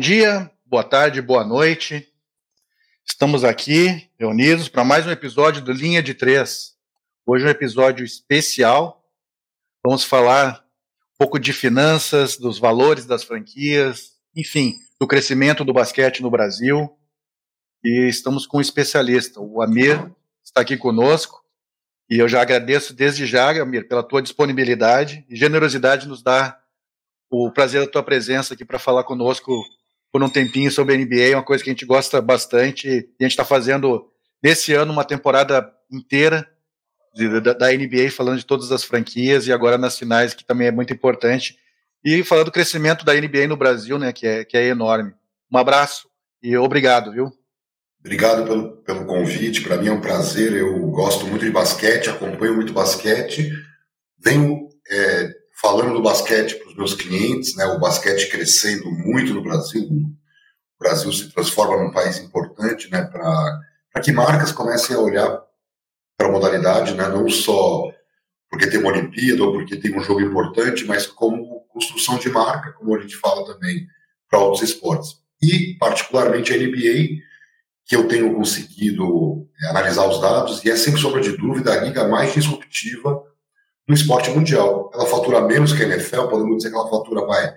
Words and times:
dia, 0.00 0.50
boa 0.64 0.82
tarde, 0.82 1.20
boa 1.20 1.44
noite. 1.44 2.10
Estamos 3.06 3.44
aqui 3.44 4.10
reunidos 4.18 4.66
para 4.66 4.82
mais 4.82 5.06
um 5.06 5.10
episódio 5.10 5.60
do 5.60 5.72
Linha 5.72 6.02
de 6.02 6.14
Três. 6.14 6.74
Hoje 7.26 7.44
é 7.44 7.48
um 7.48 7.50
episódio 7.50 8.02
especial. 8.02 9.04
Vamos 9.84 10.02
falar 10.02 10.64
um 11.12 11.18
pouco 11.18 11.38
de 11.38 11.52
finanças, 11.52 12.38
dos 12.38 12.58
valores 12.58 13.04
das 13.04 13.22
franquias, 13.22 14.12
enfim, 14.34 14.74
do 14.98 15.06
crescimento 15.06 15.66
do 15.66 15.72
basquete 15.74 16.22
no 16.22 16.30
Brasil. 16.30 16.90
E 17.84 18.08
estamos 18.08 18.46
com 18.46 18.56
um 18.56 18.62
especialista, 18.62 19.38
o 19.38 19.60
Amir, 19.60 20.10
está 20.42 20.62
aqui 20.62 20.78
conosco. 20.78 21.44
E 22.08 22.18
eu 22.18 22.26
já 22.26 22.40
agradeço 22.40 22.94
desde 22.94 23.26
já, 23.26 23.50
Amir, 23.50 23.86
pela 23.86 24.02
tua 24.02 24.22
disponibilidade 24.22 25.26
e 25.28 25.36
generosidade 25.36 26.08
nos 26.08 26.22
dar 26.22 26.58
o 27.30 27.52
prazer 27.52 27.84
da 27.84 27.90
tua 27.90 28.02
presença 28.02 28.54
aqui 28.54 28.64
para 28.64 28.78
falar 28.78 29.04
conosco 29.04 29.62
por 30.12 30.22
um 30.22 30.28
tempinho 30.28 30.70
sobre 30.70 30.94
a 30.94 30.98
NBA, 30.98 31.36
uma 31.36 31.44
coisa 31.44 31.62
que 31.62 31.70
a 31.70 31.72
gente 31.72 31.86
gosta 31.86 32.20
bastante. 32.20 32.88
E 32.88 33.08
a 33.20 33.24
gente 33.24 33.32
está 33.32 33.44
fazendo, 33.44 34.10
nesse 34.42 34.72
ano, 34.72 34.92
uma 34.92 35.04
temporada 35.04 35.72
inteira 35.90 36.48
de, 37.14 37.40
da, 37.40 37.52
da, 37.52 37.72
NBA, 37.72 38.10
falando 38.10 38.38
de 38.38 38.46
todas 38.46 38.72
as 38.72 38.84
franquias 38.84 39.46
e 39.46 39.52
agora 39.52 39.78
nas 39.78 39.98
finais, 39.98 40.34
que 40.34 40.44
também 40.44 40.68
é 40.68 40.72
muito 40.72 40.92
importante. 40.92 41.56
E 42.04 42.24
falando 42.24 42.46
do 42.46 42.52
crescimento 42.52 43.04
da 43.04 43.14
NBA 43.14 43.46
no 43.48 43.56
Brasil, 43.56 43.98
né, 43.98 44.12
que 44.12 44.26
é, 44.26 44.44
que 44.44 44.56
é 44.56 44.68
enorme. 44.68 45.12
Um 45.52 45.58
abraço 45.58 46.08
e 46.42 46.56
obrigado, 46.56 47.12
viu? 47.12 47.30
Obrigado 48.00 48.44
pelo, 48.44 48.76
pelo 48.78 49.04
convite. 49.04 49.60
Para 49.60 49.76
mim 49.76 49.88
é 49.88 49.92
um 49.92 50.00
prazer. 50.00 50.52
Eu 50.52 50.86
gosto 50.88 51.26
muito 51.26 51.44
de 51.44 51.50
basquete, 51.50 52.08
acompanho 52.08 52.54
muito 52.54 52.72
basquete. 52.72 53.52
Venho 54.18 54.68
é, 54.90 55.39
falando 55.60 55.94
do 55.94 56.02
basquete 56.02 56.56
para 56.56 56.68
os 56.68 56.76
meus 56.76 56.94
clientes, 56.94 57.54
né, 57.54 57.66
o 57.66 57.78
basquete 57.78 58.30
crescendo 58.30 58.90
muito 58.90 59.34
no 59.34 59.42
Brasil, 59.42 59.82
o 59.82 60.78
Brasil 60.78 61.12
se 61.12 61.30
transforma 61.30 61.82
num 61.82 61.92
país 61.92 62.18
importante, 62.18 62.90
né, 62.90 63.02
para 63.02 64.02
que 64.02 64.10
marcas 64.10 64.52
comecem 64.52 64.96
a 64.96 65.00
olhar 65.00 65.42
para 66.16 66.28
a 66.28 66.32
modalidade, 66.32 66.94
né, 66.94 67.08
não 67.08 67.28
só 67.28 67.92
porque 68.50 68.66
tem 68.66 68.80
uma 68.80 68.90
Olimpíada 68.90 69.44
ou 69.44 69.52
porque 69.52 69.76
tem 69.76 69.96
um 69.96 70.02
jogo 70.02 70.20
importante, 70.20 70.84
mas 70.84 71.06
como 71.06 71.60
construção 71.68 72.18
de 72.18 72.28
marca, 72.30 72.72
como 72.72 72.96
a 72.96 73.00
gente 73.00 73.16
fala 73.16 73.46
também 73.46 73.86
para 74.28 74.40
outros 74.40 74.68
esportes. 74.68 75.20
E, 75.40 75.76
particularmente, 75.78 76.52
a 76.52 76.56
NBA, 76.56 77.20
que 77.86 77.94
eu 77.94 78.08
tenho 78.08 78.34
conseguido 78.34 79.48
é, 79.62 79.68
analisar 79.68 80.06
os 80.06 80.20
dados, 80.20 80.64
e 80.64 80.70
é, 80.70 80.76
sem 80.76 80.96
sombra 80.96 81.20
de 81.20 81.36
dúvida, 81.36 81.72
a 81.72 81.84
liga 81.84 82.08
mais 82.08 82.34
disruptiva 82.34 83.22
no 83.90 83.94
esporte 83.94 84.30
mundial. 84.30 84.88
Ela 84.94 85.04
fatura 85.04 85.40
menos 85.40 85.72
que 85.72 85.82
a 85.82 85.86
NFL, 85.86 86.28
podemos 86.28 86.58
dizer 86.58 86.70
que 86.70 86.76
ela 86.76 86.88
fatura 86.88 87.26
vai 87.26 87.52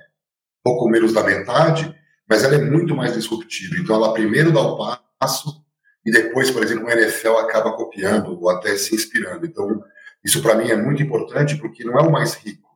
pouco 0.63 0.89
menos 0.89 1.13
da 1.13 1.23
metade, 1.23 1.95
mas 2.27 2.43
ela 2.43 2.55
é 2.55 2.57
muito 2.57 2.95
mais 2.95 3.13
disruptiva. 3.13 3.75
Então 3.77 3.95
ela 3.95 4.13
primeiro 4.13 4.51
dá 4.51 4.59
o 4.59 4.75
passo 5.19 5.63
e 6.03 6.11
depois, 6.11 6.49
por 6.49 6.63
exemplo, 6.63 6.87
a 6.87 6.93
NFL 6.93 7.37
acaba 7.37 7.73
copiando 7.73 8.41
ou 8.41 8.49
até 8.49 8.75
se 8.75 8.95
inspirando. 8.95 9.45
Então 9.45 9.79
isso 10.25 10.41
para 10.41 10.55
mim 10.55 10.71
é 10.71 10.75
muito 10.75 11.03
importante 11.03 11.55
porque 11.57 11.83
não 11.83 11.99
é 11.99 12.01
o 12.01 12.11
mais 12.11 12.33
rico, 12.33 12.67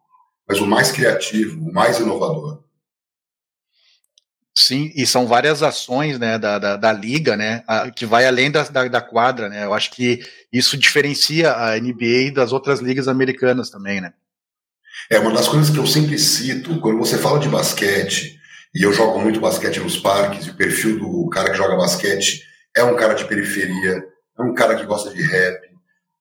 mas 0.47 0.59
o 0.59 0.67
mais 0.67 0.91
criativo, 0.91 1.59
o 1.59 1.73
mais 1.73 1.99
inovador. 1.99 2.63
Sim, 4.59 4.91
e 4.95 5.05
são 5.05 5.27
várias 5.27 5.61
ações 5.61 6.17
né, 6.17 6.39
da, 6.39 6.57
da, 6.57 6.75
da 6.75 6.91
liga, 6.91 7.37
né, 7.37 7.63
a, 7.67 7.91
que 7.91 8.07
vai 8.07 8.25
além 8.25 8.49
da, 8.49 8.63
da, 8.63 8.87
da, 8.87 8.99
quadra, 8.99 9.47
né? 9.47 9.63
Eu 9.63 9.71
acho 9.71 9.91
que 9.91 10.19
isso 10.51 10.75
diferencia 10.75 11.53
a 11.53 11.79
NBA 11.79 12.31
das 12.33 12.51
outras 12.51 12.79
ligas 12.79 13.07
americanas 13.07 13.69
também, 13.69 14.01
né? 14.01 14.13
É 15.11 15.19
uma 15.19 15.31
das 15.31 15.47
coisas 15.47 15.69
que 15.69 15.77
eu 15.77 15.85
sempre 15.85 16.17
cito 16.17 16.79
quando 16.79 16.97
você 16.97 17.19
fala 17.19 17.37
de 17.37 17.47
basquete, 17.47 18.39
e 18.73 18.81
eu 18.81 18.91
jogo 18.91 19.19
muito 19.19 19.39
basquete 19.39 19.79
nos 19.79 19.95
parques, 19.95 20.47
e 20.47 20.49
o 20.49 20.55
perfil 20.55 20.97
do 20.97 21.29
cara 21.29 21.51
que 21.51 21.57
joga 21.57 21.77
basquete 21.77 22.41
é 22.75 22.83
um 22.83 22.95
cara 22.95 23.13
de 23.13 23.25
periferia, 23.25 24.03
é 24.39 24.41
um 24.41 24.55
cara 24.55 24.75
que 24.75 24.87
gosta 24.87 25.13
de 25.13 25.21
rap. 25.21 25.69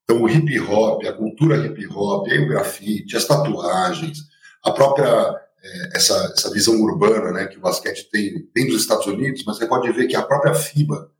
Então 0.05 0.23
o 0.23 0.29
hip 0.29 0.61
hop, 0.61 1.07
a 1.07 1.13
cultura 1.15 1.57
hip 1.57 1.87
hop, 1.87 2.29
aí 2.29 2.39
o 2.39 2.49
grafite, 2.49 3.17
as 3.17 3.25
tatuagens, 3.25 4.19
a 4.63 4.71
própria 4.73 5.46
essa, 5.93 6.33
essa 6.37 6.51
visão 6.51 6.75
urbana 6.81 7.33
né, 7.33 7.47
que 7.47 7.59
o 7.59 7.61
basquete 7.61 8.09
tem 8.11 8.49
dentro 8.55 8.73
dos 8.73 8.83
Estados 8.83 9.07
Unidos, 9.07 9.45
mas 9.47 9.57
você 9.57 9.67
pode 9.67 9.91
ver 9.93 10.07
que 10.07 10.17
a 10.17 10.23
própria 10.23 10.55
FIBA 10.55 11.11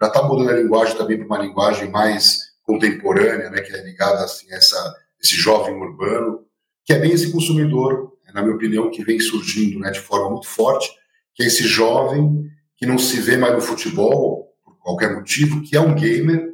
já 0.00 0.08
está 0.08 0.22
mudando 0.22 0.50
a 0.50 0.60
linguagem 0.60 0.96
também 0.96 1.16
para 1.16 1.26
uma 1.26 1.38
linguagem 1.38 1.90
mais 1.90 2.52
contemporânea, 2.62 3.50
né, 3.50 3.60
que 3.60 3.72
é 3.72 3.82
ligada 3.82 4.24
assim, 4.24 4.52
a 4.52 4.56
essa, 4.56 4.94
esse 5.22 5.36
jovem 5.36 5.74
urbano, 5.74 6.44
que 6.84 6.92
é 6.92 6.98
bem 6.98 7.12
esse 7.12 7.30
consumidor, 7.30 8.12
na 8.34 8.42
minha 8.42 8.54
opinião, 8.54 8.90
que 8.90 9.04
vem 9.04 9.20
surgindo 9.20 9.78
né, 9.78 9.90
de 9.90 10.00
forma 10.00 10.30
muito 10.30 10.46
forte, 10.46 10.90
que 11.34 11.42
é 11.42 11.46
esse 11.46 11.64
jovem 11.64 12.50
que 12.76 12.86
não 12.86 12.98
se 12.98 13.20
vê 13.20 13.36
mais 13.36 13.54
no 13.54 13.60
futebol, 13.60 14.52
por 14.64 14.76
qualquer 14.78 15.14
motivo, 15.14 15.62
que 15.62 15.76
é 15.76 15.80
um 15.80 15.94
gamer, 15.94 16.52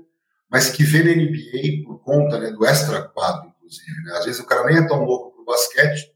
mas 0.51 0.71
que 0.71 0.83
vê 0.83 1.03
na 1.03 1.15
NBA 1.15 1.85
por 1.87 2.03
conta 2.03 2.39
né, 2.39 2.51
do 2.51 2.65
extra 2.65 3.03
quadro, 3.03 3.49
inclusive. 3.57 4.03
Né? 4.03 4.13
Às 4.13 4.25
vezes 4.25 4.41
o 4.41 4.47
cara 4.47 4.67
nem 4.67 4.79
é 4.79 4.87
tão 4.87 5.05
louco 5.05 5.33
para 5.33 5.43
o 5.43 5.45
basquete, 5.45 6.13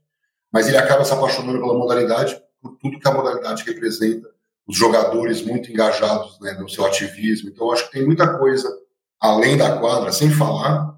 mas 0.52 0.68
ele 0.68 0.76
acaba 0.76 1.04
se 1.04 1.12
apaixonando 1.12 1.60
pela 1.60 1.78
modalidade 1.78 2.40
por 2.60 2.76
tudo 2.76 3.00
que 3.00 3.08
a 3.08 3.12
modalidade 3.12 3.64
representa, 3.64 4.28
os 4.66 4.76
jogadores 4.76 5.42
muito 5.42 5.70
engajados 5.72 6.38
né, 6.40 6.52
no 6.52 6.68
seu 6.68 6.84
ativismo. 6.86 7.48
Então, 7.48 7.72
acho 7.72 7.86
que 7.86 7.92
tem 7.92 8.06
muita 8.06 8.38
coisa 8.38 8.68
além 9.20 9.56
da 9.56 9.78
quadra, 9.78 10.12
sem 10.12 10.30
falar 10.30 10.96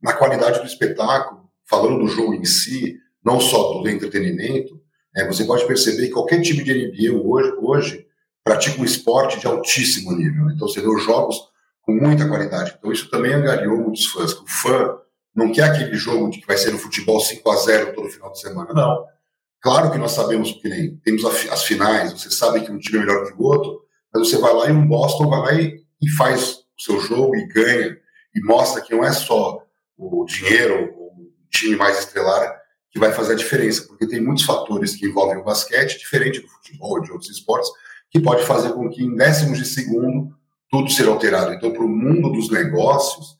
na 0.00 0.12
qualidade 0.12 0.60
do 0.60 0.66
espetáculo, 0.66 1.48
falando 1.64 1.98
do 2.00 2.08
jogo 2.08 2.34
em 2.34 2.44
si, 2.44 2.98
não 3.24 3.40
só 3.40 3.80
do 3.80 3.88
entretenimento. 3.88 4.80
É, 5.14 5.26
você 5.26 5.44
pode 5.44 5.66
perceber 5.66 6.06
que 6.06 6.12
qualquer 6.12 6.40
time 6.40 6.62
de 6.62 6.72
NBA 6.72 7.24
hoje, 7.24 7.52
hoje 7.60 8.06
pratica 8.44 8.80
um 8.80 8.84
esporte 8.84 9.38
de 9.40 9.46
altíssimo 9.46 10.12
nível. 10.12 10.50
Então, 10.50 10.68
você 10.68 10.80
vê 10.80 10.88
os 10.88 11.02
jogos 11.02 11.36
com 11.82 11.92
muita 11.92 12.28
qualidade. 12.28 12.74
Então, 12.78 12.92
isso 12.92 13.10
também 13.10 13.32
angariou 13.32 13.78
muitos 13.78 14.06
fãs. 14.06 14.32
O 14.32 14.46
fã 14.46 14.96
não 15.34 15.52
quer 15.52 15.64
aquele 15.64 15.94
jogo 15.94 16.30
de 16.30 16.40
que 16.40 16.46
vai 16.46 16.56
ser 16.56 16.72
no 16.72 16.78
futebol 16.78 17.20
5 17.20 17.50
a 17.50 17.56
0 17.56 17.94
todo 17.94 18.10
final 18.10 18.32
de 18.32 18.40
semana, 18.40 18.72
não. 18.72 19.04
Claro 19.60 19.90
que 19.92 19.98
nós 19.98 20.12
sabemos 20.12 20.52
que 20.52 20.68
nem 20.68 20.96
temos 20.96 21.24
as 21.24 21.64
finais, 21.64 22.12
você 22.12 22.30
sabe 22.30 22.62
que 22.62 22.72
um 22.72 22.78
time 22.78 22.98
é 22.98 23.00
melhor 23.06 23.26
que 23.26 23.32
o 23.34 23.42
outro, 23.44 23.80
mas 24.12 24.28
você 24.28 24.38
vai 24.38 24.52
lá 24.52 24.68
e 24.68 24.72
um 24.72 24.86
Boston 24.86 25.28
vai 25.28 25.40
lá 25.40 25.54
e, 25.54 25.80
e 26.02 26.10
faz 26.10 26.64
o 26.78 26.82
seu 26.82 27.00
jogo 27.00 27.36
e 27.36 27.46
ganha 27.46 27.96
e 28.34 28.40
mostra 28.44 28.82
que 28.82 28.92
não 28.94 29.04
é 29.04 29.12
só 29.12 29.62
o 29.96 30.24
dinheiro, 30.24 30.92
o 30.96 31.28
time 31.50 31.76
mais 31.76 31.98
estrelar 31.98 32.60
que 32.90 32.98
vai 32.98 33.12
fazer 33.12 33.32
a 33.32 33.36
diferença, 33.36 33.84
porque 33.86 34.06
tem 34.06 34.20
muitos 34.20 34.44
fatores 34.44 34.94
que 34.94 35.06
envolvem 35.06 35.38
o 35.38 35.44
basquete, 35.44 35.98
diferente 35.98 36.40
do 36.40 36.48
futebol, 36.48 37.00
de 37.00 37.10
outros 37.10 37.30
esportes, 37.30 37.70
que 38.10 38.20
pode 38.20 38.44
fazer 38.44 38.72
com 38.74 38.90
que 38.90 39.02
em 39.02 39.16
décimos 39.16 39.58
de 39.58 39.64
segundo 39.64 40.36
tudo 40.70 40.90
seja 40.90 41.10
alterado. 41.10 41.54
Então, 41.54 41.72
para 41.72 41.84
o 41.84 41.88
mundo 41.88 42.30
dos 42.32 42.50
negócios, 42.50 43.36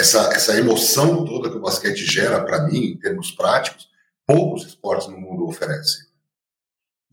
essa, 0.00 0.32
essa 0.32 0.58
emoção 0.58 1.24
toda 1.24 1.50
que 1.50 1.56
o 1.56 1.60
basquete 1.60 2.04
gera 2.06 2.42
para 2.44 2.64
mim, 2.64 2.92
em 2.92 2.98
termos 2.98 3.30
práticos, 3.30 3.88
poucos 4.26 4.64
esportes 4.66 5.08
no 5.08 5.18
mundo 5.18 5.46
oferecem. 5.46 6.06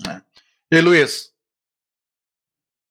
É. 0.07 0.21
E 0.71 0.81
Luiz? 0.81 1.33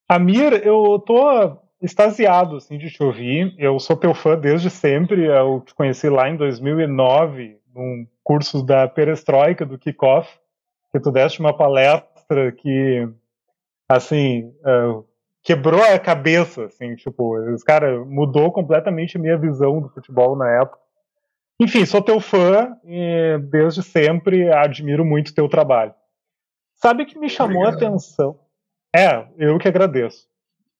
Amir, 0.07 0.65
eu 0.65 1.01
tô 1.05 1.57
extasiado 1.81 2.57
assim, 2.57 2.77
de 2.77 2.89
te 2.89 3.01
ouvir. 3.03 3.53
Eu 3.57 3.79
sou 3.79 3.97
teu 3.97 4.13
fã 4.13 4.37
desde 4.37 4.69
sempre. 4.69 5.25
Eu 5.25 5.61
te 5.65 5.73
conheci 5.73 6.09
lá 6.09 6.29
em 6.29 6.37
2009, 6.37 7.59
num 7.73 8.07
curso 8.23 8.63
da 8.63 8.87
Perestroika, 8.87 9.65
do 9.65 9.77
Kickoff, 9.77 10.29
que 10.91 10.99
tu 10.99 11.11
deste 11.11 11.39
uma 11.39 11.55
palestra 11.55 12.51
que, 12.51 13.07
assim, 13.89 14.53
uh, 14.61 15.05
quebrou 15.47 15.81
a 15.81 15.97
cabeça, 15.97 16.65
assim, 16.65 16.93
tipo, 16.97 17.39
os 17.53 17.63
cara 17.63 18.03
mudou 18.03 18.51
completamente 18.51 19.15
a 19.15 19.19
minha 19.19 19.37
visão 19.37 19.79
do 19.79 19.87
futebol 19.87 20.35
na 20.35 20.51
época. 20.59 20.77
Enfim, 21.57 21.85
sou 21.85 22.01
teu 22.01 22.19
fã 22.19 22.75
e 22.83 23.39
desde 23.49 23.81
sempre 23.81 24.51
admiro 24.51 25.05
muito 25.05 25.33
teu 25.33 25.47
trabalho. 25.47 25.93
Sabe 26.75 27.05
que 27.05 27.17
me 27.17 27.29
chamou 27.29 27.63
Obrigado. 27.63 27.81
a 27.81 27.87
atenção? 27.87 28.39
É, 28.93 29.25
eu 29.37 29.57
que 29.57 29.69
agradeço. 29.69 30.27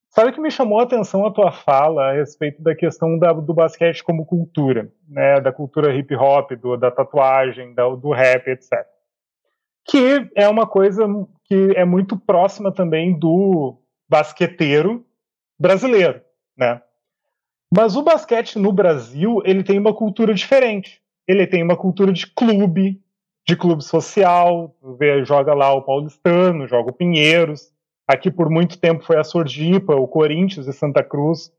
Sabe 0.10 0.34
que 0.34 0.42
me 0.42 0.52
chamou 0.52 0.82
a 0.82 0.84
atenção 0.84 1.26
a 1.26 1.32
tua 1.32 1.50
fala 1.50 2.10
a 2.10 2.14
respeito 2.16 2.62
da 2.62 2.76
questão 2.76 3.18
da, 3.18 3.32
do 3.32 3.54
basquete 3.54 4.04
como 4.04 4.26
cultura, 4.26 4.92
né, 5.08 5.40
da 5.40 5.54
cultura 5.54 5.96
hip 5.96 6.14
hop, 6.14 6.52
do, 6.52 6.76
da 6.76 6.92
tatuagem, 6.92 7.74
da, 7.74 7.88
do 7.88 8.12
rap, 8.12 8.50
etc. 8.50 8.86
Que 9.86 10.30
é 10.36 10.50
uma 10.50 10.68
coisa 10.68 11.08
que 11.46 11.72
é 11.74 11.86
muito 11.86 12.18
próxima 12.18 12.70
também 12.70 13.18
do 13.18 13.82
basqueteiro 14.10 15.06
brasileiro, 15.60 16.22
né? 16.58 16.82
Mas 17.74 17.96
o 17.96 18.02
basquete 18.02 18.58
no 18.58 18.72
Brasil, 18.72 19.42
ele 19.44 19.64
tem 19.64 19.78
uma 19.78 19.94
cultura 19.94 20.34
diferente. 20.34 21.02
Ele 21.28 21.46
tem 21.46 21.62
uma 21.62 21.76
cultura 21.76 22.14
de 22.14 22.26
clube, 22.28 23.02
de 23.46 23.56
clube 23.56 23.84
social, 23.84 24.74
vê, 24.98 25.26
joga 25.26 25.54
lá 25.54 25.74
o 25.74 25.82
Paulistano, 25.82 26.68
joga 26.68 26.92
o 26.92 26.94
Pinheiros. 26.94 27.72
Aqui 28.08 28.32
por 28.32 28.50
muito 28.50 28.80
tempo 28.80 29.04
foi 29.04 29.18
a 29.18 29.24
Sordipa, 29.24 29.94
o 29.96 30.08
Corinthians 30.08 30.68
e 30.68 30.74
Santa 30.74 31.04
Cruz, 31.04 31.52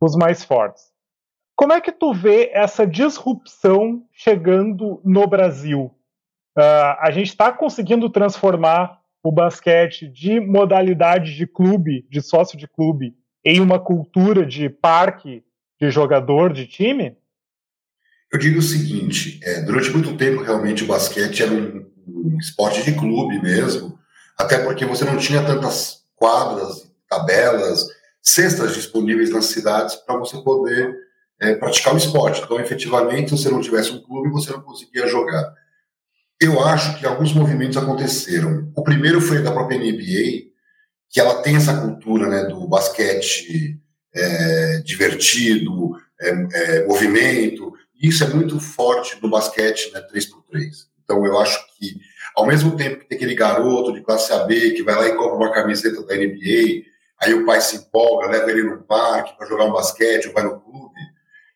os 0.00 0.16
mais 0.16 0.42
fortes. 0.42 0.90
Como 1.54 1.74
é 1.74 1.80
que 1.80 1.92
tu 1.92 2.14
vê 2.14 2.50
essa 2.54 2.86
disrupção 2.86 4.02
chegando 4.12 4.98
no 5.04 5.26
Brasil? 5.26 5.94
Uh, 6.58 6.96
a 6.98 7.10
gente 7.10 7.28
está 7.28 7.52
conseguindo 7.52 8.08
transformar 8.08 8.99
o 9.22 9.30
basquete 9.30 10.08
de 10.08 10.40
modalidade 10.40 11.34
de 11.34 11.46
clube, 11.46 12.06
de 12.10 12.20
sócio 12.20 12.58
de 12.58 12.66
clube, 12.66 13.14
em 13.44 13.60
uma 13.60 13.78
cultura 13.78 14.44
de 14.44 14.68
parque 14.68 15.42
de 15.80 15.90
jogador 15.90 16.52
de 16.52 16.66
time? 16.66 17.16
Eu 18.32 18.38
digo 18.38 18.58
o 18.58 18.62
seguinte: 18.62 19.40
é, 19.42 19.62
durante 19.62 19.90
muito 19.90 20.16
tempo, 20.16 20.42
realmente, 20.42 20.84
o 20.84 20.86
basquete 20.86 21.42
era 21.42 21.52
um, 21.52 21.86
um, 22.06 22.38
esporte 22.38 22.84
de 22.84 22.92
clube 22.92 23.40
mesmo, 23.40 23.98
até 24.38 24.58
porque 24.58 24.84
você 24.84 25.04
não 25.04 25.16
tinha 25.16 25.44
tantas 25.44 26.04
quadras, 26.14 26.90
tabelas, 27.08 27.86
cestas 28.22 28.74
disponíveis 28.74 29.30
nas 29.30 29.46
cidades 29.46 29.96
para 29.96 30.16
você 30.16 30.36
poder 30.38 30.94
é, 31.40 31.54
praticar 31.54 31.94
o 31.94 31.96
esporte. 31.96 32.42
Então, 32.42 32.60
efetivamente, 32.60 33.30
se 33.30 33.38
você 33.38 33.50
não 33.50 33.60
tivesse 33.60 33.90
um 33.90 34.02
clube, 34.02 34.30
você 34.30 34.52
não 34.52 34.60
conseguia 34.60 35.06
jogar. 35.06 35.54
Eu 36.40 36.64
acho 36.64 36.98
que 36.98 37.06
alguns 37.06 37.34
movimentos 37.34 37.76
aconteceram. 37.76 38.72
O 38.74 38.82
primeiro 38.82 39.20
foi 39.20 39.42
da 39.42 39.52
própria 39.52 39.78
NBA, 39.78 40.50
que 41.10 41.20
ela 41.20 41.42
tem 41.42 41.56
essa 41.56 41.78
cultura 41.78 42.28
né, 42.28 42.44
do 42.44 42.66
basquete 42.66 43.78
é, 44.14 44.78
divertido, 44.78 45.92
é, 46.18 46.30
é, 46.30 46.86
movimento. 46.86 47.72
E 48.00 48.08
isso 48.08 48.24
é 48.24 48.28
muito 48.28 48.58
forte 48.58 49.18
no 49.20 49.28
basquete 49.28 49.92
né, 49.92 50.00
3x3. 50.00 50.90
Então 51.04 51.26
eu 51.26 51.38
acho 51.38 51.58
que, 51.76 52.00
ao 52.34 52.46
mesmo 52.46 52.74
tempo 52.74 53.00
que 53.00 53.08
tem 53.08 53.16
aquele 53.16 53.34
garoto 53.34 53.92
de 53.92 54.00
classe 54.00 54.32
AB 54.32 54.70
que 54.72 54.82
vai 54.82 54.94
lá 54.94 55.08
e 55.08 55.16
compra 55.16 55.36
uma 55.36 55.52
camiseta 55.52 56.02
da 56.06 56.14
NBA, 56.14 56.84
aí 57.20 57.34
o 57.34 57.44
pai 57.44 57.60
se 57.60 57.76
empolga, 57.76 58.28
leva 58.28 58.50
ele 58.50 58.62
no 58.62 58.82
parque 58.82 59.36
para 59.36 59.46
jogar 59.46 59.64
um 59.64 59.72
basquete 59.72 60.28
ou 60.28 60.32
vai 60.32 60.44
no 60.44 60.58
clube, 60.58 60.94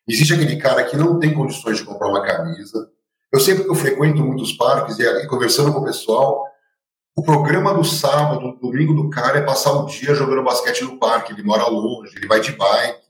existe 0.07 0.33
aquele 0.33 0.57
cara 0.57 0.83
que 0.83 0.95
não 0.95 1.17
tem 1.17 1.33
condições 1.33 1.77
de 1.77 1.85
comprar 1.85 2.09
uma 2.09 2.23
camisa. 2.23 2.91
Eu 3.33 3.39
sempre 3.39 3.63
que 3.63 3.69
eu 3.69 3.75
frequento 3.75 4.23
muitos 4.23 4.53
parques 4.53 4.97
e, 4.99 5.27
conversando 5.27 5.73
com 5.73 5.79
o 5.79 5.83
pessoal, 5.83 6.45
o 7.15 7.23
programa 7.23 7.73
do 7.73 7.83
sábado, 7.83 8.39
do 8.39 8.59
domingo 8.59 8.93
do 8.93 9.09
cara 9.09 9.39
é 9.39 9.41
passar 9.41 9.71
o 9.71 9.85
dia 9.85 10.13
jogando 10.13 10.43
basquete 10.43 10.83
no 10.83 10.99
parque. 10.99 11.31
Ele 11.31 11.43
mora 11.43 11.67
longe, 11.67 12.15
ele 12.17 12.27
vai 12.27 12.41
de 12.41 12.51
bike, 12.51 13.05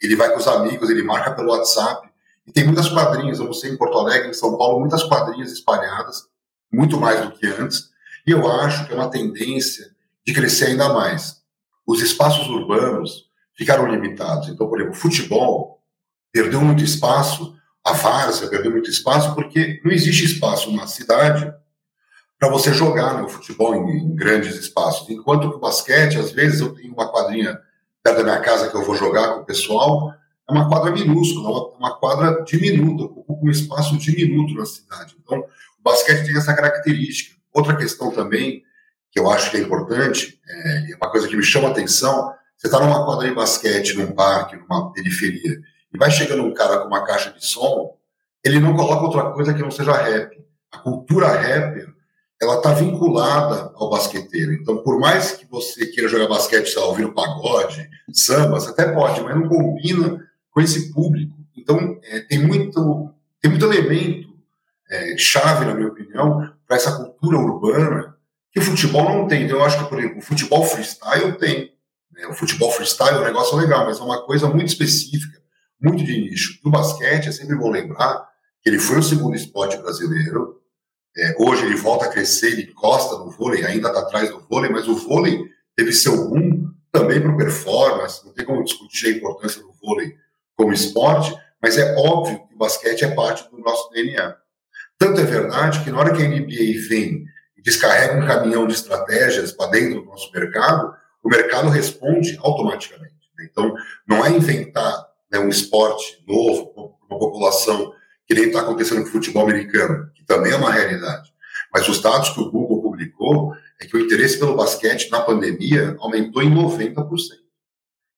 ele 0.00 0.16
vai 0.16 0.30
com 0.32 0.38
os 0.38 0.48
amigos, 0.48 0.88
ele 0.88 1.02
marca 1.02 1.32
pelo 1.32 1.50
WhatsApp. 1.50 2.08
E 2.46 2.52
tem 2.52 2.64
muitas 2.64 2.88
quadrinhas, 2.88 3.38
eu 3.38 3.44
não 3.44 3.52
sei, 3.52 3.70
em 3.70 3.76
Porto 3.76 3.98
Alegre, 3.98 4.30
em 4.30 4.34
São 4.34 4.56
Paulo, 4.56 4.80
muitas 4.80 5.02
quadrinhas 5.04 5.52
espalhadas, 5.52 6.26
muito 6.72 6.98
mais 6.98 7.20
do 7.20 7.32
que 7.32 7.46
antes. 7.46 7.90
E 8.26 8.30
eu 8.30 8.50
acho 8.50 8.86
que 8.86 8.92
é 8.92 8.96
uma 8.96 9.10
tendência 9.10 9.90
de 10.26 10.32
crescer 10.32 10.66
ainda 10.66 10.92
mais. 10.92 11.42
Os 11.86 12.00
espaços 12.00 12.48
urbanos 12.48 13.26
ficaram 13.54 13.86
limitados. 13.86 14.48
Então, 14.48 14.68
por 14.68 14.80
exemplo, 14.80 14.96
o 14.96 15.00
futebol 15.00 15.82
perdeu 16.32 16.60
muito 16.60 16.82
espaço, 16.82 17.54
a 17.84 17.92
várzea 17.92 18.48
perdeu 18.48 18.70
muito 18.70 18.88
espaço, 18.88 19.34
porque 19.34 19.80
não 19.84 19.90
existe 19.90 20.24
espaço 20.24 20.70
na 20.72 20.86
cidade 20.86 21.52
para 22.38 22.50
você 22.50 22.72
jogar 22.72 23.20
no 23.20 23.28
futebol 23.28 23.74
em, 23.74 23.98
em, 23.98 24.16
grandes 24.16 24.56
espaços. 24.56 25.08
Enquanto 25.08 25.50
que 25.50 25.56
o 25.56 25.60
basquete, 25.60 26.18
às 26.18 26.32
vezes 26.32 26.60
eu 26.60 26.74
tenho 26.74 26.92
uma 26.92 27.10
quadrinha 27.10 27.60
perto 28.02 28.18
da 28.18 28.24
minha 28.24 28.40
casa 28.40 28.68
que 28.68 28.76
eu 28.76 28.84
vou 28.84 28.96
jogar 28.96 29.34
com 29.34 29.40
o 29.40 29.44
pessoal, 29.44 30.12
é 30.48 30.52
uma 30.52 30.68
quadra 30.68 30.90
minúscula, 30.90 31.48
uma, 31.48 31.68
uma 31.76 31.98
quadra 31.98 32.42
diminuta, 32.44 33.04
ocupa 33.04 33.46
um 33.46 33.50
espaço 33.50 33.96
diminuto 33.96 34.54
na 34.54 34.66
cidade. 34.66 35.16
Então, 35.22 35.38
o 35.38 35.82
basquete 35.82 36.26
tem 36.26 36.36
essa 36.36 36.54
característica. 36.54 37.36
Outra 37.52 37.76
questão 37.76 38.10
também, 38.10 38.62
que 39.10 39.20
eu 39.20 39.30
acho 39.30 39.50
que 39.50 39.56
é 39.56 39.60
importante, 39.60 40.40
é, 40.48 40.92
é 40.92 40.96
uma 40.96 41.10
coisa 41.10 41.28
que 41.28 41.36
me 41.36 41.42
chama 41.42 41.68
a 41.68 41.70
atenção, 41.70 42.32
você 42.56 42.66
está 42.66 42.80
numa 42.80 43.04
quadra 43.04 43.28
de 43.28 43.34
basquete, 43.34 43.96
num 43.96 44.12
parque, 44.12 44.56
numa 44.56 44.92
periferia, 44.92 45.60
e 45.92 45.98
vai 45.98 46.10
chegando 46.10 46.42
um 46.42 46.54
cara 46.54 46.78
com 46.78 46.86
uma 46.86 47.04
caixa 47.04 47.30
de 47.30 47.44
som, 47.44 47.96
ele 48.44 48.58
não 48.58 48.74
coloca 48.74 49.04
outra 49.04 49.30
coisa 49.32 49.54
que 49.54 49.62
não 49.62 49.70
seja 49.70 49.92
rap. 49.92 50.42
A 50.72 50.78
cultura 50.78 51.28
rapper 51.28 51.92
ela 52.42 52.56
está 52.56 52.72
vinculada 52.72 53.72
ao 53.76 53.88
basqueteiro. 53.88 54.52
Então, 54.52 54.78
por 54.78 54.98
mais 54.98 55.30
que 55.30 55.46
você 55.46 55.86
queira 55.86 56.08
jogar 56.08 56.26
basquete, 56.26 56.74
lá, 56.74 56.86
ouvindo 56.86 57.14
pagode, 57.14 57.88
samba, 58.12 58.58
você 58.58 58.70
até 58.70 58.90
pode, 58.90 59.20
mas 59.20 59.36
não 59.36 59.48
combina 59.48 60.20
com 60.50 60.60
esse 60.60 60.92
público. 60.92 61.36
Então, 61.56 62.00
é, 62.02 62.20
tem, 62.20 62.44
muito, 62.44 63.14
tem 63.40 63.48
muito 63.48 63.64
elemento 63.64 64.28
é, 64.90 65.16
chave, 65.16 65.64
na 65.64 65.74
minha 65.74 65.86
opinião, 65.86 66.52
para 66.66 66.76
essa 66.76 66.96
cultura 66.96 67.38
urbana 67.38 68.16
que 68.50 68.58
o 68.58 68.62
futebol 68.62 69.04
não 69.04 69.28
tem. 69.28 69.44
Então, 69.44 69.58
eu 69.58 69.64
acho 69.64 69.78
que, 69.78 69.88
por 69.88 70.00
exemplo, 70.00 70.18
o 70.18 70.22
futebol 70.22 70.64
freestyle 70.64 71.38
tem. 71.38 71.72
Né? 72.10 72.26
O 72.26 72.34
futebol 72.34 72.72
freestyle 72.72 73.18
é 73.18 73.20
um 73.20 73.24
negócio 73.24 73.56
legal, 73.56 73.86
mas 73.86 74.00
é 74.00 74.02
uma 74.02 74.20
coisa 74.26 74.48
muito 74.48 74.66
específica, 74.66 75.40
muito 75.82 76.04
de 76.04 76.20
nicho. 76.20 76.60
E 76.64 76.68
o 76.68 76.70
basquete, 76.70 77.28
é 77.28 77.32
sempre 77.32 77.56
bom 77.56 77.70
lembrar 77.70 78.26
que 78.62 78.70
ele 78.70 78.78
foi 78.78 78.98
o 78.98 79.02
segundo 79.02 79.34
esporte 79.34 79.76
brasileiro, 79.78 80.60
é, 81.16 81.34
hoje 81.38 81.66
ele 81.66 81.76
volta 81.76 82.06
a 82.06 82.08
crescer, 82.08 82.52
ele 82.52 82.70
encosta 82.70 83.18
no 83.18 83.30
vôlei, 83.30 83.64
ainda 83.64 83.88
está 83.88 84.00
atrás 84.00 84.30
do 84.30 84.40
vôlei, 84.48 84.70
mas 84.70 84.88
o 84.88 84.94
vôlei 84.94 85.44
teve 85.76 85.92
seu 85.92 86.28
boom 86.28 86.70
também 86.90 87.20
para 87.20 87.36
performance, 87.36 88.24
não 88.24 88.32
tem 88.32 88.44
como 88.44 88.64
discutir 88.64 89.08
a 89.08 89.16
importância 89.16 89.60
do 89.60 89.72
vôlei 89.82 90.14
como 90.56 90.72
esporte, 90.72 91.34
mas 91.60 91.76
é 91.76 91.94
óbvio 91.96 92.46
que 92.46 92.54
o 92.54 92.58
basquete 92.58 93.04
é 93.04 93.14
parte 93.14 93.50
do 93.50 93.58
nosso 93.58 93.90
DNA. 93.90 94.36
Tanto 94.98 95.20
é 95.20 95.24
verdade 95.24 95.82
que 95.82 95.90
na 95.90 95.98
hora 95.98 96.14
que 96.14 96.22
a 96.22 96.28
NBA 96.28 96.88
vem 96.88 97.24
e 97.56 97.62
descarrega 97.62 98.22
um 98.22 98.26
caminhão 98.26 98.66
de 98.66 98.74
estratégias 98.74 99.52
para 99.52 99.70
dentro 99.70 100.00
do 100.00 100.06
nosso 100.06 100.30
mercado, 100.32 100.94
o 101.22 101.28
mercado 101.28 101.68
responde 101.68 102.38
automaticamente. 102.40 103.30
Né? 103.36 103.48
Então, 103.50 103.74
não 104.06 104.24
é 104.24 104.30
inventar 104.30 105.11
né, 105.32 105.38
um 105.38 105.48
esporte 105.48 106.22
novo 106.28 106.66
para 106.74 107.16
uma 107.16 107.18
população 107.18 107.92
que 108.26 108.34
nem 108.34 108.44
está 108.44 108.60
acontecendo 108.60 109.02
com 109.02 109.08
o 109.08 109.12
futebol 109.12 109.42
americano, 109.42 110.10
que 110.14 110.24
também 110.24 110.52
é 110.52 110.56
uma 110.56 110.70
realidade. 110.70 111.32
Mas 111.72 111.88
os 111.88 112.00
dados 112.00 112.30
que 112.30 112.40
o 112.40 112.50
Google 112.50 112.82
publicou 112.82 113.54
é 113.80 113.86
que 113.86 113.96
o 113.96 114.00
interesse 114.00 114.38
pelo 114.38 114.54
basquete 114.54 115.10
na 115.10 115.22
pandemia 115.22 115.96
aumentou 115.98 116.42
em 116.42 116.54
90%. 116.54 117.06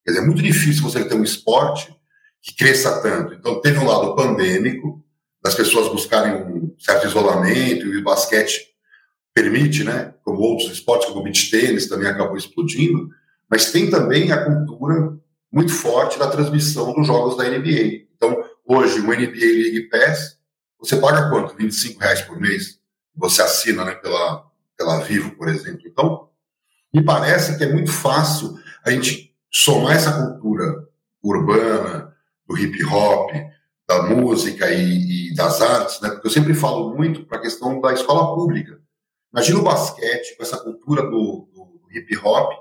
Quer 0.03 0.11
dizer, 0.11 0.21
é 0.21 0.25
muito 0.25 0.41
difícil 0.41 0.83
você 0.83 1.03
ter 1.03 1.15
um 1.15 1.23
esporte 1.23 1.95
que 2.41 2.55
cresça 2.55 3.01
tanto. 3.01 3.33
Então, 3.33 3.59
teve 3.61 3.79
um 3.79 3.87
lado 3.87 4.15
pandêmico, 4.15 5.03
das 5.41 5.55
pessoas 5.55 5.87
buscarem 5.91 6.35
um 6.35 6.75
certo 6.77 7.07
isolamento, 7.07 7.87
e 7.87 7.97
o 7.97 8.03
basquete 8.03 8.75
permite, 9.33 9.83
né? 9.83 10.13
Como 10.23 10.39
outros 10.39 10.71
esportes, 10.71 11.07
como 11.07 11.21
o 11.21 11.23
beach 11.23 11.49
tênis 11.49 11.87
também 11.87 12.07
acabou 12.07 12.37
explodindo, 12.37 13.09
mas 13.49 13.71
tem 13.71 13.89
também 13.89 14.31
a 14.31 14.43
cultura 14.43 15.17
muito 15.51 15.73
forte 15.73 16.19
da 16.19 16.27
transmissão 16.27 16.93
dos 16.93 17.07
jogos 17.07 17.37
da 17.37 17.43
NBA. 17.43 18.05
Então, 18.15 18.43
Hoje, 18.67 18.99
o 18.99 19.03
NBA 19.03 19.45
League 19.45 19.89
Pass, 19.91 20.39
você 20.79 20.97
paga 20.97 21.29
quanto? 21.29 21.55
25 21.55 21.99
reais 21.99 22.21
por 22.21 22.39
mês? 22.41 22.79
Você 23.15 23.43
assina 23.43 23.85
né, 23.85 23.93
pela, 23.93 24.43
pela 24.75 25.01
Vivo, 25.01 25.35
por 25.35 25.47
exemplo. 25.47 25.81
Então, 25.85 26.29
me 26.91 27.03
parece 27.03 27.59
que 27.59 27.63
é 27.63 27.71
muito 27.71 27.91
fácil 27.91 28.57
a 28.83 28.89
gente 28.89 29.35
somar 29.51 29.95
essa 29.95 30.11
cultura 30.13 30.87
urbana, 31.21 32.11
do 32.47 32.57
hip 32.57 32.83
hop, 32.85 33.31
da 33.87 34.01
música 34.03 34.71
e, 34.71 35.29
e 35.29 35.35
das 35.35 35.61
artes, 35.61 36.01
né? 36.01 36.09
Porque 36.09 36.25
eu 36.25 36.31
sempre 36.31 36.55
falo 36.55 36.95
muito 36.95 37.23
para 37.25 37.37
a 37.37 37.41
questão 37.41 37.79
da 37.79 37.93
escola 37.93 38.33
pública. 38.33 38.81
Imagina 39.31 39.59
o 39.59 39.63
basquete 39.63 40.35
com 40.35 40.43
essa 40.43 40.57
cultura 40.57 41.03
do, 41.03 41.47
do, 41.53 41.81
hip 41.91 42.17
hop, 42.17 42.51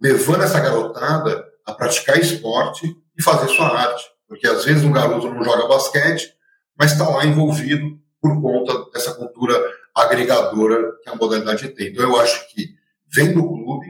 levando 0.00 0.42
essa 0.42 0.58
garotada 0.58 1.51
a 1.66 1.72
praticar 1.72 2.18
esporte 2.18 2.96
e 3.16 3.22
fazer 3.22 3.48
sua 3.48 3.68
arte. 3.68 4.04
Porque 4.28 4.46
às 4.46 4.64
vezes 4.64 4.84
um 4.84 4.92
garoto 4.92 5.28
não 5.28 5.44
joga 5.44 5.68
basquete, 5.68 6.34
mas 6.78 6.92
está 6.92 7.08
lá 7.08 7.24
envolvido 7.24 8.00
por 8.20 8.40
conta 8.40 8.90
dessa 8.92 9.14
cultura 9.14 9.54
agregadora 9.94 10.92
que 11.02 11.10
a 11.10 11.14
modalidade 11.14 11.68
tem. 11.70 11.88
Então 11.88 12.04
eu 12.04 12.20
acho 12.20 12.48
que 12.48 12.74
vem 13.12 13.34
do 13.34 13.46
clube, 13.46 13.88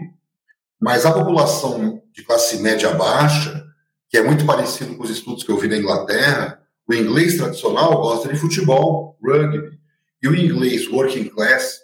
mas 0.81 1.07
a 1.07 1.13
população 1.13 2.03
de 2.13 2.25
classe 2.25 2.59
média 2.59 2.91
baixa, 2.91 3.65
que 4.09 4.17
é 4.19 4.23
muito 4.23 4.45
parecido 4.45 4.97
com 4.97 5.05
os 5.05 5.11
estudos 5.11 5.45
que 5.45 5.51
eu 5.51 5.59
vi 5.59 5.69
na 5.69 5.77
Inglaterra, 5.77 6.61
o 6.89 6.95
inglês 6.95 7.37
tradicional 7.37 8.01
gosta 8.01 8.29
de 8.29 8.39
futebol, 8.39 9.17
rugby, 9.23 9.79
e 10.23 10.29
o 10.29 10.35
inglês 10.35 10.89
working 10.89 11.29
class, 11.29 11.81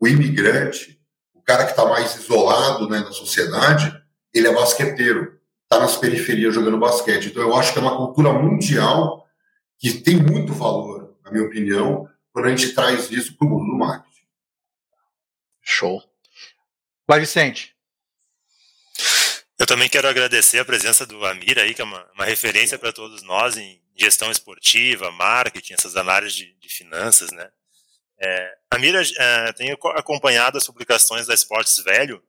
o 0.00 0.06
imigrante, 0.06 0.98
o 1.34 1.42
cara 1.42 1.64
que 1.64 1.70
está 1.70 1.84
mais 1.84 2.16
isolado 2.16 2.88
né, 2.88 3.00
na 3.00 3.12
sociedade, 3.12 3.97
ele 4.38 4.48
é 4.48 4.54
basqueteiro 4.54 5.38
está 5.70 5.78
nas 5.78 5.96
periferias 5.96 6.54
jogando 6.54 6.78
basquete. 6.78 7.26
Então, 7.26 7.42
eu 7.42 7.54
acho 7.54 7.72
que 7.72 7.78
é 7.78 7.82
uma 7.82 7.96
cultura 7.96 8.32
mundial 8.32 9.28
que 9.78 9.92
tem 9.92 10.16
muito 10.16 10.52
valor, 10.52 11.16
na 11.22 11.30
minha 11.30 11.44
opinião, 11.44 12.08
quando 12.32 12.46
a 12.46 12.48
gente 12.56 12.74
traz 12.74 13.10
isso 13.10 13.36
para 13.36 13.46
o 13.46 13.50
mundo 13.50 13.66
do 13.66 13.78
marketing. 13.78 14.26
Show. 15.62 16.02
Vai, 17.06 17.20
Vicente. 17.20 17.76
Eu 19.58 19.66
também 19.66 19.88
quero 19.88 20.08
agradecer 20.08 20.58
a 20.58 20.64
presença 20.64 21.04
do 21.04 21.24
Amir 21.26 21.58
aí, 21.58 21.74
que 21.74 21.82
é 21.82 21.84
uma, 21.84 22.08
uma 22.14 22.24
referência 22.24 22.78
para 22.78 22.92
todos 22.92 23.22
nós 23.22 23.56
em 23.56 23.82
gestão 23.94 24.30
esportiva, 24.30 25.10
marketing, 25.10 25.74
essas 25.74 25.96
análises 25.96 26.36
de, 26.36 26.54
de 26.54 26.68
finanças, 26.68 27.30
né? 27.32 27.50
É, 28.20 28.54
a 28.70 28.78
Mira 28.78 29.00
é, 29.02 29.52
tem 29.52 29.70
acompanhado 29.94 30.58
as 30.58 30.66
publicações 30.66 31.26
da 31.26 31.34
Esportes 31.34 31.82
Velho 31.82 32.22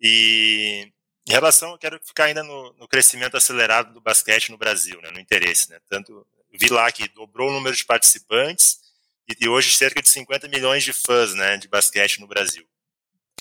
e 0.00 0.92
em 1.28 1.32
relação, 1.32 1.72
eu 1.72 1.78
quero 1.78 2.00
ficar 2.02 2.24
ainda 2.24 2.42
no, 2.42 2.72
no 2.74 2.88
crescimento 2.88 3.36
acelerado 3.36 3.92
do 3.92 4.00
basquete 4.00 4.50
no 4.50 4.58
Brasil, 4.58 5.00
né, 5.02 5.10
no 5.10 5.20
interesse. 5.20 5.70
Né, 5.70 5.78
tanto 5.88 6.26
vi 6.52 6.68
lá 6.68 6.90
que 6.90 7.08
dobrou 7.08 7.50
o 7.50 7.52
número 7.52 7.76
de 7.76 7.84
participantes 7.84 8.80
e, 9.28 9.44
e 9.44 9.48
hoje 9.48 9.70
cerca 9.70 10.00
de 10.00 10.08
50 10.08 10.48
milhões 10.48 10.82
de 10.82 10.92
fãs 10.92 11.34
né, 11.34 11.56
de 11.56 11.68
basquete 11.68 12.20
no 12.20 12.26
Brasil. 12.26 12.66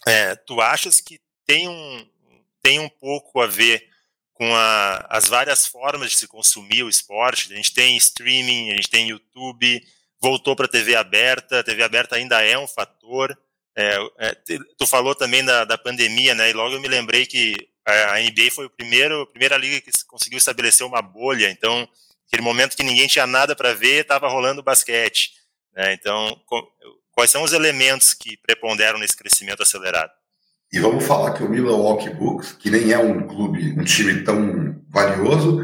é, 0.06 0.36
tu 0.36 0.62
achas 0.62 1.00
que 1.00 1.20
tem 1.46 1.67
um, 1.70 2.10
tem 2.62 2.79
um 2.79 2.89
pouco 2.89 3.41
a 3.41 3.48
ver 3.48 3.89
com 4.34 4.53
a, 4.53 5.08
as 5.10 5.27
várias 5.27 5.65
formas 5.65 6.12
de 6.12 6.17
se 6.17 6.27
consumir 6.27 6.84
o 6.84 6.89
esporte. 6.89 7.51
A 7.51 7.56
gente 7.56 7.74
tem 7.74 7.98
streaming, 7.98 8.72
a 8.72 8.75
gente 8.75 8.89
tem 8.89 9.10
YouTube, 9.10 9.82
voltou 10.20 10.56
para 10.56 10.65
a 10.65 10.70
TV 10.70 10.96
aberta, 10.96 11.60
a 11.60 11.63
TV 11.63 11.84
aberta 11.84 12.15
ainda 12.15 12.44
é 12.44 12.58
um 12.58 12.67
fator. 12.67 13.38
É, 13.75 13.98
é, 14.20 14.36
tu 14.77 14.86
falou 14.86 15.15
também 15.15 15.44
da, 15.44 15.63
da 15.63 15.77
pandemia, 15.77 16.36
né? 16.36 16.50
E 16.50 16.53
logo 16.53 16.75
eu 16.75 16.82
me 16.82 16.88
lembrei 16.88 17.25
que 17.25 17.56
a 17.88 18.20
NBA 18.20 18.51
foi 18.51 18.65
o 18.65 18.70
primeiro, 18.70 19.22
a 19.22 19.27
primeira 19.27 19.58
liga 19.58 19.79
que 19.79 19.91
conseguiu 20.06 20.38
estabelecer 20.38 20.86
uma 20.86 21.01
bolha. 21.01 21.50
Então, 21.50 21.88
aquele 22.27 22.41
momento 22.41 22.75
que 22.75 22.84
ninguém 22.84 23.08
tinha 23.08 23.25
nada 23.25 23.56
para 23.56 23.74
ver, 23.74 24.01
estava 24.01 24.27
rolando 24.27 24.62
basquete. 24.62 25.32
Né? 25.74 25.94
Então, 25.94 26.38
quais 27.12 27.32
são 27.32 27.44
os 27.44 27.53
elementos 27.53 28.13
que 28.13 28.36
preponderam 28.38 29.00
nesse 29.00 29.15
crescimento 29.15 29.63
acelerado? 29.63 30.12
E 30.72 30.79
vamos 30.79 31.06
falar 31.06 31.34
que 31.34 31.44
o 31.44 31.50
Milwaukee 31.50 32.10
Bucks, 32.10 32.51
que 32.51 32.70
nem 32.70 32.91
é 32.91 32.98
um 32.98 33.25
clube, 33.25 33.79
um 33.79 33.86
time 33.86 34.22
tão 34.24 34.84
valioso, 34.89 35.62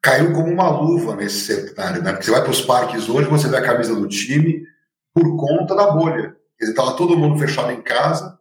caiu 0.00 0.32
como 0.32 0.52
uma 0.52 0.70
luva 0.70 1.16
nesse 1.16 1.40
cenário, 1.40 2.02
né? 2.02 2.12
Porque 2.12 2.26
você 2.26 2.30
vai 2.30 2.42
para 2.42 2.50
os 2.52 2.60
parques 2.60 3.08
hoje, 3.08 3.28
você 3.28 3.48
vê 3.48 3.56
a 3.56 3.64
camisa 3.64 3.96
do 3.96 4.06
time 4.06 4.64
por 5.12 5.36
conta 5.36 5.74
da 5.74 5.90
bolha. 5.90 6.36
Quer 6.56 6.66
dizer, 6.66 6.70
estava 6.70 6.96
todo 6.96 7.16
mundo 7.16 7.38
fechado 7.40 7.72
em 7.72 7.82
casa. 7.82 8.38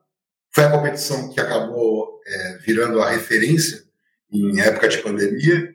Foi 0.54 0.66
a 0.66 0.70
competição 0.70 1.30
que 1.34 1.42
acabou 1.42 2.13
é, 2.26 2.58
virando 2.58 3.02
a 3.02 3.10
referência 3.10 3.84
em 4.32 4.60
época 4.60 4.88
de 4.88 4.98
pandemia. 5.00 5.74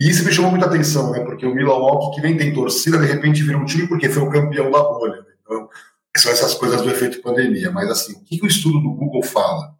E 0.00 0.08
isso 0.08 0.24
me 0.24 0.32
chamou 0.32 0.50
muita 0.50 0.66
atenção, 0.66 1.12
né? 1.12 1.20
Porque 1.20 1.46
o 1.46 1.54
Milwaukee, 1.54 2.16
que 2.16 2.26
nem 2.26 2.36
tem 2.36 2.52
torcida, 2.52 2.98
de 2.98 3.06
repente 3.06 3.42
vira 3.42 3.58
um 3.58 3.64
time 3.64 3.86
porque 3.86 4.08
foi 4.08 4.22
o 4.22 4.30
campeão 4.30 4.70
da 4.70 4.82
bolha. 4.82 5.20
Né? 5.20 5.26
Então, 5.42 5.68
são 6.16 6.32
essas 6.32 6.54
coisas 6.54 6.82
do 6.82 6.90
efeito 6.90 7.22
pandemia. 7.22 7.70
Mas, 7.70 7.90
assim, 7.90 8.14
o 8.14 8.24
que, 8.24 8.42
o 8.42 8.46
estudo 8.46 8.80
do 8.80 8.94
Google 8.94 9.22
fala? 9.22 9.74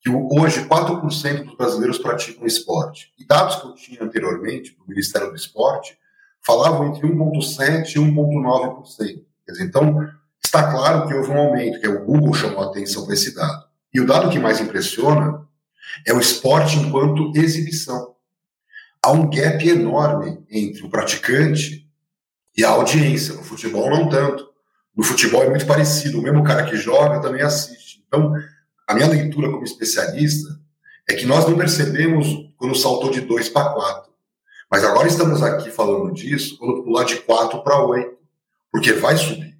Que 0.00 0.10
hoje 0.10 0.64
4% 0.66 1.44
dos 1.44 1.56
brasileiros 1.56 1.98
praticam 1.98 2.46
esporte. 2.46 3.12
E 3.18 3.26
dados 3.26 3.56
que 3.56 3.66
eu 3.66 3.74
tinha 3.74 4.02
anteriormente, 4.02 4.76
do 4.76 4.86
Ministério 4.86 5.30
do 5.30 5.36
Esporte, 5.36 5.98
falavam 6.44 6.88
entre 6.88 7.08
1,7% 7.08 7.96
e 7.96 7.98
1,9%. 7.98 9.24
Quer 9.44 9.52
dizer, 9.52 9.64
então, 9.64 10.08
está 10.44 10.70
claro 10.70 11.08
que 11.08 11.14
houve 11.14 11.30
um 11.30 11.38
aumento, 11.38 11.80
que 11.80 11.86
é 11.86 11.88
o 11.88 12.04
Google 12.04 12.34
chamou 12.34 12.62
a 12.62 12.66
atenção 12.66 13.04
para 13.04 13.14
esse 13.14 13.34
dado. 13.34 13.65
E 13.92 14.00
o 14.00 14.06
dado 14.06 14.30
que 14.30 14.38
mais 14.38 14.60
impressiona 14.60 15.46
é 16.06 16.12
o 16.12 16.20
esporte 16.20 16.76
enquanto 16.76 17.32
exibição. 17.34 18.14
Há 19.02 19.12
um 19.12 19.30
gap 19.30 19.68
enorme 19.68 20.44
entre 20.50 20.84
o 20.84 20.90
praticante 20.90 21.88
e 22.56 22.64
a 22.64 22.70
audiência. 22.70 23.34
No 23.34 23.44
futebol, 23.44 23.88
não 23.88 24.08
tanto 24.08 24.46
no 24.96 25.04
futebol 25.04 25.42
é 25.42 25.50
muito 25.50 25.66
parecido. 25.66 26.18
O 26.18 26.22
mesmo 26.22 26.42
cara 26.42 26.64
que 26.64 26.76
joga 26.76 27.20
também 27.20 27.42
assiste. 27.42 28.02
Então, 28.08 28.32
a 28.86 28.94
minha 28.94 29.08
leitura 29.08 29.50
como 29.50 29.62
especialista 29.62 30.58
é 31.08 31.14
que 31.14 31.26
nós 31.26 31.46
não 31.46 31.56
percebemos 31.56 32.26
quando 32.56 32.74
saltou 32.74 33.10
de 33.10 33.20
2 33.20 33.50
para 33.50 33.68
4. 33.74 34.12
Mas 34.70 34.82
agora 34.82 35.06
estamos 35.06 35.42
aqui 35.42 35.70
falando 35.70 36.12
disso 36.12 36.58
quando 36.58 36.82
pular 36.82 37.04
de 37.04 37.16
4 37.16 37.62
para 37.62 37.84
8. 37.84 38.16
Porque 38.72 38.92
vai 38.94 39.16
subir. 39.16 39.56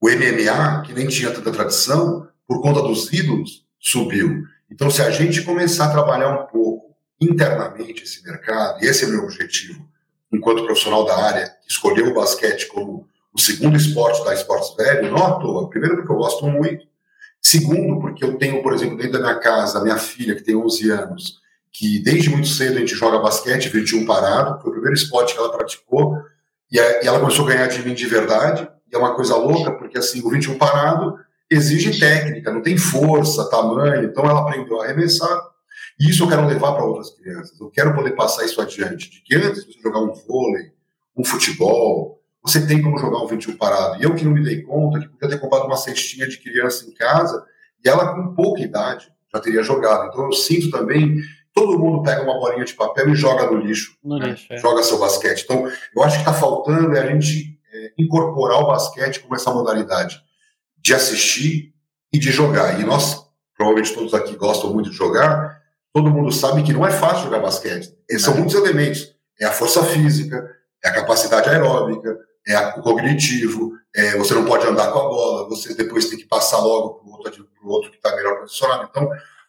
O 0.00 0.08
MMA, 0.08 0.82
que 0.84 0.92
nem 0.92 1.06
tinha 1.06 1.30
tanta 1.30 1.52
tradição, 1.52 2.26
por 2.46 2.60
conta 2.60 2.82
dos 2.82 3.12
ídolos, 3.12 3.64
subiu. 3.78 4.44
Então, 4.70 4.90
se 4.90 5.02
a 5.02 5.10
gente 5.10 5.42
começar 5.42 5.86
a 5.86 5.92
trabalhar 5.92 6.30
um 6.30 6.46
pouco 6.46 6.96
internamente 7.20 8.02
esse 8.02 8.22
mercado, 8.24 8.82
e 8.82 8.86
esse 8.86 9.04
é 9.04 9.08
meu 9.08 9.24
objetivo, 9.24 9.86
enquanto 10.32 10.64
profissional 10.64 11.04
da 11.04 11.16
área, 11.16 11.46
que 11.62 11.70
escolheu 11.70 12.08
o 12.08 12.14
basquete 12.14 12.66
como 12.66 13.06
o 13.34 13.40
segundo 13.40 13.76
esporte 13.76 14.24
da 14.24 14.34
Esportes 14.34 14.74
Velho, 14.76 15.10
não 15.10 15.24
à 15.24 15.32
toa. 15.38 15.68
Primeiro, 15.68 15.96
porque 15.96 16.12
eu 16.12 16.16
gosto 16.16 16.46
muito. 16.46 16.86
Segundo, 17.40 18.00
porque 18.00 18.24
eu 18.24 18.36
tenho, 18.38 18.62
por 18.62 18.72
exemplo, 18.72 18.96
dentro 18.96 19.12
da 19.12 19.20
minha 19.20 19.38
casa, 19.38 19.78
a 19.78 19.82
minha 19.82 19.98
filha, 19.98 20.34
que 20.34 20.42
tem 20.42 20.54
11 20.54 20.90
anos, 20.90 21.40
que 21.72 21.98
desde 22.02 22.30
muito 22.30 22.46
cedo 22.46 22.76
a 22.76 22.80
gente 22.80 22.94
joga 22.94 23.18
basquete, 23.18 23.68
21 23.68 24.04
parado, 24.04 24.60
foi 24.60 24.70
o 24.70 24.74
primeiro 24.74 24.94
esporte 24.94 25.32
que 25.32 25.40
ela 25.40 25.50
praticou, 25.50 26.18
e, 26.70 26.78
ela 26.78 27.18
começou 27.18 27.44
a 27.46 27.48
ganhar 27.48 27.66
de 27.66 27.82
mim 27.82 27.94
de 27.94 28.06
verdade, 28.06 28.68
e 28.90 28.94
é 28.94 28.98
uma 28.98 29.14
coisa 29.14 29.36
louca, 29.36 29.72
porque 29.72 29.98
assim, 29.98 30.22
o 30.22 30.30
21 30.30 30.58
parado 30.58 31.18
exige 31.52 31.98
técnica, 31.98 32.52
não 32.52 32.62
tem 32.62 32.76
força, 32.76 33.48
tamanho, 33.50 34.04
então 34.04 34.24
ela 34.24 34.40
aprendeu 34.40 34.80
a 34.80 34.84
arremessar, 34.84 35.40
e 35.98 36.10
isso 36.10 36.24
eu 36.24 36.28
quero 36.28 36.46
levar 36.46 36.72
para 36.72 36.84
outras 36.84 37.10
crianças, 37.10 37.58
eu 37.60 37.70
quero 37.70 37.94
poder 37.94 38.12
passar 38.12 38.44
isso 38.44 38.60
adiante, 38.60 39.10
de 39.10 39.22
que 39.22 39.34
antes 39.34 39.64
de 39.64 39.72
você 39.72 39.80
jogar 39.80 40.00
um 40.00 40.12
vôlei, 40.12 40.72
um 41.16 41.24
futebol, 41.24 42.22
você 42.42 42.66
tem 42.66 42.82
como 42.82 42.98
jogar 42.98 43.22
um 43.22 43.26
21 43.26 43.56
parado. 43.56 44.00
E 44.00 44.04
eu 44.04 44.14
que 44.14 44.24
não 44.24 44.32
me 44.32 44.42
dei 44.42 44.62
conta 44.62 44.98
que 44.98 45.08
podia 45.08 45.28
ter 45.28 45.38
comprado 45.38 45.66
uma 45.66 45.76
cestinha 45.76 46.26
de 46.26 46.38
criança 46.38 46.84
em 46.86 46.92
casa 46.92 47.44
e 47.84 47.88
ela 47.88 48.14
com 48.14 48.34
pouca 48.34 48.60
idade 48.60 49.12
já 49.32 49.40
teria 49.40 49.62
jogado. 49.62 50.08
Então 50.08 50.24
eu 50.24 50.32
sinto 50.32 50.70
também 50.70 51.22
todo 51.54 51.78
mundo 51.78 52.02
pega 52.02 52.22
uma 52.22 52.38
bolinha 52.38 52.64
de 52.64 52.74
papel 52.74 53.10
e 53.10 53.14
joga 53.14 53.50
no 53.50 53.58
lixo, 53.58 53.96
no 54.02 54.18
né? 54.18 54.30
lixo 54.30 54.52
é. 54.52 54.56
joga 54.56 54.82
seu 54.82 54.98
basquete. 54.98 55.44
Então 55.44 55.70
eu 55.94 56.02
acho 56.02 56.16
que 56.16 56.22
está 56.22 56.32
faltando 56.32 56.96
é 56.96 57.00
a 57.00 57.06
gente 57.06 57.58
é, 57.72 57.92
incorporar 57.98 58.60
o 58.60 58.66
basquete 58.66 59.20
como 59.20 59.36
essa 59.36 59.52
modalidade 59.52 60.20
de 60.82 60.92
assistir 60.92 61.72
e 62.12 62.18
de 62.18 62.30
jogar. 62.30 62.80
E 62.80 62.84
nós 62.84 63.24
provavelmente 63.56 63.94
todos 63.94 64.12
aqui 64.12 64.34
gostam 64.36 64.72
muito 64.72 64.90
de 64.90 64.96
jogar. 64.96 65.62
Todo 65.92 66.10
mundo 66.10 66.32
sabe 66.32 66.62
que 66.62 66.72
não 66.72 66.86
é 66.86 66.90
fácil 66.90 67.24
jogar 67.24 67.40
basquete. 67.40 67.94
Esses 68.08 68.24
são 68.24 68.36
muitos 68.36 68.54
elementos. 68.54 69.14
É 69.40 69.46
a 69.46 69.52
força 69.52 69.82
física, 69.84 70.50
é 70.84 70.88
a 70.88 70.94
capacidade 70.94 71.48
aeróbica, 71.48 72.18
é 72.46 72.58
o 72.78 72.82
cognitivo, 72.82 73.72
é, 73.94 74.16
você 74.16 74.34
não 74.34 74.44
pode 74.44 74.66
andar 74.66 74.90
com 74.90 74.98
a 74.98 75.02
bola, 75.02 75.48
você 75.48 75.74
depois 75.74 76.08
tem 76.08 76.18
que 76.18 76.26
passar 76.26 76.58
logo 76.58 76.94
para 76.94 77.06
o 77.06 77.12
outro, 77.12 77.48
pro 77.58 77.68
outro 77.68 77.90
que 77.90 77.96
está 77.96 78.14
melhor 78.16 78.40
posicionado. 78.40 78.88
Então, 78.90 79.08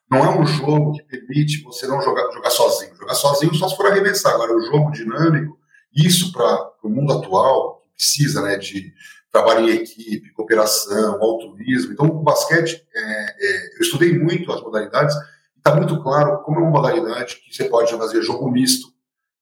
não 0.09 0.23
é 0.23 0.29
um 0.37 0.45
jogo 0.45 0.93
que 0.93 1.03
permite 1.03 1.63
você 1.63 1.87
não 1.87 2.01
jogar, 2.01 2.29
jogar 2.31 2.49
sozinho. 2.49 2.95
Jogar 2.95 3.15
sozinho 3.15 3.53
só 3.55 3.67
se 3.67 3.75
for 3.75 3.87
arremessar. 3.87 4.33
Agora, 4.33 4.55
o 4.55 4.61
jogo 4.61 4.91
dinâmico, 4.91 5.57
isso 5.95 6.31
para 6.31 6.71
o 6.83 6.89
mundo 6.89 7.13
atual, 7.13 7.79
que 7.81 7.89
precisa 7.95 8.41
né, 8.41 8.57
de 8.57 8.93
trabalho 9.33 9.67
em 9.67 9.73
equipe, 9.73 10.31
cooperação, 10.33 11.21
altruísmo. 11.21 11.91
Então, 11.91 12.05
o 12.05 12.21
basquete, 12.21 12.85
é, 12.95 13.01
é, 13.01 13.75
eu 13.77 13.81
estudei 13.81 14.17
muito 14.17 14.53
as 14.53 14.61
modalidades, 14.61 15.15
está 15.57 15.75
muito 15.75 16.01
claro 16.03 16.43
como 16.43 16.59
é 16.59 16.61
uma 16.61 16.69
modalidade 16.69 17.37
que 17.37 17.53
você 17.53 17.65
pode 17.65 17.91
fazer 17.97 18.21
jogo 18.21 18.49
misto, 18.51 18.93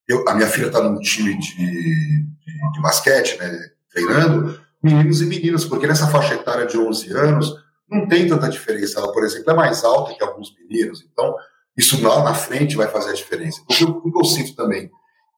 eu, 0.07 0.27
a 0.27 0.33
minha 0.33 0.47
filha 0.47 0.67
está 0.67 0.81
num 0.81 0.99
time 0.99 1.37
de, 1.37 1.55
de, 1.55 2.23
de, 2.73 2.81
basquete, 2.81 3.37
né, 3.37 3.69
treinando, 3.91 4.59
meninos 4.81 5.21
e 5.21 5.25
meninas, 5.25 5.65
porque 5.65 5.85
nessa 5.85 6.07
faixa 6.07 6.35
etária 6.35 6.65
de 6.65 6.77
11 6.77 7.11
anos 7.11 7.53
não 7.89 8.07
tem 8.07 8.27
tanta 8.27 8.49
diferença. 8.49 8.99
Ela, 8.99 9.11
por 9.11 9.23
exemplo, 9.23 9.51
é 9.51 9.53
mais 9.53 9.83
alta 9.83 10.13
que 10.13 10.23
alguns 10.23 10.55
meninos, 10.57 11.05
então 11.11 11.35
isso 11.77 12.01
lá 12.01 12.23
na 12.23 12.33
frente 12.33 12.75
vai 12.75 12.87
fazer 12.87 13.11
a 13.11 13.15
diferença. 13.15 13.61
Porque 13.67 13.83
eu, 13.83 14.01
eu 14.15 14.23
sinto 14.23 14.55
também 14.55 14.89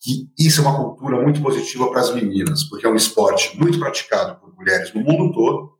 que 0.03 0.29
isso 0.37 0.61
é 0.61 0.63
uma 0.67 0.75
cultura 0.75 1.21
muito 1.21 1.41
positiva 1.41 1.89
para 1.89 2.01
as 2.01 2.13
meninas, 2.13 2.63
porque 2.65 2.85
é 2.85 2.89
um 2.89 2.95
esporte 2.95 3.57
muito 3.57 3.79
praticado 3.79 4.35
por 4.35 4.53
mulheres 4.55 4.93
no 4.93 5.01
mundo 5.01 5.33
todo. 5.33 5.73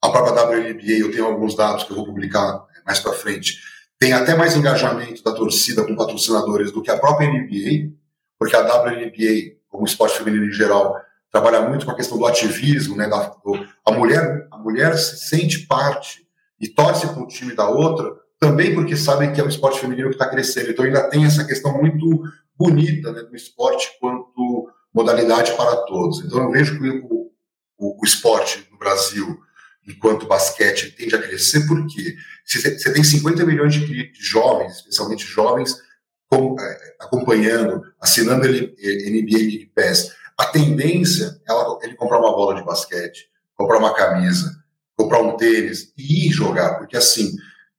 A 0.00 0.10
própria 0.10 0.44
WNBA, 0.44 1.00
eu 1.00 1.10
tenho 1.10 1.26
alguns 1.26 1.56
dados 1.56 1.82
que 1.82 1.90
eu 1.90 1.96
vou 1.96 2.06
publicar 2.06 2.64
mais 2.86 3.00
para 3.00 3.12
frente, 3.12 3.58
tem 3.98 4.12
até 4.12 4.36
mais 4.36 4.56
engajamento 4.56 5.24
da 5.24 5.32
torcida 5.32 5.84
com 5.84 5.96
patrocinadores 5.96 6.70
do 6.70 6.80
que 6.80 6.90
a 6.90 6.96
própria 6.96 7.28
NBA 7.28 7.98
porque 8.38 8.54
a 8.54 8.60
WNBA, 8.60 9.56
como 9.68 9.84
esporte 9.84 10.16
feminino 10.16 10.46
em 10.46 10.52
geral, 10.52 10.96
trabalha 11.30 11.62
muito 11.62 11.84
com 11.84 11.90
a 11.90 11.96
questão 11.96 12.16
do 12.16 12.26
ativismo, 12.26 12.96
né? 12.96 13.08
Da, 13.08 13.28
do, 13.44 13.66
a 13.84 13.90
mulher, 13.90 14.46
a 14.50 14.56
mulher 14.56 14.96
se 14.96 15.28
sente 15.28 15.66
parte 15.66 16.26
e 16.60 16.68
torce 16.68 17.06
para 17.08 17.22
o 17.22 17.26
time 17.26 17.54
da 17.54 17.68
outra, 17.68 18.10
também 18.38 18.74
porque 18.74 18.96
sabe 18.96 19.32
que 19.32 19.40
é 19.40 19.44
um 19.44 19.48
esporte 19.48 19.80
feminino 19.80 20.08
que 20.08 20.14
está 20.14 20.28
crescendo. 20.28 20.70
Então 20.70 20.84
ainda 20.84 21.10
tem 21.10 21.24
essa 21.24 21.44
questão 21.44 21.76
muito 21.76 22.22
bonita 22.58 23.12
né, 23.12 23.22
do 23.22 23.36
esporte 23.36 23.88
quanto 24.00 24.68
modalidade 24.92 25.52
para 25.52 25.76
todos. 25.82 26.24
Então 26.24 26.42
eu 26.42 26.50
vejo 26.50 26.78
que 26.78 26.88
o, 26.88 27.30
o, 27.78 28.02
o 28.02 28.04
esporte 28.04 28.66
no 28.70 28.78
Brasil, 28.78 29.38
enquanto 29.86 30.26
basquete, 30.26 30.94
tende 30.96 31.14
a 31.14 31.22
crescer 31.22 31.66
porque 31.66 32.16
você 32.44 32.92
tem 32.92 33.04
50 33.04 33.46
milhões 33.46 33.74
de, 33.74 34.12
jovens, 34.14 34.76
especialmente 34.76 35.24
jovens, 35.24 35.76
é, 36.32 36.94
acompanhando, 37.00 37.82
assinando 38.00 38.44
ele, 38.44 38.74
NBA 38.76 39.38
League 39.38 39.72
Pass, 39.74 40.12
a 40.36 40.46
tendência 40.46 41.40
é 41.48 41.84
ele 41.84 41.94
comprar 41.94 42.18
uma 42.18 42.32
bola 42.32 42.54
de 42.54 42.64
basquete, 42.64 43.28
comprar 43.54 43.78
uma 43.78 43.94
camisa, 43.94 44.62
comprar 44.96 45.20
um 45.20 45.36
tênis 45.36 45.92
e 45.96 46.28
ir 46.28 46.30
jogar, 46.30 46.78
porque 46.78 46.96
assim, 46.96 47.34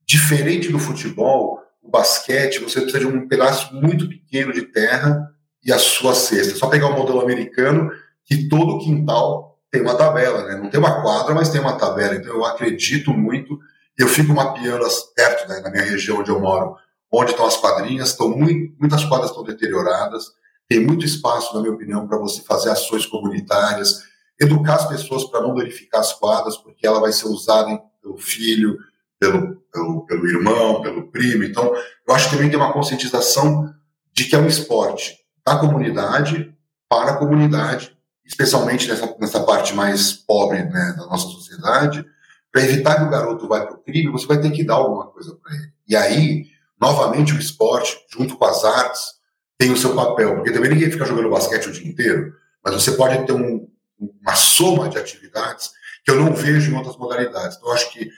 diferente 0.05 0.69
do 0.69 0.79
futebol, 0.79 1.59
basquete 1.89 2.59
você 2.59 2.81
precisa 2.81 2.99
de 2.99 3.07
um 3.07 3.27
pedaço 3.27 3.73
muito 3.73 4.07
pequeno 4.07 4.53
de 4.53 4.63
terra 4.63 5.29
e 5.63 5.71
a 5.71 5.79
sua 5.79 6.13
cesta. 6.15 6.53
É 6.53 6.55
só 6.55 6.67
pegar 6.67 6.87
o 6.87 6.97
modelo 6.97 7.21
americano 7.21 7.91
que 8.25 8.47
todo 8.47 8.79
quintal 8.79 9.59
tem 9.71 9.81
uma 9.81 9.95
tabela, 9.95 10.45
né? 10.45 10.55
Não 10.55 10.69
tem 10.69 10.79
uma 10.79 11.01
quadra, 11.01 11.33
mas 11.33 11.49
tem 11.49 11.61
uma 11.61 11.77
tabela. 11.77 12.15
Então 12.15 12.33
eu 12.33 12.45
acredito 12.45 13.11
muito. 13.11 13.59
Eu 13.97 14.07
fico 14.07 14.33
mapeando 14.33 14.85
as, 14.85 15.01
perto, 15.13 15.47
né, 15.49 15.59
na 15.59 15.69
minha 15.69 15.83
região 15.83 16.19
onde 16.19 16.29
eu 16.29 16.39
moro, 16.39 16.75
onde 17.11 17.31
estão 17.31 17.45
as 17.45 17.57
quadrinhas, 17.57 18.09
estão 18.09 18.29
muito, 18.29 18.73
muitas 18.79 19.03
quadras 19.03 19.31
estão 19.31 19.43
deterioradas, 19.43 20.31
tem 20.67 20.79
muito 20.79 21.05
espaço, 21.05 21.53
na 21.53 21.61
minha 21.61 21.73
opinião, 21.73 22.07
para 22.07 22.17
você 22.17 22.41
fazer 22.43 22.69
ações 22.69 23.05
comunitárias, 23.05 24.03
educar 24.39 24.75
as 24.75 24.87
pessoas 24.87 25.25
para 25.25 25.41
não 25.41 25.55
verificar 25.55 25.99
as 25.99 26.13
quadras, 26.13 26.55
porque 26.55 26.87
ela 26.87 27.01
vai 27.01 27.11
ser 27.11 27.27
usada 27.27 27.81
pelo 28.01 28.17
filho, 28.17 28.77
pelo, 29.19 29.55
pelo, 29.71 30.05
pelo 30.05 30.27
irmão, 30.27 30.81
pelo 30.81 31.11
primo. 31.11 31.43
Então, 31.43 31.73
eu 32.07 32.15
acho 32.15 32.29
que 32.29 32.35
também 32.35 32.49
tem 32.49 32.57
uma 32.57 32.73
conscientização 32.73 33.73
de 34.13 34.25
que 34.25 34.35
é 34.35 34.39
um 34.39 34.47
esporte 34.47 35.17
da 35.45 35.57
comunidade 35.57 36.53
para 36.89 37.11
a 37.11 37.17
comunidade, 37.17 37.95
especialmente 38.25 38.87
nessa, 38.87 39.15
nessa 39.19 39.41
parte 39.41 39.73
mais 39.73 40.13
pobre 40.13 40.63
né, 40.63 40.95
da 40.97 41.05
nossa 41.05 41.27
sociedade, 41.27 42.05
para 42.51 42.63
evitar 42.63 42.95
que 42.95 43.03
o 43.03 43.09
garoto 43.09 43.47
vá 43.47 43.65
para 43.65 43.75
o 43.75 43.83
crime, 43.83 44.11
você 44.11 44.25
vai 44.25 44.39
ter 44.39 44.51
que 44.51 44.63
dar 44.63 44.75
alguma 44.75 45.07
coisa 45.07 45.35
para 45.35 45.55
ele. 45.55 45.71
E 45.87 45.95
aí, 45.95 46.45
novamente, 46.81 47.33
o 47.33 47.39
esporte, 47.39 47.97
junto 48.11 48.37
com 48.37 48.45
as 48.45 48.63
artes, 48.63 49.19
tem 49.57 49.71
o 49.71 49.77
seu 49.77 49.93
papel, 49.93 50.35
porque 50.35 50.51
também 50.51 50.71
ninguém 50.71 50.89
fica 50.89 51.05
jogando 51.05 51.29
basquete 51.29 51.67
o 51.67 51.71
dia 51.71 51.87
inteiro, 51.87 52.33
mas 52.63 52.73
você 52.73 52.93
pode 52.93 53.25
ter 53.25 53.33
um, 53.33 53.67
uma 53.99 54.35
soma 54.35 54.89
de 54.89 54.97
atividades 54.97 55.71
que 56.03 56.11
eu 56.11 56.15
não 56.15 56.33
vejo 56.33 56.71
em 56.71 56.75
outras 56.75 56.97
modalidades. 56.97 57.57
Então, 57.57 57.69
eu 57.69 57.75
acho 57.75 57.91
que 57.91 58.09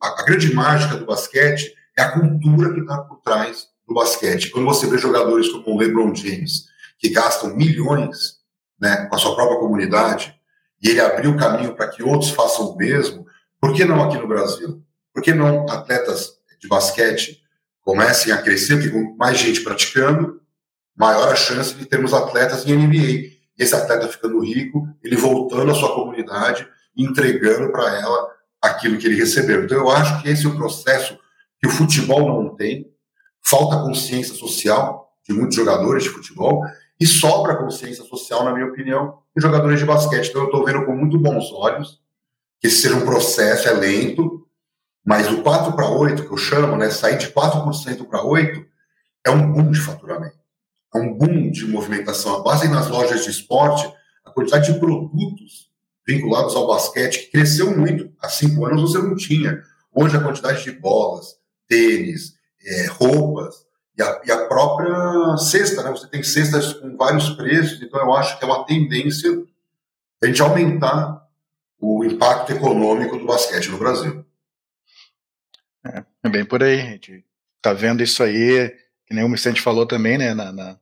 a, 0.00 0.22
grande 0.24 0.54
mágica 0.54 0.96
do 0.96 1.06
basquete 1.06 1.74
é 1.96 2.02
a 2.02 2.12
cultura 2.12 2.72
que 2.72 2.80
está 2.80 2.98
por 2.98 3.20
trás 3.20 3.68
do 3.86 3.94
basquete. 3.94 4.50
Quando 4.50 4.66
você 4.66 4.86
vê 4.86 4.98
jogadores 4.98 5.48
como 5.48 5.74
o 5.74 5.78
LeBron 5.78 6.14
James, 6.14 6.66
que 6.98 7.10
gastam 7.10 7.56
milhões 7.56 8.38
né, 8.80 9.06
com 9.06 9.14
a 9.14 9.18
sua 9.18 9.34
própria 9.34 9.58
comunidade, 9.58 10.34
e 10.82 10.88
ele 10.88 11.00
abriu 11.00 11.32
o 11.32 11.36
caminho 11.36 11.74
para 11.74 11.88
que 11.88 12.02
outros 12.02 12.30
façam 12.30 12.70
o 12.70 12.76
mesmo, 12.76 13.26
por 13.60 13.74
que 13.74 13.84
não 13.84 14.02
aqui 14.02 14.16
no 14.16 14.26
Brasil? 14.26 14.82
Por 15.12 15.22
que 15.22 15.34
não 15.34 15.68
atletas 15.68 16.30
de 16.58 16.68
basquete 16.68 17.42
comecem 17.82 18.32
a 18.32 18.40
crescer, 18.40 18.76
porque 18.76 18.90
com 18.90 19.16
mais 19.16 19.38
gente 19.38 19.62
praticando, 19.62 20.40
maior 20.96 21.32
a 21.32 21.36
chance 21.36 21.74
de 21.74 21.86
termos 21.86 22.12
atletas 22.12 22.66
em 22.66 22.76
NBA. 22.76 22.96
E 22.96 23.40
esse 23.58 23.74
atleta 23.74 24.08
ficando 24.08 24.40
rico, 24.40 24.86
ele 25.02 25.16
voltando 25.16 25.70
à 25.70 25.74
sua 25.74 25.94
comunidade, 25.94 26.68
entregando 26.96 27.72
para 27.72 27.98
ela 27.98 28.28
aquilo 28.62 28.98
que 28.98 29.06
ele 29.06 29.16
recebeu. 29.16 29.64
Então 29.64 29.78
eu 29.78 29.90
acho 29.90 30.22
que 30.22 30.28
esse 30.28 30.44
é 30.44 30.48
o 30.48 30.56
processo 30.56 31.18
que 31.58 31.68
o 31.68 31.70
futebol 31.70 32.26
não 32.26 32.54
tem. 32.54 32.90
Falta 33.42 33.82
consciência 33.82 34.34
social 34.34 35.10
de 35.26 35.34
muitos 35.34 35.56
jogadores 35.56 36.04
de 36.04 36.10
futebol 36.10 36.62
e 37.00 37.06
sobra 37.06 37.56
consciência 37.56 38.04
social, 38.04 38.44
na 38.44 38.52
minha 38.52 38.66
opinião, 38.66 39.18
em 39.36 39.40
jogadores 39.40 39.78
de 39.78 39.86
basquete. 39.86 40.28
Então 40.28 40.42
eu 40.42 40.46
estou 40.46 40.64
vendo 40.64 40.84
com 40.84 40.94
muito 40.94 41.18
bons 41.18 41.50
olhos 41.52 42.00
que 42.60 42.66
esse 42.66 42.82
seja 42.82 42.96
um 42.96 43.06
processo, 43.06 43.68
é 43.68 43.72
lento, 43.72 44.46
mas 45.04 45.30
o 45.30 45.42
4 45.42 45.72
para 45.72 45.88
8, 45.88 46.26
que 46.26 46.30
eu 46.30 46.36
chamo, 46.36 46.76
né, 46.76 46.90
sair 46.90 47.16
de 47.16 47.28
4% 47.28 48.06
para 48.06 48.22
8%, 48.22 48.66
é 49.24 49.30
um 49.30 49.50
boom 49.50 49.70
de 49.70 49.80
faturamento. 49.80 50.38
É 50.94 50.98
um 50.98 51.14
boom 51.14 51.50
de 51.50 51.66
movimentação. 51.66 52.36
A 52.36 52.42
base 52.42 52.68
nas 52.68 52.88
lojas 52.88 53.24
de 53.24 53.30
esporte, 53.30 53.90
a 54.24 54.30
quantidade 54.30 54.72
de 54.72 54.78
produtos 54.78 55.69
vinculados 56.06 56.54
ao 56.54 56.66
basquete, 56.66 57.20
que 57.20 57.30
cresceu 57.32 57.76
muito. 57.76 58.12
Há 58.20 58.28
cinco 58.28 58.64
anos 58.66 58.82
você 58.82 58.98
não 58.98 59.14
tinha. 59.16 59.62
Hoje 59.92 60.16
a 60.16 60.22
quantidade 60.22 60.62
de 60.62 60.72
bolas, 60.72 61.36
tênis, 61.68 62.34
é, 62.64 62.86
roupas 62.86 63.54
e 63.96 64.02
a, 64.02 64.20
e 64.24 64.30
a, 64.30 64.46
própria 64.46 65.36
cesta, 65.36 65.82
né? 65.82 65.90
Você 65.90 66.08
tem 66.08 66.22
cestas 66.22 66.72
com 66.74 66.96
vários 66.96 67.30
preços, 67.30 67.82
então 67.82 68.00
eu 68.00 68.12
acho 68.14 68.38
que 68.38 68.44
é 68.44 68.48
uma 68.48 68.64
tendência 68.64 69.30
a 70.22 70.26
gente 70.26 70.42
aumentar 70.42 71.26
o 71.78 72.04
impacto 72.04 72.52
econômico 72.52 73.16
do 73.16 73.26
basquete 73.26 73.70
no 73.70 73.78
Brasil. 73.78 74.24
É, 75.86 76.04
é 76.24 76.28
bem 76.28 76.44
por 76.44 76.62
aí, 76.62 76.80
a 76.80 76.90
gente 76.90 77.24
está 77.56 77.72
vendo 77.72 78.02
isso 78.02 78.22
aí, 78.22 78.68
que 79.06 79.14
nem 79.14 79.24
o 79.24 79.30
Vicente 79.30 79.62
falou 79.62 79.86
também, 79.86 80.18
né? 80.18 80.34
Na, 80.34 80.52
na 80.52 80.78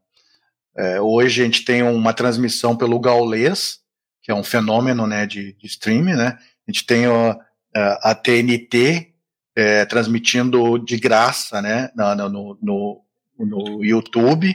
é, 0.76 1.00
hoje 1.00 1.42
a 1.42 1.44
gente 1.44 1.64
tem 1.64 1.82
uma 1.82 2.12
transmissão 2.12 2.76
pelo 2.76 3.00
Gaulês, 3.00 3.80
que 4.28 4.32
é 4.32 4.34
um 4.34 4.44
fenômeno 4.44 5.06
né, 5.06 5.24
de, 5.24 5.54
de 5.54 5.66
streaming, 5.66 6.12
né? 6.12 6.36
A 6.36 6.70
gente 6.70 6.84
tem 6.84 7.08
ó, 7.08 7.34
a 7.74 8.14
TNT 8.14 9.14
é, 9.56 9.86
transmitindo 9.86 10.78
de 10.78 10.98
graça, 10.98 11.62
né? 11.62 11.88
No, 11.96 12.28
no, 12.28 12.58
no, 12.60 13.04
no 13.38 13.82
YouTube. 13.82 14.54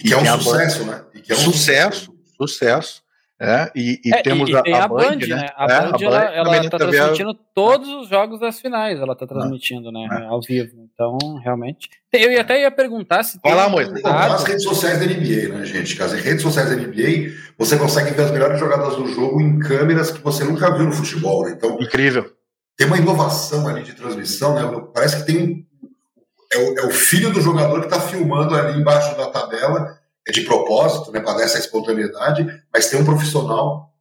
E 0.00 0.02
que 0.02 0.12
é 0.12 0.16
um 0.18 0.40
sucesso, 0.40 0.84
né? 0.84 1.04
E 1.14 1.20
que 1.20 1.30
é 1.30 1.36
um 1.36 1.38
sucesso, 1.38 2.12
sucesso. 2.36 2.36
sucesso. 2.36 3.04
É, 3.38 3.70
e, 3.76 4.00
e 4.04 4.12
é, 4.12 4.20
temos 4.22 4.50
e, 4.50 4.56
a, 4.56 4.62
tem 4.62 4.74
a, 4.74 4.88
Band, 4.88 4.96
Band 4.96 5.16
né? 5.16 5.26
né? 5.28 5.48
A 5.56 5.64
é, 5.64 5.68
Band, 5.68 5.96
ela, 6.00 6.24
ela 6.34 6.56
está 6.64 6.76
transmitindo 6.76 7.34
todos 7.54 7.88
os 7.88 8.08
jogos 8.08 8.40
das 8.40 8.58
finais, 8.58 8.98
ela 8.98 9.12
está 9.12 9.28
transmitindo, 9.28 9.92
né? 9.92 10.08
É. 10.10 10.24
Ao 10.24 10.40
vivo. 10.42 10.83
Então, 10.94 11.18
realmente. 11.42 11.90
Eu 12.12 12.30
ia, 12.30 12.40
até 12.40 12.60
ia 12.60 12.70
perguntar 12.70 13.24
se. 13.24 13.38
Vai 13.42 13.54
lá, 13.54 13.68
Moisés. 13.68 14.00
As 14.04 14.44
redes 14.44 14.62
sociais 14.62 15.00
da 15.00 15.06
NBA, 15.06 15.52
né, 15.52 15.64
gente? 15.66 16.00
As 16.00 16.12
redes 16.12 16.42
sociais 16.42 16.70
da 16.70 16.76
NBA, 16.76 17.32
você 17.58 17.76
consegue 17.76 18.12
ver 18.12 18.22
as 18.22 18.30
melhores 18.30 18.60
jogadas 18.60 18.96
do 18.96 19.06
jogo 19.08 19.40
em 19.40 19.58
câmeras 19.58 20.12
que 20.12 20.22
você 20.22 20.44
nunca 20.44 20.72
viu 20.72 20.86
no 20.86 20.92
futebol, 20.92 21.44
né? 21.44 21.54
Então. 21.56 21.76
Incrível. 21.80 22.32
Tem 22.76 22.86
uma 22.86 22.96
inovação 22.96 23.66
ali 23.66 23.82
de 23.82 23.92
transmissão, 23.92 24.54
né? 24.54 24.86
Parece 24.94 25.16
que 25.16 25.32
tem. 25.32 25.66
É 26.52 26.58
o, 26.58 26.78
é 26.78 26.86
o 26.86 26.90
filho 26.90 27.32
do 27.32 27.40
jogador 27.40 27.80
que 27.80 27.86
está 27.86 28.00
filmando 28.00 28.54
ali 28.54 28.80
embaixo 28.80 29.16
da 29.16 29.26
tabela 29.26 29.98
é 30.26 30.32
de 30.32 30.42
propósito, 30.42 31.12
né, 31.12 31.20
para 31.20 31.34
dar 31.34 31.44
essa 31.44 31.58
espontaneidade, 31.58 32.46
mas 32.72 32.88
tem 32.88 32.98
um 32.98 33.04
profissional 33.04 33.92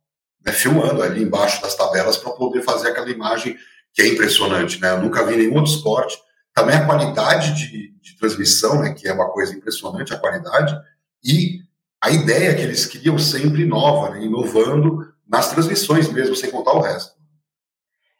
né, 0.45 0.51
filmando 0.51 1.01
ali 1.01 1.21
embaixo 1.21 1.61
das 1.61 1.75
tabelas 1.75 2.17
para 2.17 2.31
poder 2.31 2.61
fazer 2.61 2.89
aquela 2.89 3.09
imagem 3.09 3.57
que 3.93 4.01
é 4.01 4.07
impressionante. 4.07 4.79
Né? 4.79 4.91
Eu 4.91 5.01
nunca 5.01 5.25
vi 5.25 5.35
nenhum 5.35 5.55
outro 5.55 5.71
esporte. 5.71 6.17
Também 6.53 6.75
a 6.75 6.85
qualidade 6.85 7.53
de, 7.55 7.93
de 7.99 8.17
transmissão, 8.17 8.81
né, 8.81 8.93
que 8.93 9.07
é 9.07 9.13
uma 9.13 9.29
coisa 9.29 9.55
impressionante, 9.55 10.13
a 10.13 10.19
qualidade, 10.19 10.79
e 11.23 11.61
a 12.01 12.11
ideia 12.11 12.53
que 12.53 12.61
eles 12.61 12.85
criam 12.85 13.17
sempre 13.17 13.65
nova, 13.65 14.11
né, 14.11 14.23
inovando 14.23 15.13
nas 15.27 15.51
transmissões 15.51 16.11
mesmo, 16.11 16.35
sem 16.35 16.51
contar 16.51 16.73
o 16.73 16.81
resto. 16.81 17.13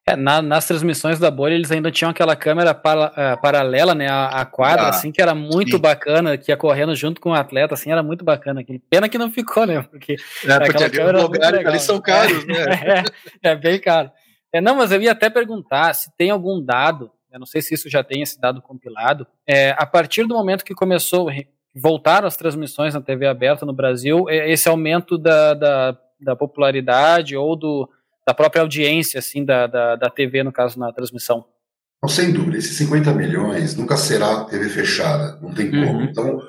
É, 0.06 0.17
na, 0.17 0.41
nas 0.41 0.67
transmissões 0.67 1.17
da 1.17 1.32
bolha 1.32 1.54
eles 1.54 1.72
ainda 1.72 1.89
tinham 1.89 2.12
aquela 2.12 2.36
câmera 2.36 2.74
para, 2.74 3.08
uh, 3.08 3.41
paralela, 3.41 3.96
né, 3.96 4.10
a, 4.10 4.28
a 4.28 4.46
quadra, 4.46 4.88
ah, 4.88 4.89
assim, 4.89 5.13
que 5.13 5.22
era 5.22 5.34
muito 5.34 5.78
sim. 5.78 5.82
bacana, 5.82 6.38
que 6.38 6.52
ia 6.52 6.58
correndo 6.58 6.93
junto 6.93 7.22
com 7.22 7.30
o 7.30 7.34
atleta, 7.34 7.74
assim, 7.74 7.89
era 7.89 8.04
muito 8.04 8.26
bacana. 8.26 8.62
Pena 8.89 9.08
que 9.08 9.17
não 9.17 9.32
ficou, 9.32 9.65
né, 9.65 9.82
porque, 9.82 10.17
é, 10.46 10.60
porque 10.60 10.89
câmera 10.89 11.22
lugar, 11.22 11.56
ali 11.56 11.80
são 11.80 12.02
caros, 12.02 12.46
né. 12.46 12.56
é, 12.63 13.04
é, 13.52 13.56
bem 13.56 13.80
caro. 13.80 14.12
É, 14.52 14.60
não, 14.60 14.76
mas 14.76 14.91
eu 14.91 15.02
ia 15.02 15.13
até 15.13 15.30
perguntar 15.30 15.93
se 15.93 16.12
tem 16.17 16.30
algum 16.30 16.62
dado, 16.62 17.10
eu 17.34 17.39
não 17.39 17.46
sei 17.46 17.62
se 17.62 17.74
isso 17.74 17.89
já 17.89 18.04
tem 18.04 18.22
esse 18.22 18.39
dado 18.39 18.62
compilado, 18.62 19.28
é, 19.48 19.72
a 19.72 19.86
partir 19.86 20.26
do 20.26 20.36
momento 20.36 20.63
que 20.63 20.74
começou, 20.74 21.30
voltaram 21.76 22.28
as 22.28 22.38
transmissões 22.38 22.93
na 22.93 23.02
TV 23.02 23.26
aberta 23.26 23.65
no 23.65 23.74
Brasil, 23.74 24.30
é, 24.30 24.52
esse 24.52 24.69
aumento 24.69 25.17
da, 25.17 25.54
da, 25.54 25.98
da 26.22 26.36
popularidade 26.36 27.36
ou 27.36 27.56
do 27.56 27.89
da 28.26 28.34
própria 28.34 28.62
audiência, 28.62 29.19
assim, 29.19 29.43
da, 29.43 29.67
da, 29.67 29.96
da 29.96 30.10
TV, 30.10 30.43
no 30.43 30.52
caso, 30.52 30.80
na 30.80 30.93
transmissão. 30.93 31.46
Não, 32.02 32.10
sem 32.10 32.32
dúvida, 32.32 32.58
esses 32.58 32.78
50 32.78 33.13
milhões 33.13 33.76
nunca 33.76 33.98
será 33.98 34.46
TV 34.46 34.69
fechada, 34.69 35.38
não 35.41 35.54
tem 35.54 35.69
como. 35.69 36.00
Uhum. 36.00 36.04
Então, 36.04 36.41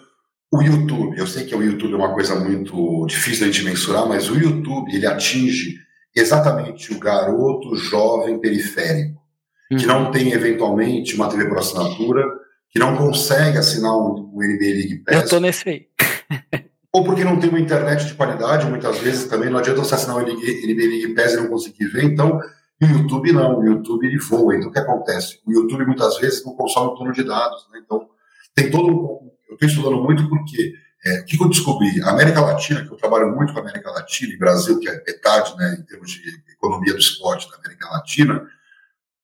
o 0.53 0.63
YouTube, 0.63 1.19
eu 1.19 1.27
sei 1.27 1.45
que 1.45 1.55
o 1.55 1.63
YouTube 1.63 1.95
é 1.95 1.97
uma 1.97 2.15
coisa 2.15 2.39
muito 2.39 3.07
difícil 3.07 3.51
de 3.51 3.65
mensurar, 3.65 4.07
mas 4.07 4.31
o 4.31 4.39
YouTube, 4.39 4.95
ele 4.95 5.07
atinge 5.07 5.79
exatamente 6.15 6.93
o 6.93 6.99
garoto 6.99 7.75
jovem 7.75 8.39
periférico, 8.39 9.21
uhum. 9.71 9.79
que 9.79 9.87
não 9.87 10.11
tem, 10.11 10.33
eventualmente, 10.33 11.15
uma 11.15 11.29
TV 11.29 11.47
por 11.47 11.59
assinatura, 11.59 12.25
que 12.71 12.79
não 12.79 12.97
consegue 12.97 13.59
assinar 13.59 13.97
um, 13.97 14.31
um 14.33 14.39
NBA 14.39 14.65
League 14.65 15.03
Pass. 15.05 15.23
Eu 15.23 15.29
tô 15.29 15.41
nesse 15.41 15.69
aí. 15.69 15.87
ou 16.93 17.05
porque 17.05 17.25
não 17.25 17.39
tem 17.39 17.51
uma 17.51 17.61
internet 17.61 18.07
de 18.07 18.15
qualidade, 18.15 18.67
muitas 18.67 18.99
vezes 18.99 19.27
também 19.27 19.51
não 19.51 19.59
adianta 19.59 19.81
você 19.81 19.95
assinar 19.95 20.17
o 20.17 20.21
NBA 20.21 20.37
League 20.37 21.15
Pass 21.15 21.33
e 21.33 21.37
não 21.37 21.49
conseguir 21.49 21.87
ver, 21.87 22.05
então 22.05 22.39
o 22.81 22.87
YouTube 22.87 23.33
não, 23.33 23.59
o 23.59 23.65
YouTube 23.65 24.07
ele 24.07 24.19
voa, 24.19 24.57
então 24.57 24.69
o 24.69 24.73
que 24.73 24.79
acontece? 24.79 25.41
O 25.47 25.53
YouTube 25.53 25.87
muitas 25.87 26.19
vezes 26.19 26.45
não 26.45 26.55
consome 26.55 26.93
um 26.93 26.95
turno 26.95 27.13
de 27.13 27.25
dados, 27.25 27.69
né? 27.73 27.81
então 27.85 28.09
tem 28.55 28.71
todo 28.71 28.89
um, 28.89 29.31
eu 29.49 29.55
estou 29.55 29.69
estudando 29.69 30.03
muito 30.03 30.29
porque 30.29 30.73
é, 31.07 31.21
o 31.21 31.25
que, 31.25 31.43
eu 31.43 31.49
descobri? 31.49 32.01
A 32.03 32.11
América 32.11 32.41
Latina, 32.41 32.83
que 32.83 32.93
eu 32.93 32.97
trabalho 32.97 33.35
muito 33.35 33.53
com 33.53 33.59
a 33.59 33.63
América 33.63 33.91
Latina, 33.91 34.33
e 34.33 34.39
Brasil, 34.39 34.79
que 34.79 34.89
é 34.89 35.03
metade, 35.07 35.55
né, 35.57 35.77
em 35.79 35.83
termos 35.85 36.11
de 36.11 36.21
economia 36.53 36.95
do 36.95 36.99
esporte 36.99 37.51
da 37.51 37.57
América 37.59 37.89
Latina, 37.91 38.43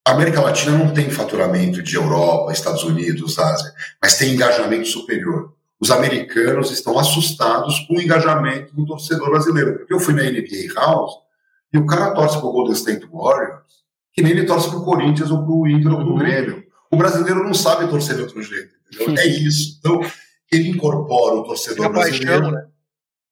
a 0.06 0.12
América 0.12 0.40
Latina 0.40 0.76
não 0.76 0.92
tem 0.92 1.10
faturamento 1.10 1.82
de 1.82 1.96
Europa, 1.96 2.52
Estados 2.52 2.82
Unidos, 2.84 3.38
Ásia, 3.38 3.72
mas 4.02 4.16
tem 4.16 4.34
engajamento 4.34 4.86
superior 4.86 5.52
os 5.80 5.90
americanos 5.90 6.70
estão 6.70 6.98
assustados 6.98 7.80
com 7.80 7.96
o 7.96 8.02
engajamento 8.02 8.74
do 8.76 8.84
torcedor 8.84 9.30
brasileiro. 9.30 9.78
Porque 9.78 9.94
eu 9.94 9.98
fui 9.98 10.12
na 10.12 10.22
NBA 10.24 10.74
House 10.74 11.14
e 11.72 11.78
o 11.78 11.86
cara 11.86 12.12
torce 12.12 12.36
para 12.36 12.46
o 12.46 12.52
Golden 12.52 12.74
State 12.74 13.08
Warriors, 13.10 13.64
que 14.12 14.22
nem 14.22 14.32
ele 14.32 14.44
torce 14.44 14.68
para 14.68 14.78
o 14.78 14.84
Corinthians 14.84 15.30
ou 15.30 15.42
para 15.42 15.52
o 15.52 15.66
Inter 15.66 15.90
ou 15.90 15.98
para 15.98 16.06
o 16.06 16.10
uhum. 16.10 16.18
Grêmio. 16.18 16.64
O 16.92 16.96
brasileiro 16.96 17.42
não 17.42 17.54
sabe 17.54 17.88
torcer 17.88 18.16
de 18.16 18.22
outro 18.22 18.42
jeito, 18.42 18.74
entendeu? 18.92 19.14
É 19.24 19.26
isso. 19.26 19.78
Então, 19.78 20.00
ele 20.52 20.68
incorpora 20.68 21.36
o 21.36 21.44
torcedor 21.44 21.86
Tem 21.86 21.92
brasileiro. 21.92 22.42
Paixão, 22.42 22.50
né? 22.50 22.66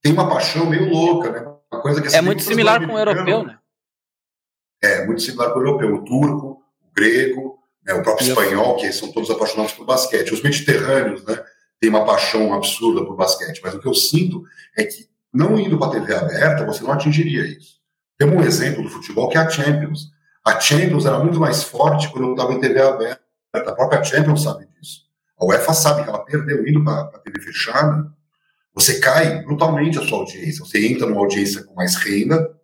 Tem 0.00 0.12
uma 0.12 0.28
paixão 0.28 0.66
meio 0.66 0.88
louca, 0.88 1.30
né? 1.30 1.40
Uma 1.70 1.82
coisa 1.82 2.00
que 2.00 2.16
é 2.16 2.22
muito 2.22 2.42
similar 2.42 2.86
com 2.86 2.94
o 2.94 2.98
europeu, 2.98 3.44
né? 3.44 3.58
É, 4.82 5.04
muito 5.04 5.22
similar 5.22 5.52
com 5.52 5.58
o 5.58 5.62
europeu. 5.62 5.94
O 5.94 6.04
turco, 6.04 6.62
o 6.82 6.94
grego, 6.94 7.58
né? 7.84 7.94
o 7.94 8.02
próprio 8.02 8.28
espanhol, 8.28 8.76
que 8.76 8.92
são 8.92 9.10
todos 9.12 9.30
apaixonados 9.30 9.72
por 9.72 9.84
basquete. 9.84 10.32
Os 10.32 10.42
mediterrâneos, 10.42 11.24
né? 11.24 11.42
tem 11.80 11.90
uma 11.90 12.04
paixão 12.04 12.52
absurda 12.52 13.04
por 13.04 13.16
basquete, 13.16 13.60
mas 13.62 13.74
o 13.74 13.80
que 13.80 13.86
eu 13.86 13.94
sinto 13.94 14.44
é 14.76 14.84
que, 14.84 15.08
não 15.32 15.58
indo 15.58 15.78
para 15.78 15.88
a 15.88 15.90
TV 15.92 16.14
aberta, 16.14 16.64
você 16.64 16.82
não 16.82 16.92
atingiria 16.92 17.46
isso. 17.46 17.78
Temos 18.16 18.36
um 18.36 18.46
exemplo 18.46 18.82
do 18.82 18.88
futebol 18.88 19.28
que 19.28 19.38
é 19.38 19.40
a 19.40 19.48
Champions. 19.48 20.10
A 20.44 20.58
Champions 20.58 21.06
era 21.06 21.18
muito 21.18 21.38
mais 21.38 21.62
forte 21.62 22.10
quando 22.10 22.28
eu 22.28 22.32
estava 22.32 22.52
em 22.52 22.60
TV 22.60 22.80
aberta. 22.80 23.20
A 23.52 23.72
própria 23.72 24.02
Champions 24.02 24.42
sabe 24.42 24.66
disso. 24.66 25.02
A 25.38 25.44
UEFA 25.44 25.72
sabe 25.72 26.02
que 26.02 26.08
ela 26.08 26.24
perdeu 26.24 26.66
indo 26.66 26.82
para 26.82 27.02
a 27.02 27.18
TV 27.20 27.40
fechada. 27.40 28.10
Você 28.74 28.98
cai 28.98 29.42
brutalmente 29.42 29.98
a 29.98 30.06
sua 30.06 30.18
audiência. 30.18 30.64
Você 30.64 30.84
entra 30.86 31.06
numa 31.06 31.20
audiência 31.20 31.62
com 31.64 31.74
mais 31.74 31.94
renda, 31.96 32.56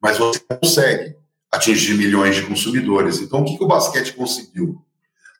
mas 0.00 0.18
você 0.18 0.40
consegue 0.40 1.16
atingir 1.56 1.94
milhões 1.94 2.36
de 2.36 2.42
consumidores. 2.42 3.20
Então, 3.20 3.40
o 3.40 3.44
que, 3.44 3.56
que 3.56 3.64
o 3.64 3.68
basquete 3.68 4.12
conseguiu? 4.12 4.82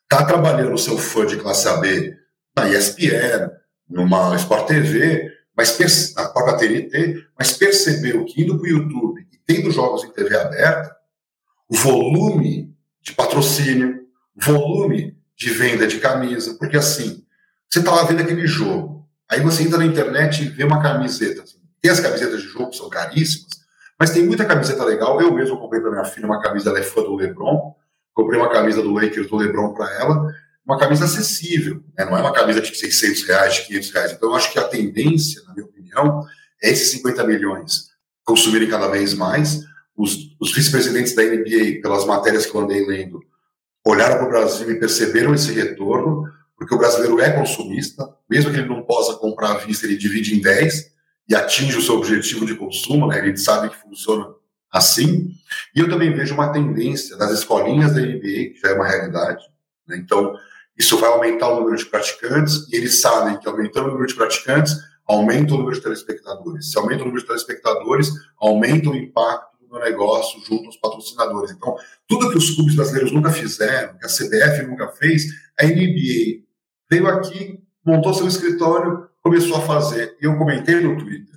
Está 0.03 0.25
trabalhando 0.25 0.73
o 0.73 0.77
seu 0.77 0.97
fã 0.97 1.25
de 1.25 1.37
classe 1.37 1.67
AB 1.67 2.15
na 2.55 2.69
ESPN, 2.69 3.51
numa 3.89 4.35
Sport 4.35 4.67
TV, 4.67 5.31
mas 5.55 6.13
na 6.15 6.29
própria 6.29 6.57
TNT, 6.57 7.25
mas 7.37 7.53
percebeu 7.53 8.23
que 8.25 8.41
indo 8.41 8.57
para 8.57 8.65
o 8.65 8.69
YouTube 8.69 9.27
e 9.31 9.37
tendo 9.45 9.71
jogos 9.71 10.03
em 10.03 10.11
TV 10.11 10.37
aberta, 10.37 10.95
o 11.67 11.75
volume 11.75 12.75
de 13.01 13.13
patrocínio, 13.13 14.07
volume 14.35 15.17
de 15.35 15.49
venda 15.49 15.87
de 15.87 15.99
camisa, 15.99 16.55
porque 16.55 16.77
assim, 16.77 17.23
você 17.69 17.79
está 17.79 17.91
lá 17.91 18.03
vendo 18.03 18.21
aquele 18.21 18.47
jogo, 18.47 19.07
aí 19.29 19.41
você 19.41 19.63
entra 19.63 19.77
na 19.77 19.85
internet 19.85 20.43
e 20.43 20.49
vê 20.49 20.63
uma 20.63 20.81
camiseta. 20.81 21.43
Assim, 21.43 21.57
tem 21.81 21.91
as 21.91 21.99
camisetas 21.99 22.41
de 22.41 22.47
jogo 22.47 22.73
são 22.73 22.89
caríssimas, 22.89 23.56
mas 23.99 24.11
tem 24.11 24.25
muita 24.25 24.45
camiseta 24.45 24.83
legal. 24.83 25.19
Eu 25.19 25.33
mesmo 25.33 25.57
comprei 25.57 25.81
para 25.81 25.91
minha 25.91 26.05
filha 26.05 26.25
uma 26.25 26.41
camisa, 26.41 26.69
ela 26.69 26.79
é 26.79 26.83
fã 26.83 27.01
do 27.01 27.15
LeBron, 27.15 27.75
comprei 28.13 28.39
uma 28.39 28.49
camisa 28.49 28.81
do 28.81 28.93
Lakers 28.93 29.27
do 29.27 29.35
LeBron 29.35 29.73
para 29.73 29.91
ela, 29.95 30.33
uma 30.65 30.77
camisa 30.77 31.05
acessível, 31.05 31.83
né? 31.97 32.05
não 32.05 32.17
é 32.17 32.21
uma 32.21 32.33
camisa 32.33 32.61
de 32.61 32.75
600 32.75 33.23
reais, 33.23 33.55
de 33.55 33.61
500 33.67 33.91
reais. 33.91 34.11
Então, 34.11 34.29
eu 34.29 34.35
acho 34.35 34.51
que 34.51 34.59
a 34.59 34.67
tendência, 34.67 35.41
na 35.47 35.53
minha 35.53 35.65
opinião, 35.65 36.25
é 36.61 36.69
esses 36.69 36.91
50 36.91 37.23
milhões 37.23 37.87
consumirem 38.25 38.69
cada 38.69 38.87
vez 38.89 39.13
mais. 39.13 39.61
Os, 39.95 40.35
os 40.39 40.53
vice-presidentes 40.53 41.15
da 41.15 41.23
NBA, 41.23 41.81
pelas 41.81 42.05
matérias 42.05 42.45
que 42.45 42.53
eu 42.53 42.61
andei 42.61 42.85
lendo, 42.85 43.19
olharam 43.85 44.17
para 44.17 44.25
o 44.25 44.29
Brasil 44.29 44.69
e 44.69 44.79
perceberam 44.79 45.33
esse 45.33 45.53
retorno, 45.53 46.23
porque 46.57 46.75
o 46.75 46.77
brasileiro 46.77 47.19
é 47.21 47.31
consumista, 47.31 48.03
mesmo 48.29 48.51
que 48.51 48.57
ele 48.57 48.67
não 48.67 48.83
possa 48.83 49.15
comprar 49.15 49.51
à 49.51 49.57
vista, 49.57 49.85
ele 49.85 49.95
divide 49.95 50.35
em 50.35 50.41
10 50.41 50.96
e 51.27 51.35
atinge 51.35 51.77
o 51.77 51.81
seu 51.81 51.95
objetivo 51.95 52.45
de 52.45 52.55
consumo, 52.55 53.07
né? 53.07 53.19
ele 53.19 53.37
sabe 53.37 53.69
que 53.69 53.75
funciona 53.75 54.27
assim. 54.71 55.29
E 55.75 55.79
eu 55.79 55.89
também 55.89 56.13
vejo 56.13 56.33
uma 56.33 56.51
tendência 56.51 57.17
das 57.17 57.31
escolinhas 57.31 57.93
da 57.93 58.01
NBA, 58.01 58.19
que 58.53 58.59
já 58.61 58.69
é 58.69 58.73
uma 58.73 58.87
realidade. 58.87 59.43
Né? 59.87 59.97
Então, 59.97 60.33
isso 60.77 60.97
vai 60.97 61.09
aumentar 61.09 61.49
o 61.49 61.59
número 61.59 61.75
de 61.75 61.85
praticantes, 61.85 62.67
e 62.71 62.75
eles 62.75 63.01
sabem 63.01 63.37
que 63.39 63.47
aumentando 63.47 63.87
o 63.87 63.91
número 63.91 64.07
de 64.07 64.15
praticantes, 64.15 64.75
aumenta 65.05 65.53
o 65.53 65.57
número 65.57 65.75
de 65.75 65.81
telespectadores. 65.81 66.71
Se 66.71 66.77
aumenta 66.77 67.01
o 67.01 67.05
número 67.05 67.21
de 67.21 67.27
telespectadores, 67.27 68.09
aumenta 68.37 68.89
o 68.89 68.95
impacto 68.95 69.57
do 69.67 69.79
negócio 69.79 70.39
junto 70.45 70.65
aos 70.65 70.77
patrocinadores. 70.77 71.51
Então, 71.51 71.75
tudo 72.07 72.29
que 72.29 72.37
os 72.37 72.51
clubes 72.55 72.75
brasileiros 72.75 73.11
nunca 73.11 73.31
fizeram, 73.31 73.97
que 73.97 74.05
a 74.05 74.09
CBF 74.09 74.65
nunca 74.65 74.87
fez, 74.89 75.25
a 75.59 75.65
NBA 75.65 76.43
veio 76.89 77.07
aqui, 77.07 77.59
montou 77.85 78.13
seu 78.13 78.27
escritório, 78.27 79.07
começou 79.29 79.57
a 79.57 79.61
fazer. 79.61 80.15
Eu 80.21 80.37
comentei 80.37 80.79
no 80.79 80.97
Twitter, 80.97 81.35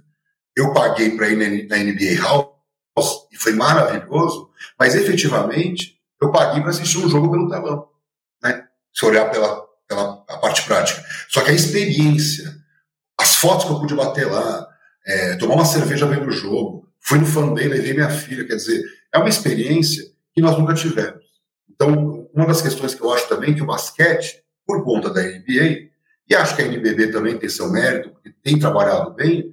eu 0.57 0.73
paguei 0.73 1.17
para 1.17 1.29
ir 1.29 1.69
na 1.69 1.77
NBA 1.77 2.23
House, 2.23 3.27
e 3.33 3.37
foi 3.37 3.53
maravilhoso, 3.53 4.51
mas 4.79 4.95
efetivamente 4.95 5.99
eu 6.21 6.31
paguei 6.31 6.61
para 6.61 6.71
assistir 6.71 6.99
um 6.99 7.09
jogo 7.09 7.31
pelo 7.31 7.49
telão 7.49 7.91
se 8.93 9.05
olhar 9.07 9.31
pela, 9.31 9.63
pela 9.89 10.25
a 10.29 10.39
parte 10.39 10.63
prática. 10.63 11.03
Só 11.29 11.43
que 11.43 11.51
a 11.51 11.55
experiência, 11.55 12.53
as 13.19 13.37
fotos 13.37 13.65
que 13.65 13.73
eu 13.73 13.81
pude 13.81 13.95
bater 13.95 14.27
lá, 14.27 14.67
é, 15.07 15.37
tomar 15.37 15.55
uma 15.55 15.65
cerveja 15.65 16.07
vendo 16.07 16.29
o 16.29 16.33
jogo, 16.33 16.89
fui 17.01 17.19
no 17.19 17.27
fan 17.27 17.55
day, 17.55 17.69
levei 17.69 17.95
minha 17.95 18.11
filha, 18.11 18.47
quer 18.47 18.57
dizer, 18.57 18.83
é 19.13 19.19
uma 19.19 19.29
experiência 19.29 20.05
que 20.35 20.43
nós 20.43 20.59
nunca 20.59 20.75
tivemos. 20.75 21.25
Então, 21.71 22.29
uma 22.35 22.47
das 22.47 22.61
questões 22.61 22.95
que 22.95 23.03
eu 23.03 23.13
acho 23.13 23.29
também 23.29 23.55
que 23.55 23.63
o 23.63 23.67
basquete, 23.67 24.43
por 24.67 24.85
conta 24.85 25.11
da 25.11 25.23
NBA, 25.23 25.90
e 26.31 26.35
acho 26.37 26.55
que 26.55 26.63
a 26.63 26.65
NBB 26.65 27.09
também 27.09 27.37
tem 27.37 27.49
seu 27.49 27.69
mérito, 27.69 28.11
porque 28.11 28.33
tem 28.43 28.57
trabalhado 28.57 29.13
bem, 29.15 29.51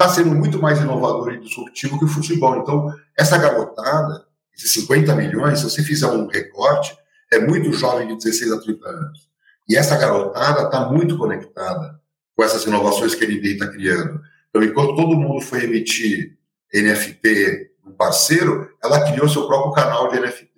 está 0.00 0.08
sendo 0.08 0.30
muito 0.30 0.62
mais 0.62 0.78
inovador 0.78 1.32
e 1.32 1.40
disruptivo 1.40 1.98
que 1.98 2.04
o 2.04 2.08
futebol. 2.08 2.56
Então, 2.58 2.94
essa 3.18 3.36
garotada, 3.36 4.24
esses 4.56 4.72
50 4.74 5.12
milhões, 5.16 5.58
se 5.58 5.64
você 5.64 5.82
fizer 5.82 6.06
um 6.06 6.28
recorte, 6.28 6.96
é 7.32 7.40
muito 7.40 7.72
jovem 7.72 8.06
de 8.06 8.16
16 8.16 8.52
a 8.52 8.60
30 8.60 8.88
anos. 8.88 9.28
E 9.68 9.76
essa 9.76 9.96
garotada 9.96 10.62
está 10.62 10.88
muito 10.88 11.18
conectada 11.18 12.00
com 12.36 12.44
essas 12.44 12.64
inovações 12.64 13.14
que 13.14 13.24
a 13.24 13.28
NBA 13.28 13.48
está 13.48 13.66
criando. 13.66 14.20
Então, 14.48 14.62
enquanto 14.62 14.94
todo 14.94 15.16
mundo 15.16 15.40
foi 15.40 15.64
emitir 15.64 16.38
NFT 16.72 17.70
um 17.84 17.92
parceiro, 17.92 18.70
ela 18.82 19.10
criou 19.10 19.28
seu 19.28 19.48
próprio 19.48 19.72
canal 19.72 20.08
de 20.10 20.20
NFT. 20.20 20.49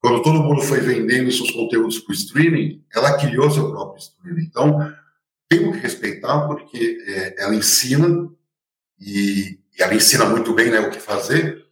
Quando 0.00 0.22
todo 0.22 0.42
mundo 0.42 0.62
foi 0.62 0.80
vendendo 0.80 1.30
seus 1.30 1.50
conteúdos 1.50 1.98
para 1.98 2.12
o 2.12 2.14
streaming, 2.14 2.82
ela 2.94 3.18
criou 3.18 3.50
seu 3.50 3.70
próprio 3.70 3.98
streaming. 3.98 4.44
Então, 4.44 4.92
temos 5.48 5.76
que 5.76 5.82
respeitar 5.82 6.46
porque 6.46 6.98
é, 7.06 7.42
ela 7.42 7.54
ensina 7.54 8.28
e, 8.98 9.58
e, 9.76 9.82
ela 9.82 9.94
ensina 9.94 10.24
muito 10.24 10.54
bem 10.54 10.70
né, 10.70 10.80
o 10.80 10.90
que 10.90 10.98
fazer 10.98 11.64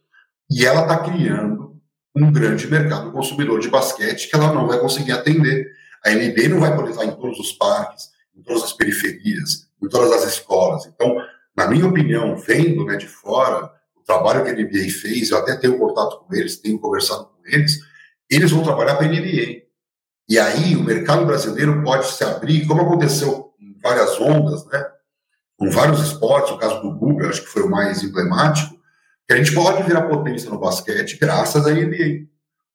e 0.49 0.65
ela 0.65 0.81
está 0.81 0.99
criando 0.99 1.79
um 2.15 2.31
grande 2.31 2.67
mercado 2.67 3.11
consumidor 3.11 3.59
de 3.59 3.69
basquete 3.69 4.29
que 4.29 4.35
ela 4.35 4.53
não 4.53 4.67
vai 4.67 4.79
conseguir 4.79 5.13
atender. 5.13 5.67
A 6.05 6.11
NBA 6.11 6.49
não 6.49 6.59
vai 6.59 6.75
poder 6.75 6.91
estar 6.91 7.05
em 7.05 7.15
todos 7.15 7.39
os 7.39 7.51
parques, 7.53 8.09
em 8.35 8.43
todas 8.43 8.63
as 8.63 8.73
periferias, 8.73 9.69
em 9.81 9.87
todas 9.87 10.11
as 10.11 10.33
escolas. 10.33 10.85
Então, 10.85 11.15
na 11.55 11.67
minha 11.67 11.87
opinião, 11.87 12.37
vendo 12.37 12.85
né, 12.85 12.95
de 12.95 13.07
fora 13.07 13.71
o 13.95 14.01
trabalho 14.01 14.43
que 14.43 14.49
a 14.49 14.53
NBA 14.53 14.91
fez, 14.91 15.29
eu 15.29 15.37
até 15.37 15.55
tenho 15.55 15.77
contato 15.77 16.19
com 16.19 16.35
eles, 16.35 16.57
tenho 16.57 16.79
conversado 16.79 17.25
com 17.25 17.47
eles, 17.47 17.79
eles 18.29 18.51
vão 18.51 18.63
trabalhar 18.63 18.95
para 18.95 19.05
a 19.05 19.09
NBA. 19.09 19.63
E 20.27 20.37
aí 20.37 20.75
o 20.75 20.83
mercado 20.83 21.25
brasileiro 21.25 21.81
pode 21.83 22.05
se 22.11 22.23
abrir, 22.23 22.67
como 22.67 22.81
aconteceu 22.81 23.51
em 23.59 23.75
várias 23.81 24.19
ondas, 24.21 24.65
né? 24.67 24.85
Com 25.57 25.69
vários 25.71 25.99
esportes, 26.01 26.51
o 26.51 26.57
caso 26.57 26.81
do 26.81 26.91
Google, 26.91 27.27
acho 27.27 27.41
que 27.41 27.49
foi 27.49 27.63
o 27.63 27.69
mais 27.69 28.03
emblemático, 28.03 28.77
que 29.27 29.33
a 29.33 29.37
gente 29.37 29.53
pode 29.53 29.83
virar 29.83 30.03
potência 30.03 30.49
no 30.49 30.59
basquete 30.59 31.17
graças 31.19 31.65
à 31.65 31.71
NBA. 31.71 32.27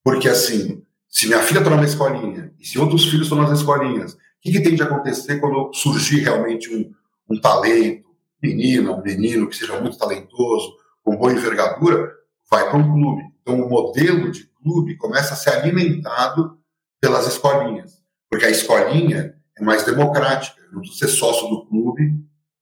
Porque, 0.03 0.29
assim, 0.29 0.83
se 1.09 1.27
minha 1.27 1.41
filha 1.41 1.59
está 1.59 1.71
numa 1.71 1.85
escolinha 1.85 2.53
e 2.59 2.67
se 2.67 2.79
outros 2.79 3.05
filhos 3.05 3.27
estão 3.27 3.41
nas 3.41 3.59
escolinhas, 3.59 4.15
o 4.15 4.19
que, 4.43 4.53
que, 4.53 4.61
tem 4.61 4.75
de 4.75 4.83
acontecer 4.83 5.39
quando 5.39 5.73
surgir 5.73 6.21
realmente 6.21 6.75
um, 6.75 6.93
um 7.31 7.41
talento, 7.41 8.05
menina, 8.43 8.93
um 8.93 9.01
menino 9.01 9.49
que 9.49 9.57
seja 9.57 9.81
muito 9.81 9.97
talentoso, 9.97 10.75
com 11.03 11.17
boa 11.17 11.33
envergadura, 11.33 12.13
vai 12.51 12.69
para 12.69 12.79
um 12.79 12.93
clube. 12.93 13.23
Então, 13.41 13.61
o 13.61 13.71
modelo 13.71 14.31
de 14.31 14.47
clube 14.65 14.97
começa 14.97 15.35
a 15.35 15.37
ser 15.37 15.51
alimentado 15.51 16.59
pelas 17.01 17.27
escolinhas, 17.27 18.03
porque 18.31 18.47
a 18.47 18.51
escolinha 18.51 19.37
é 19.57 19.63
mais 19.63 19.85
democrática, 19.85 20.61
não 20.73 20.81
precisa 20.81 21.07
ser 21.07 21.17
sócio 21.17 21.49
do 21.49 21.67
clube 21.67 22.15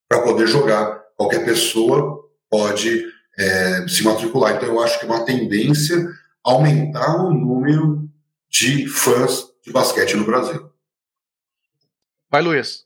para 0.08 0.22
poder 0.22 0.46
jogar. 0.46 1.00
Qualquer 1.16 1.44
pessoa 1.44 2.28
pode 2.50 3.04
é, 3.38 3.86
se 3.88 4.04
matricular. 4.04 4.56
Então, 4.56 4.68
eu 4.68 4.82
acho 4.82 4.98
que 4.98 5.06
é 5.06 5.08
uma 5.08 5.24
tendência 5.24 6.06
aumentar 6.44 7.16
o 7.24 7.32
número 7.32 8.10
de 8.50 8.86
fãs 8.88 9.46
de 9.64 9.72
basquete 9.72 10.16
no 10.16 10.26
Brasil. 10.26 10.70
Vai, 12.28 12.42
Luiz. 12.42 12.84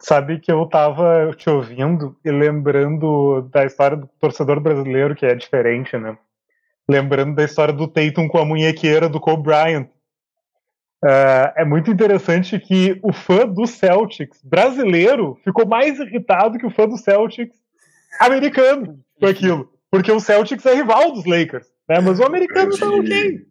Sabe 0.00 0.40
que 0.40 0.50
eu 0.50 0.64
estava 0.64 1.32
te 1.36 1.48
ouvindo 1.48 2.16
e 2.24 2.30
lembrando 2.30 3.42
da 3.52 3.64
história 3.64 3.96
do 3.96 4.08
torcedor 4.18 4.58
brasileiro, 4.58 5.14
que 5.14 5.24
é 5.24 5.34
diferente, 5.34 5.96
né? 5.96 6.18
Lembrando 6.88 7.34
da 7.34 7.44
história 7.44 7.72
do 7.72 7.88
Tatum 7.88 8.28
com 8.28 8.38
a 8.38 8.44
munhequeira 8.44 9.08
do 9.08 9.20
Kobe 9.20 9.44
Bryant. 9.44 9.88
Uh, 11.04 11.50
é 11.56 11.64
muito 11.64 11.90
interessante 11.90 12.58
que 12.60 12.98
o 13.02 13.12
fã 13.12 13.46
do 13.46 13.66
Celtics 13.66 14.40
brasileiro 14.44 15.36
ficou 15.42 15.66
mais 15.66 15.98
irritado 15.98 16.58
que 16.58 16.66
o 16.66 16.70
fã 16.70 16.86
do 16.86 16.96
Celtics 16.96 17.56
americano 18.20 19.00
com 19.18 19.26
aquilo. 19.26 19.72
Porque 19.90 20.12
o 20.12 20.20
Celtics 20.20 20.64
é 20.64 20.74
rival 20.74 21.12
dos 21.12 21.26
Lakers, 21.26 21.66
né? 21.88 22.00
Mas 22.00 22.18
o 22.20 22.24
americano 22.24 22.76
tá 22.78 22.88
ok. 22.88 23.46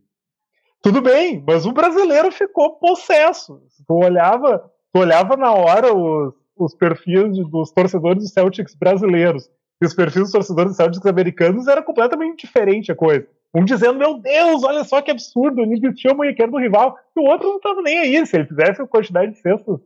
Tudo 0.81 1.01
bem, 1.01 1.43
mas 1.45 1.65
o 1.65 1.71
brasileiro 1.71 2.31
ficou 2.31 2.77
possesso. 2.77 3.61
Tu 3.87 3.93
olhava, 3.93 4.71
tu 4.91 4.99
olhava 4.99 5.37
na 5.37 5.53
hora 5.53 5.93
os, 5.93 6.33
os 6.57 6.73
perfis 6.73 7.37
dos 7.49 7.71
torcedores 7.71 8.23
dos 8.23 8.33
Celtics 8.33 8.75
brasileiros 8.75 9.47
e 9.81 9.85
os 9.85 9.93
perfis 9.93 10.21
dos 10.21 10.31
torcedores 10.31 10.75
Celtics 10.75 11.05
americanos 11.05 11.67
era 11.67 11.81
completamente 11.81 12.45
diferente 12.45 12.91
a 12.91 12.95
coisa. 12.95 13.25
Um 13.53 13.65
dizendo, 13.65 13.97
meu 13.97 14.19
Deus, 14.19 14.63
olha 14.63 14.83
só 14.83 15.01
que 15.01 15.11
absurdo, 15.11 15.67
vestiu 15.81 16.13
o 16.13 16.17
manhequeiro 16.17 16.51
do 16.51 16.59
rival, 16.59 16.97
e 17.15 17.19
o 17.19 17.23
outro 17.23 17.49
não 17.49 17.57
estava 17.57 17.81
nem 17.81 17.99
aí. 17.99 18.25
Se 18.25 18.37
ele 18.37 18.45
fizesse 18.45 18.81
a 18.81 18.87
quantidade 18.87 19.31
de 19.31 19.39
cestas 19.39 19.79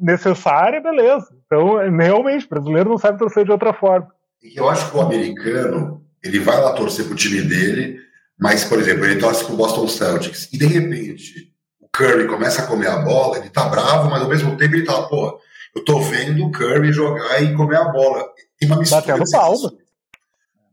necessária, 0.00 0.80
beleza. 0.80 1.28
Então, 1.44 1.76
realmente, 1.98 2.46
o 2.46 2.48
brasileiro 2.48 2.88
não 2.88 2.98
sabe 2.98 3.18
torcer 3.18 3.44
de 3.44 3.52
outra 3.52 3.72
forma. 3.72 4.08
Eu 4.54 4.68
acho 4.68 4.90
que 4.90 4.96
o 4.96 5.00
americano, 5.00 6.02
ele 6.22 6.38
vai 6.38 6.58
lá 6.58 6.72
torcer 6.72 7.04
pro 7.06 7.14
time 7.14 7.42
dele, 7.42 7.98
mas, 8.38 8.64
por 8.64 8.78
exemplo, 8.78 9.04
ele 9.04 9.20
torce 9.20 9.44
pro 9.44 9.56
Boston 9.56 9.88
Celtics, 9.88 10.48
e 10.52 10.58
de 10.58 10.66
repente 10.66 11.52
o 11.80 11.88
Curry 11.92 12.26
começa 12.28 12.62
a 12.62 12.66
comer 12.66 12.88
a 12.88 12.98
bola, 12.98 13.38
ele 13.38 13.50
tá 13.50 13.68
bravo, 13.68 14.08
mas 14.08 14.22
ao 14.22 14.28
mesmo 14.28 14.56
tempo 14.56 14.74
ele 14.74 14.84
tá, 14.84 15.02
pô, 15.02 15.38
eu 15.76 15.84
tô 15.84 16.00
vendo 16.00 16.42
o 16.42 16.50
Curry 16.50 16.90
jogar 16.90 17.42
e 17.42 17.54
comer 17.54 17.76
a 17.76 17.84
bola. 17.84 18.32
Tem 18.58 18.66
uma 18.66 18.78
mistura. 18.78 19.02
Batendo 19.02 19.30
palma. 19.30 19.72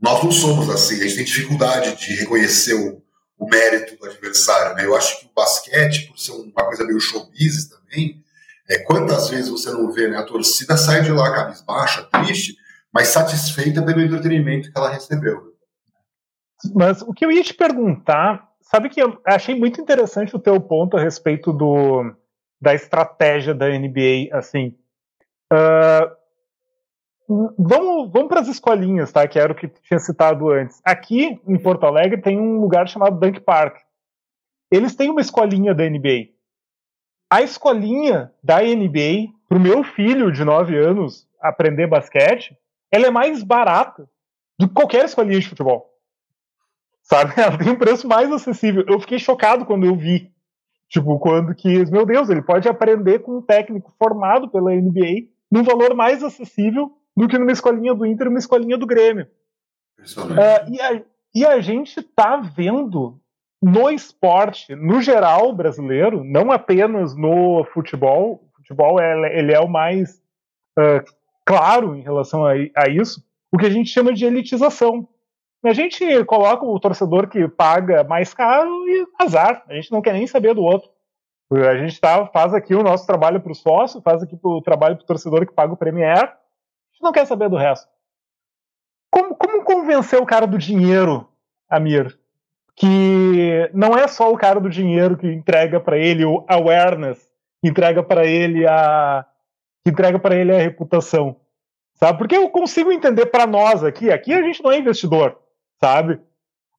nós 0.01 0.23
não 0.23 0.31
somos 0.31 0.69
assim, 0.69 0.95
a 0.95 1.03
gente 1.03 1.15
tem 1.15 1.25
dificuldade 1.25 1.95
de 1.97 2.15
reconhecer 2.15 2.73
o, 2.73 3.03
o 3.37 3.45
mérito 3.45 3.97
do 3.97 4.05
adversário. 4.05 4.77
Né? 4.77 4.85
Eu 4.85 4.95
acho 4.95 5.19
que 5.19 5.25
o 5.25 5.29
basquete, 5.35 6.07
por 6.07 6.17
ser 6.17 6.31
uma 6.31 6.65
coisa 6.65 6.85
meio 6.85 7.01
showbiz 7.01 7.67
também, 7.67 8.23
é, 8.69 8.79
quantas 8.79 9.29
vezes 9.29 9.49
você 9.49 9.69
não 9.71 9.91
vê 9.91 10.07
né, 10.07 10.17
a 10.17 10.23
torcida 10.23 10.77
sai 10.77 11.01
de 11.01 11.11
lá 11.11 11.33
cabisbaixa, 11.33 12.03
triste, 12.03 12.55
mas 12.93 13.09
satisfeita 13.09 13.83
pelo 13.83 13.99
entretenimento 13.99 14.71
que 14.71 14.77
ela 14.77 14.89
recebeu. 14.89 15.53
Mas 16.73 17.01
o 17.01 17.11
que 17.11 17.25
eu 17.25 17.31
ia 17.31 17.43
te 17.43 17.53
perguntar, 17.53 18.47
sabe 18.61 18.87
que 18.87 19.01
eu 19.01 19.19
achei 19.25 19.53
muito 19.53 19.81
interessante 19.81 20.33
o 20.33 20.39
teu 20.39 20.61
ponto 20.61 20.95
a 20.95 21.01
respeito 21.01 21.51
do, 21.51 22.15
da 22.61 22.73
estratégia 22.73 23.53
da 23.53 23.67
NBA, 23.67 24.29
assim. 24.31 24.77
Uh, 25.53 26.15
vamos 27.57 28.11
vamos 28.11 28.27
para 28.27 28.39
as 28.39 28.47
escolinhas, 28.47 29.11
tá? 29.11 29.27
Que 29.27 29.37
era 29.37 29.51
o 29.51 29.55
que 29.55 29.67
tinha 29.67 29.99
citado 29.99 30.49
antes. 30.49 30.81
Aqui 30.83 31.39
em 31.47 31.59
Porto 31.59 31.85
Alegre 31.85 32.21
tem 32.21 32.39
um 32.39 32.59
lugar 32.59 32.87
chamado 32.87 33.19
Dunk 33.19 33.39
Park. 33.41 33.77
Eles 34.71 34.95
têm 34.95 35.11
uma 35.11 35.21
escolinha 35.21 35.75
da 35.75 35.87
NBA. 35.87 36.29
A 37.29 37.41
escolinha 37.41 38.31
da 38.43 38.61
NBA, 38.61 39.31
para 39.47 39.57
o 39.57 39.61
meu 39.61 39.83
filho 39.83 40.31
de 40.31 40.43
9 40.43 40.77
anos 40.77 41.27
aprender 41.39 41.87
basquete, 41.87 42.57
ela 42.91 43.07
é 43.07 43.11
mais 43.11 43.43
barata 43.43 44.09
do 44.57 44.67
que 44.67 44.73
qualquer 44.73 45.05
escolinha 45.05 45.39
de 45.39 45.49
futebol. 45.49 45.89
Sabe? 47.01 47.33
Ela 47.41 47.57
tem 47.57 47.69
um 47.69 47.75
preço 47.75 48.07
mais 48.07 48.31
acessível. 48.31 48.85
Eu 48.87 48.99
fiquei 48.99 49.19
chocado 49.19 49.65
quando 49.65 49.85
eu 49.85 49.95
vi. 49.95 50.31
Tipo, 50.87 51.19
quando 51.19 51.53
que, 51.53 51.83
meu 51.91 52.05
Deus, 52.05 52.29
ele 52.29 52.41
pode 52.41 52.69
aprender 52.69 53.19
com 53.19 53.39
um 53.39 53.41
técnico 53.41 53.91
formado 53.97 54.47
pela 54.47 54.71
NBA 54.71 55.32
num 55.53 55.61
valor 55.61 55.93
mais 55.93 56.23
acessível 56.23 56.91
do 57.15 57.27
que 57.27 57.37
numa 57.37 57.51
escolinha 57.51 57.93
do 57.93 58.07
Inter 58.07 58.25
e 58.25 58.29
uma 58.31 58.39
escolinha 58.39 58.75
do 58.75 58.87
Grêmio. 58.87 59.27
Uh, 59.99 60.73
e, 60.73 60.81
a, 60.81 61.01
e 61.35 61.45
a 61.45 61.61
gente 61.61 62.01
tá 62.01 62.37
vendo 62.37 63.19
no 63.61 63.87
esporte, 63.91 64.75
no 64.75 64.99
geral 64.99 65.53
brasileiro, 65.53 66.23
não 66.23 66.51
apenas 66.51 67.15
no 67.15 67.63
futebol, 67.65 68.49
o 68.51 68.57
futebol 68.57 68.99
é, 68.99 69.37
ele 69.37 69.53
é 69.53 69.59
o 69.59 69.69
mais 69.69 70.19
uh, 70.79 71.05
claro 71.45 71.95
em 71.95 72.01
relação 72.01 72.43
a, 72.43 72.53
a 72.75 72.89
isso, 72.89 73.23
o 73.51 73.57
que 73.57 73.67
a 73.67 73.69
gente 73.69 73.91
chama 73.91 74.11
de 74.11 74.25
elitização. 74.25 75.07
A 75.63 75.71
gente 75.71 76.25
coloca 76.25 76.65
o 76.65 76.79
torcedor 76.79 77.29
que 77.29 77.47
paga 77.47 78.03
mais 78.03 78.33
caro 78.33 78.69
e 78.89 79.05
azar. 79.21 79.63
A 79.69 79.75
gente 79.75 79.91
não 79.91 80.01
quer 80.01 80.13
nem 80.13 80.25
saber 80.25 80.55
do 80.55 80.63
outro. 80.63 80.89
A 81.55 81.77
gente 81.77 81.99
tá, 81.99 82.25
faz 82.27 82.53
aqui 82.53 82.73
o 82.73 82.83
nosso 82.83 83.05
trabalho 83.05 83.41
para 83.41 83.51
o 83.51 83.55
sócio, 83.55 84.01
faz 84.01 84.23
aqui 84.23 84.37
o 84.41 84.61
trabalho 84.61 84.95
para 84.95 85.03
o 85.03 85.07
torcedor 85.07 85.45
que 85.45 85.53
paga 85.53 85.73
o 85.73 85.77
Premier. 85.77 86.23
A 86.23 86.27
gente 86.91 87.03
não 87.03 87.11
quer 87.11 87.25
saber 87.25 87.49
do 87.49 87.57
resto. 87.57 87.87
Como, 89.11 89.35
como 89.35 89.63
convencer 89.63 90.19
o 90.19 90.25
cara 90.25 90.47
do 90.47 90.57
dinheiro, 90.57 91.27
Amir? 91.69 92.17
Que 92.75 93.69
não 93.73 93.95
é 93.95 94.07
só 94.07 94.31
o 94.31 94.37
cara 94.37 94.59
do 94.59 94.69
dinheiro 94.69 95.17
que 95.17 95.27
entrega 95.27 95.79
para 95.79 95.97
ele 95.97 96.25
o 96.25 96.43
awareness, 96.47 97.19
que 97.61 97.69
entrega 97.69 98.01
para 98.01 98.25
ele 98.25 98.65
a 98.65 99.25
que 99.85 99.91
entrega 99.91 100.17
para 100.17 100.35
ele 100.35 100.51
a 100.55 100.59
reputação, 100.59 101.35
sabe? 101.95 102.17
Porque 102.17 102.37
eu 102.37 102.49
consigo 102.49 102.91
entender 102.91 103.25
para 103.27 103.45
nós 103.45 103.83
aqui, 103.83 104.09
aqui 104.09 104.33
a 104.33 104.41
gente 104.41 104.63
não 104.63 104.71
é 104.71 104.77
investidor, 104.79 105.37
sabe? 105.79 106.19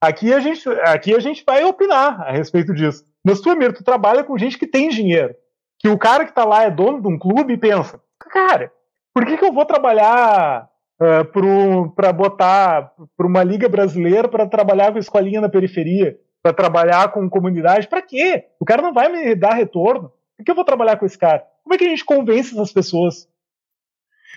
Aqui 0.00 0.32
a 0.32 0.40
gente, 0.40 0.68
aqui 0.68 1.14
a 1.14 1.20
gente 1.20 1.44
vai 1.46 1.64
opinar 1.64 2.22
a 2.22 2.32
respeito 2.32 2.74
disso. 2.74 3.04
Mas 3.24 3.40
tu, 3.40 3.50
Amir, 3.50 3.72
tu 3.72 3.82
trabalha 3.82 4.22
com 4.22 4.36
gente 4.36 4.58
que 4.58 4.66
tem 4.66 4.88
dinheiro, 4.90 5.34
que 5.78 5.88
o 5.88 5.98
cara 5.98 6.26
que 6.26 6.34
tá 6.34 6.44
lá 6.44 6.64
é 6.64 6.70
dono 6.70 7.00
de 7.00 7.08
um 7.08 7.18
clube 7.18 7.54
e 7.54 7.58
pensa, 7.58 8.00
cara, 8.18 8.70
por 9.14 9.24
que, 9.24 9.38
que 9.38 9.44
eu 9.44 9.52
vou 9.52 9.64
trabalhar 9.64 10.68
uh, 11.00 11.92
para 11.94 12.12
botar 12.12 12.92
para 13.16 13.26
uma 13.26 13.42
liga 13.42 13.68
brasileira 13.68 14.28
para 14.28 14.46
trabalhar 14.46 14.92
com 14.92 14.98
escolinha 14.98 15.40
na 15.40 15.48
periferia, 15.48 16.18
para 16.42 16.52
trabalhar 16.52 17.12
com 17.12 17.30
comunidade? 17.30 17.88
Para 17.88 18.02
quê? 18.02 18.44
O 18.60 18.64
cara 18.64 18.82
não 18.82 18.92
vai 18.92 19.08
me 19.08 19.34
dar 19.34 19.54
retorno. 19.54 20.12
Por 20.36 20.44
que 20.44 20.50
eu 20.50 20.54
vou 20.54 20.64
trabalhar 20.64 20.96
com 20.96 21.06
esse 21.06 21.16
cara? 21.16 21.44
Como 21.62 21.74
é 21.74 21.78
que 21.78 21.84
a 21.84 21.88
gente 21.88 22.04
convence 22.04 22.52
essas 22.52 22.72
pessoas? 22.72 23.26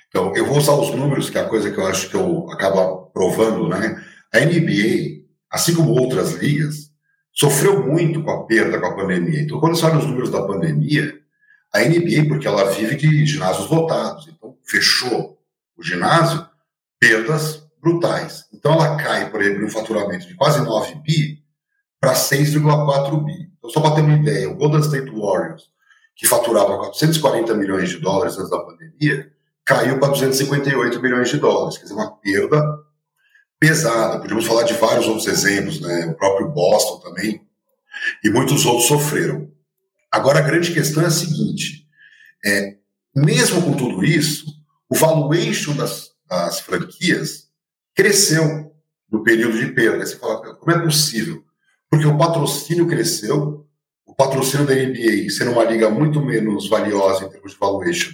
Então, 0.08 0.34
eu 0.36 0.46
vou 0.46 0.58
usar 0.58 0.74
os 0.74 0.92
números, 0.92 1.30
que 1.30 1.38
é 1.38 1.42
a 1.42 1.50
coisa 1.50 1.70
que 1.70 1.78
eu 1.78 1.86
acho 1.86 2.10
que 2.10 2.16
eu 2.16 2.50
acabo 2.52 3.08
provando, 3.08 3.68
né? 3.68 4.02
A 4.34 4.40
NBA, 4.40 5.26
assim 5.52 5.76
como 5.76 6.00
outras 6.00 6.34
ligas, 6.34 6.87
sofreu 7.38 7.86
muito 7.86 8.24
com 8.24 8.32
a 8.32 8.44
perda 8.46 8.80
com 8.80 8.88
a 8.88 8.96
pandemia. 8.96 9.42
Então, 9.42 9.60
quando 9.60 9.82
olha 9.84 9.98
os 9.98 10.06
números 10.06 10.32
da 10.32 10.42
pandemia, 10.42 11.14
a 11.74 11.82
NBA, 11.82 12.28
porque 12.28 12.48
ela 12.48 12.72
vive 12.72 12.96
de 12.96 13.26
ginásios 13.26 13.70
lotados, 13.70 14.28
então 14.28 14.58
fechou 14.66 15.38
o 15.78 15.84
ginásio, 15.84 16.44
perdas 17.00 17.64
brutais. 17.80 18.46
Então, 18.52 18.74
ela 18.74 18.98
cai, 18.98 19.30
por 19.30 19.40
exemplo, 19.40 19.62
no 19.62 19.70
faturamento 19.70 20.28
de 20.28 20.34
quase 20.34 20.62
9 20.62 20.96
bi 20.96 21.44
para 22.02 22.14
6,4 22.14 23.24
bi. 23.24 23.52
Então, 23.58 23.70
só 23.70 23.82
para 23.82 23.96
ter 23.96 24.02
uma 24.02 24.18
ideia, 24.18 24.50
o 24.50 24.56
Golden 24.56 24.82
State 24.82 25.12
Warriors, 25.12 25.70
que 26.16 26.26
faturava 26.26 26.76
440 26.80 27.54
milhões 27.54 27.90
de 27.90 28.00
dólares 28.00 28.36
antes 28.36 28.50
da 28.50 28.60
pandemia, 28.60 29.32
caiu 29.64 30.00
para 30.00 30.10
258 30.10 31.00
milhões 31.00 31.30
de 31.30 31.38
dólares, 31.38 31.78
quer 31.78 31.84
dizer, 31.84 31.94
uma 31.94 32.18
perda 32.18 32.87
pesada. 33.60 34.20
Podemos 34.20 34.46
falar 34.46 34.64
de 34.64 34.74
vários 34.74 35.08
outros 35.08 35.28
exemplos, 35.28 35.80
né? 35.80 36.08
o 36.08 36.16
próprio 36.16 36.50
Boston 36.50 37.00
também, 37.00 37.42
e 38.24 38.30
muitos 38.30 38.66
outros 38.66 38.88
sofreram. 38.88 39.52
Agora, 40.12 40.40
a 40.40 40.44
grande 40.44 40.74
questão 40.74 41.04
é 41.04 41.08
a 41.08 41.12
seguinte: 41.12 41.88
é, 42.46 42.76
mesmo 43.16 43.62
com 43.62 43.74
tudo 43.74 44.04
isso, 44.04 44.46
o 44.90 44.96
valuation 44.96 45.76
das, 45.76 46.12
das 46.28 46.60
franquias 46.60 47.48
cresceu 47.94 48.72
no 49.12 49.24
período 49.24 49.58
de 49.58 49.72
perda. 49.74 50.06
Você 50.06 50.18
fala, 50.18 50.56
como 50.56 50.72
é 50.72 50.80
possível? 50.80 51.44
Porque 51.90 52.06
o 52.06 52.18
patrocínio 52.18 52.88
cresceu, 52.88 53.66
o 54.06 54.14
patrocínio 54.14 54.66
da 54.66 54.76
NBA, 54.76 55.30
sendo 55.30 55.52
uma 55.52 55.64
liga 55.64 55.90
muito 55.90 56.22
menos 56.22 56.70
valiosa 56.70 57.26
em 57.26 57.30
termos 57.30 57.54
de 57.54 57.58
valuation, 57.58 58.14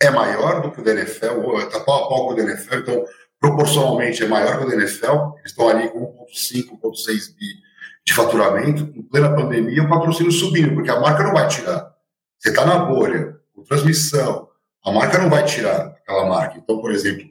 é 0.00 0.10
maior 0.10 0.62
do 0.62 0.70
que 0.70 0.80
o 0.80 0.84
da 0.84 0.92
NFL, 0.92 1.58
está 1.58 1.80
pau 1.80 2.04
a 2.04 2.08
pau 2.08 2.26
com 2.26 2.32
o 2.32 2.36
da 2.36 2.42
NFL, 2.42 2.76
então 2.76 3.04
proporcionalmente 3.44 4.22
é 4.22 4.26
maior 4.26 4.58
que 4.58 4.64
o 4.64 4.68
da 4.68 4.74
NFL, 4.74 5.36
eles 5.38 5.50
estão 5.50 5.68
ali 5.68 5.90
com 5.90 6.00
1,5, 6.32 6.80
1,6 6.80 7.34
bi 7.36 7.46
de 8.02 8.14
faturamento, 8.14 8.90
em 8.96 9.02
plena 9.02 9.34
pandemia, 9.34 9.82
o 9.82 9.88
patrocínio 9.88 10.32
subindo, 10.32 10.74
porque 10.74 10.90
a 10.90 10.98
marca 10.98 11.22
não 11.22 11.32
vai 11.32 11.46
tirar. 11.46 11.94
Você 12.38 12.48
está 12.48 12.64
na 12.64 12.78
bolha, 12.78 13.38
com 13.54 13.62
transmissão, 13.62 14.48
a 14.82 14.90
marca 14.90 15.18
não 15.18 15.28
vai 15.28 15.44
tirar 15.44 15.88
aquela 15.88 16.26
marca. 16.26 16.58
Então, 16.58 16.80
por 16.80 16.90
exemplo, 16.90 17.26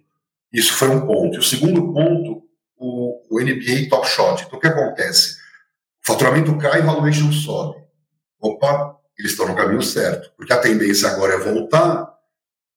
isso 0.52 0.74
foi 0.74 0.90
um 0.90 1.02
ponto. 1.02 1.36
E 1.36 1.40
o 1.40 1.44
segundo 1.44 1.92
ponto, 1.94 2.44
o, 2.78 3.20
o 3.32 3.40
NBA 3.40 3.90
Top 3.90 4.08
Shot. 4.08 4.44
Então, 4.44 4.60
o 4.60 4.62
que 4.62 4.68
acontece? 4.68 5.38
O 6.04 6.12
faturamento 6.12 6.56
cai 6.58 6.80
e 6.80 6.84
o 6.84 6.86
valuation 6.86 7.32
sobe. 7.32 7.82
Opa, 8.40 8.98
eles 9.18 9.32
estão 9.32 9.48
no 9.48 9.56
caminho 9.56 9.82
certo, 9.82 10.32
porque 10.38 10.54
a 10.54 10.58
tendência 10.58 11.10
agora 11.10 11.34
é 11.34 11.38
voltar 11.38 12.14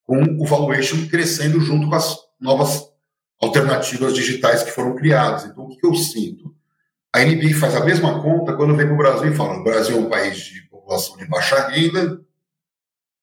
com 0.04 0.22
o 0.40 0.46
valuation 0.46 1.06
crescendo 1.08 1.60
junto 1.60 1.88
com 1.88 1.94
as 1.94 2.16
novas 2.40 2.95
alternativas 3.40 4.14
digitais 4.14 4.62
que 4.62 4.70
foram 4.70 4.94
criadas. 4.94 5.44
Então, 5.44 5.64
o 5.64 5.76
que 5.76 5.86
eu 5.86 5.94
sinto? 5.94 6.54
A 7.14 7.20
NBA 7.20 7.54
faz 7.58 7.74
a 7.74 7.84
mesma 7.84 8.22
conta 8.22 8.54
quando 8.54 8.76
vem 8.76 8.86
para 8.86 8.94
o 8.94 8.98
Brasil 8.98 9.32
e 9.32 9.36
fala: 9.36 9.58
o 9.58 9.64
Brasil 9.64 9.96
é 9.96 10.00
um 10.00 10.08
país 10.08 10.38
de 10.38 10.62
população 10.62 11.16
de 11.16 11.26
baixa 11.26 11.68
renda, 11.68 12.20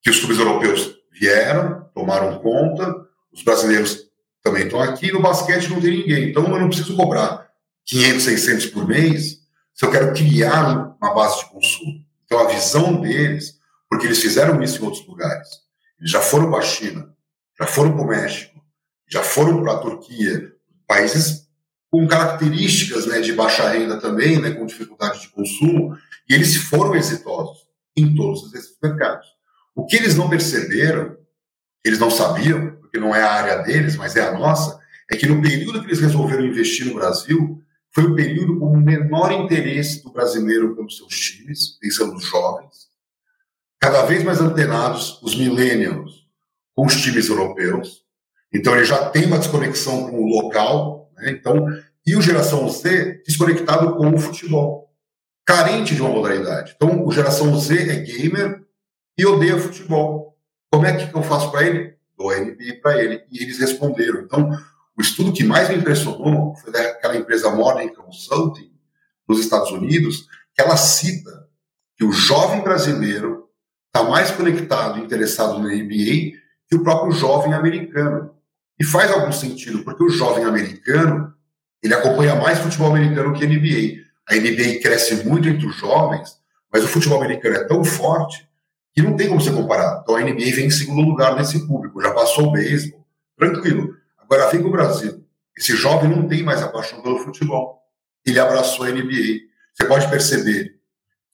que 0.02 0.10
os 0.10 0.19
clubes 0.19 0.38
europeus 0.38 0.95
vieram, 1.12 1.89
tomaram 1.93 2.39
conta, 2.39 2.93
os 3.32 3.43
brasileiros 3.43 4.10
também 4.41 4.63
estão 4.63 4.82
aqui, 4.82 5.12
no 5.12 5.21
basquete 5.21 5.69
não 5.69 5.80
tem 5.80 5.97
ninguém. 5.97 6.30
Então, 6.30 6.43
eu 6.43 6.60
não 6.60 6.67
preciso 6.67 6.95
cobrar 6.95 7.49
500, 7.86 8.23
600 8.23 8.65
por 8.67 8.88
mês 8.88 9.41
se 9.73 9.86
eu 9.86 9.91
quero 9.91 10.13
criar 10.13 10.95
uma 11.02 11.13
base 11.13 11.39
de 11.39 11.49
consumo. 11.49 12.04
Então, 12.26 12.39
a 12.39 12.47
visão 12.47 13.02
deles, 13.02 13.60
porque 13.89 14.06
eles 14.06 14.21
fizeram 14.21 14.62
isso 14.62 14.82
em 14.82 14.86
outros 14.86 15.06
lugares, 15.08 15.47
eles 15.99 16.12
já 16.12 16.19
foram 16.19 16.49
para 16.49 16.60
a 16.60 16.63
China, 16.63 17.13
já 17.60 17.65
foram 17.65 17.93
para 17.93 18.02
o 18.02 18.08
México, 18.08 18.53
já 19.13 19.21
foram 19.21 19.62
para 19.62 19.73
a 19.73 19.78
Turquia, 19.78 20.52
países 20.88 21.47
com 21.91 22.08
características 22.08 23.06
né, 23.06 23.21
de 23.21 23.32
baixa 23.32 23.69
renda 23.69 23.99
também, 23.99 24.41
né, 24.41 24.49
com 24.49 24.65
dificuldade 24.65 25.21
de 25.21 25.30
consumo, 25.30 25.95
e 26.28 26.34
eles 26.34 26.56
foram 26.56 26.95
exitosos 26.95 27.67
em 27.95 28.15
todos 28.15 28.52
esses 28.56 28.76
mercados. 28.82 29.28
O 29.76 29.86
que 29.86 29.97
eles 29.97 30.15
não 30.15 30.28
perceberam, 30.28 31.15
eles 31.86 31.99
não 31.99 32.10
sabiam, 32.10 32.71
porque 32.78 32.99
não 32.99 33.15
é 33.15 33.21
a 33.21 33.34
área 33.34 33.58
deles, 33.58 33.95
mas 33.95 34.15
é 34.15 34.28
a 34.28 34.32
nossa, 34.32 34.80
é 35.12 35.15
que 35.15 35.28
no 35.28 35.39
período 35.39 35.82
que 35.82 35.86
eles 35.86 35.99
resolveram 35.99 36.43
investir 36.43 36.88
no 36.88 36.95
Brasil, 36.95 37.62
foi 37.91 38.06
o 38.06 38.15
período 38.15 38.58
com 38.58 38.73
o 38.73 38.82
menor 38.82 39.32
interesse 39.32 40.02
do 40.02 40.12
brasileiro 40.12 40.76
pelos 40.76 40.97
seus 40.97 41.13
times, 41.13 41.78
pensando 41.80 42.13
nos 42.13 42.26
jovens, 42.26 42.88
cada 43.80 44.08
vez 44.08 44.23
mais 44.23 44.41
antenados 44.41 45.21
os 45.21 45.36
millennials 45.36 46.28
com 46.73 46.88
os 46.88 46.99
times 46.99 47.30
europeus. 47.30 48.03
Então 48.54 48.76
ele 48.76 48.86
já 48.86 49.10
tem 49.10 49.26
uma 49.26 49.39
desconexão 49.39 50.10
com 50.10 50.18
o 50.18 50.28
local, 50.28 51.12
né? 51.16 51.32
então 51.32 51.66
e 52.06 52.16
o 52.16 52.22
geração 52.22 52.70
Z 52.70 53.24
desconectado 53.26 53.96
com 53.96 54.10
o 54.10 54.20
futebol, 54.20 54.94
carente 55.46 55.96
de 55.96 56.02
uma 56.02 56.12
modalidade. 56.12 56.74
Então 56.76 57.06
o 57.06 57.12
geração 57.12 57.58
Z 57.58 57.89
é 57.89 57.96
gamer 57.96 58.62
e 59.18 59.26
odeia 59.26 59.58
futebol. 59.58 60.38
Como 60.72 60.86
é 60.86 60.94
que 60.96 61.16
eu 61.16 61.24
faço 61.24 61.52
para 61.52 61.66
ele? 61.66 61.96
Dou 62.18 62.32
NBA 62.32 62.80
para 62.82 63.02
ele 63.02 63.24
e 63.32 63.42
eles 63.42 63.60
responderam. 63.60 64.22
Então 64.22 64.52
o 64.98 65.02
estudo 65.02 65.34
que 65.34 65.44
mais 65.44 65.70
me 65.70 65.76
impressionou 65.76 66.56
foi 66.56 66.72
daquela 66.72 67.16
empresa 67.16 67.50
Morning 67.50 67.94
Consulting, 67.94 68.72
dos 69.28 69.39
Estados 69.39 69.72
Unidos, 69.72 70.28
que 70.54 70.62
ela 70.62 70.78
cita 70.78 71.48
que 71.96 72.04
o 72.04 72.12
jovem 72.12 72.62
brasileiro 72.62 73.50
está 73.88 74.08
mais 74.08 74.32
conectado 74.32 75.00
e 75.00 75.04
interessado 75.04 75.60
na 75.60 75.70
NBA 75.70 76.38
que 76.68 76.76
o 76.76 76.84
próprio 76.84 77.12
jovem 77.12 77.54
americano. 77.54 78.34
E 78.80 78.84
faz 78.84 79.12
algum 79.12 79.32
sentido, 79.32 79.84
porque 79.84 80.04
o 80.04 80.10
jovem 80.10 80.46
americano 80.46 81.34
ele 81.82 81.94
acompanha 81.94 82.36
mais 82.36 82.60
futebol 82.60 82.90
americano 82.90 83.34
que 83.34 83.46
NBA. 83.46 84.04
A 84.30 84.36
NBA 84.36 84.80
cresce 84.82 85.28
muito 85.28 85.50
entre 85.50 85.68
os 85.68 85.76
jovens, 85.76 86.38
mas 86.72 86.84
o 86.84 86.88
futebol 86.88 87.22
americano 87.22 87.58
é 87.58 87.64
tão 87.66 87.84
forte 87.84 88.48
que 88.94 89.02
não 89.02 89.18
tem 89.18 89.28
como 89.28 89.42
ser 89.42 89.54
comparado. 89.54 90.02
Então 90.02 90.16
a 90.16 90.22
NBA 90.22 90.56
vem 90.56 90.68
em 90.68 90.72
segundo 90.72 91.02
lugar 91.02 91.36
nesse 91.36 91.68
público, 91.68 92.02
já 92.02 92.12
passou 92.12 92.48
o 92.48 92.52
beisebol, 92.52 93.06
tranquilo. 93.38 93.96
Agora 94.18 94.50
vem 94.50 94.64
o 94.64 94.72
Brasil. 94.72 95.24
Esse 95.58 95.76
jovem 95.76 96.10
não 96.10 96.28
tem 96.28 96.42
mais 96.42 96.64
a 96.64 96.70
paixão 96.70 97.02
pelo 97.02 97.20
futebol. 97.20 97.82
Ele 98.26 98.40
abraçou 98.40 98.86
a 98.86 98.90
NBA. 98.90 99.42
Você 99.74 99.86
pode 99.86 100.10
perceber 100.10 100.80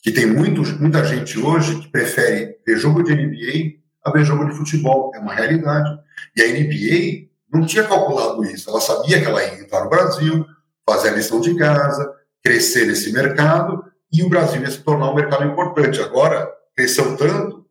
que 0.02 0.12
tem 0.12 0.25
muito, 0.25 0.62
muita 0.80 1.06
gente 1.06 1.38
hoje 1.38 1.80
que 1.80 1.89
prefere 1.89 2.58
ver 2.65 2.78
jogo 2.78 3.04
de 3.04 3.13
NBA 3.13 3.80
a 4.04 4.12
ver 4.12 4.25
jogo 4.25 4.45
de 4.45 4.56
futebol. 4.56 5.12
É 5.13 5.19
uma 5.19 5.34
realidade. 5.34 5.89
E 6.36 6.41
a 6.41 6.47
NBA 6.47 7.28
não 7.51 7.65
tinha 7.65 7.83
calculado 7.83 8.43
isso. 8.45 8.69
Ela 8.69 8.81
sabia 8.81 9.19
que 9.19 9.25
ela 9.25 9.43
ia 9.43 9.59
entrar 9.59 9.83
no 9.83 9.89
Brasil, 9.89 10.45
fazer 10.88 11.09
a 11.09 11.13
lição 11.13 11.41
de 11.41 11.55
casa, 11.55 12.13
crescer 12.43 12.85
nesse 12.85 13.12
mercado 13.12 13.83
e 14.12 14.23
o 14.23 14.29
Brasil 14.29 14.62
ia 14.62 14.71
se 14.71 14.79
tornar 14.79 15.12
um 15.12 15.15
mercado 15.15 15.43
importante. 15.45 16.01
Agora, 16.01 16.49
cresceu 16.75 17.15
tanto, 17.15 17.65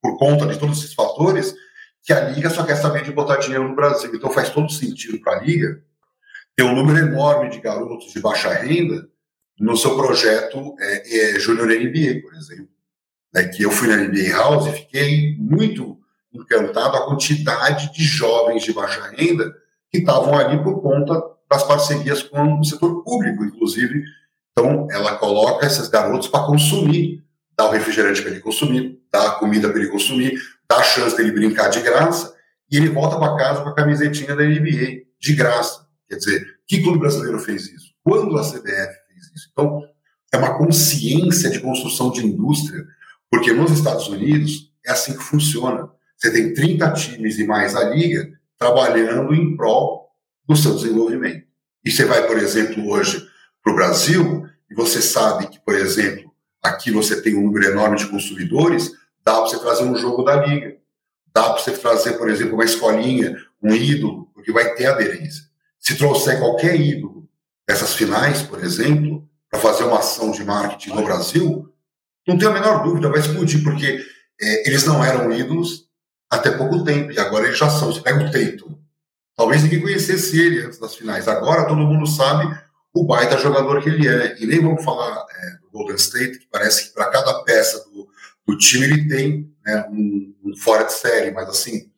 por 0.00 0.18
conta 0.18 0.46
de 0.46 0.58
todos 0.58 0.78
esses 0.78 0.94
fatores, 0.94 1.54
que 2.02 2.12
a 2.12 2.28
Liga 2.28 2.50
só 2.50 2.64
quer 2.64 2.76
saber 2.76 3.04
de 3.04 3.12
botar 3.12 3.36
dinheiro 3.36 3.68
no 3.68 3.76
Brasil. 3.76 4.10
Então 4.14 4.30
faz 4.30 4.50
todo 4.50 4.70
sentido 4.70 5.20
para 5.20 5.38
a 5.38 5.40
Liga 5.40 5.82
ter 6.56 6.64
um 6.64 6.74
número 6.74 6.98
enorme 6.98 7.50
de 7.50 7.60
garotos 7.60 8.12
de 8.12 8.20
baixa 8.20 8.52
renda 8.52 9.08
no 9.58 9.76
seu 9.76 9.96
projeto 9.96 10.74
é, 10.80 11.36
é, 11.36 11.38
Junior 11.38 11.68
NBA, 11.68 12.20
por 12.22 12.34
exemplo. 12.34 12.68
É, 13.34 13.44
que 13.44 13.62
eu 13.62 13.70
fui 13.70 13.88
na 13.88 13.96
NBA 13.96 14.30
House 14.32 14.66
e 14.66 14.72
fiquei 14.72 15.36
muito 15.38 15.98
encantado 16.32 16.96
a 16.96 17.04
quantidade 17.06 17.92
de 17.92 18.04
jovens 18.04 18.62
de 18.62 18.72
baixa 18.72 19.10
renda 19.16 19.52
que 19.90 19.98
estavam 19.98 20.38
ali 20.38 20.62
por 20.62 20.80
conta 20.80 21.22
das 21.50 21.62
parcerias 21.64 22.22
com 22.22 22.58
o 22.58 22.64
setor 22.64 23.02
público, 23.04 23.44
inclusive. 23.44 24.02
Então, 24.52 24.88
ela 24.90 25.16
coloca 25.16 25.66
esses 25.66 25.88
garotos 25.88 26.28
para 26.28 26.46
consumir, 26.46 27.22
dá 27.56 27.66
o 27.66 27.70
refrigerante 27.70 28.22
para 28.22 28.30
ele 28.30 28.40
consumir, 28.40 28.98
dá 29.12 29.28
a 29.28 29.30
comida 29.32 29.68
para 29.68 29.78
ele 29.78 29.90
consumir, 29.90 30.40
dá 30.68 30.76
a 30.76 30.82
chance 30.82 31.16
dele 31.16 31.32
brincar 31.32 31.68
de 31.68 31.80
graça, 31.80 32.34
e 32.70 32.76
ele 32.78 32.88
volta 32.88 33.18
para 33.18 33.36
casa 33.36 33.62
com 33.62 33.68
a 33.68 33.74
camisetinha 33.74 34.34
da 34.34 34.42
NBA, 34.42 35.02
de 35.20 35.34
graça. 35.34 35.86
Quer 36.08 36.16
dizer, 36.16 36.46
que 36.66 36.82
clube 36.82 36.98
brasileiro 36.98 37.38
fez 37.38 37.66
isso? 37.70 37.92
Quando 38.02 38.38
a 38.38 38.42
CBF 38.42 38.92
fez 39.08 39.32
isso? 39.34 39.48
Então, 39.52 39.82
é 40.32 40.38
uma 40.38 40.56
consciência 40.56 41.50
de 41.50 41.60
construção 41.60 42.10
de 42.10 42.26
indústria, 42.26 42.82
porque 43.30 43.52
nos 43.52 43.70
Estados 43.70 44.08
Unidos 44.08 44.72
é 44.86 44.92
assim 44.92 45.12
que 45.12 45.22
funciona. 45.22 45.88
Você 46.22 46.30
tem 46.30 46.54
30 46.54 46.92
times 46.92 47.36
e 47.36 47.44
mais 47.44 47.74
a 47.74 47.82
liga 47.82 48.30
trabalhando 48.56 49.34
em 49.34 49.56
prol 49.56 50.08
do 50.46 50.54
seu 50.54 50.76
desenvolvimento. 50.76 51.44
E 51.84 51.90
você 51.90 52.04
vai, 52.04 52.28
por 52.28 52.38
exemplo, 52.38 52.88
hoje 52.88 53.28
para 53.60 53.72
o 53.72 53.74
Brasil, 53.74 54.46
e 54.70 54.74
você 54.74 55.02
sabe 55.02 55.48
que, 55.48 55.58
por 55.58 55.74
exemplo, 55.74 56.32
aqui 56.62 56.92
você 56.92 57.20
tem 57.20 57.34
um 57.34 57.42
número 57.42 57.66
enorme 57.66 57.96
de 57.96 58.06
consumidores, 58.06 58.92
dá 59.24 59.32
para 59.32 59.46
você 59.46 59.58
trazer 59.58 59.82
um 59.82 59.96
jogo 59.96 60.22
da 60.22 60.46
liga. 60.46 60.76
Dá 61.34 61.42
para 61.50 61.60
você 61.60 61.72
trazer, 61.72 62.12
por 62.12 62.30
exemplo, 62.30 62.54
uma 62.54 62.64
escolinha, 62.64 63.36
um 63.60 63.74
ídolo, 63.74 64.30
porque 64.32 64.52
vai 64.52 64.74
ter 64.74 64.86
aderência. 64.86 65.42
Se 65.80 65.96
trouxer 65.96 66.38
qualquer 66.38 66.80
ídolo 66.80 67.28
dessas 67.66 67.94
finais, 67.94 68.42
por 68.42 68.62
exemplo, 68.62 69.28
para 69.50 69.58
fazer 69.58 69.82
uma 69.82 69.98
ação 69.98 70.30
de 70.30 70.44
marketing 70.44 70.90
no 70.90 71.02
Brasil, 71.02 71.68
não 72.28 72.38
tenho 72.38 72.52
a 72.52 72.54
menor 72.54 72.84
dúvida, 72.84 73.10
vai 73.10 73.18
explodir, 73.18 73.64
porque 73.64 73.98
é, 74.40 74.68
eles 74.68 74.84
não 74.86 75.04
eram 75.04 75.32
ídolos 75.32 75.81
até 76.32 76.50
pouco 76.50 76.82
tempo, 76.82 77.12
e 77.12 77.18
agora 77.18 77.44
eles 77.44 77.58
já 77.58 77.68
são. 77.68 77.92
Você 77.92 78.00
pega 78.00 78.24
o 78.24 78.30
Tatum. 78.30 78.74
Talvez 79.36 79.62
ninguém 79.62 79.82
conhecesse 79.82 80.40
ele 80.40 80.64
antes 80.64 80.78
das 80.78 80.94
finais. 80.94 81.28
Agora 81.28 81.66
todo 81.66 81.76
mundo 81.76 82.06
sabe 82.06 82.58
o 82.94 83.04
baita 83.04 83.36
jogador 83.36 83.82
que 83.82 83.90
ele 83.90 84.08
é. 84.08 84.42
E 84.42 84.46
nem 84.46 84.62
vamos 84.62 84.82
falar 84.82 85.26
é, 85.30 85.50
do 85.62 85.70
Golden 85.70 85.96
State, 85.96 86.38
que 86.38 86.46
parece 86.50 86.86
que 86.86 86.94
para 86.94 87.10
cada 87.10 87.42
peça 87.42 87.84
do, 87.90 88.08
do 88.46 88.56
time 88.56 88.86
ele 88.86 89.08
tem 89.08 89.54
né, 89.62 89.86
um, 89.90 90.34
um, 90.42 90.56
fora 90.56 90.84
de 90.84 90.94
série, 90.94 91.32
mas 91.32 91.50
assim, 91.50 91.90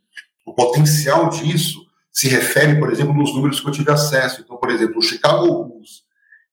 o 0.44 0.52
potencial 0.52 1.28
disso 1.30 1.86
se 2.10 2.26
refere, 2.28 2.76
por 2.78 2.90
exemplo, 2.92 3.14
nos 3.14 3.32
números 3.32 3.60
que 3.60 3.68
eu 3.68 3.72
tive 3.72 3.92
acesso. 3.92 4.40
Então, 4.40 4.56
por 4.56 4.70
exemplo, 4.70 4.98
o 4.98 5.02
Chicago 5.02 5.46
Bulls, 5.46 6.02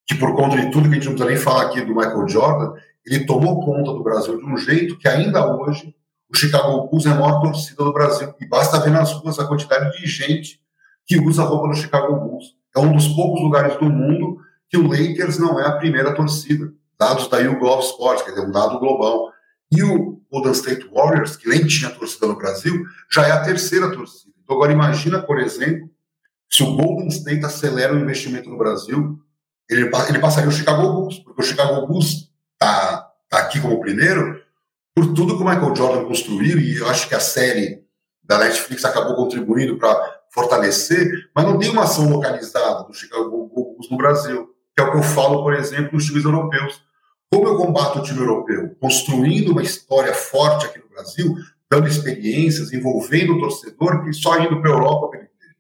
que 0.06 0.14
por 0.14 0.36
conta 0.36 0.56
de 0.56 0.70
tudo 0.70 0.88
que 0.88 0.96
a 0.96 1.00
gente 1.00 1.06
não 1.06 1.14
precisa 1.16 1.30
nem 1.30 1.38
falar 1.38 1.64
aqui 1.64 1.82
do 1.82 1.96
Michael 1.96 2.28
Jordan, 2.28 2.74
ele 3.04 3.26
tomou 3.26 3.66
conta 3.66 3.92
do 3.92 4.04
Brasil 4.04 4.38
de 4.38 4.46
um 4.46 4.56
jeito 4.56 5.00
que 5.00 5.08
ainda 5.08 5.52
hoje 5.56 5.96
o 6.34 6.38
Chicago 6.38 6.88
Bulls 6.88 7.06
é 7.06 7.10
a 7.10 7.16
maior 7.16 7.42
torcida 7.42 7.84
do 7.84 7.94
Brasil. 7.94 8.34
E 8.40 8.46
basta 8.46 8.80
ver 8.80 8.92
nas 8.92 9.12
ruas 9.14 9.38
a 9.38 9.46
quantidade 9.46 9.98
de 9.98 10.08
gente 10.08 10.62
que 11.06 11.20
usa 11.20 11.44
roupa 11.44 11.68
no 11.68 11.76
Chicago 11.76 12.16
Bulls. 12.16 12.56
É 12.76 12.80
um 12.80 12.94
dos 12.94 13.08
poucos 13.10 13.42
lugares 13.42 13.78
do 13.78 13.86
mundo 13.86 14.40
que 14.70 14.78
o 14.78 14.88
Lakers 14.88 15.38
não 15.38 15.60
é 15.60 15.68
a 15.68 15.74
primeira 15.74 16.16
torcida. 16.16 16.72
Dados 16.98 17.28
da 17.28 17.40
YouGov 17.40 17.82
Sports, 17.82 18.24
quer 18.24 18.32
dizer, 18.32 18.48
um 18.48 18.52
dado 18.52 18.80
global. 18.80 19.32
E 19.70 19.84
o 19.84 20.22
Golden 20.32 20.54
State 20.54 20.90
Warriors, 20.94 21.36
que 21.36 21.50
nem 21.50 21.66
tinha 21.66 21.90
torcida 21.90 22.28
no 22.28 22.38
Brasil, 22.38 22.86
já 23.12 23.28
é 23.28 23.32
a 23.32 23.42
terceira 23.42 23.92
torcida. 23.92 24.32
Então 24.44 24.56
agora 24.56 24.72
imagina, 24.72 25.22
por 25.22 25.40
exemplo, 25.40 25.90
se 26.50 26.64
o 26.64 26.76
Golden 26.76 27.08
State 27.08 27.44
acelera 27.44 27.94
o 27.94 28.00
investimento 28.00 28.50
no 28.50 28.58
Brasil, 28.58 29.20
ele, 29.70 29.90
ele 30.10 30.20
passaria 30.20 30.50
o 30.50 30.54
Chicago 30.54 30.94
Bulls, 30.94 31.20
porque 31.20 31.42
o 31.42 31.46
Chicago 31.46 31.88
Bulls 31.88 32.32
está 32.54 33.10
tá 33.30 33.40
aqui 33.40 33.60
como 33.60 33.80
primeiro 33.80 34.41
por 34.96 35.14
tudo 35.14 35.38
que 35.38 35.44
o 35.44 35.46
Michael 35.46 35.76
Jordan 35.76 36.06
construiu, 36.06 36.60
e 36.60 36.78
eu 36.78 36.88
acho 36.90 37.08
que 37.08 37.16
a 37.16 37.20
série 37.20 37.84
da 38.24 38.38
Netflix 38.38 38.86
acabou 38.86 39.16
contribuindo 39.16 39.78
para 39.78 40.22
fortalecer, 40.34 41.30
mas 41.36 41.46
não 41.46 41.58
tem 41.58 41.70
uma 41.70 41.84
ação 41.84 42.10
localizada 42.10 42.84
do 42.84 42.94
Chicago 42.94 43.48
Bulls 43.54 43.90
no 43.90 43.98
Brasil, 43.98 44.50
que 44.76 44.82
é 44.82 44.86
o 44.86 44.92
que 44.92 44.98
eu 44.98 45.04
falo, 45.04 45.44
por 45.44 45.54
exemplo, 45.54 45.92
dos 45.92 46.06
times 46.06 46.24
europeus. 46.24 46.82
Como 47.30 47.48
eu 47.48 47.58
combato 47.58 48.00
o 48.00 48.04
time 48.04 48.20
europeu? 48.20 48.76
Construindo 48.80 49.52
uma 49.52 49.62
história 49.62 50.14
forte 50.14 50.66
aqui 50.66 50.80
no 50.80 50.90
Brasil, 50.90 51.36
dando 51.70 51.88
experiências, 51.88 52.74
envolvendo 52.74 53.34
o 53.34 53.40
torcedor, 53.40 54.04
que 54.04 54.14
só 54.14 54.38
indo 54.40 54.62
para 54.62 54.70
a 54.70 54.74
Europa 54.74 55.18
ele 55.18 55.26
ter. 55.26 55.56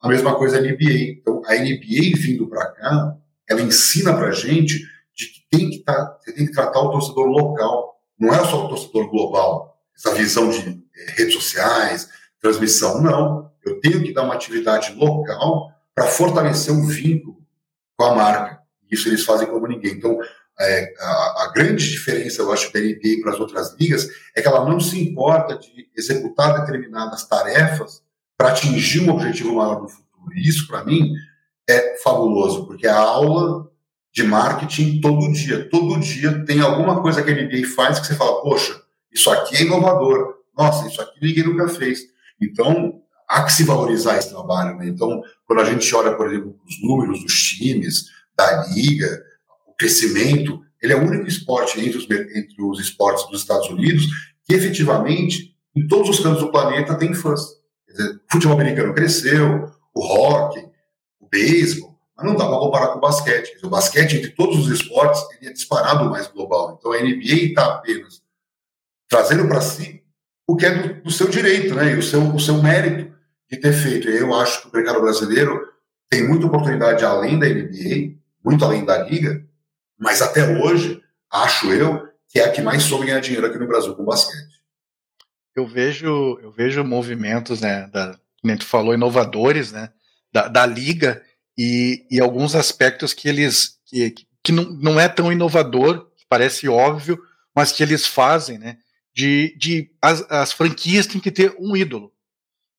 A 0.00 0.08
mesma 0.08 0.36
coisa 0.36 0.58
a 0.58 0.60
NBA. 0.60 1.18
Então, 1.20 1.42
a 1.46 1.54
NBA 1.54 2.16
vindo 2.16 2.48
para 2.48 2.66
cá, 2.72 3.16
ela 3.48 3.60
ensina 3.60 4.14
para 4.14 4.30
gente 4.30 4.78
de 5.16 5.26
que 5.26 5.40
tem 5.50 5.70
que 5.70 5.78
tá, 5.80 6.18
você 6.20 6.32
tem 6.32 6.46
que 6.46 6.52
tratar 6.52 6.80
o 6.80 6.90
torcedor 6.90 7.26
local, 7.26 7.87
não 8.18 8.34
é 8.34 8.44
só 8.44 8.64
o 8.64 8.68
torcedor 8.68 9.08
global. 9.10 9.78
Essa 9.96 10.14
visão 10.14 10.50
de 10.50 10.60
eh, 10.60 11.12
redes 11.16 11.34
sociais, 11.34 12.08
transmissão, 12.40 13.00
não. 13.00 13.50
Eu 13.64 13.80
tenho 13.80 14.02
que 14.02 14.12
dar 14.12 14.22
uma 14.22 14.34
atividade 14.34 14.94
local 14.94 15.70
para 15.94 16.06
fortalecer 16.06 16.72
o 16.72 16.86
vínculo 16.86 17.38
com 17.96 18.04
a 18.04 18.14
marca. 18.14 18.60
Isso 18.90 19.08
eles 19.08 19.24
fazem 19.24 19.46
como 19.46 19.66
ninguém. 19.66 19.92
Então, 19.92 20.18
é, 20.60 20.94
a, 20.98 21.44
a, 21.44 21.52
grande 21.54 21.88
diferença, 21.88 22.42
eu 22.42 22.52
acho, 22.52 22.72
da 22.72 22.80
NBA 22.80 23.20
para 23.22 23.32
as 23.32 23.40
outras 23.40 23.76
ligas 23.78 24.08
é 24.34 24.42
que 24.42 24.48
ela 24.48 24.68
não 24.68 24.80
se 24.80 25.00
importa 25.00 25.56
de 25.56 25.88
executar 25.96 26.60
determinadas 26.60 27.26
tarefas 27.26 28.02
para 28.36 28.48
atingir 28.48 29.00
um 29.00 29.12
objetivo 29.12 29.54
maior 29.54 29.82
no 29.82 29.88
futuro. 29.88 30.32
E 30.34 30.48
isso, 30.48 30.66
para 30.66 30.84
mim, 30.84 31.12
é 31.68 31.96
fabuloso, 32.02 32.66
porque 32.66 32.86
a 32.86 32.98
aula 32.98 33.67
de 34.12 34.22
marketing 34.22 35.00
todo 35.00 35.32
dia. 35.32 35.68
Todo 35.68 36.00
dia 36.00 36.44
tem 36.44 36.60
alguma 36.60 37.00
coisa 37.00 37.22
que 37.22 37.30
a 37.30 37.34
NBA 37.34 37.68
faz 37.74 37.98
que 37.98 38.06
você 38.06 38.14
fala, 38.14 38.42
poxa, 38.42 38.80
isso 39.12 39.30
aqui 39.30 39.56
é 39.56 39.62
inovador. 39.62 40.34
Nossa, 40.56 40.88
isso 40.88 41.00
aqui 41.00 41.18
ninguém 41.20 41.44
nunca 41.44 41.68
fez. 41.68 42.00
Então, 42.40 43.00
há 43.28 43.42
que 43.42 43.52
se 43.52 43.64
valorizar 43.64 44.16
esse 44.16 44.30
trabalho. 44.30 44.76
Né? 44.76 44.88
Então, 44.88 45.22
quando 45.46 45.60
a 45.60 45.64
gente 45.64 45.94
olha, 45.94 46.14
por 46.14 46.28
exemplo, 46.28 46.58
os 46.66 46.82
números 46.82 47.22
dos 47.22 47.34
times, 47.34 48.06
da 48.36 48.66
liga, 48.68 49.22
crescimento, 49.78 50.60
ele 50.82 50.92
é 50.92 50.96
o 50.96 51.06
único 51.06 51.26
esporte 51.26 51.80
entre 51.80 51.98
os, 51.98 52.04
entre 52.10 52.62
os 52.62 52.80
esportes 52.80 53.28
dos 53.28 53.40
Estados 53.40 53.68
Unidos 53.68 54.06
que 54.48 54.54
efetivamente, 54.54 55.54
em 55.76 55.86
todos 55.86 56.08
os 56.08 56.20
cantos 56.20 56.40
do 56.40 56.50
planeta, 56.50 56.96
tem 56.96 57.12
fãs. 57.12 57.42
Dizer, 57.86 58.14
o 58.14 58.32
futebol 58.32 58.58
americano 58.58 58.94
cresceu, 58.94 59.70
o 59.94 60.00
hockey, 60.00 60.64
o 61.20 61.28
beisebol, 61.28 61.87
mas 62.18 62.26
não 62.26 62.34
dá 62.34 62.48
para 62.48 62.58
comparar 62.58 62.88
com 62.88 62.98
o 62.98 63.00
basquete. 63.00 63.56
O 63.62 63.70
basquete, 63.70 64.16
entre 64.16 64.30
todos 64.30 64.66
os 64.66 64.80
esportes, 64.80 65.24
ele 65.36 65.50
é 65.50 65.52
disparado 65.52 66.10
mais 66.10 66.26
global. 66.26 66.76
Então 66.76 66.92
a 66.92 66.98
NBA 67.00 67.50
está 67.50 67.76
apenas 67.76 68.20
trazendo 69.08 69.46
para 69.46 69.60
si 69.60 70.02
o 70.46 70.56
que 70.56 70.66
é 70.66 70.74
do, 70.74 71.02
do, 71.04 71.10
seu 71.12 71.28
direito, 71.28 71.74
né? 71.76 71.92
E 71.92 71.98
o 71.98 72.02
seu, 72.02 72.20
o 72.34 72.40
seu 72.40 72.60
mérito 72.60 73.14
de 73.48 73.56
ter 73.56 73.72
feito. 73.72 74.08
E 74.08 74.16
eu 74.16 74.34
acho 74.34 74.62
que 74.62 74.68
o 74.68 74.76
mercado 74.76 75.00
brasileiro 75.00 75.60
tem 76.10 76.26
muita 76.26 76.46
oportunidade 76.46 77.04
além 77.04 77.38
da 77.38 77.46
NBA, 77.46 78.18
muito 78.44 78.64
além 78.64 78.84
da 78.84 78.98
liga, 79.04 79.46
mas 79.96 80.20
até 80.20 80.58
hoje, 80.58 81.00
acho 81.30 81.70
eu, 81.72 82.08
que 82.28 82.40
é 82.40 82.46
a 82.46 82.50
que 82.50 82.62
mais 82.62 82.82
soube 82.82 83.06
ganhar 83.06 83.20
dinheiro 83.20 83.46
aqui 83.46 83.58
no 83.58 83.66
Brasil 83.66 83.94
com 83.94 84.04
basquete. 84.04 84.58
Eu 85.54 85.66
vejo, 85.66 86.38
eu 86.42 86.50
vejo 86.50 86.82
movimentos, 86.82 87.60
né, 87.60 87.88
da, 87.92 88.18
como 88.40 88.58
tu 88.58 88.64
falou, 88.64 88.94
inovadores, 88.94 89.70
né, 89.70 89.90
da, 90.32 90.48
da 90.48 90.64
liga 90.64 91.22
e, 91.58 92.06
e, 92.08 92.20
alguns 92.20 92.54
aspectos 92.54 93.12
que 93.12 93.28
eles 93.28 93.78
que, 93.84 94.14
que 94.44 94.52
não, 94.52 94.64
não 94.64 95.00
é 95.00 95.08
tão 95.08 95.32
inovador, 95.32 96.06
parece 96.28 96.68
óbvio, 96.68 97.20
mas 97.54 97.72
que 97.72 97.82
eles 97.82 98.06
fazem, 98.06 98.58
né? 98.58 98.78
De, 99.12 99.56
de 99.58 99.90
as, 100.00 100.24
as 100.30 100.52
franquias 100.52 101.06
têm 101.06 101.20
que 101.20 101.32
ter 101.32 101.54
um 101.58 101.76
ídolo. 101.76 102.12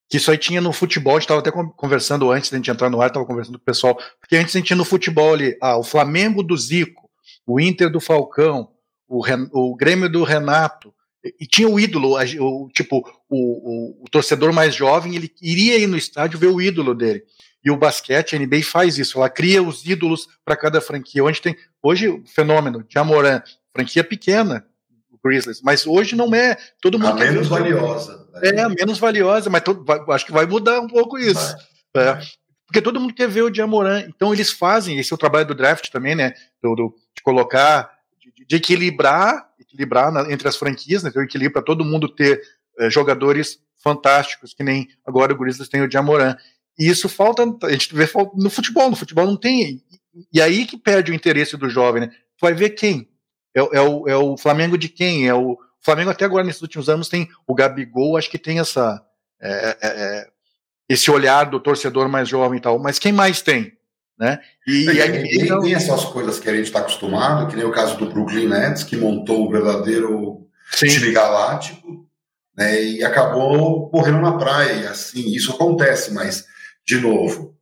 Que 0.09 0.17
isso 0.17 0.31
aí 0.31 0.37
tinha 0.37 0.61
no 0.61 0.71
futebol, 0.71 1.13
a 1.13 1.19
gente 1.19 1.25
estava 1.25 1.41
até 1.41 1.51
conversando 1.51 2.31
antes 2.31 2.49
da 2.49 2.57
gente 2.57 2.71
entrar 2.71 2.89
no 2.89 3.01
ar, 3.01 3.09
estava 3.09 3.25
conversando 3.25 3.59
com 3.59 3.61
o 3.61 3.65
pessoal, 3.65 3.99
porque 4.19 4.37
antes 4.37 4.55
a 4.55 4.57
gente 4.57 4.67
tinha 4.67 4.77
no 4.77 4.85
futebol 4.85 5.33
ali, 5.33 5.55
ah, 5.61 5.77
o 5.77 5.83
Flamengo 5.83 6.41
do 6.41 6.57
Zico, 6.57 7.09
o 7.45 7.59
Inter 7.59 7.91
do 7.91 7.99
Falcão, 7.99 8.71
o, 9.07 9.21
o 9.51 9.75
Grêmio 9.75 10.09
do 10.09 10.23
Renato, 10.23 10.93
e 11.39 11.45
tinha 11.45 11.67
o 11.67 11.79
ídolo, 11.79 12.17
o, 12.17 12.69
tipo, 12.69 13.05
o, 13.29 13.37
o, 13.37 14.03
o, 14.03 14.09
torcedor 14.09 14.53
mais 14.53 14.73
jovem, 14.73 15.15
ele 15.15 15.31
iria 15.41 15.77
ir 15.77 15.87
no 15.87 15.97
estádio 15.97 16.39
ver 16.39 16.47
o 16.47 16.61
ídolo 16.61 16.95
dele. 16.95 17.23
E 17.63 17.69
o 17.69 17.77
basquete, 17.77 18.35
a 18.35 18.39
NBA 18.39 18.63
faz 18.63 18.97
isso, 18.97 19.17
ela 19.17 19.29
cria 19.29 19.61
os 19.61 19.85
ídolos 19.85 20.27
para 20.45 20.55
cada 20.55 20.79
franquia. 20.79 21.23
Onde 21.23 21.41
tem 21.41 21.57
hoje 21.83 22.07
o 22.07 22.23
fenômeno 22.25 22.83
de 22.83 22.97
Amoran, 22.97 23.41
franquia 23.73 24.03
pequena, 24.03 24.65
o 25.11 25.19
Grizzlies, 25.23 25.61
mas 25.61 25.85
hoje 25.85 26.15
não 26.15 26.33
é. 26.33 26.57
Todo 26.81 26.97
mundo 26.97 27.11
a 27.11 27.25
menos 27.25 27.47
valiosa. 27.47 28.27
Né? 28.33 28.49
É, 28.49 28.61
a 28.61 28.69
menos 28.69 28.97
valiosa, 28.97 29.49
mas 29.49 29.61
todo, 29.61 29.83
vai, 29.83 29.99
acho 30.09 30.25
que 30.25 30.31
vai 30.31 30.45
mudar 30.45 30.79
um 30.79 30.87
pouco 30.87 31.17
isso. 31.17 31.55
É, 31.95 32.19
porque 32.65 32.81
todo 32.81 32.99
mundo 32.99 33.13
quer 33.13 33.27
ver 33.27 33.41
o 33.41 33.53
Jamoran. 33.53 34.05
Então 34.07 34.33
eles 34.33 34.51
fazem, 34.51 34.97
esse 34.99 35.11
é 35.11 35.15
o 35.15 35.19
trabalho 35.19 35.47
do 35.47 35.55
draft 35.55 35.89
também, 35.89 36.15
né? 36.15 36.33
Do, 36.61 36.75
do 36.75 36.95
de 37.15 37.21
colocar, 37.21 37.91
de, 38.19 38.45
de 38.45 38.55
equilibrar 38.55 39.49
equilibrar 39.69 40.11
na, 40.11 40.31
entre 40.31 40.47
as 40.47 40.57
franquias, 40.57 41.03
né, 41.03 41.11
ter 41.11 41.19
um 41.19 41.23
equilíbrio 41.23 41.53
para 41.53 41.61
todo 41.61 41.85
mundo 41.85 42.09
ter 42.09 42.41
é, 42.79 42.89
jogadores 42.89 43.59
fantásticos, 43.81 44.53
que 44.53 44.63
nem 44.63 44.89
agora 45.05 45.33
o 45.33 45.37
Grizzlies 45.37 45.69
tem 45.69 45.81
o 45.81 45.91
Jamoran. 45.91 46.35
E 46.79 46.87
isso 46.87 47.09
falta, 47.09 47.43
a 47.63 47.71
gente 47.71 47.93
vê 47.93 48.09
no 48.35 48.49
futebol, 48.49 48.89
no 48.89 48.95
futebol 48.95 49.25
não 49.25 49.35
tem. 49.35 49.83
E 50.33 50.41
aí 50.41 50.65
que 50.65 50.77
perde 50.77 51.11
o 51.11 51.15
interesse 51.15 51.57
do 51.57 51.69
jovem, 51.69 52.03
né? 52.03 52.07
Tu 52.07 52.41
vai 52.41 52.53
ver 52.53 52.69
quem? 52.71 53.09
É, 53.55 53.59
é, 53.59 53.81
o, 53.81 54.07
é 54.07 54.15
o 54.15 54.37
Flamengo 54.37 54.77
de 54.77 54.87
quem? 54.87 55.27
É 55.27 55.33
o, 55.33 55.51
o 55.51 55.57
Flamengo 55.81 56.09
até 56.09 56.25
agora, 56.25 56.43
nesses 56.43 56.61
últimos 56.61 56.87
anos, 56.87 57.09
tem 57.09 57.27
o 57.45 57.53
Gabigol, 57.53 58.17
acho 58.17 58.29
que 58.29 58.37
tem 58.37 58.59
essa, 58.59 59.03
é, 59.41 59.77
é, 59.81 59.87
é 59.87 60.27
esse 60.87 61.11
olhar 61.11 61.45
do 61.45 61.59
torcedor 61.59 62.07
mais 62.07 62.27
jovem 62.27 62.57
e 62.57 62.61
tal. 62.61 62.79
Mas 62.79 62.97
quem 62.97 63.11
mais 63.11 63.41
tem? 63.41 63.73
Né? 64.17 64.39
E, 64.67 64.85
e 64.85 65.01
aí, 65.01 65.47
não... 65.47 65.61
tem 65.61 65.73
essas 65.73 66.03
coisas 66.05 66.39
que 66.39 66.49
a 66.49 66.53
gente 66.53 66.65
está 66.65 66.79
acostumado, 66.79 67.47
que 67.47 67.55
nem 67.55 67.65
o 67.65 67.71
caso 67.71 67.97
do 67.97 68.09
Brooklyn 68.09 68.47
Nets, 68.47 68.83
que 68.83 68.97
montou 68.97 69.47
o 69.47 69.51
verdadeiro 69.51 70.45
Sim. 70.71 70.87
time 70.87 71.11
galáctico, 71.11 72.05
né, 72.57 72.83
e 72.83 73.03
acabou 73.03 73.89
correndo 73.89 74.19
na 74.19 74.37
praia. 74.37 74.89
Assim, 74.89 75.29
isso 75.33 75.53
acontece, 75.53 76.13
mas, 76.13 76.45
de 76.89 76.99
novo, 76.99 77.55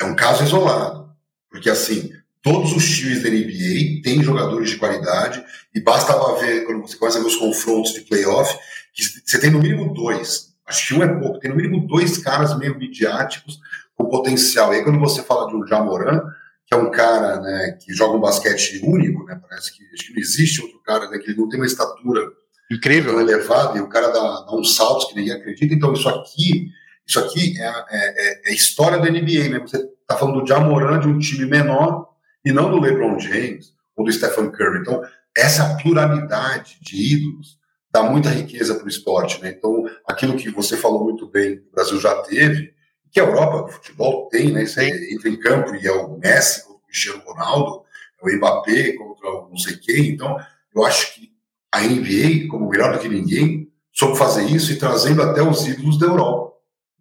é 0.00 0.04
um 0.04 0.14
caso 0.14 0.44
isolado. 0.44 1.10
Porque, 1.50 1.68
assim, 1.68 2.12
todos 2.40 2.72
os 2.72 2.88
times 2.88 3.20
da 3.20 3.28
NBA 3.28 4.02
têm 4.04 4.22
jogadores 4.22 4.70
de 4.70 4.76
qualidade, 4.76 5.44
e 5.74 5.80
basta 5.80 6.12
ver, 6.38 6.64
quando 6.64 6.82
você 6.82 6.96
começa 6.96 7.18
a 7.18 7.20
ver 7.20 7.26
os 7.26 7.34
confrontos 7.34 7.92
de 7.92 8.02
playoff, 8.02 8.56
que 8.94 9.02
você 9.02 9.40
tem 9.40 9.50
no 9.50 9.58
mínimo 9.58 9.92
dois, 9.92 10.54
acho 10.64 10.86
que 10.86 10.94
um 10.94 11.02
é 11.02 11.08
pouco, 11.08 11.40
tem 11.40 11.50
no 11.50 11.56
mínimo 11.56 11.88
dois 11.88 12.18
caras 12.18 12.56
meio 12.56 12.78
midiáticos 12.78 13.58
com 13.96 14.08
potencial. 14.08 14.72
E 14.72 14.76
aí, 14.76 14.84
quando 14.84 15.00
você 15.00 15.24
fala 15.24 15.48
de 15.48 15.56
um 15.56 15.66
Jamoran, 15.66 16.22
que 16.64 16.72
é 16.72 16.76
um 16.76 16.90
cara 16.92 17.40
né, 17.40 17.78
que 17.84 17.92
joga 17.92 18.16
um 18.16 18.20
basquete 18.20 18.80
único, 18.84 19.24
né, 19.24 19.40
parece 19.42 19.72
que, 19.72 19.84
que 19.84 20.12
não 20.12 20.20
existe 20.20 20.62
outro 20.62 20.80
cara, 20.84 21.10
né, 21.10 21.18
que 21.18 21.30
ele 21.30 21.40
não 21.40 21.48
tem 21.48 21.58
uma 21.58 21.66
estatura 21.66 22.30
incrível 22.70 23.20
elevada, 23.20 23.76
e 23.76 23.80
o 23.80 23.88
cara 23.88 24.06
dá, 24.08 24.42
dá 24.42 24.54
uns 24.54 24.76
saltos 24.76 25.06
que 25.06 25.16
ninguém 25.16 25.32
acredita. 25.32 25.74
Então, 25.74 25.92
isso 25.92 26.08
aqui, 26.08 26.70
isso 27.06 27.18
aqui 27.18 27.60
é, 27.60 27.66
é, 27.66 27.74
é, 27.90 28.50
é 28.50 28.54
história 28.54 28.98
da 28.98 29.10
NBA. 29.10 29.48
Né? 29.48 29.58
Você 29.60 29.76
está 29.76 30.16
falando 30.16 30.40
do 30.40 30.46
Jamoran 30.46 31.00
de 31.00 31.08
um 31.08 31.18
time 31.18 31.46
menor 31.46 32.08
e 32.44 32.52
não 32.52 32.70
do 32.70 32.80
LeBron 32.80 33.18
James 33.18 33.72
ou 33.96 34.04
do 34.04 34.12
Stephen 34.12 34.50
Curry. 34.50 34.80
Então, 34.80 35.02
essa 35.36 35.76
pluralidade 35.76 36.78
de 36.80 37.14
ídolos 37.14 37.58
dá 37.90 38.02
muita 38.02 38.30
riqueza 38.30 38.74
para 38.74 38.84
o 38.84 38.88
esporte. 38.88 39.40
Né? 39.42 39.54
Então, 39.56 39.84
aquilo 40.06 40.36
que 40.36 40.50
você 40.50 40.76
falou 40.76 41.04
muito 41.04 41.28
bem, 41.28 41.58
o 41.58 41.74
Brasil 41.74 42.00
já 42.00 42.14
teve, 42.22 42.72
que 43.10 43.20
a 43.20 43.24
Europa, 43.24 43.64
o 43.64 43.68
futebol 43.68 44.28
tem, 44.30 44.50
né? 44.50 44.64
Você 44.64 45.14
entra 45.14 45.28
em 45.28 45.38
campo 45.38 45.74
e 45.74 45.86
é 45.86 45.92
o 45.92 46.16
Messi 46.16 46.62
contra 46.62 46.78
o 46.78 46.86
Cristiano 46.86 47.22
Ronaldo, 47.26 47.82
é 48.22 48.26
o 48.26 48.36
Mbappé 48.36 48.92
contra 48.94 49.28
o 49.28 49.50
não 49.50 49.58
sei 49.58 49.76
quem. 49.76 50.08
Então, 50.08 50.34
eu 50.74 50.84
acho 50.84 51.14
que 51.14 51.30
a 51.70 51.82
NBA, 51.82 52.48
como 52.48 52.70
melhor 52.70 52.94
do 52.94 52.98
que 52.98 53.08
ninguém, 53.10 53.70
soube 53.92 54.16
fazer 54.16 54.44
isso 54.44 54.72
e 54.72 54.78
trazendo 54.78 55.20
até 55.20 55.42
os 55.42 55.66
ídolos 55.66 55.98
da 55.98 56.06
Europa, 56.06 56.51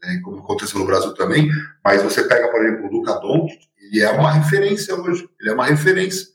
né? 0.02 0.20
como 0.24 0.40
aconteceu 0.40 0.80
no 0.80 0.86
Brasil 0.86 1.14
também. 1.14 1.50
Mas 1.84 2.02
você 2.02 2.24
pega, 2.24 2.50
por 2.50 2.66
exemplo, 2.66 2.88
o 2.88 2.92
Luca 2.92 3.14
Doncic, 3.20 3.62
ele 3.80 4.02
é 4.02 4.12
uma 4.12 4.32
referência 4.32 4.96
hoje, 4.96 5.30
ele 5.40 5.50
é 5.50 5.54
uma 5.54 5.66
referência. 5.66 6.28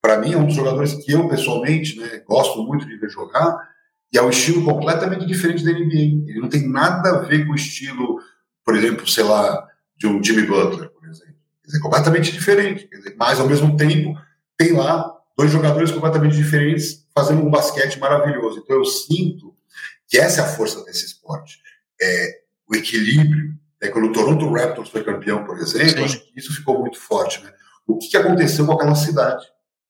Para 0.00 0.18
mim, 0.18 0.32
é 0.32 0.36
um 0.36 0.46
dos 0.46 0.54
jogadores 0.54 0.94
que 0.94 1.12
eu, 1.12 1.28
pessoalmente, 1.28 1.98
né, 1.98 2.22
gosto 2.26 2.62
muito 2.62 2.86
de 2.86 2.96
ver 2.96 3.08
jogar, 3.08 3.56
e 4.12 4.18
é 4.18 4.22
um 4.22 4.30
estilo 4.30 4.64
completamente 4.64 5.26
diferente 5.26 5.64
da 5.64 5.72
NBA. 5.72 6.28
Ele 6.28 6.40
não 6.40 6.48
tem 6.48 6.68
nada 6.68 7.10
a 7.10 7.18
ver 7.22 7.46
com 7.46 7.52
o 7.52 7.56
estilo 7.56 8.20
por 8.64 8.74
exemplo, 8.74 9.06
sei 9.06 9.24
lá, 9.24 9.68
de 9.96 10.06
um 10.06 10.22
Jimmy 10.22 10.46
Butler, 10.46 10.88
por 10.88 11.06
exemplo. 11.06 11.34
Dizer, 11.64 11.80
completamente 11.80 12.32
diferente. 12.32 12.88
Mas, 13.16 13.38
ao 13.38 13.46
mesmo 13.46 13.76
tempo, 13.76 14.18
tem 14.56 14.72
lá 14.72 15.12
dois 15.36 15.50
jogadores 15.50 15.92
completamente 15.92 16.34
diferentes 16.34 17.06
fazendo 17.14 17.42
um 17.42 17.50
basquete 17.50 17.98
maravilhoso. 17.98 18.60
Então, 18.64 18.76
eu 18.76 18.84
sinto 18.84 19.54
que 20.08 20.18
essa 20.18 20.40
é 20.40 20.44
a 20.44 20.48
força 20.48 20.82
desse 20.84 21.04
esporte. 21.04 21.60
É 22.00 22.43
o 22.68 22.76
equilíbrio. 22.76 23.54
É, 23.80 23.88
quando 23.88 24.08
o 24.08 24.12
Toronto 24.12 24.50
Raptors 24.50 24.88
foi 24.88 25.04
campeão, 25.04 25.44
por 25.44 25.58
exemplo, 25.58 26.04
acho 26.04 26.20
que 26.20 26.38
isso 26.38 26.54
ficou 26.54 26.80
muito 26.80 26.98
forte. 26.98 27.42
Né? 27.42 27.52
O 27.86 27.98
que, 27.98 28.08
que 28.08 28.16
aconteceu 28.16 28.66
com 28.66 28.72
aquela 28.72 28.94
cidade? 28.94 29.44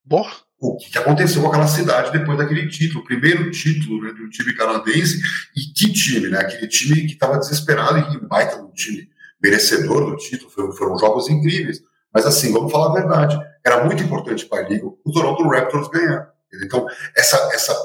Bom. 0.05 0.27
O 0.61 0.77
que, 0.77 0.91
que 0.91 0.99
aconteceu 0.99 1.43
com 1.43 1.49
aquela 1.49 1.67
cidade 1.67 2.11
depois 2.11 2.39
daquele 2.39 2.69
título? 2.69 3.01
O 3.01 3.05
primeiro 3.05 3.51
título 3.51 4.03
né, 4.03 4.13
do 4.13 4.29
time 4.31 4.55
canadense. 4.55 5.21
E 5.57 5.61
que 5.75 5.93
time, 5.93 6.29
né? 6.29 6.39
Aquele 6.39 6.67
time 6.67 7.07
que 7.07 7.13
estava 7.13 7.39
desesperado 7.39 7.99
e 7.99 8.11
que 8.11 8.27
baita 8.27 8.57
um 8.57 8.71
time 8.73 9.09
merecedor 9.43 10.11
do 10.11 10.17
título. 10.17 10.51
Foram, 10.51 10.73
foram 10.73 10.99
jogos 10.99 11.29
incríveis. 11.29 11.81
Mas 12.13 12.25
assim, 12.25 12.53
vamos 12.53 12.73
falar 12.73 12.91
a 12.91 12.95
verdade. 12.95 13.39
Era 13.65 13.85
muito 13.85 14.03
importante 14.03 14.47
para 14.47 14.65
a 14.65 14.69
Liga 14.69 14.87
o 14.87 15.13
Toronto 15.13 15.47
Raptors 15.47 15.89
ganhar. 15.89 16.33
Então, 16.63 16.87
essa, 17.17 17.37
essa 17.53 17.77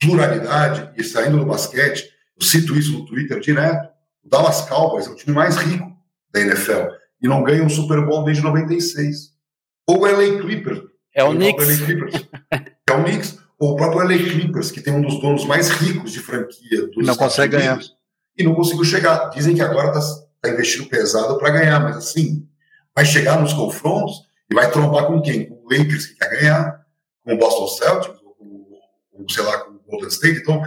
pluralidade, 0.00 0.90
e 0.96 1.04
saindo 1.04 1.38
do 1.38 1.46
basquete, 1.46 2.10
eu 2.38 2.46
cito 2.46 2.76
isso 2.76 2.92
no 2.92 3.06
Twitter 3.06 3.40
direto, 3.40 3.88
o 4.26 4.28
Dallas 4.28 4.62
Cowboys 4.62 5.06
é 5.06 5.10
o 5.10 5.14
time 5.14 5.34
mais 5.34 5.56
rico 5.56 5.90
da 6.32 6.40
NFL 6.40 6.88
e 7.22 7.28
não 7.28 7.42
ganha 7.42 7.62
um 7.62 7.68
Super 7.68 8.04
Bowl 8.04 8.24
desde 8.24 8.42
96. 8.42 9.34
Ou 9.88 10.00
o 10.00 10.04
LA 10.04 10.40
Clippers, 10.40 10.82
é 11.14 11.22
o 11.24 11.30
Knicks. 11.30 11.68
É 12.88 12.92
o 12.92 13.04
Knicks. 13.04 13.38
Ou 13.58 13.72
o 13.72 13.76
próprio 13.76 14.02
LA 14.02 14.18
Clippers, 14.18 14.70
que 14.70 14.80
tem 14.80 14.92
um 14.92 15.00
dos 15.00 15.20
donos 15.20 15.44
mais 15.46 15.68
ricos 15.68 16.12
de 16.12 16.20
franquia 16.20 16.88
dos 16.88 16.96
Não 16.96 17.12
Estados 17.12 17.18
consegue 17.18 17.56
Unidos, 17.56 17.86
ganhar. 17.86 17.96
E 18.36 18.44
não 18.44 18.54
conseguiu 18.54 18.84
chegar. 18.84 19.30
Dizem 19.30 19.54
que 19.54 19.62
agora 19.62 19.96
está 19.96 20.24
tá 20.42 20.50
investindo 20.50 20.88
pesado 20.88 21.38
para 21.38 21.50
ganhar, 21.50 21.80
mas 21.80 21.96
assim, 21.96 22.46
vai 22.94 23.04
chegar 23.04 23.40
nos 23.40 23.52
confrontos 23.52 24.26
e 24.50 24.54
vai 24.54 24.70
trombar 24.70 25.06
com 25.06 25.22
quem? 25.22 25.46
Com 25.46 25.54
o 25.54 25.68
Lakers, 25.70 26.06
que 26.06 26.16
quer 26.16 26.40
ganhar, 26.40 26.84
com 27.24 27.34
o 27.34 27.38
Boston 27.38 27.68
Celtics, 27.68 28.20
ou, 28.22 28.34
com, 28.34 29.28
sei 29.28 29.44
lá, 29.44 29.58
com 29.58 29.70
o 29.70 29.80
Golden 29.88 30.08
State. 30.08 30.40
Então, 30.40 30.62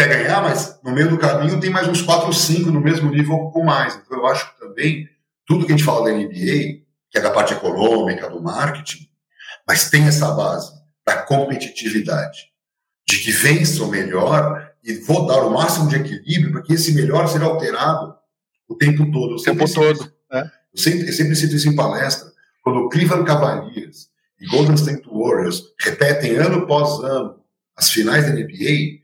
quer 0.00 0.08
ganhar, 0.08 0.40
mas 0.42 0.80
no 0.82 0.92
meio 0.92 1.10
do 1.10 1.18
caminho 1.18 1.60
tem 1.60 1.68
mais 1.68 1.86
uns 1.86 2.00
4 2.00 2.26
ou 2.26 2.32
5 2.32 2.70
no 2.70 2.80
mesmo 2.80 3.10
nível 3.10 3.50
ou 3.54 3.64
mais. 3.64 3.94
Então, 3.94 4.18
eu 4.18 4.26
acho 4.26 4.50
que 4.52 4.60
também 4.60 5.08
tudo 5.46 5.66
que 5.66 5.72
a 5.72 5.76
gente 5.76 5.84
fala 5.84 6.06
da 6.06 6.16
NBA, 6.16 6.80
que 7.10 7.18
é 7.18 7.20
da 7.20 7.30
parte 7.30 7.52
econômica, 7.52 8.30
do 8.30 8.42
marketing, 8.42 9.08
mas 9.66 9.90
tem 9.90 10.06
essa 10.06 10.30
base 10.32 10.72
da 11.04 11.16
competitividade, 11.22 12.50
de 13.06 13.18
que 13.18 13.30
vença 13.30 13.82
o 13.82 13.88
melhor 13.88 14.70
e 14.82 14.94
vou 14.94 15.26
dar 15.26 15.42
o 15.44 15.50
máximo 15.50 15.88
de 15.88 15.96
equilíbrio 15.96 16.52
para 16.52 16.62
que 16.62 16.72
esse 16.72 16.92
melhor 16.92 17.28
seja 17.28 17.44
alterado 17.44 18.14
o 18.68 18.74
tempo 18.76 19.10
todo. 19.10 19.34
O 19.34 19.42
tempo 19.42 19.70
todo. 19.70 20.12
É. 20.32 20.42
Eu, 20.72 20.80
sempre, 20.80 21.08
eu 21.08 21.12
sempre 21.12 21.36
cito 21.36 21.56
isso 21.56 21.68
em 21.68 21.76
palestra. 21.76 22.30
Quando 22.62 22.78
o 22.78 22.88
Cleveland 22.88 23.26
Cavaliers 23.26 24.08
e 24.40 24.46
Golden 24.46 24.74
State 24.76 25.06
Warriors 25.10 25.64
repetem 25.78 26.36
ano 26.36 26.62
após 26.62 27.02
ano 27.02 27.40
as 27.76 27.90
finais 27.90 28.24
da 28.24 28.32
NBA, 28.32 28.99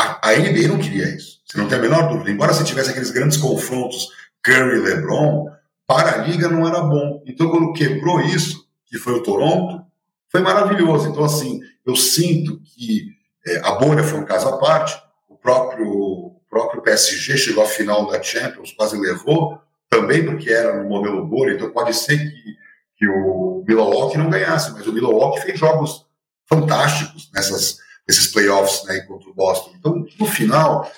a, 0.00 0.30
a 0.30 0.36
NBA 0.36 0.68
não 0.68 0.78
queria 0.78 1.14
isso. 1.14 1.40
Você 1.44 1.58
não 1.58 1.68
tem 1.68 1.78
a 1.78 1.82
menor 1.82 2.08
dúvida. 2.08 2.30
Embora 2.30 2.54
você 2.54 2.64
tivesse 2.64 2.90
aqueles 2.90 3.10
grandes 3.10 3.36
confrontos 3.36 4.08
Curry 4.42 4.78
e 4.78 4.80
LeBron, 4.80 5.50
para 5.86 6.14
a 6.14 6.16
liga 6.18 6.48
não 6.48 6.66
era 6.66 6.80
bom. 6.80 7.22
Então, 7.26 7.50
quando 7.50 7.72
quebrou 7.72 8.20
isso, 8.20 8.66
que 8.86 8.96
foi 8.98 9.14
o 9.14 9.22
Toronto, 9.22 9.84
foi 10.28 10.40
maravilhoso. 10.40 11.08
Então, 11.08 11.24
assim, 11.24 11.60
eu 11.84 11.94
sinto 11.94 12.60
que 12.64 13.08
é, 13.46 13.58
a 13.58 13.72
bolha 13.72 14.02
foi 14.02 14.20
um 14.20 14.24
caso 14.24 14.48
à 14.48 14.58
parte, 14.58 15.00
o 15.28 15.36
próprio, 15.36 15.88
o 15.88 16.40
próprio 16.48 16.82
PSG 16.82 17.36
chegou 17.36 17.62
à 17.62 17.66
final 17.66 18.06
da 18.06 18.22
Champions, 18.22 18.72
quase 18.72 18.98
levou, 18.98 19.60
também 19.88 20.24
porque 20.24 20.50
era 20.50 20.82
no 20.82 20.88
modelo 20.88 21.26
bolha, 21.26 21.54
então 21.54 21.70
pode 21.70 21.94
ser 21.94 22.18
que, 22.18 22.56
que 22.96 23.08
o 23.08 23.64
Milwaukee 23.66 24.18
não 24.18 24.30
ganhasse, 24.30 24.72
mas 24.72 24.86
o 24.86 24.92
Milwaukee 24.92 25.40
fez 25.40 25.58
jogos 25.58 26.06
fantásticos 26.46 27.30
nessas, 27.34 27.78
nesses 28.10 28.26
playoffs 28.26 28.84
né, 28.86 29.00
contra 29.02 29.30
o 29.30 29.34
Boston. 29.34 29.72
Então, 29.78 30.04
no 30.18 30.26
final, 30.26 30.90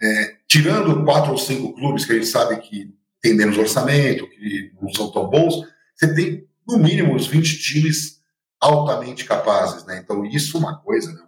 é, 0.00 0.36
tirando 0.46 1.04
quatro 1.04 1.32
ou 1.32 1.38
cinco 1.38 1.74
clubes 1.74 2.04
que 2.04 2.12
a 2.12 2.14
gente 2.14 2.28
sabe 2.28 2.56
que 2.60 2.94
têm 3.20 3.34
menos 3.34 3.58
orçamento, 3.58 4.30
que 4.30 4.70
não 4.80 4.88
são 4.94 5.10
tão 5.10 5.28
bons, 5.28 5.66
você 5.96 6.14
tem, 6.14 6.46
no 6.66 6.78
mínimo, 6.78 7.12
uns 7.12 7.26
20 7.26 7.58
times 7.58 8.20
altamente 8.60 9.24
capazes, 9.24 9.84
né? 9.84 10.00
Então, 10.02 10.24
isso 10.24 10.56
é 10.56 10.60
uma 10.60 10.78
coisa, 10.80 11.12
né? 11.12 11.22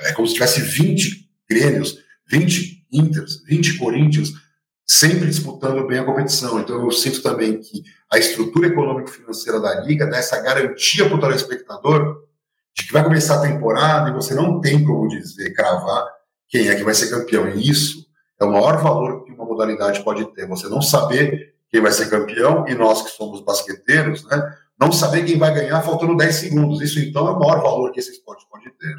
É, 0.00 0.08
é 0.08 0.12
como 0.14 0.26
se 0.26 0.32
tivesse 0.32 0.62
20 0.62 1.28
Grêmios, 1.48 1.98
20 2.26 2.86
Inters, 2.90 3.42
20 3.44 3.76
Corinthians, 3.76 4.32
sempre 4.86 5.26
disputando 5.26 5.86
bem 5.86 5.98
a 5.98 6.04
competição. 6.04 6.58
Então, 6.58 6.82
eu 6.82 6.90
sinto 6.90 7.22
também 7.22 7.60
que 7.60 7.82
a 8.10 8.18
estrutura 8.18 8.68
econômico-financeira 8.68 9.60
da 9.60 9.80
Liga 9.82 10.06
dá 10.06 10.16
essa 10.16 10.40
garantia 10.40 11.06
para 11.06 11.16
o 11.16 11.20
telespectador 11.20 12.27
de 12.78 12.86
que 12.86 12.92
vai 12.92 13.02
começar 13.02 13.36
a 13.36 13.42
temporada 13.42 14.10
e 14.10 14.12
você 14.12 14.34
não 14.34 14.60
tem 14.60 14.84
como 14.84 15.08
dizer, 15.08 15.52
cravar 15.52 16.06
quem 16.48 16.68
é 16.68 16.76
que 16.76 16.84
vai 16.84 16.94
ser 16.94 17.10
campeão. 17.10 17.48
E 17.48 17.68
isso 17.68 18.06
é 18.40 18.44
o 18.44 18.52
maior 18.52 18.80
valor 18.80 19.24
que 19.24 19.32
uma 19.32 19.44
modalidade 19.44 20.02
pode 20.04 20.24
ter. 20.32 20.46
Você 20.46 20.68
não 20.68 20.80
saber 20.80 21.54
quem 21.70 21.80
vai 21.80 21.90
ser 21.90 22.08
campeão 22.08 22.66
e 22.68 22.74
nós 22.74 23.02
que 23.02 23.10
somos 23.10 23.40
basqueteiros, 23.40 24.24
né, 24.26 24.56
não 24.80 24.92
saber 24.92 25.24
quem 25.24 25.36
vai 25.36 25.52
ganhar 25.52 25.82
faltando 25.82 26.16
10 26.16 26.34
segundos. 26.34 26.80
Isso 26.80 27.00
então 27.00 27.26
é 27.26 27.32
o 27.32 27.38
maior 27.38 27.60
valor 27.60 27.90
que 27.90 27.98
esse 27.98 28.12
esporte 28.12 28.46
pode 28.48 28.70
ter. 28.70 28.96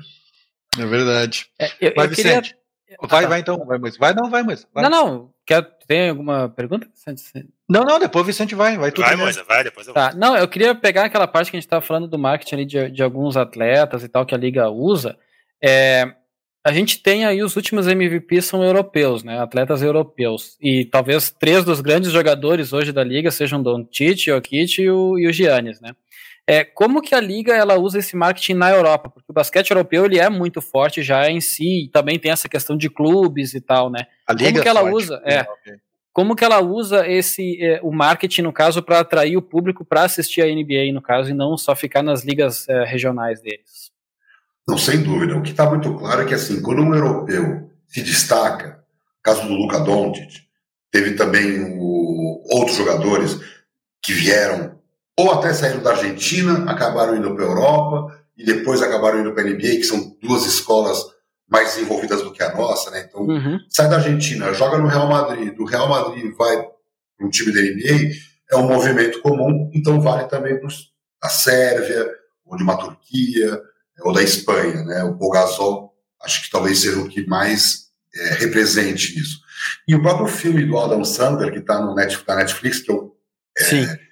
É 0.78 0.86
verdade. 0.86 1.48
É, 1.58 1.72
eu, 1.80 1.94
vai, 1.96 2.06
eu 2.06 2.12
queria... 2.12 2.42
Vicente. 2.42 2.60
Vai, 3.08 3.28
vai 3.28 3.40
então. 3.40 3.66
Vai, 3.66 3.78
mas 3.78 3.98
vai 3.98 4.14
não, 4.14 4.30
vai, 4.30 4.42
mas. 4.44 4.68
Vai. 4.74 4.84
Não, 4.84 4.90
não. 4.90 5.34
Quer, 5.50 5.64
tem 5.88 6.12
alguma 6.12 6.47
pergunta, 6.47 6.88
Vicente? 6.93 7.50
Não, 7.68 7.84
não, 7.84 7.97
depois 7.97 8.22
o 8.22 8.28
Vicente 8.28 8.54
vai. 8.54 8.78
Vai, 8.78 8.91
tudo 8.91 9.04
Vai. 9.06 9.16
Moisa, 9.16 9.43
vai, 9.43 9.64
depois 9.64 9.88
eu 9.88 9.95
Tá, 9.95 10.14
não, 10.14 10.38
eu 10.38 10.47
queria 10.47 10.76
pegar 10.76 11.06
aquela 11.06 11.26
parte 11.26 11.50
que 11.50 11.58
a 11.58 11.60
gente 11.60 11.66
estava 11.66 11.84
falando 11.84 12.08
do 12.08 12.20
marketing 12.20 12.54
ali 12.54 12.66
de, 12.66 12.91
de 12.91 13.02
alguns 13.02 13.36
atletas 13.36 14.04
e 14.04 14.08
tal 14.08 14.28
que 14.28 14.36
a 14.36 14.38
liga 14.38 14.70
usa. 14.70 15.18
É, 15.60 16.14
a 16.64 16.72
gente 16.72 17.02
tem 17.02 17.26
aí 17.26 17.41
os 17.41 17.56
últimos 17.56 17.88
MVPs 17.88 18.45
são 18.45 18.64
europeus, 18.64 19.24
né? 19.24 19.39
Atletas 19.39 19.82
europeus. 19.82 20.56
E 20.62 20.86
talvez 20.86 21.32
três 21.32 21.66
dos 21.66 21.82
grandes 21.82 22.12
jogadores 22.12 22.72
hoje 22.72 22.91
da 22.91 23.04
liga 23.04 23.32
sejam 23.32 23.64
Don 23.64 23.84
Tite, 23.84 24.26
Jokic 24.28 24.80
e 24.80 24.91
o, 24.91 25.18
e 25.18 25.28
o 25.28 25.34
Giannis, 25.34 25.82
né? 25.82 25.95
É, 26.50 26.64
como 26.64 27.00
que 27.00 27.14
a 27.14 27.20
liga 27.20 27.54
ela 27.54 27.78
usa 27.78 28.00
esse 28.00 28.16
marketing 28.16 28.56
na 28.56 28.72
Europa? 28.72 29.08
Porque 29.08 29.30
o 29.30 29.34
basquete 29.34 29.70
europeu 29.70 30.06
ele 30.06 30.18
é 30.18 30.28
muito 30.30 30.62
forte 30.62 31.04
já 31.04 31.30
em 31.30 31.39
si, 31.39 31.86
e 31.86 31.89
também 31.89 32.18
tem 32.18 32.32
essa 32.32 32.50
questão 32.50 32.76
de 32.76 32.89
clubes 32.89 33.54
e 33.54 33.62
tal, 33.62 33.91
né? 33.91 34.08
A 34.28 34.34
liga 34.34 34.52
Como 34.52 34.64
que 34.64 34.68
ela 34.68 34.82
forte. 34.82 34.95
usa? 34.95 35.22
É. 35.24 35.41
ok. 35.41 35.74
Como 36.12 36.36
que 36.36 36.43
ela 36.43 36.60
usa 36.60 37.08
esse 37.08 37.64
é, 37.64 37.80
o 37.84 37.91
marketing 37.91 38.41
no 38.41 38.52
caso 38.52 38.82
para 38.82 39.00
atrair 39.00 39.38
o 39.38 39.43
público 39.43 39.86
para 39.86 40.04
assistir 40.04 40.41
a 40.41 40.47
NBA 40.47 40.91
no 40.91 41.04
caso 41.04 41.30
e 41.30 41.36
não 41.36 41.56
só 41.56 41.76
ficar 41.76 42.02
nas 42.02 42.24
ligas 42.24 42.68
é, 42.68 42.84
regionais 42.84 43.41
deles? 43.41 43.91
Não, 44.68 44.76
sem 44.76 45.04
dúvida. 45.04 45.38
O 45.38 45.43
que 45.43 45.52
está 45.52 45.70
muito 45.70 45.93
claro 45.93 46.24
é 46.24 46.26
que, 46.26 46.34
assim, 46.34 46.64
quando 46.64 46.82
um 46.82 46.95
europeu 46.95 47.70
se 47.88 48.02
destaca, 48.02 48.84
caso 49.24 49.47
do 49.47 49.54
Luka 49.54 49.80
Doncic, 49.80 50.47
teve 50.91 51.12
também 51.14 51.78
o, 51.78 52.43
outros 52.52 52.76
jogadores 52.76 53.39
que 54.02 54.14
vieram, 54.14 54.79
ou 55.20 55.32
até 55.34 55.54
saíram 55.54 55.84
da 55.84 55.92
Argentina, 55.92 56.64
acabaram 56.72 57.14
indo 57.14 57.36
para 57.36 57.44
a 57.44 57.48
Europa, 57.48 58.18
e 58.38 58.46
depois 58.46 58.82
acabaram 58.82 59.20
indo 59.20 59.34
para 59.34 59.44
a 59.44 59.46
NBA, 59.46 59.72
que 59.76 59.84
são 59.84 60.16
duas 60.22 60.46
escolas 60.46 60.98
mais 61.46 61.74
desenvolvidas 61.74 62.22
do 62.22 62.32
que 62.32 62.42
a 62.42 62.56
nossa, 62.56 62.90
né? 62.90 63.06
Então, 63.06 63.24
Uhum. 63.24 63.60
sai 63.68 63.90
da 63.90 63.98
Argentina, 63.98 64.54
joga 64.54 64.78
no 64.78 64.88
Real 64.88 65.10
Madrid, 65.10 65.54
do 65.54 65.66
Real 65.66 65.90
Madrid 65.90 66.34
vai 66.38 66.56
para 66.62 67.28
um 67.28 67.30
time 67.30 67.52
da 67.52 67.60
NBA, 67.60 68.12
é 68.50 68.56
um 68.56 68.70
movimento 68.70 69.22
comum, 69.22 69.70
então 69.74 70.00
vale 70.00 70.24
também 70.30 70.58
para 70.58 70.70
a 71.24 71.28
Sérvia, 71.28 72.10
ou 72.46 72.56
de 72.56 72.64
uma 72.64 72.78
Turquia, 72.78 73.62
ou 74.00 74.14
da 74.14 74.24
Espanha, 74.24 74.84
né? 74.86 75.04
O 75.04 75.30
Gasol, 75.30 75.94
acho 76.24 76.44
que 76.44 76.50
talvez 76.50 76.80
seja 76.80 76.98
o 76.98 77.10
que 77.10 77.28
mais 77.28 77.90
é, 78.16 78.36
represente 78.36 79.20
isso. 79.20 79.42
E 79.86 79.94
o 79.96 80.02
próprio 80.02 80.28
filme 80.28 80.66
do 80.66 80.78
Adam 80.78 81.04
Sandler, 81.04 81.52
que 81.52 81.60
está 81.60 81.82
no 81.82 81.94
Netflix, 81.94 82.26
na 82.26 82.36
Netflix, 82.38 82.80
que 82.80 82.90
eu 82.90 83.18
é. 83.58 84.09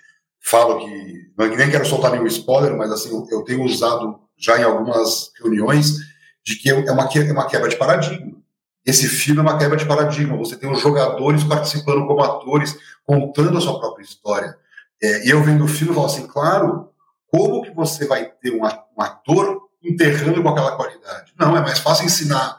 Falo 0.50 0.80
que, 0.80 1.32
não, 1.38 1.48
nem 1.48 1.70
quero 1.70 1.86
soltar 1.86 2.12
nenhum 2.12 2.28
spoiler, 2.28 2.76
mas 2.76 2.92
assim, 2.92 3.10
eu, 3.32 3.44
tenho 3.44 3.64
usado 3.64 4.20
já 4.38 4.58
em 4.60 4.64
algumas 4.64 5.32
reuniões 5.42 5.98
de 6.46 6.56
que 6.56 6.70
é 6.70 6.92
uma, 6.92 7.08
que- 7.08 7.20
é 7.20 7.32
uma 7.32 7.48
quebra 7.48 7.68
de 7.70 7.76
paradigma. 7.76 8.38
Esse 8.86 9.08
filme 9.10 9.40
é 9.40 9.44
uma 9.44 9.58
quebra 9.58 9.76
de 9.76 9.86
paradigma. 9.86 10.38
Você 10.38 10.56
tem 10.56 10.72
os 10.72 10.80
jogadores 10.80 11.44
participando 11.44 12.08
como 12.08 12.24
atores, 12.24 12.78
contando 13.06 13.58
a 13.58 13.62
sua 13.62 13.78
própria 13.80 14.04
história. 14.04 14.56
É, 15.04 15.28
e 15.28 15.30
eu 15.30 15.44
vendo 15.44 15.66
o 15.66 15.68
filme, 15.68 15.92
eu 15.92 15.96
falo 15.96 16.08
assim, 16.08 16.26
claro, 16.26 16.90
como 17.30 17.64
que 17.64 17.72
você 17.72 18.08
vai 18.08 18.26
ter 18.42 18.52
um 18.52 18.64
ator 19.02 19.64
enterrando 19.84 20.42
com 20.42 20.50
aquela 20.50 20.78
qualidade? 20.78 21.34
Não, 21.38 21.58
é 21.58 21.62
mais 21.62 21.80
fácil 21.80 22.06
ensinar 22.06 22.58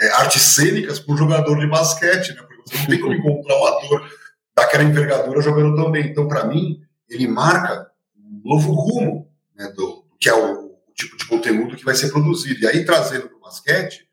é, 0.00 0.08
artes 0.14 0.42
cênicas 0.42 0.98
para 0.98 1.14
um 1.14 1.16
jogador 1.16 1.56
de 1.60 1.68
basquete, 1.68 2.34
né? 2.34 2.42
Porque 2.42 2.62
você 2.66 2.78
não 2.78 2.86
tem 2.86 3.00
como 3.00 3.14
encontrar 3.14 3.56
um 3.56 3.66
ator 3.66 4.10
daquela 4.56 4.82
envergadura 4.82 5.40
jogando 5.40 5.76
tão 5.76 5.92
bem. 5.92 6.08
Então, 6.08 6.26
para 6.26 6.44
mim, 6.44 6.80
ele 7.08 7.26
marca 7.26 7.90
um 8.16 8.40
novo 8.44 8.72
rumo 8.72 9.30
né, 9.56 9.72
do, 9.76 10.04
que 10.18 10.28
é 10.28 10.34
o, 10.34 10.66
o 10.66 10.92
tipo 10.94 11.16
de 11.16 11.26
conteúdo 11.26 11.76
que 11.76 11.84
vai 11.84 11.94
ser 11.94 12.10
produzido. 12.10 12.60
E 12.60 12.66
aí, 12.66 12.84
trazendo 12.84 13.28
para 13.28 13.36
o 13.36 13.40
basquete, 13.40 14.06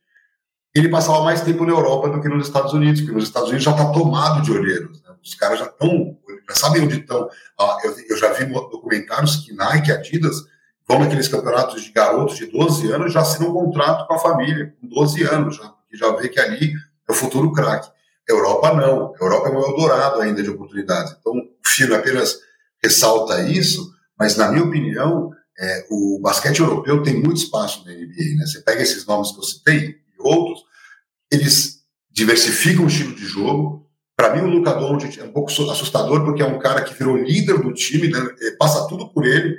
ele 0.74 0.90
passava 0.90 1.24
mais 1.24 1.42
tempo 1.42 1.66
na 1.66 1.72
Europa 1.72 2.10
do 2.10 2.22
que 2.22 2.28
nos 2.28 2.48
Estados 2.48 2.74
Unidos, 2.74 3.02
porque 3.02 3.16
nos 3.16 3.26
Estados 3.26 3.50
Unidos 3.50 3.64
já 3.64 3.72
está 3.72 3.92
tomado 3.92 4.42
de 4.42 4.52
olheiros. 4.52 5.02
Né? 5.02 5.16
Os 5.24 5.34
caras 5.36 5.60
já 5.60 5.66
estão, 5.66 6.18
já 6.48 6.56
sabem 6.56 6.84
onde 6.84 7.00
estão. 7.00 7.30
Ah, 7.60 7.78
eu, 7.84 7.96
eu 8.10 8.18
já 8.18 8.34
vi 8.34 8.46
documentários 8.46 9.38
que 9.38 9.54
Nike 9.54 9.90
e 9.90 9.94
Adidas 9.94 10.36
vão 10.88 11.00
naqueles 11.00 11.28
campeonatos 11.28 11.82
de 11.82 11.92
garotos 11.92 12.38
de 12.38 12.46
12 12.48 12.92
anos 12.92 13.14
já 13.14 13.22
assinam 13.22 13.52
um 13.52 13.54
contrato 13.54 14.06
com 14.06 14.14
a 14.14 14.20
família, 14.20 14.76
com 14.80 14.88
12 14.88 15.24
anos, 15.24 15.56
já, 15.56 15.68
porque 15.70 15.98
já 15.98 16.12
vê 16.12 16.30
que 16.30 16.40
ali 16.40 16.74
é 17.08 17.12
o 17.12 17.16
futuro 17.16 17.52
craque. 17.52 17.90
Europa 18.28 18.74
não. 18.74 19.14
A 19.20 19.24
Europa 19.24 19.48
é 19.48 19.52
um 19.52 19.64
Eldorado 19.64 20.22
ainda 20.22 20.44
de 20.44 20.50
oportunidades. 20.50 21.16
Então, 21.20 21.34
o 21.34 21.68
filme 21.68 21.96
apenas 21.96 22.40
ressalta 22.84 23.42
isso, 23.50 23.92
mas, 24.18 24.36
na 24.36 24.52
minha 24.52 24.64
opinião, 24.64 25.32
é, 25.58 25.86
o 25.90 26.20
basquete 26.22 26.60
europeu 26.60 27.02
tem 27.04 27.14
muito 27.16 27.38
espaço 27.38 27.86
na 27.86 27.92
NBA. 27.92 28.36
Né? 28.38 28.46
Você 28.46 28.62
pega 28.62 28.82
esses 28.82 29.06
nomes 29.06 29.32
que 29.32 29.40
eu 29.40 29.44
citei 29.44 29.96
e 30.18 30.22
outros, 30.22 30.64
eles 31.32 31.82
diversificam 32.12 32.86
o 32.86 32.88
estilo 32.88 33.16
de 33.16 33.26
jogo. 33.26 33.86
Para 34.18 34.34
mim, 34.34 34.42
o 34.42 34.48
Luka 34.48 34.74
Doncic 34.74 35.18
é 35.20 35.24
um 35.24 35.32
pouco 35.32 35.52
assustador, 35.52 36.24
porque 36.24 36.42
é 36.42 36.46
um 36.46 36.60
cara 36.60 36.82
que 36.82 36.94
virou 36.94 37.18
líder 37.18 37.62
do 37.62 37.74
time, 37.74 38.10
né? 38.10 38.20
passa 38.58 38.88
tudo 38.88 39.10
por 39.10 39.26
ele. 39.26 39.58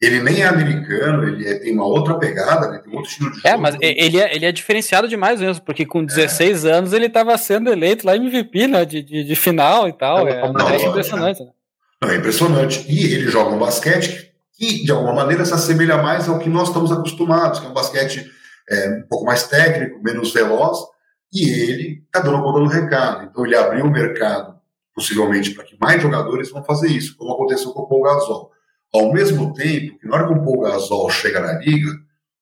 Ele 0.00 0.22
nem 0.22 0.42
é 0.42 0.46
americano, 0.46 1.24
ele 1.24 1.46
é, 1.46 1.58
tem 1.58 1.74
uma 1.74 1.84
outra 1.84 2.14
pegada, 2.14 2.70
né? 2.70 2.78
tem 2.78 2.94
outro 2.94 3.10
estilo 3.10 3.30
de 3.30 3.36
jogo. 3.36 3.48
É, 3.48 3.56
mas 3.56 3.76
ele 3.80 4.20
é, 4.20 4.34
ele 4.34 4.46
é 4.46 4.52
diferenciado 4.52 5.08
demais 5.08 5.40
mesmo, 5.40 5.62
porque 5.64 5.84
com 5.84 6.04
16 6.04 6.64
é. 6.64 6.72
anos 6.72 6.92
ele 6.92 7.06
estava 7.06 7.36
sendo 7.36 7.68
eleito 7.68 8.06
lá 8.06 8.14
MVP 8.14 8.68
né, 8.68 8.84
de, 8.84 9.02
de, 9.02 9.24
de 9.24 9.36
final 9.36 9.88
e 9.88 9.92
tal. 9.92 10.28
É, 10.28 10.52
Não, 10.52 10.68
é 10.68 10.76
é, 10.76 10.86
impressionante. 10.86 11.42
Né? 11.42 11.50
Não, 12.00 12.10
é 12.10 12.16
impressionante. 12.16 12.84
E 12.88 13.12
ele 13.14 13.28
joga 13.28 13.54
um 13.54 13.58
basquete 13.58 14.32
que, 14.52 14.84
de 14.84 14.90
alguma 14.90 15.14
maneira, 15.14 15.44
se 15.44 15.54
assemelha 15.54 15.98
mais 15.98 16.28
ao 16.28 16.38
que 16.38 16.48
nós 16.48 16.68
estamos 16.68 16.92
acostumados, 16.92 17.60
que 17.60 17.66
é 17.66 17.68
um 17.68 17.74
basquete 17.74 18.30
é, 18.68 18.88
um 18.90 19.08
pouco 19.08 19.24
mais 19.24 19.46
técnico, 19.46 20.02
menos 20.02 20.32
veloz, 20.32 20.78
e 21.32 21.48
ele 21.48 22.02
está 22.06 22.20
dando 22.20 22.42
conta 22.42 22.60
do 22.60 22.66
recado. 22.66 23.24
Então, 23.24 23.44
ele 23.44 23.56
abriu 23.56 23.84
o 23.84 23.90
mercado, 23.90 24.56
possivelmente, 24.94 25.52
para 25.52 25.64
que 25.64 25.76
mais 25.80 26.00
jogadores 26.02 26.50
vão 26.50 26.64
fazer 26.64 26.88
isso, 26.88 27.16
como 27.16 27.32
aconteceu 27.32 27.72
com 27.72 27.82
o 27.82 27.88
Paul 27.88 28.02
Gasol. 28.02 28.50
Ao 28.92 29.12
mesmo 29.12 29.52
tempo, 29.52 29.98
que 29.98 30.06
na 30.06 30.16
hora 30.16 30.26
que 30.26 30.34
o 30.34 30.44
Paul 30.44 30.60
Gasol 30.60 31.10
chega 31.10 31.40
na 31.40 31.58
liga, 31.58 31.90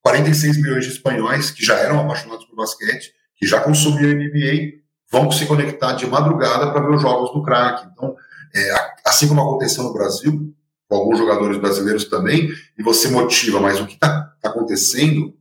46 0.02 0.62
milhões 0.62 0.84
de 0.84 0.92
espanhóis 0.92 1.50
que 1.50 1.64
já 1.64 1.76
eram 1.78 2.00
apaixonados 2.00 2.44
por 2.44 2.54
basquete, 2.54 3.12
que 3.36 3.46
já 3.46 3.60
consumiam 3.60 4.12
NBA, 4.12 4.80
vão 5.10 5.30
se 5.30 5.46
conectar 5.46 5.94
de 5.94 6.06
madrugada 6.06 6.70
para 6.70 6.80
ver 6.80 6.94
os 6.94 7.02
jogos 7.02 7.32
do 7.32 7.42
craque. 7.42 7.88
Então, 7.92 8.14
é, 8.56 8.74
assim 9.04 9.28
como 9.28 9.42
aconteceu 9.42 9.84
no 9.84 9.92
Brasil, 9.92 10.54
com 10.88 10.96
alguns 10.96 11.18
jogadores 11.18 11.58
brasileiros 11.58 12.04
também, 12.06 12.50
e 12.78 12.82
você 12.82 13.08
motiva, 13.08 13.60
mas 13.60 13.80
o 13.80 13.86
que 13.86 13.94
está 13.94 14.34
tá 14.40 14.48
acontecendo, 14.48 15.34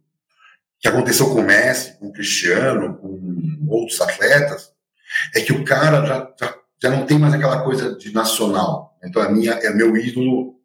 que 0.80 0.88
aconteceu 0.88 1.30
com 1.30 1.39
o 1.39 1.43
Messi, 1.43 1.97
com 1.99 2.07
o 2.07 2.13
Cristiano, 2.13 2.95
com 2.97 3.68
outros 3.70 3.99
atletas, 4.01 4.72
é 5.34 5.41
que 5.41 5.53
o 5.53 5.63
cara 5.63 6.05
já, 6.05 6.34
já, 6.39 6.55
já 6.82 6.89
não 6.89 7.05
tem 7.05 7.18
mais 7.18 7.34
aquela 7.34 7.61
coisa 7.61 7.95
de 7.95 8.13
nacional. 8.13 8.97
Então, 9.03 9.22
a 9.22 9.30
minha, 9.30 9.53
é 9.53 9.74
meu 9.74 9.95
ídolo 9.95 10.55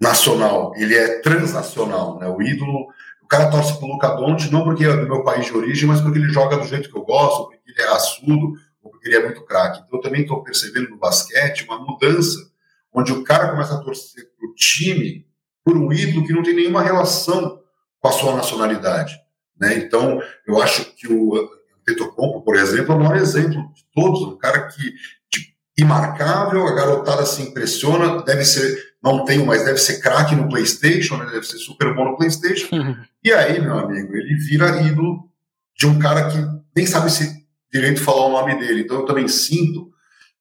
nacional, 0.00 0.72
ele 0.76 0.94
é 0.94 1.20
transnacional, 1.20 2.18
né? 2.18 2.28
O 2.28 2.42
ídolo, 2.42 2.88
o 3.22 3.26
cara 3.28 3.50
torce 3.50 3.76
pro 3.78 3.86
Luca 3.86 4.08
Doncic 4.08 4.52
não 4.52 4.64
porque 4.64 4.84
é 4.84 4.96
do 4.96 5.06
meu 5.06 5.24
país 5.24 5.46
de 5.46 5.56
origem, 5.56 5.88
mas 5.88 6.00
porque 6.00 6.18
ele 6.18 6.32
joga 6.32 6.56
do 6.56 6.66
jeito 6.66 6.90
que 6.90 6.96
eu 6.96 7.04
gosto, 7.04 7.44
porque 7.44 7.60
ele 7.66 7.80
é 7.80 7.86
porque 7.86 8.58
ele 9.04 9.16
é 9.16 9.24
muito 9.24 9.44
craque. 9.44 9.82
Então, 9.84 9.98
eu 9.98 10.02
também 10.02 10.22
estou 10.22 10.42
percebendo 10.42 10.90
no 10.90 10.98
basquete 10.98 11.64
uma 11.64 11.78
mudança, 11.78 12.38
onde 12.92 13.12
o 13.12 13.24
cara 13.24 13.50
começa 13.50 13.74
a 13.74 13.80
torcer 13.82 14.28
pro 14.38 14.54
time 14.54 15.26
por 15.64 15.76
um 15.76 15.92
ídolo 15.92 16.26
que 16.26 16.32
não 16.32 16.42
tem 16.42 16.54
nenhuma 16.54 16.82
relação 16.82 17.60
com 18.00 18.08
a 18.08 18.12
sua 18.12 18.34
nacionalidade, 18.34 19.14
né? 19.58 19.78
Então, 19.78 20.20
eu 20.46 20.60
acho 20.60 20.92
que 20.96 21.06
o 21.06 21.48
Tetocompo, 21.84 22.42
por 22.42 22.56
exemplo, 22.56 22.92
é 22.92 22.96
o 22.96 22.98
maior 22.98 23.16
exemplo 23.16 23.72
de 23.74 23.84
todos, 23.94 24.22
um 24.22 24.36
cara 24.36 24.66
que 24.68 24.92
imarcável, 25.78 26.66
a 26.66 26.74
garotada 26.74 27.24
se 27.24 27.42
impressiona, 27.42 28.22
deve 28.22 28.44
ser 28.44 28.92
não 29.02 29.24
tenho, 29.24 29.44
mas 29.44 29.64
deve 29.64 29.78
ser 29.78 30.00
craque 30.00 30.34
no 30.36 30.48
PlayStation, 30.48 31.16
né? 31.16 31.26
deve 31.26 31.44
ser 31.44 31.58
super 31.58 31.92
bom 31.92 32.04
no 32.04 32.16
PlayStation. 32.16 32.74
Uhum. 32.74 32.96
E 33.24 33.32
aí, 33.32 33.60
meu 33.60 33.76
amigo, 33.76 34.14
ele 34.14 34.34
vira 34.36 34.80
ídolo 34.82 35.28
de 35.76 35.86
um 35.86 35.98
cara 35.98 36.28
que 36.28 36.38
nem 36.76 36.86
sabe 36.86 37.10
se 37.10 37.41
direito 37.72 38.02
falar 38.02 38.26
o 38.26 38.32
nome 38.32 38.58
dele. 38.58 38.82
Então 38.82 39.00
eu 39.00 39.06
também 39.06 39.26
sinto 39.26 39.90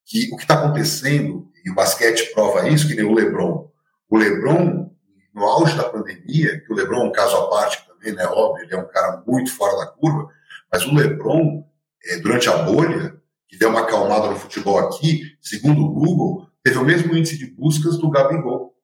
que 0.06 0.30
o 0.34 0.36
que 0.36 0.44
está 0.44 0.56
acontecendo, 0.56 1.50
e 1.64 1.70
o 1.70 1.76
basquete 1.76 2.34
prova 2.34 2.68
isso, 2.68 2.88
que 2.88 2.96
nem 2.96 3.06
o 3.06 3.14
LeBron. 3.14 3.70
O 4.10 4.18
LeBron, 4.18 4.92
no 5.34 5.44
auge 5.46 5.78
da 5.78 5.88
pandemia, 5.88 6.60
que 6.60 6.72
o 6.72 6.76
LeBron 6.76 7.06
é 7.06 7.10
um 7.10 7.12
caso 7.12 7.38
à 7.38 7.50
parte 7.50 7.88
também, 7.88 8.14
né? 8.14 8.26
Óbvio, 8.26 8.66
ele 8.66 8.74
é 8.74 8.78
um 8.78 8.88
cara 8.88 9.24
muito 9.26 9.54
fora 9.54 9.78
da 9.78 9.88
curva, 9.88 10.28
mas 10.72 10.86
o 10.86 10.94
LeBron, 10.94 11.64
é, 12.06 12.18
durante 12.18 12.50
a 12.50 12.58
bolha, 12.64 13.16
que 13.48 13.58
deu 13.58 13.70
uma 13.70 13.82
acalmada 13.82 14.28
no 14.28 14.36
futebol 14.36 14.80
aqui, 14.80 15.36
segundo 15.40 15.82
o 15.82 15.94
Google, 15.94 16.48
teve 16.64 16.78
o 16.78 16.86
mesmo 16.86 17.16
índice 17.16 17.38
de 17.38 17.46
buscas 17.46 17.98
do 17.98 18.10
Gabigol. 18.10 18.76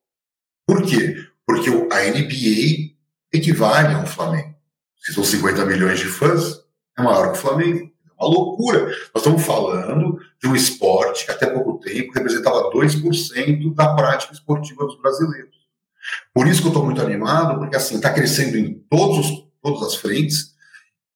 Por 0.66 0.84
quê? 0.84 1.16
Porque 1.46 1.70
a 1.70 2.04
NBA 2.04 2.96
equivale 3.34 3.96
ao 3.96 4.06
Flamengo. 4.06 4.56
Se 4.98 5.14
são 5.14 5.24
50 5.24 5.66
milhões 5.66 6.00
de 6.00 6.06
fãs, 6.06 6.62
é 6.98 7.02
maior 7.02 7.32
que 7.32 7.38
o 7.38 7.42
Flamengo. 7.42 7.90
Uma 8.20 8.30
loucura. 8.30 8.86
Nós 9.14 9.24
estamos 9.24 9.46
falando 9.46 10.20
de 10.42 10.48
um 10.48 10.56
esporte 10.56 11.26
que 11.26 11.32
até 11.32 11.48
pouco 11.48 11.80
tempo 11.80 12.14
representava 12.14 12.72
2% 12.72 13.76
da 13.76 13.94
prática 13.94 14.34
esportiva 14.34 14.86
dos 14.86 15.00
brasileiros. 15.00 15.56
Por 16.34 16.48
isso 16.48 16.62
que 16.62 16.68
eu 16.68 16.72
estou 16.72 16.86
muito 16.86 17.02
animado, 17.02 17.60
porque 17.60 17.76
assim, 17.76 17.96
está 17.96 18.12
crescendo 18.12 18.58
em 18.58 18.74
todos 18.90 19.20
os, 19.20 19.48
todas 19.62 19.84
as 19.84 19.96
frentes 19.96 20.56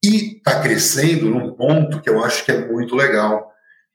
e 0.03 0.37
está 0.37 0.61
crescendo 0.61 1.29
num 1.29 1.53
ponto 1.53 2.01
que 2.01 2.09
eu 2.09 2.23
acho 2.23 2.43
que 2.43 2.51
é 2.51 2.67
muito 2.67 2.95
legal, 2.95 3.51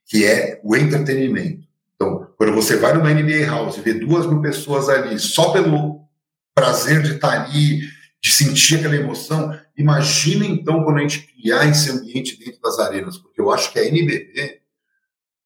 que 0.07 0.25
é 0.25 0.61
o 0.65 0.77
entretenimento. 0.77 1.67
Então, 1.95 2.29
quando 2.37 2.55
você 2.55 2.77
vai 2.77 2.93
numa 2.93 3.13
NBA 3.13 3.47
House 3.47 3.77
e 3.77 3.81
vê 3.81 3.95
duas 3.95 4.27
mil 4.27 4.41
pessoas 4.41 4.89
ali 4.89 5.19
só 5.19 5.51
pelo 5.51 6.07
prazer 6.55 7.03
de 7.03 7.15
estar 7.15 7.29
tá 7.29 7.45
ali, 7.45 7.81
de 8.23 8.33
sentir 8.33 8.77
aquela 8.77 8.97
emoção, 8.97 9.57
imagina 9.77 10.45
então 10.45 10.83
quando 10.83 10.99
a 10.99 11.03
gente 11.03 11.21
criar 11.21 11.67
esse 11.67 11.91
ambiente 11.91 12.39
dentro 12.39 12.61
das 12.61 12.79
arenas, 12.79 13.19
porque 13.19 13.41
eu 13.41 13.51
acho 13.53 13.73
que 13.73 13.79
a 13.79 13.85
NBB 13.85 14.61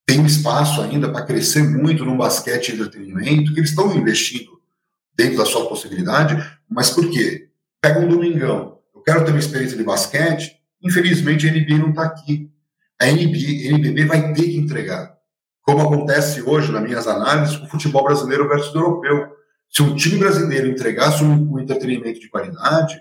tem 0.06 0.24
espaço 0.24 0.80
ainda 0.80 1.10
para 1.10 1.24
crescer 1.24 1.62
muito 1.62 2.04
no 2.04 2.16
basquete 2.16 2.68
e 2.68 2.74
entretenimento, 2.74 3.52
que 3.52 3.60
eles 3.60 3.70
estão 3.70 3.94
investindo 3.94 4.50
dentro 5.14 5.38
da 5.38 5.44
sua 5.44 5.68
possibilidade, 5.68 6.36
mas 6.68 6.90
por 6.90 7.08
quê? 7.10 7.48
Pega 7.80 8.00
um 8.00 8.08
domingão, 8.08 8.78
eu 8.94 9.02
quero 9.02 9.24
ter 9.24 9.30
uma 9.30 9.40
experiência 9.40 9.76
de 9.76 9.84
basquete, 9.84 10.56
infelizmente 10.82 11.48
a 11.48 11.52
NBA 11.52 11.78
não 11.78 11.90
está 11.90 12.04
aqui. 12.04 12.50
A 13.00 13.04
a 13.04 13.08
NBB 13.08 14.04
vai 14.04 14.32
ter 14.32 14.42
que 14.42 14.56
entregar. 14.56 15.14
Como 15.62 15.80
acontece 15.80 16.42
hoje, 16.42 16.72
nas 16.72 16.82
minhas 16.82 17.06
análises, 17.06 17.56
o 17.56 17.66
futebol 17.66 18.04
brasileiro 18.04 18.48
versus 18.48 18.74
o 18.74 18.78
europeu. 18.78 19.39
Se 19.70 19.82
um 19.82 19.94
time 19.94 20.18
brasileiro 20.18 20.68
entregasse 20.68 21.22
um, 21.22 21.54
um 21.54 21.58
entretenimento 21.60 22.18
de 22.18 22.28
qualidade, 22.28 23.00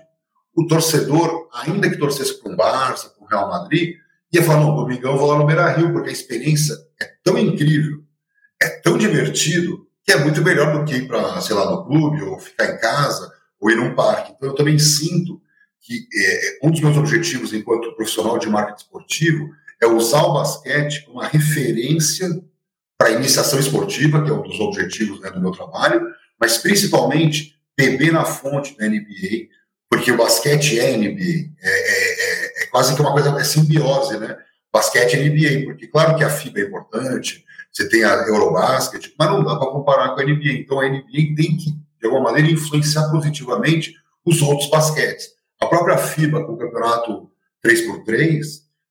o 0.54 0.66
torcedor, 0.66 1.48
ainda 1.52 1.90
que 1.90 1.96
torcesse 1.96 2.40
para 2.40 2.52
um 2.52 2.56
Barça, 2.56 3.08
para 3.10 3.24
o 3.24 3.28
Real 3.28 3.48
Madrid, 3.48 3.96
ia 4.32 4.42
falar, 4.42 4.60
não, 4.60 4.76
domingão 4.76 5.12
eu 5.12 5.18
vou 5.18 5.30
lá 5.30 5.38
no 5.38 5.46
Beira-Rio, 5.46 5.92
porque 5.92 6.10
a 6.10 6.12
experiência 6.12 6.74
é 7.00 7.10
tão 7.24 7.36
incrível, 7.36 8.04
é 8.62 8.68
tão 8.68 8.96
divertido, 8.96 9.86
que 10.04 10.12
é 10.12 10.18
muito 10.18 10.42
melhor 10.42 10.78
do 10.78 10.84
que 10.84 10.94
ir 10.94 11.08
para, 11.08 11.40
sei 11.40 11.56
lá, 11.56 11.70
no 11.70 11.84
clube, 11.84 12.22
ou 12.22 12.38
ficar 12.38 12.66
em 12.66 12.78
casa, 12.78 13.30
ou 13.60 13.70
ir 13.70 13.76
num 13.76 13.94
parque. 13.94 14.32
Então 14.32 14.50
eu 14.50 14.54
também 14.54 14.78
sinto 14.78 15.40
que 15.80 16.06
é, 16.14 16.58
um 16.62 16.70
dos 16.70 16.80
meus 16.80 16.96
objetivos 16.96 17.52
enquanto 17.52 17.94
profissional 17.94 18.38
de 18.38 18.48
marketing 18.48 18.82
esportivo 18.82 19.50
é 19.82 19.86
usar 19.86 20.22
o 20.22 20.34
basquete 20.34 21.04
como 21.04 21.18
uma 21.18 21.26
referência 21.26 22.28
para 22.98 23.08
a 23.08 23.12
iniciação 23.12 23.58
esportiva, 23.58 24.22
que 24.22 24.30
é 24.30 24.32
um 24.32 24.42
dos 24.42 24.60
objetivos 24.60 25.20
né, 25.20 25.30
do 25.30 25.40
meu 25.40 25.52
trabalho, 25.52 26.06
mas 26.40 26.58
principalmente 26.58 27.54
beber 27.76 28.12
na 28.12 28.24
fonte 28.24 28.76
da 28.76 28.88
NBA, 28.88 29.48
porque 29.88 30.10
o 30.10 30.16
basquete 30.16 30.78
é 30.78 30.96
NBA, 30.96 31.50
é, 31.60 31.70
é, 31.70 32.62
é, 32.62 32.62
é 32.62 32.66
quase 32.66 32.94
que 32.94 33.00
uma 33.00 33.12
coisa, 33.12 33.30
é 33.38 33.44
simbiose, 33.44 34.18
né? 34.18 34.36
Basquete 34.72 35.14
é 35.14 35.28
NBA, 35.28 35.64
porque 35.66 35.88
claro 35.88 36.16
que 36.16 36.24
a 36.24 36.30
FIBA 36.30 36.60
é 36.60 36.64
importante, 36.64 37.44
você 37.72 37.88
tem 37.88 38.04
a 38.04 38.14
Eurobasket, 38.26 39.12
mas 39.18 39.30
não 39.30 39.44
dá 39.44 39.56
para 39.56 39.70
comparar 39.70 40.14
com 40.14 40.20
a 40.20 40.24
NBA. 40.24 40.52
Então 40.60 40.80
a 40.80 40.88
NBA 40.88 41.34
tem 41.36 41.56
que, 41.56 41.72
de 42.00 42.06
alguma 42.06 42.30
maneira, 42.30 42.50
influenciar 42.50 43.10
positivamente 43.10 43.94
os 44.24 44.42
outros 44.42 44.70
basquetes. 44.70 45.30
A 45.60 45.66
própria 45.66 45.98
FIBA, 45.98 46.44
com 46.44 46.52
o 46.52 46.58
campeonato 46.58 47.30
3x3, 47.64 48.40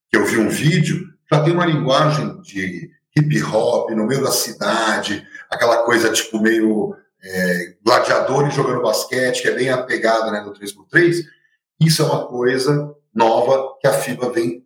que 0.10 0.18
eu 0.18 0.26
vi 0.26 0.38
um 0.38 0.50
vídeo, 0.50 1.08
já 1.32 1.44
tem 1.44 1.54
uma 1.54 1.66
linguagem 1.66 2.42
de 2.42 2.90
hip 3.16 3.44
hop 3.44 3.92
no 3.92 4.06
meio 4.06 4.24
da 4.24 4.32
cidade, 4.32 5.26
aquela 5.50 5.84
coisa 5.84 6.12
tipo 6.12 6.42
meio 6.42 6.96
é, 7.24 7.76
gladiadores 7.84 8.54
jogando 8.54 8.82
basquete, 8.82 9.42
que 9.42 9.48
é 9.48 9.56
bem 9.56 9.70
apegada 9.70 10.32
né, 10.32 10.42
no 10.42 10.54
3x3. 10.54 11.24
Isso 11.80 12.02
é 12.02 12.06
uma 12.06 12.28
coisa 12.28 12.96
nova 13.14 13.78
que 13.80 13.88
a 13.88 13.94
FIBA 13.94 14.32
vem 14.32 14.66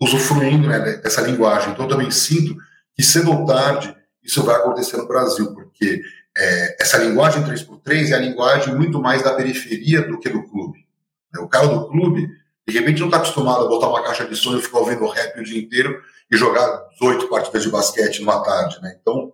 usufruindo 0.00 0.68
né, 0.68 0.78
dessa 0.96 1.22
linguagem. 1.22 1.72
Então, 1.72 1.84
eu 1.84 1.90
também 1.90 2.10
sinto 2.10 2.56
que 2.94 3.02
cedo 3.02 3.32
ou 3.32 3.44
tarde 3.44 3.94
isso 4.22 4.42
vai 4.42 4.56
acontecer 4.56 4.96
no 4.96 5.06
Brasil, 5.06 5.52
porque 5.52 6.02
é, 6.36 6.82
essa 6.82 6.96
linguagem 6.98 7.44
3x3 7.44 8.10
é 8.10 8.14
a 8.14 8.18
linguagem 8.18 8.74
muito 8.74 9.00
mais 9.00 9.22
da 9.22 9.34
periferia 9.34 10.02
do 10.02 10.18
que 10.18 10.30
do 10.30 10.42
clube. 10.44 10.84
O 11.38 11.48
cara 11.48 11.66
do 11.66 11.88
clube, 11.88 12.26
de 12.66 12.78
repente, 12.78 13.00
não 13.00 13.08
está 13.08 13.18
acostumado 13.18 13.64
a 13.64 13.68
botar 13.68 13.88
uma 13.88 14.02
caixa 14.02 14.24
de 14.24 14.34
som 14.34 14.56
e 14.56 14.62
ficar 14.62 14.78
ouvindo 14.78 15.06
rap 15.06 15.38
o 15.38 15.44
dia 15.44 15.60
inteiro 15.60 16.00
e 16.30 16.36
jogar 16.36 16.88
18 16.98 17.28
partidas 17.28 17.62
de 17.62 17.70
basquete 17.70 18.20
numa 18.20 18.42
tarde. 18.42 18.80
Né? 18.80 18.96
Então, 19.00 19.32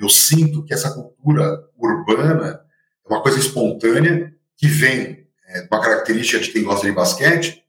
eu 0.00 0.08
sinto 0.08 0.64
que 0.64 0.72
essa 0.72 0.90
cultura 0.90 1.62
urbana 1.76 2.60
é 3.04 3.08
uma 3.08 3.22
coisa 3.22 3.38
espontânea 3.38 4.34
que 4.56 4.66
vem 4.66 5.26
é, 5.46 5.66
uma 5.70 5.80
característica 5.80 6.38
de 6.38 6.50
quem 6.50 6.62
gosta 6.62 6.86
de 6.86 6.92
basquete, 6.92 7.62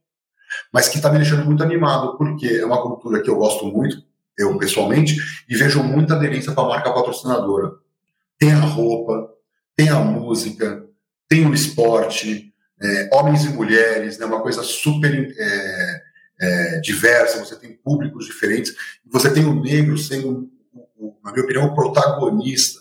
mas 0.72 0.88
que 0.88 0.98
está 0.98 1.12
me 1.12 1.18
deixando 1.18 1.46
muito 1.46 1.64
animado, 1.64 2.18
porque 2.18 2.48
é 2.48 2.66
uma 2.66 2.82
cultura 2.82 3.22
que 3.22 3.30
eu 3.30 3.36
gosto 3.36 3.66
muito, 3.66 4.04
eu 4.38 4.58
pessoalmente, 4.58 5.18
e 5.50 5.56
vejo 5.56 5.84
muita 5.84 6.16
aderência 6.16 6.54
para 6.54 6.64
a 6.64 6.68
marca 6.68 6.94
patrocinadora. 6.94 7.72
Tem 8.40 8.52
a 8.52 8.60
roupa, 8.60 9.30
tem 9.76 9.90
a 9.90 10.00
música, 10.00 10.86
tem 11.28 11.46
o 11.46 11.54
esporte, 11.54 12.54
é, 12.82 13.10
homens 13.14 13.46
e 13.46 13.50
mulheres, 13.50 14.18
né, 14.18 14.26
uma 14.26 14.42
coisa 14.42 14.64
super 14.64 15.34
é, 15.38 16.02
é, 16.40 16.80
diversa, 16.80 17.44
você 17.44 17.56
tem 17.56 17.74
públicos 17.74 18.26
diferentes, 18.26 18.76
você 19.06 19.32
tem 19.32 19.46
o 19.46 19.62
negro 19.62 19.98
sendo, 19.98 20.50
na 21.24 21.32
minha 21.32 21.44
opinião, 21.44 21.66
o 21.66 21.76
protagonista 21.76 22.80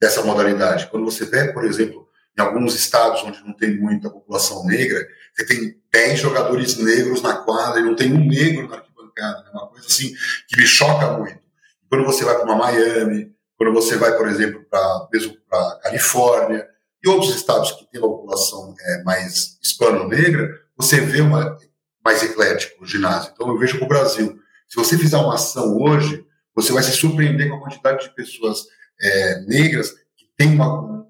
dessa 0.00 0.22
modalidade. 0.22 0.88
Quando 0.88 1.04
você 1.04 1.24
vê, 1.24 1.52
por 1.52 1.64
exemplo, 1.64 2.08
em 2.38 2.42
alguns 2.42 2.74
estados 2.74 3.22
onde 3.22 3.42
não 3.44 3.52
tem 3.52 3.76
muita 3.76 4.10
população 4.10 4.64
negra, 4.66 5.06
você 5.34 5.46
tem 5.46 5.80
10 5.92 6.20
jogadores 6.20 6.76
negros 6.76 7.22
na 7.22 7.36
quadra 7.36 7.80
e 7.80 7.84
não 7.84 7.94
tem 7.94 8.12
um 8.12 8.24
negro 8.24 8.68
na 8.68 8.76
arquibancada, 8.76 9.44
né? 9.44 9.50
uma 9.52 9.68
coisa 9.68 9.86
assim 9.86 10.12
que 10.48 10.56
me 10.56 10.66
choca 10.66 11.12
muito. 11.18 11.40
Quando 11.88 12.04
você 12.04 12.24
vai 12.24 12.34
para 12.34 12.44
uma 12.44 12.56
Miami, 12.56 13.32
quando 13.56 13.72
você 13.72 13.96
vai, 13.96 14.16
por 14.16 14.28
exemplo, 14.28 14.64
para 14.68 15.08
mesmo 15.12 15.36
para 15.48 15.78
Califórnia 15.82 16.66
e 17.04 17.08
outros 17.08 17.34
estados 17.34 17.72
que 17.72 17.90
têm 17.90 18.00
uma 18.00 18.08
população 18.08 18.74
é, 18.80 19.02
mais 19.04 19.58
hispano-negra, 19.62 20.48
você 20.76 21.00
vê 21.00 21.20
uma 21.20 21.56
mais 22.04 22.22
eclético 22.22 22.82
o 22.82 22.86
ginásio. 22.86 23.30
Então 23.32 23.48
eu 23.48 23.58
vejo 23.58 23.78
que 23.78 23.84
o 23.84 23.88
Brasil, 23.88 24.38
se 24.68 24.76
você 24.76 24.98
fizer 24.98 25.18
uma 25.18 25.34
ação 25.34 25.76
hoje, 25.78 26.24
você 26.54 26.72
vai 26.72 26.82
se 26.82 26.92
surpreender 26.92 27.48
com 27.48 27.56
a 27.56 27.60
quantidade 27.60 28.04
de 28.04 28.14
pessoas 28.14 28.64
é, 29.00 29.40
negras 29.42 29.90
que 30.16 30.26
têm 30.36 30.54
uma, 30.54 31.06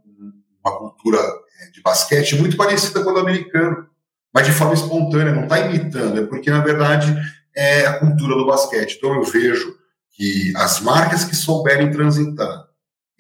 uma 0.65 0.79
cultura 0.79 1.19
é, 1.61 1.71
de 1.71 1.83
basquete 1.83 2.37
muito 2.37 2.57
parecida 2.57 3.03
com 3.03 3.11
a 3.11 3.13
do 3.13 3.21
americano, 3.21 3.89
mas 4.33 4.47
de 4.47 4.53
forma 4.53 4.75
espontânea, 4.75 5.35
não 5.35 5.45
está 5.45 5.59
imitando, 5.59 6.21
é 6.21 6.27
porque 6.27 6.51
na 6.51 6.63
verdade 6.63 7.15
é 7.55 7.87
a 7.87 7.99
cultura 7.99 8.35
do 8.35 8.47
basquete. 8.47 8.97
Então 8.97 9.15
eu 9.15 9.25
vejo 9.25 9.77
que 10.11 10.53
as 10.57 10.81
marcas 10.81 11.25
que 11.25 11.37
souberem 11.37 11.91
transitar 11.91 12.67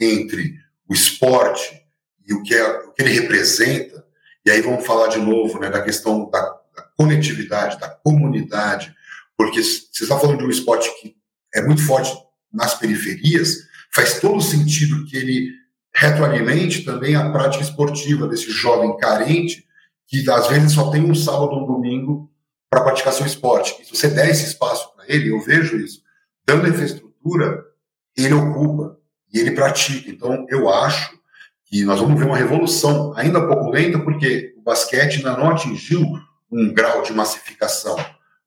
entre 0.00 0.54
o 0.88 0.94
esporte 0.94 1.80
e 2.26 2.32
o 2.34 2.42
que, 2.42 2.54
é, 2.54 2.66
o 2.86 2.92
que 2.92 3.02
ele 3.02 3.20
representa, 3.20 4.04
e 4.44 4.50
aí 4.50 4.60
vamos 4.60 4.86
falar 4.86 5.08
de 5.08 5.18
novo 5.18 5.58
né, 5.58 5.70
da 5.70 5.82
questão 5.82 6.28
da, 6.30 6.40
da 6.74 6.82
conectividade, 6.96 7.78
da 7.78 7.88
comunidade, 7.88 8.94
porque 9.36 9.62
você 9.62 10.02
está 10.02 10.18
falando 10.18 10.38
de 10.38 10.44
um 10.44 10.50
esporte 10.50 10.88
que 11.00 11.16
é 11.54 11.62
muito 11.62 11.84
forte 11.84 12.12
nas 12.52 12.74
periferias, 12.74 13.66
faz 13.94 14.20
todo 14.20 14.40
sentido 14.40 15.04
que 15.06 15.16
ele 15.16 15.50
retroalimente 15.94 16.82
também 16.82 17.14
a 17.14 17.30
prática 17.30 17.62
esportiva 17.62 18.26
desse 18.26 18.50
jovem 18.50 18.96
carente, 18.96 19.66
que 20.06 20.28
às 20.30 20.48
vezes 20.48 20.72
só 20.72 20.90
tem 20.90 21.02
um 21.02 21.14
sábado 21.14 21.52
ou 21.52 21.64
um 21.64 21.66
domingo 21.66 22.30
para 22.70 22.82
praticar 22.82 23.12
seu 23.12 23.26
esporte. 23.26 23.76
E 23.80 23.84
se 23.84 23.94
você 23.94 24.08
der 24.08 24.30
esse 24.30 24.46
espaço 24.46 24.94
para 24.94 25.04
ele, 25.06 25.30
eu 25.30 25.40
vejo 25.40 25.76
isso, 25.76 26.02
dando 26.46 26.68
infraestrutura, 26.68 27.62
ele 28.16 28.32
ocupa 28.32 28.98
e 29.32 29.38
ele 29.38 29.52
pratica. 29.52 30.10
Então, 30.10 30.46
eu 30.48 30.68
acho 30.68 31.18
que 31.66 31.84
nós 31.84 32.00
vamos 32.00 32.18
ver 32.18 32.26
uma 32.26 32.36
revolução, 32.36 33.14
ainda 33.16 33.46
pouco 33.46 33.70
lenta, 33.70 33.98
porque 33.98 34.54
o 34.56 34.62
basquete 34.62 35.16
ainda 35.16 35.36
não 35.36 35.50
atingiu 35.50 36.02
um 36.50 36.72
grau 36.72 37.02
de 37.02 37.12
massificação, 37.12 37.96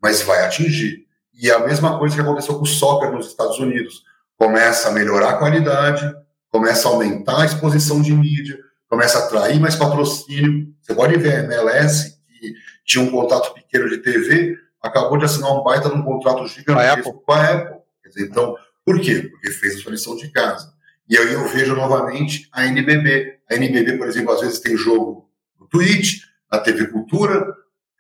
mas 0.02 0.22
vai 0.22 0.44
atingir. 0.46 1.05
E 1.38 1.50
é 1.50 1.54
a 1.54 1.66
mesma 1.66 1.98
coisa 2.00 2.16
que 2.16 2.22
aconteceu 2.22 2.56
com 2.56 2.64
o 2.64 2.68
soccer 2.68 3.12
nos 3.12 3.28
Estados 3.28 3.60
Unidos. 3.60 4.04
Começa 4.38 4.90
a 4.90 4.92
melhorar 4.92 5.32
a 5.32 5.38
qualidade, 5.38 6.16
começa 6.50 6.88
a 6.88 6.92
aumentar 6.92 7.42
a 7.42 7.46
exposição 7.46 8.02
de 8.02 8.14
mídia, 8.14 8.58
começa 8.90 9.18
a 9.18 9.26
atrair 9.26 9.60
mais 9.60 9.76
patrocínio. 9.76 10.74
Você 10.82 10.94
pode 10.94 11.18
ver 11.18 11.36
a 11.36 11.44
MLS, 11.44 12.18
que 12.28 12.54
tinha 12.86 13.04
um 13.04 13.12
contato 13.12 13.54
pequeno 13.54 13.90
de 13.90 13.98
TV, 13.98 14.58
acabou 14.82 15.18
de 15.18 15.26
assinar 15.26 15.52
um 15.52 15.64
baita 15.64 15.90
num 15.90 16.04
contrato 16.04 16.48
gigantesco 16.48 17.14
com 17.14 17.32
a 17.32 17.52
Apple. 17.52 17.78
Então, 18.18 18.56
Por 18.86 19.02
quê? 19.02 19.30
Porque 19.32 19.52
fez 19.52 19.76
a 19.76 19.80
sua 19.80 19.92
lição 19.92 20.16
de 20.16 20.30
casa. 20.30 20.72
E 21.10 21.18
aí 21.18 21.34
eu 21.34 21.48
vejo 21.48 21.76
novamente 21.76 22.48
a 22.52 22.66
NBB. 22.68 23.40
A 23.50 23.56
NBB, 23.56 23.98
por 23.98 24.08
exemplo, 24.08 24.32
às 24.32 24.42
vezes 24.42 24.60
tem 24.60 24.78
jogo 24.78 25.28
no 25.60 25.68
Twitch, 25.68 26.22
na 26.52 26.60
TV 26.60 26.88
Cultura, 26.88 27.46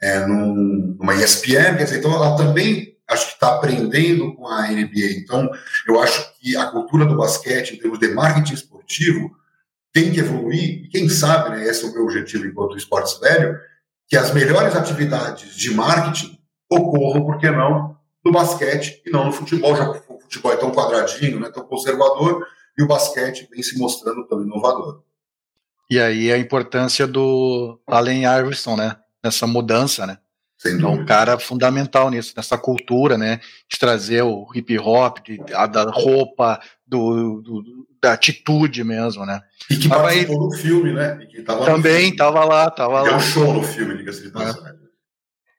é, 0.01 0.25
num, 0.27 0.95
numa 0.99 1.15
ESPN, 1.15 1.77
quer 1.77 1.85
dizer, 1.85 1.99
então 1.99 2.13
ela 2.13 2.37
também 2.37 2.94
acho 3.07 3.27
que 3.27 3.33
está 3.33 3.55
aprendendo 3.55 4.35
com 4.35 4.47
a 4.47 4.67
NBA. 4.67 5.17
Então, 5.17 5.49
eu 5.87 5.99
acho 6.01 6.33
que 6.39 6.55
a 6.55 6.67
cultura 6.67 7.05
do 7.05 7.15
basquete, 7.15 7.75
em 7.75 7.79
termos 7.79 7.99
de 7.99 8.07
marketing 8.09 8.53
esportivo, 8.53 9.35
tem 9.93 10.11
que 10.11 10.19
evoluir, 10.19 10.83
e 10.83 10.89
quem 10.89 11.07
sabe, 11.07 11.51
né, 11.51 11.63
esse 11.63 11.85
é 11.85 11.87
o 11.87 11.93
meu 11.93 12.03
objetivo 12.03 12.45
enquanto 12.45 12.75
esportes 12.75 13.17
velho, 13.17 13.57
que 14.07 14.17
as 14.17 14.33
melhores 14.33 14.75
atividades 14.75 15.55
de 15.55 15.73
marketing 15.73 16.37
ocorram, 16.69 17.25
por 17.25 17.37
que 17.37 17.49
não, 17.49 17.97
no 18.23 18.31
basquete 18.31 19.01
e 19.05 19.09
não 19.09 19.25
no 19.25 19.31
futebol, 19.31 19.75
já 19.75 19.89
o 19.89 20.19
futebol 20.19 20.51
é 20.51 20.57
tão 20.57 20.71
quadradinho, 20.71 21.39
né, 21.39 21.49
tão 21.49 21.63
conservador, 21.63 22.45
e 22.77 22.83
o 22.83 22.87
basquete 22.87 23.47
vem 23.49 23.63
se 23.63 23.77
mostrando 23.77 24.27
tão 24.27 24.41
inovador. 24.41 25.01
E 25.89 25.99
aí 25.99 26.31
a 26.31 26.37
importância 26.37 27.07
do 27.07 27.79
Allen 27.87 28.23
Iverson, 28.23 28.75
né, 28.75 28.97
nessa 29.23 29.47
mudança, 29.47 30.05
né, 30.05 30.17
então, 30.71 30.93
um 30.93 31.05
cara 31.05 31.37
fundamental 31.37 32.09
nisso, 32.09 32.33
nessa 32.35 32.57
cultura, 32.57 33.17
né? 33.17 33.39
De 33.69 33.77
trazer 33.77 34.23
o 34.23 34.47
hip 34.53 34.77
hop, 34.79 35.19
de, 35.19 35.39
a, 35.53 35.67
da 35.67 35.83
roupa, 35.83 36.59
do, 36.85 37.41
do, 37.41 37.87
da 38.01 38.13
atitude 38.13 38.83
mesmo, 38.83 39.25
né? 39.25 39.41
E 39.69 39.77
que 39.77 39.89
participou 39.89 40.49
do 40.49 40.55
filme, 40.55 40.93
né? 40.93 41.17
também 41.65 42.09
estava 42.09 42.43
lá, 42.45 42.67
estava 42.67 43.01
lá. 43.01 43.09
Deu 43.09 43.15
um 43.15 43.19
show 43.19 43.53
no 43.53 43.63
filme, 43.63 43.97
diga-se 43.97 44.21
de 44.21 44.27
é. 44.27 44.31
passagem. 44.31 44.85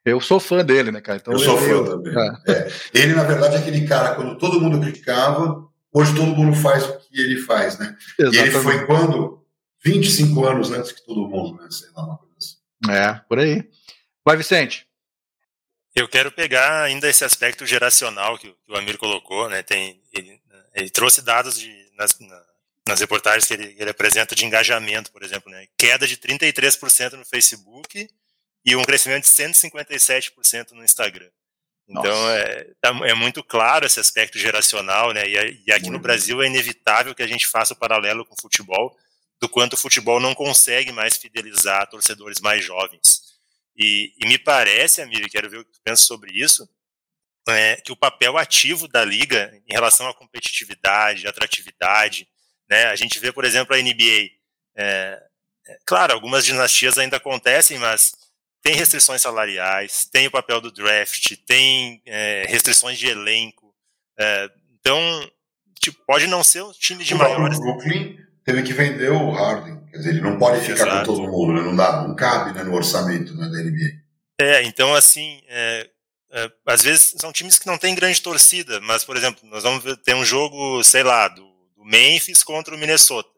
Eu 0.04 0.20
sou 0.20 0.38
fã 0.38 0.64
dele, 0.64 0.92
né, 0.92 1.00
cara? 1.00 1.18
Então, 1.18 1.32
eu 1.32 1.38
sou 1.38 1.58
fã 1.58 1.84
também. 1.84 2.14
É. 2.16 2.52
É. 2.52 2.72
Ele, 2.94 3.14
na 3.14 3.24
verdade, 3.24 3.56
é 3.56 3.58
aquele 3.58 3.86
cara, 3.86 4.14
quando 4.14 4.38
todo 4.38 4.60
mundo 4.60 4.80
criticava, 4.80 5.66
hoje 5.92 6.14
todo 6.14 6.36
mundo 6.36 6.56
faz 6.56 6.84
o 6.84 6.98
que 6.98 7.20
ele 7.20 7.38
faz, 7.40 7.78
né? 7.78 7.96
Exatamente. 8.18 8.36
E 8.36 8.56
ele 8.56 8.62
foi 8.62 8.86
quando? 8.86 9.44
25 9.84 10.44
anos 10.44 10.72
antes 10.72 10.92
que 10.92 11.04
todo 11.04 11.28
mundo, 11.28 11.62
né? 11.62 11.68
Sei 11.70 11.88
lá, 11.94 12.04
uma 12.04 12.18
coisa 12.18 12.34
assim. 12.38 12.56
É, 12.90 13.20
por 13.28 13.38
aí. 13.38 13.68
Vai, 14.24 14.36
Vicente. 14.36 14.86
Eu 15.96 16.06
quero 16.06 16.30
pegar 16.30 16.82
ainda 16.82 17.08
esse 17.08 17.24
aspecto 17.24 17.64
geracional 17.64 18.36
que, 18.36 18.54
o 18.68 18.76
Amir 18.76 18.98
colocou, 18.98 19.48
né? 19.48 19.62
Tem, 19.62 19.98
ele, 20.12 20.38
ele 20.74 20.90
trouxe 20.90 21.22
dados 21.22 21.58
de, 21.58 21.74
nas, 21.96 22.18
nas 22.86 23.00
reportagens 23.00 23.46
que 23.46 23.54
ele, 23.54 23.74
ele, 23.78 23.88
apresenta 23.88 24.34
de 24.34 24.44
engajamento, 24.44 25.10
por 25.10 25.22
exemplo, 25.22 25.50
né? 25.50 25.66
Queda 25.78 26.06
de 26.06 26.18
33% 26.18 27.12
no 27.12 27.24
Facebook 27.24 28.10
e 28.62 28.76
um 28.76 28.84
crescimento 28.84 29.24
de 29.24 29.30
157% 29.30 30.72
no 30.72 30.84
Instagram. 30.84 31.30
Então 31.88 32.30
é, 32.30 32.64
tá, 32.78 32.90
é, 33.04 33.14
muito 33.14 33.42
claro 33.42 33.86
esse 33.86 33.98
aspecto 33.98 34.38
geracional, 34.38 35.12
né? 35.14 35.22
E, 35.26 35.62
e 35.66 35.72
aqui 35.72 35.88
no 35.88 35.98
Brasil 35.98 36.42
é 36.42 36.46
inevitável 36.46 37.14
que 37.14 37.22
a 37.22 37.26
gente 37.28 37.46
faça 37.46 37.72
o 37.72 37.76
paralelo 37.76 38.26
com 38.26 38.34
o 38.34 38.40
futebol, 38.42 38.94
do 39.40 39.48
quanto 39.48 39.72
o 39.72 39.78
futebol 39.78 40.20
não 40.20 40.34
consegue 40.34 40.92
mais 40.92 41.16
fidelizar 41.16 41.88
torcedores 41.88 42.38
mais 42.38 42.62
jovens. 42.62 43.25
E, 43.76 44.12
e 44.18 44.26
me 44.26 44.38
parece, 44.38 45.02
Amir, 45.02 45.28
quero 45.30 45.50
ver 45.50 45.58
o 45.58 45.64
que 45.64 45.72
tu 45.72 45.80
pensa 45.84 46.02
sobre 46.02 46.32
isso, 46.32 46.68
é, 47.48 47.76
que 47.76 47.92
o 47.92 47.96
papel 47.96 48.36
ativo 48.36 48.88
da 48.88 49.04
liga 49.04 49.52
em 49.68 49.72
relação 49.72 50.08
à 50.08 50.14
competitividade, 50.14 51.26
atratividade, 51.26 52.26
né? 52.68 52.86
A 52.86 52.96
gente 52.96 53.18
vê, 53.18 53.30
por 53.30 53.44
exemplo, 53.44 53.74
a 53.74 53.78
NBA. 53.78 54.30
É, 54.76 55.22
é, 55.68 55.78
claro, 55.84 56.12
algumas 56.12 56.44
dinastias 56.44 56.98
ainda 56.98 57.16
acontecem, 57.18 57.78
mas 57.78 58.12
tem 58.62 58.74
restrições 58.74 59.22
salariais, 59.22 60.06
tem 60.06 60.26
o 60.26 60.30
papel 60.30 60.60
do 60.60 60.72
draft, 60.72 61.36
tem 61.46 62.02
é, 62.04 62.44
restrições 62.48 62.98
de 62.98 63.06
elenco. 63.06 63.74
É, 64.18 64.50
então, 64.80 65.30
tipo, 65.78 65.98
pode 66.04 66.26
não 66.26 66.42
ser 66.42 66.62
um 66.62 66.72
time 66.72 67.04
de 67.04 67.14
o 67.14 67.18
maiores. 67.18 67.58
O 67.58 67.62
Brooklyn 67.62 68.18
teve 68.44 68.62
que 68.62 68.72
vender 68.72 69.10
o 69.10 69.30
Harden. 69.30 69.75
Quer 69.96 70.02
dizer, 70.02 70.10
ele 70.10 70.20
não 70.20 70.38
pode 70.38 70.60
ficar 70.60 70.86
Exato. 70.86 70.98
com 70.98 71.16
todo 71.16 71.30
mundo, 71.30 71.54
né? 71.54 71.62
não 71.62 71.74
dá, 71.74 72.06
não 72.06 72.14
cabe 72.14 72.52
né, 72.52 72.62
no 72.62 72.74
orçamento 72.74 73.34
né, 73.34 73.48
da 73.48 73.62
NBA. 73.62 74.04
É, 74.38 74.62
então 74.64 74.94
assim, 74.94 75.40
é, 75.48 75.88
é, 76.32 76.50
às 76.66 76.82
vezes 76.82 77.14
são 77.16 77.32
times 77.32 77.58
que 77.58 77.66
não 77.66 77.78
têm 77.78 77.94
grande 77.94 78.20
torcida, 78.20 78.78
mas 78.82 79.04
por 79.04 79.16
exemplo, 79.16 79.48
nós 79.48 79.62
vamos 79.62 79.82
ter 80.04 80.14
um 80.14 80.24
jogo, 80.24 80.84
sei 80.84 81.02
lá, 81.02 81.28
do, 81.28 81.42
do 81.74 81.84
Memphis 81.84 82.44
contra 82.44 82.74
o 82.74 82.78
Minnesota. 82.78 83.30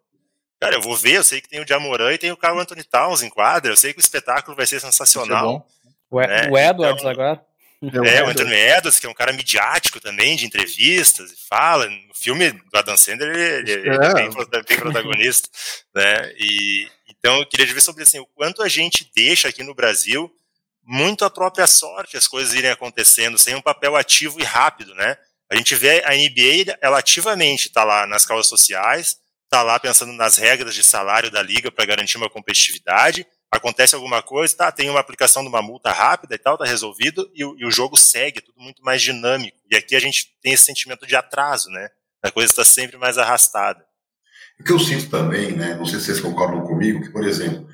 Cara, 0.61 0.75
eu 0.75 0.83
vou 0.83 0.97
ver, 0.97 1.19
eu 1.19 1.25
sei 1.25 1.41
que 1.41 1.49
tem 1.49 1.63
o 1.63 1.67
Jamoran 1.67 2.13
e 2.13 2.19
tem 2.19 2.33
o 2.33 2.37
Carl 2.37 2.59
Anthony 2.59 2.83
Towns 2.83 3.23
em 3.23 3.31
quadra, 3.31 3.71
eu 3.71 3.77
sei 3.77 3.93
que 3.93 4.01
o 4.01 4.03
espetáculo 4.03 4.57
vai 4.57 4.67
ser 4.67 4.81
sensacional. 4.81 5.65
Vai 6.11 6.27
ser 6.27 6.49
né? 6.49 6.51
O, 6.51 6.59
Edwards 6.59 6.99
então, 6.99 7.11
agora. 7.13 7.41
É, 7.81 8.24
o 8.24 8.29
Anthony 8.29 8.55
Edwards, 8.55 8.99
que 8.99 9.07
é 9.07 9.09
um 9.09 9.14
cara 9.14 9.33
midiático 9.33 10.01
também, 10.01 10.37
de 10.37 10.45
entrevistas, 10.47 11.31
e 11.31 11.37
fala. 11.49 11.89
No 11.89 12.14
filme 12.14 12.51
do 12.51 12.76
Adam 12.76 12.97
Sandler, 12.97 13.35
ele, 13.35 13.70
ele 13.70 13.89
é, 13.89 13.95
é 13.95 14.14
bem, 14.14 14.31
bem 14.31 14.79
protagonista. 14.79 15.49
né? 15.95 16.33
E, 16.37 16.89
então, 17.09 17.39
eu 17.39 17.47
queria 17.47 17.66
ver 17.66 17.81
sobre 17.81 18.03
assim, 18.03 18.18
o 18.18 18.26
quanto 18.35 18.62
a 18.62 18.68
gente 18.68 19.09
deixa 19.14 19.49
aqui 19.49 19.62
no 19.62 19.74
Brasil 19.74 20.31
muito 20.91 21.22
a 21.24 21.31
própria 21.31 21.66
sorte 21.66 22.16
as 22.16 22.26
coisas 22.26 22.55
irem 22.55 22.70
acontecendo, 22.70 23.37
sem 23.37 23.55
um 23.55 23.61
papel 23.61 23.95
ativo 23.95 24.41
e 24.41 24.45
rápido, 24.45 24.95
né? 24.95 25.18
A 25.51 25.55
gente 25.55 25.74
vê 25.74 26.03
a 26.05 26.14
NBA, 26.14 26.79
ela 26.81 26.99
ativamente 26.99 27.68
está 27.68 27.85
lá 27.85 28.07
nas 28.07 28.24
causas 28.24 28.49
sociais, 28.49 29.18
está 29.45 29.62
lá 29.62 29.79
pensando 29.79 30.12
nas 30.14 30.39
regras 30.39 30.74
de 30.74 30.83
salário 30.83 31.31
da 31.31 31.43
liga 31.43 31.70
para 31.70 31.85
garantir 31.85 32.16
uma 32.16 32.31
competitividade, 32.31 33.26
acontece 33.51 33.94
alguma 33.94 34.22
coisa, 34.22 34.57
tá, 34.57 34.72
tem 34.72 34.90
uma 34.90 35.01
aplicação 35.01 35.42
de 35.42 35.49
uma 35.49 35.62
multa 35.62 35.90
rápida 35.90 36.34
e 36.34 36.38
tal, 36.38 36.59
tá 36.59 36.64
resolvido, 36.64 37.30
e, 37.34 37.40
e, 37.40 37.66
o 37.66 37.70
jogo 37.70 37.96
segue, 37.96 38.38
é 38.38 38.42
tudo 38.42 38.61
muito 38.61 38.82
mais 38.82 39.01
dinâmico. 39.01 39.57
E 39.70 39.76
aqui 39.76 39.96
a 39.96 40.01
gente 40.01 40.36
tem 40.42 40.53
esse 40.53 40.64
sentimento 40.64 41.07
de 41.07 41.16
atraso, 41.16 41.70
né? 41.70 41.88
A 42.22 42.30
coisa 42.30 42.51
está 42.51 42.64
sempre 42.64 42.96
mais 42.96 43.16
arrastada. 43.16 43.84
O 44.61 44.64
que 44.64 44.72
eu 44.72 44.78
sinto 44.78 45.09
também, 45.09 45.53
né, 45.53 45.76
não 45.76 45.86
sei 45.86 46.01
se 46.01 46.07
vocês 46.07 46.20
concordam 46.20 46.62
comigo, 46.62 47.01
que, 47.01 47.11
por 47.11 47.24
exemplo, 47.24 47.66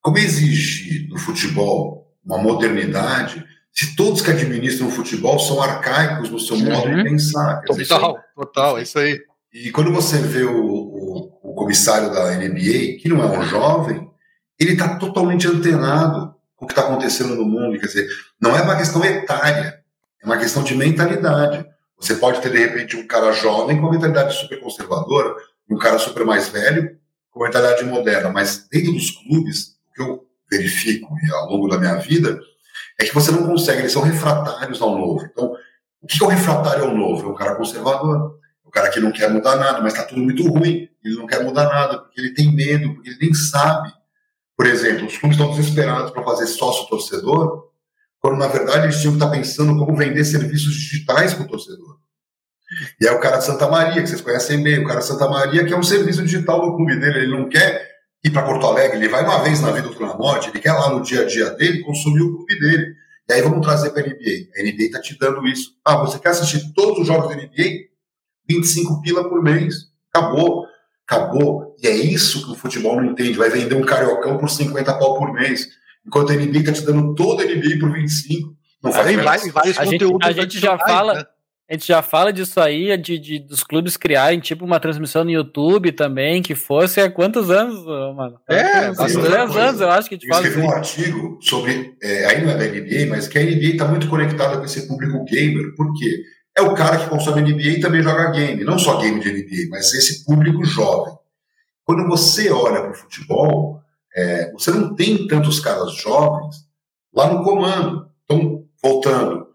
como 0.00 0.18
exigir 0.18 1.08
no 1.08 1.18
futebol 1.18 2.12
uma 2.24 2.38
modernidade 2.38 3.44
se 3.72 3.96
todos 3.96 4.20
que 4.20 4.30
administram 4.30 4.86
o 4.86 4.90
futebol 4.90 5.38
são 5.38 5.62
arcaicos 5.62 6.28
no 6.30 6.38
seu 6.38 6.58
modo 6.58 6.88
de 6.90 6.94
uhum. 6.94 7.04
pensar? 7.04 7.62
Total, 7.62 7.76
dizer, 7.76 8.24
total, 8.34 8.78
é 8.78 8.82
isso 8.82 8.98
aí. 8.98 9.18
E 9.52 9.70
quando 9.70 9.92
você 9.92 10.18
vê 10.18 10.44
o, 10.44 10.62
o, 10.62 11.38
o 11.42 11.54
comissário 11.54 12.12
da 12.12 12.36
NBA, 12.36 12.98
que 13.00 13.08
não 13.08 13.22
é 13.22 13.38
um 13.38 13.42
jovem, 13.42 14.11
ele 14.58 14.72
está 14.72 14.96
totalmente 14.96 15.46
antenado 15.48 16.34
com 16.56 16.64
o 16.64 16.68
que 16.68 16.72
está 16.72 16.82
acontecendo 16.82 17.34
no 17.34 17.44
mundo. 17.44 17.78
Quer 17.78 17.86
dizer, 17.86 18.08
não 18.40 18.56
é 18.56 18.62
uma 18.62 18.76
questão 18.76 19.04
etária, 19.04 19.82
é 20.22 20.26
uma 20.26 20.38
questão 20.38 20.62
de 20.62 20.74
mentalidade. 20.74 21.66
Você 21.98 22.14
pode 22.16 22.40
ter, 22.40 22.50
de 22.50 22.58
repente, 22.58 22.96
um 22.96 23.06
cara 23.06 23.32
jovem 23.32 23.76
com 23.76 23.82
uma 23.82 23.92
mentalidade 23.92 24.34
super 24.34 24.60
conservadora, 24.60 25.34
um 25.70 25.78
cara 25.78 25.98
super 25.98 26.24
mais 26.24 26.48
velho 26.48 26.96
com 27.30 27.40
uma 27.40 27.46
mentalidade 27.46 27.84
moderna, 27.84 28.28
mas 28.28 28.68
dentro 28.70 28.92
dos 28.92 29.10
clubes, 29.10 29.76
o 29.90 29.94
que 29.94 30.02
eu 30.02 30.26
verifico 30.50 31.08
ao 31.34 31.50
longo 31.50 31.68
da 31.68 31.78
minha 31.78 31.96
vida 31.96 32.38
é 33.00 33.04
que 33.04 33.14
você 33.14 33.32
não 33.32 33.46
consegue, 33.46 33.80
eles 33.80 33.92
são 33.92 34.02
refratários 34.02 34.82
ao 34.82 34.98
novo. 34.98 35.24
Então, 35.24 35.56
o 36.00 36.06
que 36.06 36.22
é 36.22 36.26
o 36.26 36.28
refratário 36.28 36.84
ao 36.84 36.94
novo? 36.94 37.28
É 37.28 37.32
um 37.32 37.34
cara 37.34 37.54
conservador, 37.54 38.38
é 38.64 38.68
um 38.68 38.70
cara 38.70 38.90
que 38.90 39.00
não 39.00 39.10
quer 39.10 39.30
mudar 39.30 39.56
nada, 39.56 39.80
mas 39.80 39.94
está 39.94 40.04
tudo 40.04 40.20
muito 40.20 40.46
ruim, 40.46 40.88
ele 41.02 41.16
não 41.16 41.26
quer 41.26 41.42
mudar 41.42 41.64
nada, 41.64 41.98
porque 41.98 42.20
ele 42.20 42.34
tem 42.34 42.54
medo, 42.54 42.94
porque 42.94 43.10
ele 43.10 43.18
nem 43.20 43.34
sabe 43.34 43.92
por 44.62 44.68
exemplo, 44.68 45.06
os 45.08 45.18
clubes 45.18 45.36
estão 45.36 45.50
desesperados 45.50 46.12
para 46.12 46.22
fazer 46.22 46.46
sócio-torcedor, 46.46 47.64
quando 48.20 48.38
na 48.38 48.46
verdade 48.46 48.84
eles 48.84 49.00
tinham 49.00 49.14
que 49.14 49.16
estar 49.16 49.28
tá 49.28 49.36
pensando 49.36 49.76
como 49.76 49.96
vender 49.96 50.24
serviços 50.24 50.72
digitais 50.72 51.34
para 51.34 51.46
o 51.46 51.48
torcedor. 51.48 51.98
E 53.00 53.08
é 53.08 53.10
o 53.10 53.18
cara 53.18 53.38
de 53.38 53.44
Santa 53.44 53.68
Maria, 53.68 54.00
que 54.00 54.08
vocês 54.08 54.20
conhecem 54.20 54.62
bem, 54.62 54.78
o 54.78 54.86
cara 54.86 55.00
de 55.00 55.06
Santa 55.06 55.28
Maria, 55.28 55.64
que 55.64 55.74
é 55.74 55.76
um 55.76 55.82
serviço 55.82 56.22
digital 56.22 56.60
do 56.60 56.76
clube 56.76 56.94
dele, 56.94 57.18
ele 57.18 57.36
não 57.36 57.48
quer 57.48 57.90
ir 58.24 58.30
para 58.30 58.44
Porto 58.44 58.64
Alegre, 58.64 58.98
ele 58.98 59.08
vai 59.08 59.24
uma 59.24 59.42
vez 59.42 59.60
na 59.60 59.72
vida, 59.72 59.88
outra 59.88 60.06
na 60.06 60.14
morte, 60.14 60.48
ele 60.48 60.60
quer 60.60 60.74
lá 60.74 60.90
no 60.90 61.02
dia 61.02 61.22
a 61.22 61.24
dia 61.24 61.50
dele 61.50 61.82
consumir 61.82 62.22
o 62.22 62.36
clube 62.36 62.60
dele. 62.60 62.94
E 63.28 63.32
aí 63.32 63.42
vamos 63.42 63.66
trazer 63.66 63.90
para 63.90 64.02
a 64.02 64.06
NBA. 64.06 64.46
A 64.56 64.62
NBA 64.62 64.84
está 64.84 65.00
te 65.00 65.18
dando 65.18 65.44
isso. 65.48 65.72
Ah, 65.84 65.96
você 65.96 66.20
quer 66.20 66.28
assistir 66.28 66.72
todos 66.72 67.00
os 67.00 67.06
jogos 67.08 67.28
da 67.28 67.34
NBA? 67.34 67.88
25 68.48 69.02
pila 69.02 69.28
por 69.28 69.42
mês. 69.42 69.90
Acabou 70.14 70.68
acabou. 71.12 71.76
E 71.82 71.86
é 71.86 71.94
isso 71.94 72.44
que 72.44 72.52
o 72.52 72.54
futebol 72.54 72.96
não 72.96 73.12
entende. 73.12 73.38
Vai 73.38 73.50
vender 73.50 73.74
um 73.74 73.82
cariocão 73.82 74.38
por 74.38 74.48
50 74.48 74.98
pau 74.98 75.18
por 75.18 75.32
mês, 75.32 75.68
enquanto 76.06 76.32
a 76.32 76.34
NBA 76.34 76.58
está 76.58 76.72
te 76.72 76.82
dando 76.82 77.14
todo 77.14 77.42
a 77.42 77.44
NBA 77.44 77.78
por 77.80 77.92
25. 77.92 78.54
Não 78.82 78.92
faz 78.92 79.14
vários, 79.16 79.52
vários 79.52 79.78
a 79.78 79.84
gente, 79.84 80.04
a 80.22 80.32
gente 80.32 80.58
já 80.58 80.78
fala. 80.78 81.14
Né? 81.14 81.24
A 81.70 81.74
gente 81.74 81.86
já 81.86 82.02
fala 82.02 82.32
disso 82.32 82.60
aí, 82.60 82.94
de, 82.98 83.18
de, 83.18 83.38
dos 83.38 83.64
clubes 83.64 83.96
criarem 83.96 84.40
tipo 84.40 84.62
uma 84.62 84.78
transmissão 84.78 85.24
no 85.24 85.30
YouTube 85.30 85.92
também, 85.92 86.42
que 86.42 86.54
fosse 86.54 87.00
há 87.00 87.10
quantos 87.10 87.50
anos, 87.50 87.86
mano? 88.14 88.38
É, 88.50 88.88
há 88.88 88.92
10 88.92 89.16
anos, 89.56 89.80
eu 89.80 89.88
acho 89.88 90.08
que 90.08 90.16
a 90.16 90.18
gente 90.18 90.28
eu 90.28 90.34
fala. 90.34 90.46
Eu 90.46 90.50
escrevi 90.50 90.66
um 90.66 90.70
artigo 90.70 91.38
sobre, 91.40 91.94
é, 92.02 92.40
não 92.42 92.50
é 92.50 92.56
da 92.58 92.66
NBA, 92.66 93.06
mas 93.08 93.26
que 93.26 93.38
a 93.38 93.42
NBA 93.42 93.70
está 93.70 93.86
muito 93.86 94.06
conectada 94.06 94.58
com 94.58 94.64
esse 94.64 94.86
público 94.86 95.24
gamer, 95.24 95.74
por 95.74 95.94
quê? 95.94 96.22
É 96.56 96.62
o 96.62 96.74
cara 96.74 96.98
que 96.98 97.08
consome 97.08 97.40
NBA 97.40 97.62
e 97.62 97.80
também 97.80 98.02
joga 98.02 98.30
game. 98.30 98.64
Não 98.64 98.78
só 98.78 98.98
game 98.98 99.20
de 99.20 99.32
NBA, 99.32 99.70
mas 99.70 99.92
esse 99.94 100.24
público 100.24 100.64
jovem. 100.64 101.14
Quando 101.84 102.06
você 102.06 102.50
olha 102.50 102.82
para 102.82 102.92
o 102.92 102.94
futebol, 102.94 103.82
é, 104.14 104.52
você 104.52 104.70
não 104.70 104.94
tem 104.94 105.26
tantos 105.26 105.60
caras 105.60 105.94
jovens 105.94 106.56
lá 107.12 107.32
no 107.32 107.42
comando. 107.42 108.06
Então, 108.24 108.64
voltando, 108.82 109.46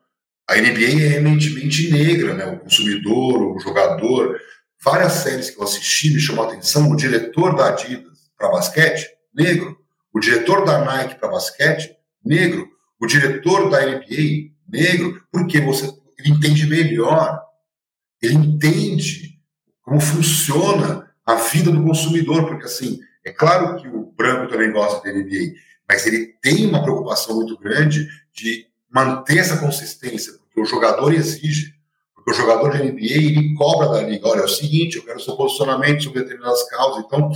a 0.49 0.55
NBA 0.55 1.03
é 1.03 1.17
eminentemente 1.17 1.91
negra, 1.91 2.33
né? 2.33 2.45
O 2.45 2.59
consumidor, 2.59 3.55
o 3.55 3.59
jogador. 3.59 4.39
Várias 4.83 5.13
séries 5.13 5.49
que 5.49 5.59
eu 5.59 5.63
assisti 5.63 6.13
me 6.13 6.19
chamou 6.19 6.45
a 6.45 6.47
atenção. 6.47 6.89
O 6.89 6.95
diretor 6.95 7.55
da 7.55 7.69
Adidas 7.69 8.17
para 8.37 8.49
basquete, 8.49 9.05
negro. 9.33 9.77
O 10.13 10.19
diretor 10.19 10.65
da 10.65 10.83
Nike 10.83 11.19
para 11.19 11.29
basquete, 11.29 11.91
negro. 12.23 12.67
O 12.99 13.05
diretor 13.05 13.69
da 13.69 13.85
NBA, 13.85 14.51
negro. 14.67 15.21
Porque 15.31 15.59
você, 15.61 15.91
ele 16.17 16.29
entende 16.29 16.65
melhor. 16.67 17.41
Ele 18.21 18.35
entende 18.35 19.39
como 19.81 19.99
funciona 19.99 21.09
a 21.25 21.35
vida 21.35 21.71
do 21.71 21.83
consumidor. 21.83 22.47
Porque, 22.47 22.65
assim, 22.65 22.99
é 23.23 23.31
claro 23.31 23.75
que 23.81 23.87
o 23.87 24.11
branco 24.17 24.51
também 24.51 24.71
gosta 24.71 25.03
da 25.03 25.17
NBA, 25.17 25.53
mas 25.87 26.05
ele 26.05 26.33
tem 26.41 26.67
uma 26.67 26.81
preocupação 26.81 27.35
muito 27.35 27.57
grande 27.57 28.07
de 28.33 28.67
manter 28.89 29.37
essa 29.37 29.57
consistência, 29.57 30.33
porque 30.33 30.61
o 30.61 30.65
jogador 30.65 31.13
exige, 31.13 31.73
porque 32.15 32.31
o 32.31 32.33
jogador 32.33 32.71
de 32.71 32.83
NBA 32.83 33.01
ele 33.01 33.53
cobra 33.53 33.89
da 33.89 34.01
liga, 34.01 34.27
olha, 34.27 34.41
é 34.41 34.45
o 34.45 34.49
seguinte, 34.49 34.97
eu 34.97 35.03
quero 35.03 35.19
seu 35.19 35.35
posicionamento 35.35 36.03
sobre 36.03 36.21
determinadas 36.21 36.67
causas, 36.69 37.03
então 37.05 37.29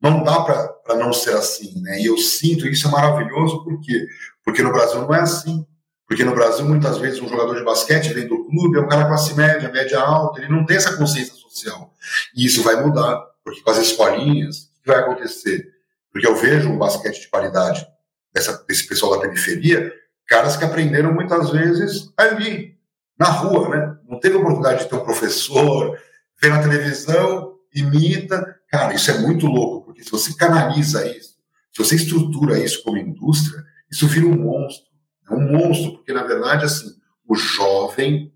não 0.00 0.22
dá 0.22 0.40
para 0.40 0.96
não 0.96 1.12
ser 1.12 1.34
assim, 1.34 1.80
né? 1.82 2.00
E 2.00 2.06
eu 2.06 2.16
sinto 2.16 2.66
isso 2.66 2.88
é 2.88 2.90
maravilhoso, 2.90 3.64
por 3.64 3.80
quê? 3.80 4.06
Porque 4.44 4.62
no 4.62 4.72
Brasil 4.72 5.00
não 5.00 5.14
é 5.14 5.20
assim. 5.20 5.66
Porque 6.10 6.24
no 6.24 6.34
Brasil, 6.34 6.64
muitas 6.64 6.98
vezes, 6.98 7.22
um 7.22 7.28
jogador 7.28 7.54
de 7.54 7.62
basquete 7.62 8.12
vem 8.12 8.26
do 8.26 8.44
clube, 8.44 8.76
é 8.76 8.80
um 8.80 8.88
cara 8.88 9.06
classe 9.06 9.32
média, 9.32 9.70
média 9.70 10.00
alta, 10.00 10.40
ele 10.40 10.48
não 10.48 10.66
tem 10.66 10.76
essa 10.76 10.96
consciência 10.96 11.34
social. 11.34 11.94
E 12.34 12.44
isso 12.44 12.64
vai 12.64 12.84
mudar, 12.84 13.16
porque 13.44 13.60
com 13.60 13.70
as 13.70 13.78
escolinhas, 13.78 14.62
o 14.80 14.82
que 14.82 14.88
vai 14.88 14.98
acontecer? 14.98 15.68
Porque 16.10 16.26
eu 16.26 16.34
vejo 16.34 16.68
um 16.68 16.76
basquete 16.76 17.20
de 17.20 17.28
qualidade 17.28 17.86
dessa, 18.34 18.60
desse 18.68 18.88
pessoal 18.88 19.12
da 19.12 19.20
periferia, 19.20 19.92
caras 20.26 20.56
que 20.56 20.64
aprenderam 20.64 21.14
muitas 21.14 21.50
vezes 21.50 22.12
ali, 22.16 22.76
na 23.16 23.26
rua, 23.26 23.68
né? 23.68 23.96
Não 24.08 24.18
teve 24.18 24.34
oportunidade 24.34 24.82
de 24.82 24.88
ter 24.88 24.96
um 24.96 25.04
professor, 25.04 25.96
ver 26.42 26.50
na 26.50 26.60
televisão, 26.60 27.54
imita. 27.72 28.56
Cara, 28.68 28.94
isso 28.94 29.12
é 29.12 29.18
muito 29.18 29.46
louco, 29.46 29.84
porque 29.84 30.02
se 30.02 30.10
você 30.10 30.34
canaliza 30.34 31.06
isso, 31.06 31.36
se 31.72 31.78
você 31.78 31.94
estrutura 31.94 32.58
isso 32.58 32.82
como 32.82 32.98
indústria, 32.98 33.62
isso 33.88 34.08
vira 34.08 34.26
um 34.26 34.36
monstro. 34.36 34.89
É 35.30 35.34
um 35.34 35.52
monstro, 35.52 35.92
porque 35.92 36.12
na 36.12 36.24
verdade, 36.24 36.64
assim, 36.64 36.94
o 37.26 37.34
jovem, 37.34 38.32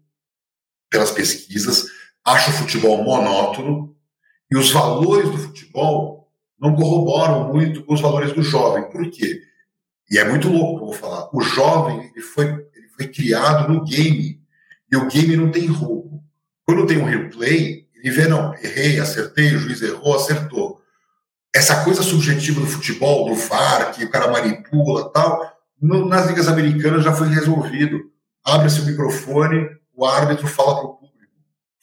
pelas 0.88 1.10
pesquisas, 1.10 1.86
acha 2.24 2.50
o 2.50 2.54
futebol 2.54 3.02
monótono 3.02 3.96
e 4.50 4.56
os 4.56 4.70
valores 4.70 5.28
do 5.30 5.38
futebol 5.38 6.30
não 6.58 6.74
corroboram 6.74 7.52
muito 7.52 7.82
com 7.84 7.94
os 7.94 8.00
valores 8.00 8.32
do 8.32 8.42
jovem. 8.42 8.88
Por 8.90 9.10
quê? 9.10 9.42
E 10.10 10.18
é 10.18 10.24
muito 10.24 10.48
louco, 10.48 10.82
eu 10.82 10.86
vou 10.86 10.94
falar. 10.94 11.28
O 11.34 11.40
jovem 11.40 12.10
ele 12.14 12.20
foi, 12.20 12.46
ele 12.46 12.88
foi 12.96 13.08
criado 13.08 13.72
no 13.72 13.84
game. 13.84 14.40
E 14.90 14.96
o 14.96 15.08
game 15.08 15.36
não 15.36 15.50
tem 15.50 15.66
roubo. 15.66 16.22
Quando 16.64 16.86
tem 16.86 16.98
um 16.98 17.04
replay, 17.04 17.86
ele 17.94 18.10
vê, 18.10 18.28
não, 18.28 18.54
errei, 18.54 19.00
acertei, 19.00 19.54
o 19.54 19.58
juiz 19.58 19.82
errou, 19.82 20.14
acertou. 20.14 20.80
Essa 21.54 21.84
coisa 21.84 22.02
subjetiva 22.02 22.60
do 22.60 22.66
futebol, 22.66 23.28
do 23.28 23.34
VAR, 23.34 23.92
que 23.92 24.04
o 24.04 24.10
cara 24.10 24.30
manipula 24.30 25.10
tal, 25.10 25.53
no, 25.80 26.06
nas 26.06 26.26
ligas 26.26 26.48
americanas 26.48 27.04
já 27.04 27.12
foi 27.12 27.28
resolvido. 27.28 28.00
Abre-se 28.44 28.80
o 28.80 28.84
microfone, 28.84 29.68
o 29.94 30.04
árbitro 30.06 30.46
fala 30.46 30.76
para 30.76 30.86
o 30.86 30.94
público. 30.94 31.32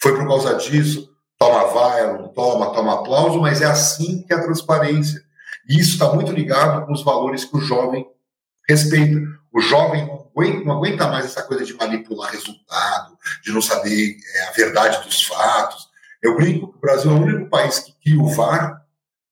Foi 0.02 0.16
por 0.16 0.28
causa 0.28 0.56
disso, 0.56 1.10
toma 1.38 1.66
vai, 1.68 2.14
não 2.14 2.28
toma, 2.30 2.74
toma 2.74 2.96
aplauso, 2.96 3.40
mas 3.40 3.62
é 3.62 3.66
assim 3.66 4.24
que 4.24 4.34
é 4.34 4.36
a 4.36 4.44
transparência. 4.44 5.22
E 5.68 5.80
isso 5.80 5.94
está 5.94 6.14
muito 6.14 6.32
ligado 6.32 6.86
com 6.86 6.94
os 6.94 7.04
valores 7.04 7.46
que 7.46 7.56
o 7.58 7.62
jovem 7.62 8.06
respeita. 8.68 9.20
O 9.52 9.60
jovem 9.60 10.06
não 10.06 10.30
aguenta, 10.32 10.66
não 10.66 10.78
aguenta 10.78 11.08
mais 11.08 11.26
essa 11.26 11.44
coisa 11.44 11.66
de 11.66 11.74
manipular 11.74 12.32
resultado, 12.32 13.18
de 13.44 13.52
não 13.52 13.62
saber 13.62 14.16
é, 14.36 14.48
a 14.48 14.52
verdade 14.52 15.04
dos 15.04 15.24
fatos. 15.24 15.90
Eu 16.22 16.36
brinco 16.36 16.72
que 16.72 16.78
o 16.78 16.82
Brasil 16.82 17.12
é 17.12 17.14
o 17.14 17.22
único 17.22 17.50
país 17.50 17.80
que 17.80 17.94
cria 18.02 18.22
o 18.22 18.30
VAR 18.30 18.82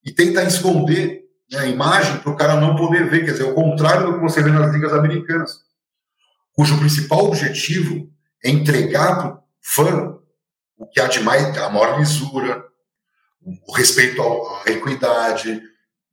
e 0.03 0.11
tenta 0.11 0.43
esconder 0.43 1.28
a 1.57 1.65
imagem 1.65 2.19
para 2.19 2.31
o 2.31 2.35
cara 2.35 2.59
não 2.59 2.75
poder 2.75 3.09
ver. 3.09 3.25
Quer 3.25 3.31
dizer, 3.31 3.43
é 3.43 3.51
o 3.51 3.55
contrário 3.55 4.07
do 4.07 4.13
que 4.13 4.19
você 4.19 4.41
vê 4.41 4.51
nas 4.51 4.71
ligas 4.73 4.93
americanas, 4.93 5.61
cujo 6.53 6.77
principal 6.77 7.25
objetivo 7.25 8.09
é 8.43 8.49
entregar 8.49 9.15
para 9.17 9.35
o 9.35 9.43
fã 9.61 10.19
o 10.77 10.87
que 10.87 10.99
há 10.99 11.07
de 11.07 11.19
mais, 11.19 11.57
a 11.57 11.69
maior 11.69 11.99
lisura, 11.99 12.65
o 13.41 13.73
respeito 13.73 14.21
à 14.21 14.71
equidade, 14.71 15.61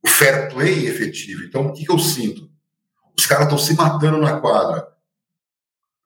o 0.03 0.07
fair 0.07 0.51
play 0.51 0.87
efetivo. 0.87 1.43
Então, 1.43 1.67
o 1.67 1.73
que, 1.73 1.85
que 1.85 1.91
eu 1.91 1.99
sinto? 1.99 2.49
Os 3.17 3.25
caras 3.25 3.45
estão 3.45 3.57
se 3.57 3.73
matando 3.75 4.17
na 4.17 4.39
quadra. 4.39 4.87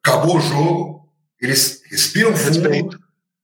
Acabou 0.03 0.37
o 0.37 0.41
jogo, 0.41 1.11
eles 1.39 1.81
respiram 1.89 2.35
fundo 2.35 2.61
Respeito. 2.61 2.99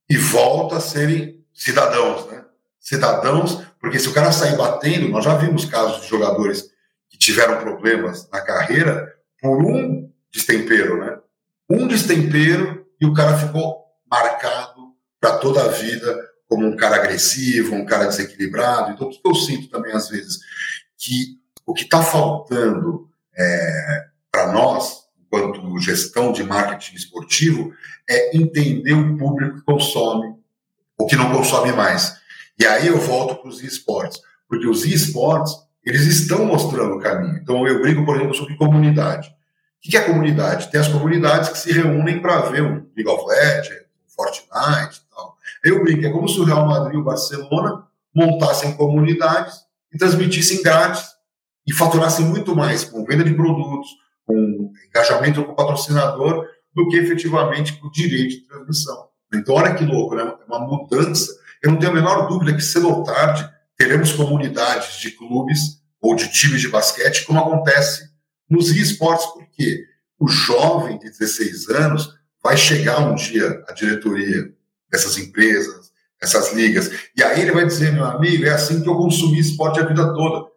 e 0.09 0.17
voltam 0.17 0.77
a 0.77 0.81
serem 0.81 1.43
cidadãos, 1.53 2.27
né? 2.27 2.45
Cidadãos, 2.79 3.61
porque 3.87 3.99
se 3.99 4.09
o 4.09 4.13
cara 4.13 4.33
sair 4.33 4.57
batendo, 4.57 5.07
nós 5.07 5.23
já 5.23 5.37
vimos 5.37 5.63
casos 5.63 6.01
de 6.01 6.09
jogadores 6.09 6.69
que 7.09 7.17
tiveram 7.17 7.61
problemas 7.61 8.29
na 8.29 8.41
carreira 8.41 9.15
por 9.41 9.63
um 9.63 10.11
destempero, 10.29 10.97
né? 10.99 11.17
Um 11.69 11.87
destempero 11.87 12.85
e 12.99 13.05
o 13.05 13.13
cara 13.13 13.37
ficou 13.37 13.85
marcado 14.11 14.93
para 15.21 15.37
toda 15.37 15.63
a 15.63 15.69
vida 15.69 16.19
como 16.49 16.67
um 16.67 16.75
cara 16.75 16.97
agressivo, 16.97 17.75
um 17.75 17.85
cara 17.85 18.07
desequilibrado. 18.07 18.91
Então, 18.91 19.07
o 19.07 19.09
que 19.09 19.21
eu 19.25 19.33
sinto 19.33 19.69
também 19.69 19.93
às 19.93 20.09
vezes? 20.09 20.37
Que 20.97 21.37
o 21.65 21.73
que 21.73 21.83
está 21.83 22.03
faltando 22.03 23.09
é, 23.37 24.05
para 24.29 24.51
nós, 24.51 25.03
enquanto 25.17 25.79
gestão 25.79 26.33
de 26.33 26.43
marketing 26.43 26.97
esportivo, 26.97 27.73
é 28.09 28.35
entender 28.35 28.95
o 28.95 29.17
público 29.17 29.59
que 29.59 29.63
consome, 29.63 30.35
o 30.99 31.05
que 31.05 31.15
não 31.15 31.31
consome 31.31 31.71
mais. 31.71 32.17
E 32.59 32.65
aí 32.65 32.87
eu 32.87 32.97
volto 32.99 33.35
para 33.35 33.49
os 33.49 33.61
esportes, 33.61 34.19
porque 34.47 34.67
os 34.67 34.85
esportes 34.85 35.53
eles 35.85 36.05
estão 36.05 36.45
mostrando 36.45 36.95
o 36.95 36.99
caminho. 36.99 37.37
Então 37.37 37.65
eu 37.67 37.81
brigo, 37.81 38.05
por 38.05 38.15
exemplo, 38.15 38.35
sobre 38.35 38.57
comunidade. 38.57 39.29
O 39.29 39.89
que 39.89 39.95
é 39.95 40.01
comunidade? 40.01 40.69
Tem 40.69 40.81
as 40.81 40.87
comunidades 40.87 41.49
que 41.49 41.57
se 41.57 41.71
reúnem 41.71 42.19
para 42.19 42.41
ver 42.41 42.63
um 42.63 42.85
League 42.95 43.07
of 43.07 43.25
Legends, 43.25 43.85
um 44.05 44.09
Fortnite, 44.09 45.07
eu 45.63 45.83
brinco, 45.83 46.05
é 46.05 46.11
como 46.11 46.27
se 46.27 46.39
o 46.39 46.43
Real 46.43 46.67
Madrid 46.67 46.95
e 46.95 46.97
o 46.97 47.03
Barcelona 47.03 47.87
montassem 48.13 48.75
comunidades 48.75 49.55
e 49.93 49.97
transmitissem 49.97 50.61
grátis 50.61 51.05
e 51.67 51.73
faturassem 51.73 52.25
muito 52.25 52.55
mais 52.55 52.83
com 52.83 53.03
venda 53.03 53.23
de 53.23 53.33
produtos, 53.33 53.89
com 54.25 54.71
engajamento 54.87 55.43
com 55.43 55.51
o 55.51 55.55
patrocinador, 55.55 56.45
do 56.73 56.87
que 56.87 56.97
efetivamente 56.97 57.73
com 57.73 57.87
o 57.87 57.91
direito 57.91 58.29
de 58.29 58.47
transmissão. 58.47 59.07
Então, 59.33 59.55
olha 59.55 59.73
que 59.73 59.83
louco, 59.83 60.15
né? 60.15 60.23
É 60.23 60.45
uma 60.45 60.59
mudança. 60.59 61.33
Eu 61.63 61.71
não 61.71 61.79
tenho 61.79 61.91
a 61.91 61.95
menor 61.95 62.27
dúvida 62.27 62.53
que 62.53 62.61
cedo 62.61 62.89
ou 62.89 63.03
tarde 63.03 63.47
teremos 63.77 64.11
comunidades 64.11 64.99
de 64.99 65.11
clubes 65.11 65.81
ou 66.01 66.15
de 66.15 66.31
times 66.31 66.61
de 66.61 66.69
basquete, 66.69 67.25
como 67.25 67.39
acontece 67.39 68.09
nos 68.49 68.69
esportes, 68.71 69.25
porque 69.27 69.85
o 70.19 70.27
jovem 70.27 70.97
de 70.97 71.09
16 71.09 71.69
anos 71.69 72.13
vai 72.43 72.55
chegar 72.55 72.99
um 72.99 73.15
dia 73.15 73.63
à 73.67 73.73
diretoria 73.73 74.51
dessas 74.89 75.17
empresas, 75.17 75.91
essas 76.21 76.53
ligas. 76.53 76.91
E 77.15 77.23
aí 77.23 77.41
ele 77.41 77.51
vai 77.51 77.65
dizer, 77.65 77.91
meu 77.91 78.05
amigo, 78.05 78.45
é 78.45 78.51
assim 78.51 78.81
que 78.81 78.89
eu 78.89 78.95
consumi 78.95 79.39
esporte 79.39 79.79
a 79.79 79.85
vida 79.85 80.13
toda. 80.13 80.47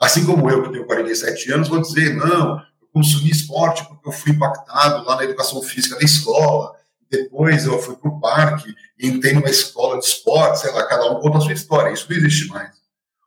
Assim 0.00 0.24
como 0.24 0.48
eu, 0.48 0.62
que 0.62 0.72
tenho 0.72 0.86
47 0.86 1.52
anos, 1.52 1.68
vou 1.68 1.80
dizer, 1.80 2.14
não, 2.14 2.58
eu 2.80 2.88
consumi 2.92 3.30
esporte 3.30 3.84
porque 3.86 4.08
eu 4.08 4.12
fui 4.12 4.32
impactado 4.32 5.04
lá 5.04 5.16
na 5.16 5.24
educação 5.24 5.62
física 5.62 5.96
da 5.96 6.04
escola, 6.04 6.72
depois 7.10 7.66
eu 7.66 7.78
fui 7.78 7.96
para 7.96 8.10
o 8.10 8.20
parque 8.20 8.74
entrei 9.00 9.32
numa 9.32 9.48
escola 9.48 9.98
de 9.98 10.04
esporte, 10.04 10.60
sei 10.60 10.72
lá, 10.72 10.86
cada 10.86 11.10
um 11.10 11.20
conta 11.20 11.38
a 11.38 11.40
sua 11.40 11.52
história. 11.52 11.92
Isso 11.92 12.06
não 12.08 12.16
existe 12.16 12.48
mais. 12.48 12.74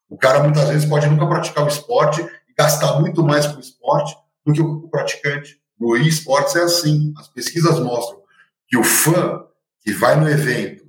O 0.07 0.17
cara 0.17 0.43
muitas 0.43 0.69
vezes 0.69 0.88
pode 0.88 1.07
nunca 1.07 1.25
praticar 1.25 1.63
o 1.63 1.67
esporte 1.67 2.21
e 2.21 2.53
gastar 2.55 2.99
muito 2.99 3.23
mais 3.23 3.47
com 3.47 3.57
o 3.57 3.59
esporte 3.59 4.15
do 4.45 4.53
que 4.53 4.61
o 4.61 4.88
praticante. 4.88 5.59
No 5.79 5.97
esportes 5.97 6.55
é 6.55 6.61
assim. 6.61 7.13
As 7.17 7.27
pesquisas 7.27 7.79
mostram 7.79 8.21
que 8.67 8.77
o 8.77 8.84
fã 8.84 9.43
que 9.81 9.91
vai 9.91 10.15
no 10.15 10.29
evento 10.29 10.86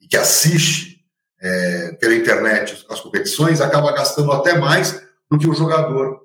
e 0.00 0.06
que 0.06 0.16
assiste 0.16 1.04
é, 1.40 1.92
pela 1.94 2.14
internet 2.14 2.86
as 2.88 3.00
competições 3.00 3.60
acaba 3.60 3.92
gastando 3.92 4.30
até 4.30 4.56
mais 4.56 5.02
do 5.28 5.38
que 5.38 5.48
o 5.48 5.54
jogador, 5.54 6.20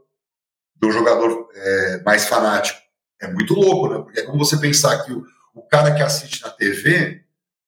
do 0.75 0.91
jogador 0.91 1.49
é, 1.53 2.03
mais 2.03 2.27
fanático. 2.27 2.79
É 3.19 3.27
muito 3.27 3.55
louco, 3.55 3.89
né? 3.89 4.03
Porque 4.03 4.19
é 4.19 4.23
como 4.23 4.37
você 4.37 4.57
pensar 4.57 5.03
que 5.03 5.11
o, 5.11 5.25
o 5.57 5.61
cara 5.63 5.93
que 5.93 6.01
assiste 6.01 6.43
na 6.43 6.49
TV 6.49 7.23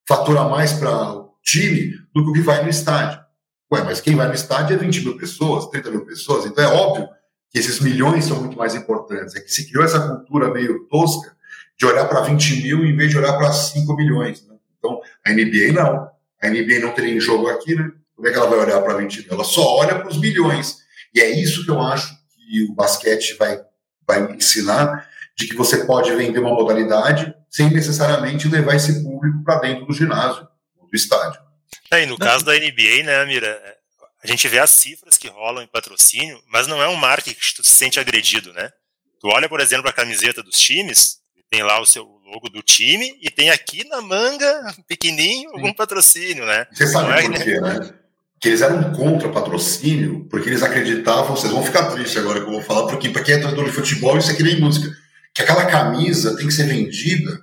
fatura 0.07 0.43
mais 0.43 0.73
para 0.73 1.13
o 1.13 1.33
time 1.43 1.93
do 2.13 2.23
que 2.23 2.29
o 2.29 2.33
que 2.33 2.41
vai 2.41 2.63
no 2.63 2.69
estádio. 2.69 3.19
Ué, 3.71 3.83
mas 3.83 4.01
quem 4.01 4.15
vai 4.15 4.27
no 4.27 4.33
estádio 4.33 4.75
é 4.75 4.77
20 4.77 5.01
mil 5.01 5.17
pessoas, 5.17 5.67
30 5.67 5.91
mil 5.91 6.05
pessoas, 6.05 6.45
então 6.45 6.63
é 6.63 6.67
óbvio 6.67 7.07
que 7.51 7.59
esses 7.59 7.79
milhões 7.79 8.25
são 8.25 8.39
muito 8.39 8.57
mais 8.57 8.75
importantes. 8.75 9.35
É 9.35 9.41
que 9.41 9.51
se 9.51 9.67
criou 9.67 9.83
essa 9.83 9.99
cultura 9.99 10.51
meio 10.51 10.87
tosca 10.87 11.35
de 11.77 11.85
olhar 11.85 12.05
para 12.05 12.21
20 12.21 12.61
mil 12.63 12.85
em 12.85 12.95
vez 12.95 13.09
de 13.09 13.17
olhar 13.17 13.33
para 13.37 13.51
5 13.51 13.95
milhões. 13.95 14.45
Né? 14.45 14.55
Então, 14.77 14.99
a 15.25 15.31
NBA 15.31 15.73
não. 15.73 16.09
A 16.41 16.47
NBA 16.47 16.79
não 16.79 16.93
teria 16.93 17.13
em 17.13 17.19
jogo 17.19 17.47
aqui, 17.47 17.75
né? 17.75 17.91
Como 18.15 18.27
é 18.27 18.31
que 18.31 18.37
ela 18.37 18.49
vai 18.49 18.59
olhar 18.59 18.81
para 18.81 18.97
20 18.97 19.17
mil? 19.21 19.27
Ela 19.31 19.43
só 19.43 19.77
olha 19.77 19.99
para 19.99 20.09
os 20.09 20.19
milhões. 20.19 20.77
E 21.13 21.19
é 21.19 21.29
isso 21.29 21.65
que 21.65 21.71
eu 21.71 21.81
acho 21.81 22.13
que 22.35 22.63
o 22.63 22.73
basquete 22.73 23.35
vai, 23.37 23.59
vai 24.07 24.35
ensinar, 24.35 25.09
de 25.39 25.47
que 25.47 25.55
você 25.55 25.85
pode 25.85 26.13
vender 26.15 26.39
uma 26.39 26.53
modalidade 26.53 27.33
sem 27.49 27.69
necessariamente 27.71 28.49
levar 28.49 28.75
esse 28.75 29.01
público 29.01 29.41
para 29.43 29.61
dentro 29.61 29.85
do 29.85 29.93
ginásio, 29.93 30.45
do 30.77 30.95
estádio. 30.95 31.39
É, 31.89 32.03
e 32.03 32.05
no 32.05 32.17
não. 32.17 32.17
caso 32.17 32.43
da 32.43 32.53
NBA, 32.53 33.03
né, 33.05 33.25
Mira, 33.25 33.57
a 34.21 34.27
gente 34.27 34.45
vê 34.49 34.59
as 34.59 34.71
cifras 34.71 35.17
que 35.17 35.29
rolam 35.29 35.63
em 35.63 35.67
patrocínio, 35.67 36.41
mas 36.51 36.67
não 36.67 36.83
é 36.83 36.89
um 36.89 36.95
marketing 36.95 37.39
que 37.39 37.55
tu 37.55 37.63
se 37.63 37.71
sente 37.71 37.99
agredido, 38.01 38.51
né? 38.51 38.69
Tu 39.21 39.27
olha, 39.27 39.47
por 39.47 39.61
exemplo, 39.61 39.89
a 39.89 39.93
camiseta 39.93 40.43
dos 40.43 40.57
times, 40.57 41.19
tem 41.49 41.63
lá 41.63 41.79
o 41.79 41.85
seu 41.85 42.03
logo 42.03 42.49
do 42.49 42.61
time 42.61 43.17
e 43.21 43.31
tem 43.31 43.49
aqui 43.49 43.87
na 43.87 44.01
manga, 44.01 44.75
pequenininho, 44.89 45.51
algum 45.51 45.73
patrocínio, 45.73 46.45
né? 46.45 46.67
Você 46.73 46.85
sabe 46.85 47.11
é, 47.13 47.29
por 47.29 47.43
quê, 47.43 47.61
né? 47.61 47.93
Que 48.41 48.49
eles 48.49 48.61
eram 48.61 48.91
contra 48.91 49.29
patrocínio, 49.29 50.27
porque 50.29 50.49
eles 50.49 50.63
acreditavam, 50.63 51.35
vocês 51.35 51.51
vão 51.51 51.63
ficar 51.63 51.91
tristes 51.91 52.17
agora 52.17 52.41
que 52.41 52.45
eu 52.45 52.51
vou 52.51 52.61
falar, 52.61 52.87
porque 52.87 53.09
para 53.09 53.23
quem 53.23 53.35
é 53.35 53.39
torcedor 53.39 53.65
de 53.65 53.71
futebol, 53.71 54.17
isso 54.17 54.31
é 54.31 54.35
que 54.35 54.43
nem 54.43 54.59
música, 54.59 54.89
que 55.39 55.43
aquela 55.43 55.65
camisa 55.65 56.35
tem 56.35 56.45
que 56.45 56.53
ser 56.53 56.65
vendida 56.65 57.41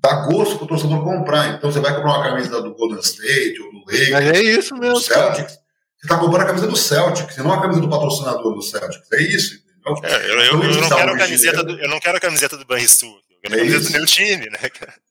dá 0.00 0.26
gosto 0.26 0.56
para 0.56 0.64
o 0.64 0.68
torcedor 0.68 1.04
comprar. 1.04 1.54
Então 1.54 1.70
você 1.70 1.80
vai 1.80 1.94
comprar 1.94 2.18
uma 2.18 2.30
camisa 2.30 2.62
do 2.62 2.74
Golden 2.74 3.00
State 3.00 3.60
ou 3.60 3.70
do 3.70 3.78
Lakers. 3.80 4.10
Mas 4.10 4.26
é 4.26 4.42
isso 4.42 4.74
mesmo. 4.76 4.94
Do 4.94 5.00
Celtics. 5.00 5.52
Você 5.52 6.06
está 6.06 6.16
comprando 6.16 6.42
a 6.42 6.46
camisa 6.46 6.66
do 6.66 6.76
Celtics, 6.76 7.36
não 7.38 7.52
a 7.52 7.60
camisa 7.60 7.80
do 7.80 7.90
patrocinador 7.90 8.54
do 8.54 8.62
Celtics. 8.62 9.12
É 9.12 9.22
isso. 9.22 9.58
É, 10.04 10.30
eu, 10.30 10.40
eu, 10.40 10.62
eu, 10.62 10.80
não 10.80 10.88
quero 10.88 11.12
a 11.12 11.18
camiseta 11.18 11.64
do, 11.64 11.78
eu 11.78 11.88
não 11.88 12.00
quero 12.00 12.16
a 12.16 12.20
camiseta 12.20 12.56
do 12.56 12.64
Banrisul. 12.64 13.10
Eu 13.42 13.50
quero 13.50 13.54
a 13.54 13.56
é 13.56 13.60
camiseta 13.60 13.84
do 13.84 13.92
meu 13.92 14.06
time, 14.06 14.50
né, 14.50 14.58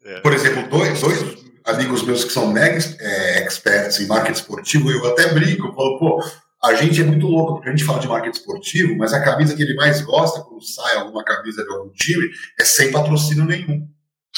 é. 0.05 0.20
Por 0.20 0.34
exemplo, 0.34 0.68
dois, 0.70 1.01
dois 1.01 1.20
amigos 1.65 2.03
meus 2.03 2.24
que 2.24 2.32
são 2.32 2.51
mega 2.51 2.78
é, 2.99 3.43
experts 3.43 3.99
em 3.99 4.07
marketing 4.07 4.39
esportivo, 4.39 4.91
eu 4.91 5.05
até 5.07 5.34
brinco, 5.34 5.68
eu 5.68 5.74
falo, 5.74 5.97
pô, 5.97 6.24
a 6.64 6.74
gente 6.74 7.01
é 7.01 7.05
muito 7.05 7.28
louco, 7.28 7.55
porque 7.55 7.70
a 7.70 7.72
gente 7.72 7.84
fala 7.84 7.99
de 7.99 8.08
marketing 8.08 8.39
esportivo, 8.39 8.97
mas 8.97 9.14
a 9.14 9.24
camisa 9.24 9.55
que 9.55 9.62
ele 9.62 9.76
mais 9.76 10.01
gosta 10.01 10.41
quando 10.41 10.64
sai 10.64 10.97
alguma 10.97 11.24
camisa 11.24 11.64
de 11.64 11.70
algum 11.70 11.91
time 11.91 12.28
é 12.60 12.66
sem 12.66 12.91
patrocínio 12.91 13.45
nenhum. 13.45 13.88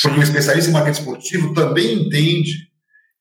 Porque 0.01 0.19
o 0.19 0.23
especialista 0.23 0.69
em 0.69 0.73
marketing 0.73 0.99
esportivo 0.99 1.53
também 1.53 1.93
entende 1.93 2.69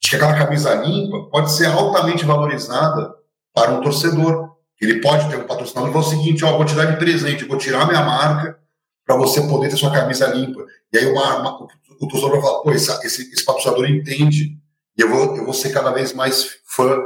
que 0.01 0.17
aquela 0.17 0.37
camisa 0.37 0.75
limpa 0.75 1.29
pode 1.31 1.53
ser 1.53 1.67
altamente 1.67 2.25
valorizada 2.25 3.15
para 3.55 3.73
um 3.73 3.81
torcedor. 3.81 4.57
Ele 4.81 5.01
pode 5.01 5.29
ter 5.29 5.37
um 5.37 5.47
patrocinador 5.47 5.91
e 5.91 5.93
falar 5.93 6.05
o 6.05 6.11
seguinte: 6.11 6.45
ó, 6.45 6.57
vou 6.57 6.65
te 6.65 6.75
dar 6.75 6.87
de 6.87 6.97
presente, 6.97 7.45
vou 7.45 7.59
tirar 7.59 7.87
minha 7.87 8.03
marca 8.03 8.59
para 9.05 9.17
você 9.17 9.41
poder 9.43 9.69
ter 9.69 9.77
sua 9.77 9.93
camisa 9.93 10.27
limpa. 10.29 10.65
E 10.93 10.99
aí 10.99 11.07
uma, 11.07 11.41
uma, 11.41 11.67
o 12.01 12.09
torcedor 12.09 12.33
vai 12.33 12.41
falar: 12.41 12.63
pô, 12.63 12.73
esse, 12.73 13.07
esse, 13.07 13.45
patrocinador 13.45 13.89
entende 13.89 14.59
e 14.97 15.01
eu 15.01 15.09
vou, 15.09 15.37
eu 15.37 15.45
vou 15.45 15.55
ser 15.55 15.71
cada 15.71 15.91
vez 15.93 16.13
mais 16.13 16.59
fã 16.65 16.97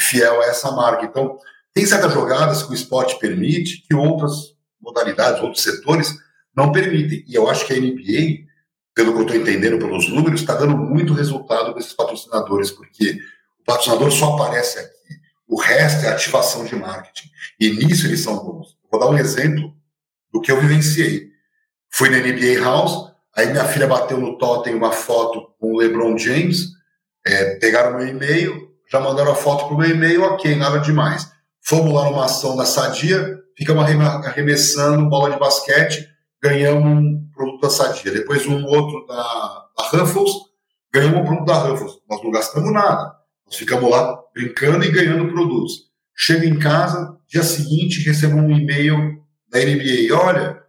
fiel 0.00 0.40
a 0.40 0.46
essa 0.46 0.70
marca. 0.72 1.04
Então, 1.04 1.36
tem 1.72 1.86
certas 1.86 2.12
jogadas 2.12 2.62
que 2.62 2.72
o 2.72 2.74
esporte 2.74 3.18
permite 3.18 3.82
que 3.86 3.94
outras 3.94 4.54
modalidades, 4.80 5.42
outros 5.42 5.62
setores 5.62 6.14
não 6.56 6.72
permitem. 6.72 7.24
E 7.28 7.34
eu 7.34 7.48
acho 7.48 7.66
que 7.66 7.72
a 7.72 7.76
NBA 7.76 8.50
pelo 8.94 9.12
que 9.12 9.18
eu 9.18 9.22
estou 9.22 9.36
entendendo 9.36 9.78
pelos 9.78 10.08
números, 10.08 10.40
está 10.40 10.54
dando 10.54 10.76
muito 10.76 11.14
resultado 11.14 11.74
desses 11.74 11.92
patrocinadores, 11.92 12.70
porque 12.70 13.18
o 13.60 13.64
patrocinador 13.64 14.10
só 14.10 14.34
aparece 14.34 14.78
aqui. 14.78 15.20
O 15.48 15.58
resto 15.58 16.04
é 16.04 16.08
ativação 16.08 16.64
de 16.64 16.76
marketing. 16.76 17.28
E 17.58 17.70
nisso 17.70 18.06
eles 18.06 18.20
são 18.20 18.36
bons. 18.36 18.76
Vou 18.90 19.00
dar 19.00 19.08
um 19.08 19.18
exemplo 19.18 19.74
do 20.32 20.40
que 20.40 20.50
eu 20.50 20.60
vivenciei. 20.60 21.30
Fui 21.90 22.08
na 22.08 22.18
NBA 22.18 22.62
House, 22.62 23.10
aí 23.34 23.50
minha 23.50 23.64
filha 23.64 23.86
bateu 23.86 24.18
no 24.18 24.38
totem 24.38 24.74
uma 24.74 24.92
foto 24.92 25.50
com 25.58 25.72
o 25.72 25.78
LeBron 25.78 26.16
James, 26.16 26.68
é, 27.26 27.56
pegaram 27.56 27.96
meu 27.96 28.06
e-mail, 28.06 28.69
já 28.90 29.00
mandaram 29.00 29.32
a 29.32 29.36
foto 29.36 29.66
para 29.66 29.74
o 29.74 29.78
meu 29.78 29.90
e-mail, 29.90 30.22
ok, 30.22 30.56
nada 30.56 30.78
demais. 30.78 31.30
Fomos 31.62 31.94
lá 31.94 32.10
numa 32.10 32.24
ação 32.24 32.56
da 32.56 32.64
Sadia, 32.64 33.38
ficamos 33.56 33.84
arremessando 33.84 35.08
bola 35.08 35.30
de 35.30 35.38
basquete, 35.38 36.08
ganhamos 36.42 36.84
um 36.86 37.30
produto 37.32 37.60
da 37.60 37.70
Sadia. 37.70 38.12
Depois 38.12 38.46
um 38.46 38.64
outro 38.64 39.06
da, 39.06 39.66
da 39.76 39.84
Ruffles, 39.90 40.32
ganhamos 40.92 41.20
um 41.20 41.24
produto 41.24 41.46
da 41.46 41.54
Ruffles. 41.54 41.92
Nós 42.08 42.22
não 42.22 42.30
gastamos 42.30 42.72
nada. 42.72 43.14
Nós 43.46 43.56
ficamos 43.56 43.88
lá 43.88 44.20
brincando 44.34 44.84
e 44.84 44.90
ganhando 44.90 45.32
produtos. 45.32 45.90
Chego 46.16 46.44
em 46.44 46.58
casa, 46.58 47.16
dia 47.28 47.42
seguinte 47.42 48.04
recebo 48.04 48.36
um 48.36 48.50
e-mail 48.50 49.22
da 49.48 49.60
NBA. 49.60 50.12
Olha, 50.12 50.60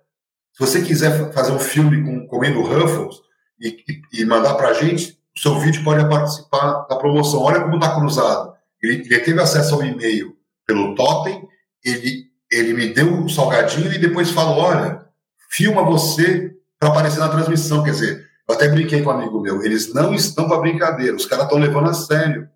se 0.53 0.59
você 0.59 0.82
quiser 0.82 1.34
fazer 1.34 1.51
um 1.51 1.59
filme 1.59 2.03
com, 2.03 2.28
comendo 2.28 2.61
Ruffles 2.61 3.17
e, 3.59 3.84
e, 3.88 4.22
e 4.22 4.26
mandar 4.26 4.53
para 4.55 4.69
a 4.69 4.74
gente, 4.74 5.17
seu 5.41 5.59
vídeo 5.59 5.83
pode 5.83 6.07
participar 6.07 6.85
da 6.87 6.95
promoção. 6.95 7.41
Olha 7.41 7.61
como 7.61 7.75
está 7.75 7.95
cruzado. 7.95 8.53
Ele, 8.79 8.97
ele, 8.97 9.19
teve 9.21 9.41
acesso 9.41 9.73
ao 9.73 9.83
e-mail 9.83 10.37
pelo 10.67 10.93
Totem, 10.93 11.47
ele, 11.83 12.25
ele 12.51 12.73
me 12.73 12.93
deu 12.93 13.11
um 13.11 13.27
salgadinho 13.27 13.91
e 13.91 13.97
depois 13.97 14.29
falou, 14.29 14.59
olha, 14.59 15.03
filma 15.49 15.83
você 15.83 16.55
para 16.79 16.89
aparecer 16.89 17.19
na 17.19 17.29
transmissão. 17.29 17.83
Quer 17.83 17.91
dizer, 17.91 18.29
eu 18.47 18.53
até 18.53 18.67
brinquei 18.67 19.01
com 19.01 19.09
um 19.09 19.13
amigo 19.13 19.41
meu, 19.41 19.63
eles 19.63 19.91
não 19.91 20.13
estão 20.13 20.47
para 20.47 20.59
brincadeira, 20.59 21.15
os 21.15 21.25
caras 21.25 21.45
estão 21.45 21.57
levando 21.57 21.89
a 21.89 21.93
sério. 21.93 22.47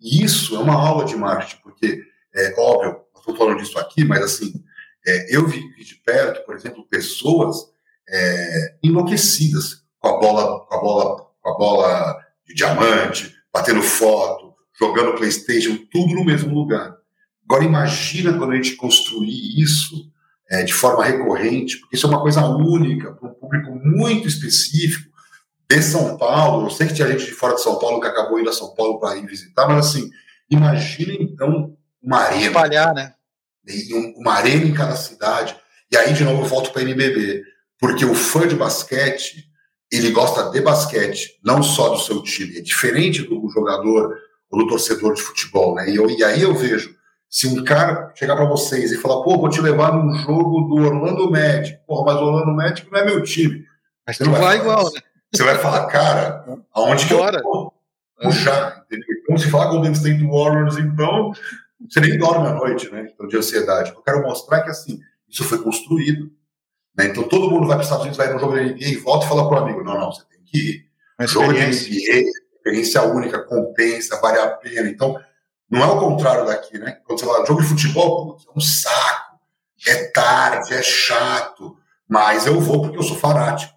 E 0.00 0.24
isso 0.24 0.54
é 0.54 0.58
uma 0.60 0.74
aula 0.74 1.04
de 1.04 1.16
marketing, 1.16 1.60
porque, 1.62 2.00
é 2.32 2.54
óbvio, 2.58 3.00
estou 3.16 3.36
falando 3.36 3.58
disso 3.58 3.78
aqui, 3.78 4.04
mas 4.04 4.22
assim, 4.22 4.52
é, 5.04 5.36
eu 5.36 5.46
vi, 5.48 5.60
vi, 5.76 5.84
de 5.84 5.96
perto, 5.96 6.44
por 6.46 6.54
exemplo, 6.54 6.86
pessoas 6.88 7.56
é, 8.08 8.76
enlouquecidas 8.84 9.82
com 9.98 10.08
a 10.08 10.18
bola, 10.18 10.64
com 10.66 10.74
a 10.74 10.80
bola, 10.80 11.29
com 11.40 11.50
a 11.50 11.56
bola 11.56 12.18
de 12.46 12.54
diamante, 12.54 13.34
batendo 13.52 13.82
foto, 13.82 14.54
jogando 14.78 15.14
PlayStation, 15.14 15.78
tudo 15.90 16.14
no 16.14 16.24
mesmo 16.24 16.54
lugar. 16.54 16.96
Agora 17.44 17.64
imagina 17.64 18.36
quando 18.36 18.52
a 18.52 18.56
gente 18.56 18.76
construir 18.76 19.60
isso 19.60 20.10
é, 20.50 20.62
de 20.62 20.72
forma 20.72 21.04
recorrente, 21.04 21.78
porque 21.78 21.96
isso 21.96 22.06
é 22.06 22.10
uma 22.10 22.20
coisa 22.20 22.44
única, 22.46 23.12
para 23.12 23.28
um 23.28 23.34
público 23.34 23.70
muito 23.84 24.26
específico 24.26 25.10
de 25.68 25.82
São 25.82 26.16
Paulo. 26.16 26.66
Eu 26.66 26.70
sei 26.70 26.88
que 26.88 26.94
tinha 26.94 27.08
gente 27.08 27.26
de 27.26 27.32
fora 27.32 27.54
de 27.54 27.62
São 27.62 27.78
Paulo 27.78 28.00
que 28.00 28.08
acabou 28.08 28.40
indo 28.40 28.50
a 28.50 28.52
São 28.52 28.74
Paulo 28.74 28.98
para 28.98 29.16
ir 29.16 29.26
visitar, 29.26 29.68
mas 29.68 29.86
assim, 29.86 30.10
imagina 30.50 31.12
então 31.20 31.76
uma 32.02 32.18
arena. 32.18 32.46
Espalhar, 32.46 32.94
né? 32.94 33.14
Uma 34.16 34.34
arena 34.34 34.64
em 34.64 34.74
cada 34.74 34.96
cidade. 34.96 35.56
E 35.92 35.96
aí, 35.96 36.12
de 36.12 36.24
novo, 36.24 36.42
eu 36.42 36.46
volto 36.46 36.72
para 36.72 36.82
a 36.82 36.84
NBB, 36.84 37.42
porque 37.78 38.04
o 38.04 38.14
fã 38.14 38.48
de 38.48 38.56
basquete, 38.56 39.49
ele 39.90 40.10
gosta 40.10 40.50
de 40.50 40.60
basquete, 40.60 41.38
não 41.44 41.62
só 41.62 41.90
do 41.90 41.98
seu 41.98 42.22
time. 42.22 42.58
É 42.58 42.60
diferente 42.60 43.22
do 43.22 43.48
jogador 43.50 44.16
ou 44.50 44.58
do 44.58 44.68
torcedor 44.68 45.14
de 45.14 45.22
futebol, 45.22 45.74
né? 45.74 45.90
E, 45.90 45.96
eu, 45.96 46.08
e 46.08 46.22
aí 46.22 46.42
eu 46.42 46.54
vejo 46.54 46.94
se 47.28 47.46
um 47.46 47.64
cara 47.64 48.12
chegar 48.14 48.34
para 48.34 48.44
vocês 48.44 48.90
e 48.90 48.98
falar, 48.98 49.22
pô, 49.22 49.38
vou 49.38 49.48
te 49.48 49.60
levar 49.60 49.92
num 49.92 50.12
jogo 50.14 50.62
do 50.62 50.84
Orlando 50.84 51.30
Magic, 51.30 51.78
porra, 51.86 52.12
mas 52.12 52.20
o 52.20 52.24
Orlando 52.24 52.56
Magic 52.56 52.90
não 52.90 52.98
é 52.98 53.04
meu 53.04 53.22
time. 53.22 53.64
Mas 54.06 54.16
você 54.16 54.24
não 54.24 54.32
vai, 54.32 54.40
vai 54.40 54.58
igual, 54.58 54.84
né? 54.92 55.00
Você 55.32 55.44
vai 55.44 55.58
falar, 55.58 55.86
cara, 55.86 56.44
aonde 56.74 57.06
que 57.06 57.14
Bora. 57.14 57.38
eu 57.38 57.42
vou 57.44 57.72
puxar? 58.20 58.84
Entendeu? 58.86 59.06
Então, 59.22 59.38
se 59.38 59.48
falar 59.48 59.70
Golden 59.70 59.92
State 59.92 60.24
Warriors, 60.24 60.76
então, 60.78 61.32
você 61.88 62.00
nem 62.00 62.18
dorme 62.18 62.48
à 62.48 62.54
noite, 62.54 62.90
né? 62.90 63.08
Então, 63.14 63.28
de 63.28 63.36
ansiedade. 63.36 63.92
Eu 63.92 64.02
quero 64.02 64.22
mostrar 64.22 64.62
que, 64.62 64.70
assim, 64.70 64.98
isso 65.28 65.44
foi 65.44 65.58
construído. 65.62 66.32
Né? 66.96 67.06
Então, 67.06 67.22
todo 67.24 67.50
mundo 67.50 67.66
vai 67.66 67.76
para 67.76 67.82
os 67.82 67.86
Estados 67.86 68.04
Unidos, 68.04 68.18
vai 68.18 68.32
no 68.32 68.38
jogo 68.38 68.54
da 68.54 68.62
NBA 68.62 68.76
e 68.78 68.96
volta 68.96 69.26
e 69.26 69.28
fala 69.28 69.48
para 69.48 69.60
o 69.60 69.64
amigo, 69.64 69.84
não, 69.84 69.98
não, 69.98 70.12
você 70.12 70.22
tem 70.24 70.40
que 70.44 70.58
ir. 70.58 70.90
Jogo 71.26 71.52
de 71.52 71.60
NBA, 71.60 72.30
experiência 72.56 73.02
única, 73.02 73.42
compensa, 73.42 74.20
vale 74.20 74.38
a 74.38 74.48
pena. 74.48 74.88
Então, 74.88 75.20
não 75.70 75.82
é 75.82 75.86
o 75.86 76.00
contrário 76.00 76.46
daqui, 76.46 76.78
né? 76.78 76.98
Quando 77.04 77.20
você 77.20 77.26
fala 77.26 77.46
jogo 77.46 77.62
de 77.62 77.68
futebol, 77.68 78.36
é 78.46 78.58
um 78.58 78.60
saco, 78.60 79.38
é 79.86 80.04
tarde, 80.08 80.74
é 80.74 80.82
chato, 80.82 81.76
mas 82.08 82.46
eu 82.46 82.60
vou 82.60 82.82
porque 82.82 82.98
eu 82.98 83.02
sou 83.02 83.16
fanático. 83.16 83.72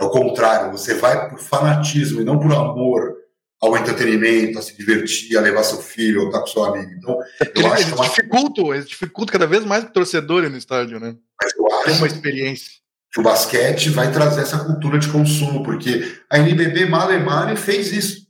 É 0.00 0.04
o 0.04 0.10
contrário, 0.10 0.72
você 0.72 0.94
vai 0.94 1.28
por 1.28 1.38
fanatismo 1.38 2.20
e 2.20 2.24
não 2.24 2.38
por 2.38 2.52
amor 2.52 3.23
ao 3.66 3.76
entretenimento, 3.76 4.58
a 4.58 4.62
se 4.62 4.76
divertir, 4.76 5.36
a 5.36 5.40
levar 5.40 5.62
seu 5.62 5.78
filho 5.78 6.22
ou 6.22 6.26
estar 6.28 6.40
com 6.40 6.46
seu 6.46 6.64
amigo. 6.64 6.90
Então, 6.92 7.18
eu 7.56 7.72
acho 7.72 7.86
que 7.86 7.92
é 7.92 7.94
uma... 7.94 8.04
dificulta, 8.04 8.60
eles 8.62 8.88
dificultam 8.88 9.32
cada 9.32 9.46
vez 9.46 9.64
mais 9.64 9.84
o 9.84 9.90
torcedor 9.90 10.48
no 10.48 10.56
estádio, 10.56 11.00
né? 11.00 11.16
Mas 11.42 11.52
eu 11.56 11.66
acho 11.66 11.84
Tem 11.84 11.94
uma 11.96 12.06
experiência. 12.06 12.70
que 13.12 13.20
o 13.20 13.22
basquete 13.22 13.90
vai 13.90 14.10
trazer 14.12 14.42
essa 14.42 14.58
cultura 14.64 14.98
de 14.98 15.08
consumo, 15.08 15.62
porque 15.62 16.16
a 16.30 16.38
NBB 16.38 16.86
Malemare 16.86 17.56
fez 17.56 17.92
isso. 17.92 18.24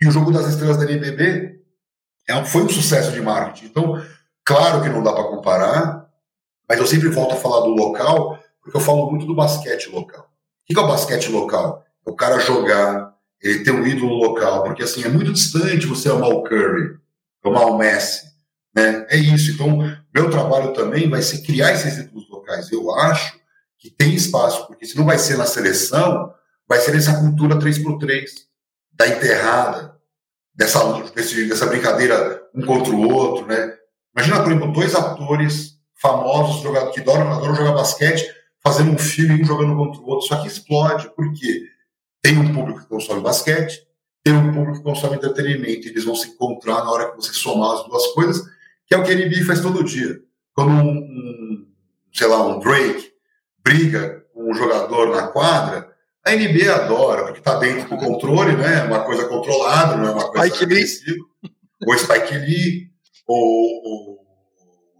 E 0.00 0.08
o 0.08 0.10
jogo 0.10 0.30
das 0.32 0.46
estrelas 0.46 0.78
da 0.78 0.84
NBB 0.84 1.60
é, 2.28 2.44
foi 2.44 2.62
um 2.62 2.68
sucesso 2.68 3.12
de 3.12 3.20
marketing. 3.20 3.66
Então, 3.66 4.02
claro 4.44 4.82
que 4.82 4.88
não 4.88 5.02
dá 5.02 5.12
para 5.12 5.24
comparar, 5.24 6.06
mas 6.68 6.78
eu 6.78 6.86
sempre 6.86 7.08
volto 7.08 7.32
a 7.34 7.36
falar 7.36 7.60
do 7.60 7.74
local, 7.74 8.38
porque 8.62 8.76
eu 8.76 8.80
falo 8.80 9.10
muito 9.10 9.26
do 9.26 9.34
basquete 9.34 9.90
local. 9.90 10.24
O 10.24 10.72
que 10.72 10.78
é 10.78 10.82
o 10.82 10.86
basquete 10.86 11.30
local? 11.30 11.84
É 12.06 12.10
o 12.10 12.14
cara 12.14 12.38
jogar, 12.38 13.12
ele 13.42 13.64
ter 13.64 13.70
um 13.70 13.86
ídolo 13.86 14.14
local, 14.14 14.64
porque 14.64 14.82
assim, 14.82 15.02
é 15.04 15.08
muito 15.08 15.32
distante 15.32 15.86
você 15.86 16.08
amar 16.08 16.30
o 16.30 16.42
Curry, 16.42 16.98
amar 17.44 17.66
o 17.66 17.78
Messi, 17.78 18.26
né? 18.74 19.06
É 19.08 19.16
isso. 19.16 19.50
Então, 19.52 19.78
meu 20.14 20.30
trabalho 20.30 20.72
também 20.72 21.08
vai 21.08 21.22
ser 21.22 21.42
criar 21.42 21.72
esses 21.72 21.98
ídolos 21.98 22.28
locais. 22.28 22.70
Eu 22.70 22.90
acho 22.94 23.38
que 23.78 23.90
tem 23.90 24.14
espaço, 24.14 24.66
porque 24.66 24.84
se 24.84 24.96
não 24.96 25.06
vai 25.06 25.18
ser 25.18 25.38
na 25.38 25.46
seleção, 25.46 26.32
vai 26.68 26.78
ser 26.80 26.92
nessa 26.92 27.18
cultura 27.18 27.56
3x3, 27.56 28.24
da 28.92 29.08
enterrada, 29.08 29.96
dessa, 30.54 30.80
dessa 31.14 31.66
brincadeira 31.66 32.42
um 32.54 32.64
contra 32.66 32.92
o 32.92 33.10
outro, 33.10 33.46
né? 33.46 33.74
Imagina, 34.14 34.42
por 34.42 34.52
exemplo, 34.52 34.72
dois 34.72 34.94
atores 34.94 35.78
famosos 36.00 36.62
jogadores, 36.62 36.94
que 36.94 37.00
adoram, 37.00 37.32
adoram 37.32 37.54
jogar 37.54 37.72
basquete, 37.72 38.26
fazendo 38.62 38.90
um 38.90 38.98
filme, 38.98 39.40
um 39.40 39.44
jogando 39.44 39.76
contra 39.76 40.00
o 40.00 40.06
outro, 40.06 40.26
só 40.26 40.36
que 40.42 40.48
explode, 40.48 41.10
porque 41.16 41.62
tem 42.30 42.38
um 42.38 42.54
público 42.54 42.80
que 42.80 42.86
consome 42.86 43.20
basquete, 43.20 43.84
tem 44.22 44.32
um 44.32 44.52
público 44.52 44.78
que 44.78 44.84
consome 44.84 45.16
entretenimento, 45.16 45.88
eles 45.88 46.04
vão 46.04 46.14
se 46.14 46.28
encontrar 46.28 46.84
na 46.84 46.90
hora 46.90 47.10
que 47.10 47.16
você 47.16 47.32
somar 47.32 47.72
as 47.72 47.84
duas 47.86 48.06
coisas, 48.08 48.40
que 48.86 48.94
é 48.94 48.98
o 48.98 49.02
que 49.02 49.10
a 49.10 49.16
NBA 49.16 49.44
faz 49.44 49.60
todo 49.60 49.82
dia. 49.82 50.20
Quando 50.54 50.70
um, 50.70 50.98
um 50.98 51.66
sei 52.12 52.28
lá, 52.28 52.46
um 52.46 52.60
Drake 52.60 53.10
briga 53.64 54.24
com 54.32 54.48
um 54.48 54.54
jogador 54.54 55.10
na 55.10 55.26
quadra, 55.26 55.90
a 56.24 56.30
NBA 56.30 56.72
adora, 56.72 57.24
porque 57.24 57.40
está 57.40 57.58
dentro 57.58 57.88
do 57.88 57.96
controle, 57.96 58.54
né? 58.56 58.84
Uma 58.84 59.00
coisa 59.00 59.26
controlada, 59.26 59.96
não 59.96 60.06
é 60.06 60.12
uma 60.12 60.30
coisa 60.30 60.46
Spike 60.46 60.64
agressiva. 60.64 61.24
O 61.84 61.98
Spike 61.98 62.38
Lee, 62.38 62.90
o, 63.26 64.12
o 64.14 64.18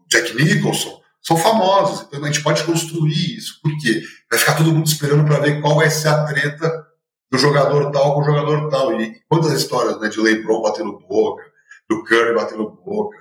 Jack 0.08 0.34
Nicholson, 0.34 1.00
são 1.22 1.36
famosos. 1.36 2.06
Então 2.08 2.24
a 2.24 2.26
gente 2.26 2.42
pode 2.42 2.64
construir 2.64 3.36
isso. 3.36 3.60
Por 3.62 3.70
quê? 3.78 4.02
Vai 4.28 4.38
ficar 4.40 4.56
todo 4.56 4.72
mundo 4.72 4.86
esperando 4.86 5.24
para 5.26 5.38
ver 5.38 5.60
qual 5.60 5.76
vai 5.76 5.90
ser 5.90 6.08
a 6.08 6.24
treta 6.24 6.89
do 7.30 7.38
jogador 7.38 7.90
tal 7.92 8.14
com 8.14 8.20
o 8.20 8.24
jogador 8.24 8.68
tal. 8.68 9.00
E 9.00 9.20
quantas 9.28 9.52
histórias 9.52 10.00
né, 10.00 10.08
de 10.08 10.20
LeBron 10.20 10.62
batendo 10.62 10.98
boca, 10.98 11.44
do 11.88 12.02
Curry 12.04 12.34
batendo 12.34 12.68
boca, 12.70 13.16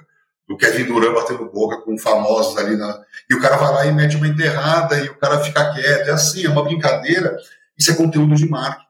do 0.48 0.58
Kevin 0.58 0.86
Durant 0.86 1.14
batendo 1.14 1.46
boca 1.52 1.82
com 1.82 1.98
famosos 1.98 2.58
ali 2.58 2.76
na. 2.76 3.02
E 3.30 3.36
o 3.36 3.40
cara 3.40 3.58
vai 3.58 3.74
lá 3.74 3.86
e 3.86 3.94
mete 3.94 4.16
uma 4.16 4.28
enterrada 4.28 4.98
e 4.98 5.08
o 5.08 5.16
cara 5.18 5.40
fica 5.40 5.74
quieto. 5.74 6.08
É 6.08 6.12
assim, 6.12 6.46
é 6.46 6.50
uma 6.50 6.64
brincadeira. 6.64 7.38
Isso 7.78 7.92
é 7.92 7.96
conteúdo 7.96 8.36
de 8.36 8.50
marketing. 8.50 8.88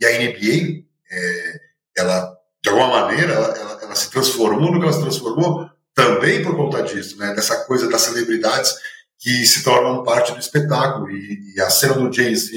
E 0.00 0.06
a 0.06 0.10
NBA, 0.10 0.84
é, 1.10 1.60
ela, 1.98 2.36
de 2.62 2.70
alguma 2.70 2.88
maneira, 2.88 3.32
ela, 3.32 3.48
ela, 3.58 3.82
ela 3.82 3.94
se 3.96 4.10
transformou 4.10 4.70
no 4.70 4.78
que 4.78 4.84
ela 4.84 4.92
se 4.92 5.00
transformou 5.00 5.68
também 5.92 6.42
por 6.42 6.56
conta 6.56 6.82
disso, 6.82 7.18
né? 7.18 7.34
Dessa 7.34 7.64
coisa 7.64 7.88
das 7.88 8.02
celebridades 8.02 8.74
que 9.18 9.44
se 9.46 9.64
tornam 9.64 10.04
parte 10.04 10.32
do 10.32 10.38
espetáculo. 10.38 11.10
E, 11.10 11.54
e 11.56 11.60
a 11.60 11.70
cena 11.70 11.94
do 11.94 12.12
Jay-Z 12.12 12.52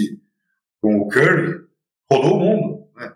com 0.80 0.98
o 0.98 1.08
Curry 1.08 1.67
rodou 2.12 2.36
o 2.36 2.40
mundo, 2.40 2.88
né? 2.96 3.14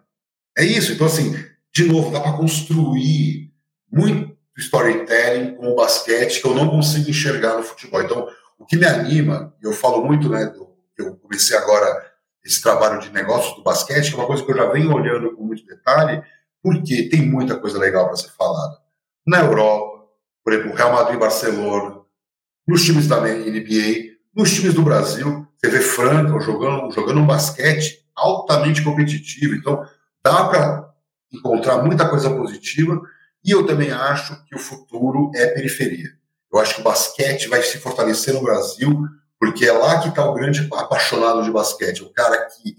É 0.57 0.63
isso. 0.63 0.91
Então, 0.91 1.07
assim, 1.07 1.33
de 1.73 1.85
novo, 1.85 2.11
dá 2.11 2.19
para 2.19 2.33
construir 2.33 3.51
muito 3.91 4.35
storytelling 4.57 5.55
com 5.55 5.67
o 5.71 5.75
basquete 5.75 6.41
que 6.41 6.47
eu 6.47 6.53
não 6.53 6.69
consigo 6.69 7.09
enxergar 7.09 7.57
no 7.57 7.63
futebol. 7.63 8.01
Então, 8.01 8.27
o 8.59 8.65
que 8.65 8.77
me 8.77 8.85
anima, 8.85 9.55
e 9.61 9.65
eu 9.65 9.73
falo 9.73 10.03
muito, 10.03 10.29
né, 10.29 10.45
do, 10.45 10.69
eu 10.97 11.15
comecei 11.15 11.57
agora 11.57 12.11
esse 12.43 12.61
trabalho 12.61 12.99
de 12.99 13.09
negócios 13.11 13.55
do 13.55 13.63
basquete, 13.63 14.09
que 14.09 14.15
é 14.15 14.17
uma 14.17 14.27
coisa 14.27 14.43
que 14.43 14.51
eu 14.51 14.55
já 14.55 14.65
venho 14.67 14.93
olhando 14.93 15.35
com 15.35 15.43
muito 15.43 15.65
detalhe, 15.65 16.21
porque 16.61 17.09
tem 17.09 17.21
muita 17.21 17.57
coisa 17.57 17.79
legal 17.79 18.07
para 18.07 18.17
ser 18.17 18.29
falada. 18.29 18.77
Na 19.25 19.39
Europa, 19.39 20.05
por 20.43 20.53
exemplo, 20.53 20.75
Real 20.75 20.93
Madrid 20.93 21.15
e 21.15 21.19
Barcelona, 21.19 22.01
nos 22.67 22.83
times 22.83 23.07
da 23.07 23.19
NBA, 23.21 24.17
nos 24.35 24.53
times 24.53 24.73
do 24.73 24.81
Brasil, 24.81 25.47
você 25.57 25.69
vê 25.69 25.79
Franca 25.79 26.39
jogando, 26.39 26.91
jogando 26.91 27.19
um 27.19 27.25
basquete 27.25 28.00
altamente 28.15 28.83
competitivo. 28.83 29.55
Então, 29.55 29.85
dá 30.23 30.45
para 30.47 30.93
encontrar 31.31 31.83
muita 31.83 32.07
coisa 32.09 32.29
positiva 32.29 33.01
e 33.43 33.51
eu 33.51 33.65
também 33.65 33.91
acho 33.91 34.43
que 34.45 34.55
o 34.55 34.59
futuro 34.59 35.31
é 35.35 35.47
periferia. 35.47 36.09
Eu 36.51 36.59
acho 36.59 36.75
que 36.75 36.81
o 36.81 36.83
basquete 36.83 37.47
vai 37.47 37.61
se 37.61 37.77
fortalecer 37.79 38.33
no 38.33 38.43
Brasil, 38.43 39.07
porque 39.39 39.65
é 39.65 39.71
lá 39.71 39.99
que 40.01 40.09
está 40.09 40.29
o 40.29 40.33
grande 40.33 40.67
apaixonado 40.73 41.43
de 41.43 41.51
basquete, 41.51 42.03
o 42.03 42.11
cara 42.11 42.45
que 42.47 42.75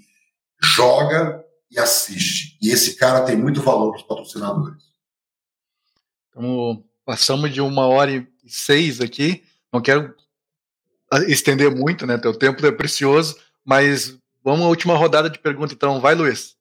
joga 0.63 1.43
e 1.71 1.79
assiste. 1.79 2.59
E 2.61 2.71
esse 2.71 2.97
cara 2.97 3.25
tem 3.25 3.37
muito 3.37 3.63
valor 3.63 3.91
para 3.91 4.01
os 4.01 4.07
patrocinadores. 4.07 4.83
Então, 6.29 6.85
Passamos 7.05 7.53
de 7.53 7.61
uma 7.61 7.87
hora 7.87 8.13
e 8.13 8.27
seis 8.47 9.01
aqui. 9.01 9.43
Não 9.73 9.81
quero 9.81 10.15
estender 11.27 11.75
muito, 11.75 12.07
né? 12.07 12.17
Teu 12.17 12.33
tempo 12.33 12.65
é 12.65 12.71
precioso, 12.71 13.37
mas 13.65 14.17
vamos 14.45 14.67
à 14.67 14.69
última 14.69 14.95
rodada 14.95 15.31
de 15.31 15.39
pergunta, 15.39 15.75
então. 15.75 16.01
Vai, 16.01 16.15
Luiz. 16.15 16.57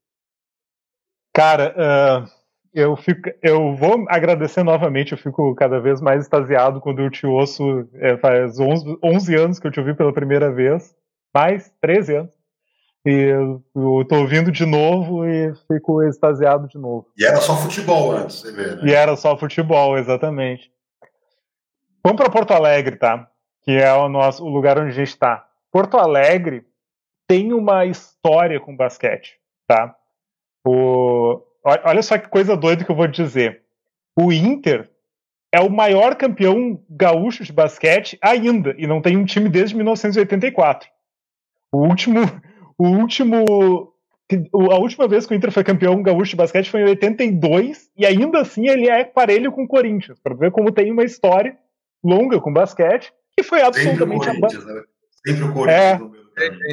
Cara, 1.34 1.74
uh, 1.78 2.30
eu, 2.74 2.96
fico, 2.96 3.30
eu 3.42 3.76
vou 3.76 4.06
agradecer 4.10 4.64
novamente. 4.64 5.12
Eu 5.14 5.18
fico 5.18 5.54
cada 5.56 5.80
vez 5.80 6.02
mais 6.02 6.24
extasiado 6.24 6.82
quando 6.82 7.02
eu 7.02 7.10
te 7.10 7.26
ouço. 7.26 7.88
É, 7.96 8.18
faz 8.18 8.60
11, 8.60 8.98
11 9.04 9.36
anos 9.36 9.60
que 9.60 9.68
eu 9.68 9.72
te 9.72 9.80
ouvi 9.80 9.94
pela 9.94 10.14
primeira 10.14 10.52
vez. 10.52 10.94
Mais 11.34 11.72
13 11.82 12.16
anos. 12.16 12.42
E 13.06 13.10
eu, 13.10 13.64
eu 13.76 14.06
tô 14.08 14.18
ouvindo 14.18 14.52
de 14.52 14.66
novo 14.66 15.26
e 15.26 15.54
fico 15.68 16.04
extasiado 16.04 16.68
de 16.68 16.78
novo. 16.78 17.08
E 17.18 17.26
era 17.26 17.38
só 17.38 17.56
futebol 17.58 18.12
antes, 18.12 18.42
você 18.42 18.52
vê, 18.52 18.76
né? 18.76 18.82
E 18.84 18.94
era 18.94 19.16
só 19.16 19.36
futebol, 19.36 19.98
exatamente. 19.98 20.72
Vamos 22.04 22.22
para 22.22 22.32
Porto 22.32 22.52
Alegre, 22.52 22.98
tá? 22.98 23.28
Que 23.64 23.72
é 23.72 23.92
o 23.94 24.08
nosso 24.08 24.44
o 24.44 24.50
lugar 24.50 24.78
onde 24.78 24.90
a 24.90 24.94
gente 24.94 25.08
está. 25.08 25.48
Porto 25.72 25.98
Alegre 25.98 26.64
tem 27.32 27.54
uma 27.54 27.86
história 27.86 28.60
com 28.60 28.76
basquete, 28.76 29.40
tá? 29.66 29.96
O, 30.68 31.42
olha 31.64 32.02
só 32.02 32.18
que 32.18 32.28
coisa 32.28 32.58
doida 32.58 32.84
que 32.84 32.92
eu 32.92 32.96
vou 32.96 33.08
dizer. 33.08 33.62
O 34.20 34.34
Inter 34.34 34.90
é 35.50 35.62
o 35.62 35.70
maior 35.70 36.16
campeão 36.16 36.84
gaúcho 36.90 37.46
de 37.46 37.54
basquete 37.54 38.20
ainda, 38.22 38.76
e 38.78 38.86
não 38.86 39.02
tem 39.02 39.16
um 39.16 39.24
time 39.24 39.48
desde 39.48 39.78
1984. 39.78 40.90
O 41.72 41.88
último, 41.88 42.20
o 42.78 42.90
último. 42.90 43.94
A 44.54 44.78
última 44.78 45.08
vez 45.08 45.26
que 45.26 45.34
o 45.34 45.36
Inter 45.36 45.54
foi 45.54 45.64
campeão 45.64 46.04
gaúcho 46.04 46.32
de 46.32 46.36
basquete 46.36 46.70
foi 46.70 46.82
em 46.82 46.90
82, 46.90 47.92
e 47.96 48.06
ainda 48.06 48.42
assim 48.42 48.68
ele 48.68 48.90
é 48.90 49.06
parelho 49.06 49.54
com 49.54 49.64
o 49.64 49.68
Corinthians, 49.70 50.20
para 50.20 50.36
ver 50.36 50.52
como 50.52 50.70
tem 50.70 50.92
uma 50.92 51.06
história 51.06 51.58
longa 52.04 52.42
com 52.42 52.52
basquete, 52.52 53.14
que 53.38 53.42
foi 53.42 53.62
absolutamente 53.62 54.26
sempre 54.26 54.38
o 54.38 54.42
Corinthians, 54.42 54.66
né? 54.66 54.84
Sempre 55.26 55.44
o 55.44 55.54
Corinthians. 55.54 56.02
É, 56.18 56.21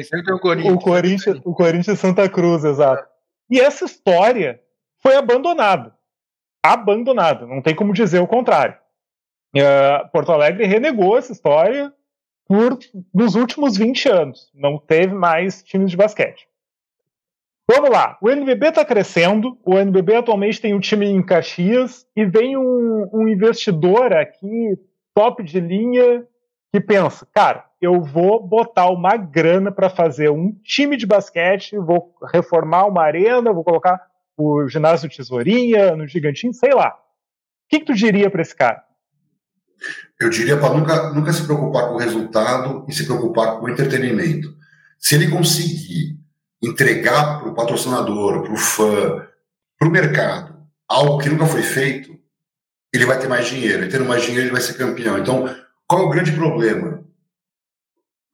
sempre 0.03 0.33
o 0.33 0.39
Corinthians. 0.39 0.75
O 0.75 0.79
Corinthians, 0.79 1.41
o 1.43 1.53
Corinthians 1.53 1.99
Santa 1.99 2.29
Cruz, 2.29 2.63
exato. 2.63 3.07
E 3.49 3.59
essa 3.59 3.85
história 3.85 4.61
foi 5.01 5.15
abandonada. 5.15 5.95
Abandonada, 6.63 7.45
não 7.45 7.61
tem 7.61 7.75
como 7.75 7.93
dizer 7.93 8.19
o 8.19 8.27
contrário. 8.27 8.77
Uh, 9.55 10.07
Porto 10.11 10.31
Alegre 10.31 10.65
renegou 10.65 11.17
essa 11.17 11.31
história 11.31 11.91
por 12.45 12.77
nos 13.13 13.35
últimos 13.35 13.77
20 13.77 14.09
anos. 14.09 14.51
Não 14.53 14.77
teve 14.77 15.13
mais 15.13 15.63
times 15.63 15.91
de 15.91 15.97
basquete. 15.97 16.47
Vamos 17.71 17.91
lá, 17.91 18.17
o 18.19 18.29
NBB 18.29 18.69
está 18.69 18.83
crescendo. 18.83 19.55
O 19.63 19.77
NBB 19.77 20.15
atualmente 20.15 20.59
tem 20.59 20.73
um 20.73 20.79
time 20.79 21.05
em 21.05 21.23
Caxias 21.23 22.05
e 22.15 22.25
vem 22.25 22.57
um, 22.57 23.07
um 23.13 23.27
investidor 23.27 24.11
aqui, 24.11 24.75
top 25.13 25.43
de 25.43 25.59
linha, 25.59 26.25
que 26.73 26.81
pensa: 26.81 27.27
cara, 27.31 27.68
eu 27.81 28.01
vou 28.01 28.45
botar 28.45 28.89
uma 28.89 29.15
grana 29.15 29.71
para 29.71 29.89
fazer 29.89 30.29
um 30.29 30.53
time 30.63 30.97
de 30.97 31.05
basquete, 31.05 31.77
vou 31.77 32.13
reformar 32.31 32.85
uma 32.85 33.03
arena, 33.03 33.53
vou 33.53 33.63
colocar 33.63 33.99
o 34.37 34.67
ginásio 34.67 35.09
Tesourinha 35.09 35.95
no 35.95 36.07
Gigantinho, 36.07 36.53
sei 36.53 36.73
lá. 36.73 36.89
O 36.89 37.69
que, 37.69 37.79
que 37.79 37.85
tu 37.85 37.93
diria 37.93 38.29
para 38.29 38.41
esse 38.41 38.55
cara? 38.55 38.83
Eu 40.19 40.29
diria 40.29 40.57
para 40.57 40.73
nunca, 40.73 41.13
nunca 41.13 41.31
se 41.31 41.45
preocupar 41.45 41.87
com 41.87 41.95
o 41.95 41.99
resultado 41.99 42.85
e 42.87 42.93
se 42.93 43.05
preocupar 43.05 43.57
com 43.57 43.65
o 43.65 43.69
entretenimento. 43.69 44.53
Se 44.97 45.15
ele 45.15 45.29
conseguir 45.29 46.19
entregar 46.61 47.39
para 47.39 47.49
o 47.49 47.55
patrocinador, 47.55 48.43
para 48.43 48.53
o 48.53 48.57
fã, 48.57 49.25
para 49.77 49.87
o 49.87 49.91
mercado, 49.91 50.57
algo 50.87 51.19
que 51.19 51.29
nunca 51.29 51.45
foi 51.45 51.61
feito, 51.61 52.19
ele 52.93 53.05
vai 53.05 53.17
ter 53.19 53.29
mais 53.29 53.47
dinheiro. 53.47 53.85
E 53.85 53.89
tendo 53.89 54.03
mais 54.03 54.23
dinheiro, 54.23 54.47
ele 54.47 54.51
vai 54.51 54.61
ser 54.61 54.73
campeão. 54.73 55.17
Então, 55.17 55.55
qual 55.87 56.01
é 56.01 56.05
o 56.05 56.09
grande 56.09 56.33
problema? 56.33 57.03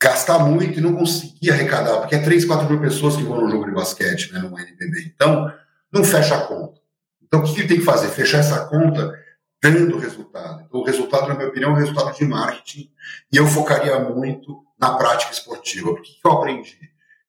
Gastar 0.01 0.39
muito 0.39 0.77
e 0.77 0.81
não 0.81 0.95
conseguir 0.95 1.51
arrecadar, 1.51 1.99
porque 1.99 2.15
é 2.15 2.19
3, 2.19 2.45
4 2.45 2.69
mil 2.69 2.79
pessoas 2.79 3.15
que 3.15 3.23
vão 3.23 3.41
no 3.41 3.49
jogo 3.49 3.65
de 3.65 3.71
basquete, 3.71 4.31
né, 4.31 4.39
no 4.39 4.57
NBB. 4.57 5.11
Então, 5.15 5.51
não 5.91 6.03
fecha 6.03 6.35
a 6.35 6.41
conta. 6.41 6.79
Então, 7.23 7.39
o 7.39 7.43
que 7.43 7.59
ele 7.59 7.67
tem 7.67 7.77
que 7.77 7.85
fazer? 7.85 8.09
Fechar 8.09 8.39
essa 8.39 8.65
conta 8.65 9.17
dando 9.61 9.97
resultado. 9.97 10.63
Então, 10.67 10.81
o 10.81 10.83
resultado, 10.83 11.27
na 11.27 11.35
minha 11.35 11.47
opinião, 11.47 11.71
é 11.71 11.73
um 11.73 11.77
resultado 11.77 12.15
de 12.15 12.25
marketing 12.25 12.91
e 13.31 13.37
eu 13.37 13.47
focaria 13.47 13.99
muito 13.99 14.63
na 14.79 14.95
prática 14.95 15.31
esportiva. 15.31 15.89
O 15.89 16.01
que 16.01 16.19
eu 16.23 16.31
aprendi? 16.31 16.77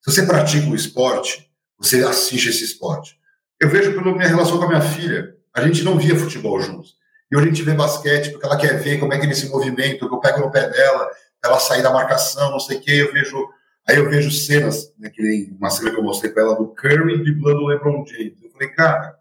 Se 0.02 0.12
você 0.12 0.26
pratica 0.26 0.66
um 0.66 0.74
esporte, 0.74 1.51
você 1.78 2.02
assiste 2.05 2.48
esse 2.48 2.64
esporte. 2.64 3.18
Eu 3.60 3.70
vejo 3.70 3.93
pela 3.93 4.14
minha 4.14 4.28
relação 4.28 4.59
com 4.59 4.64
a 4.64 4.68
minha 4.68 4.80
filha, 4.80 5.34
a 5.55 5.62
gente 5.66 5.82
não 5.82 5.98
via 5.98 6.14
futebol 6.14 6.60
juntos. 6.60 6.97
E 7.30 7.36
hoje 7.36 7.47
a 7.47 7.48
gente 7.48 7.62
vê 7.62 7.72
basquete 7.72 8.30
porque 8.30 8.47
ela 8.47 8.56
quer 8.56 8.78
ver 8.80 8.98
como 8.98 9.12
é 9.12 9.18
que 9.18 9.26
ele 9.26 9.34
se 9.34 9.48
movimenta, 9.48 10.06
que 10.06 10.14
eu 10.14 10.20
pego 10.20 10.40
no 10.40 10.51
pé 10.51 10.68
dela, 10.68 11.10
ela 11.47 11.59
sair 11.59 11.82
da 11.82 11.93
marcação, 11.93 12.51
não 12.51 12.60
sei 12.60 12.78
o 12.78 12.81
quê, 12.81 12.93
eu 13.02 13.12
vejo 13.12 13.48
Aí 13.89 13.98
eu 13.98 14.10
vejo 14.10 14.32
cenas, 14.32 14.93
né, 14.98 15.09
que 15.09 15.23
nem 15.23 15.56
uma 15.56 15.70
cena 15.70 15.93
que 15.93 15.97
eu 15.97 16.02
mostrei 16.02 16.32
para 16.32 16.43
ela 16.43 16.56
do 16.56 16.74
Curry 16.74 17.23
driblando 17.23 17.60
o 17.60 17.66
LeBron 17.68 18.05
James. 18.05 18.43
Eu 18.43 18.51
falei, 18.51 18.68
cara, 18.70 19.16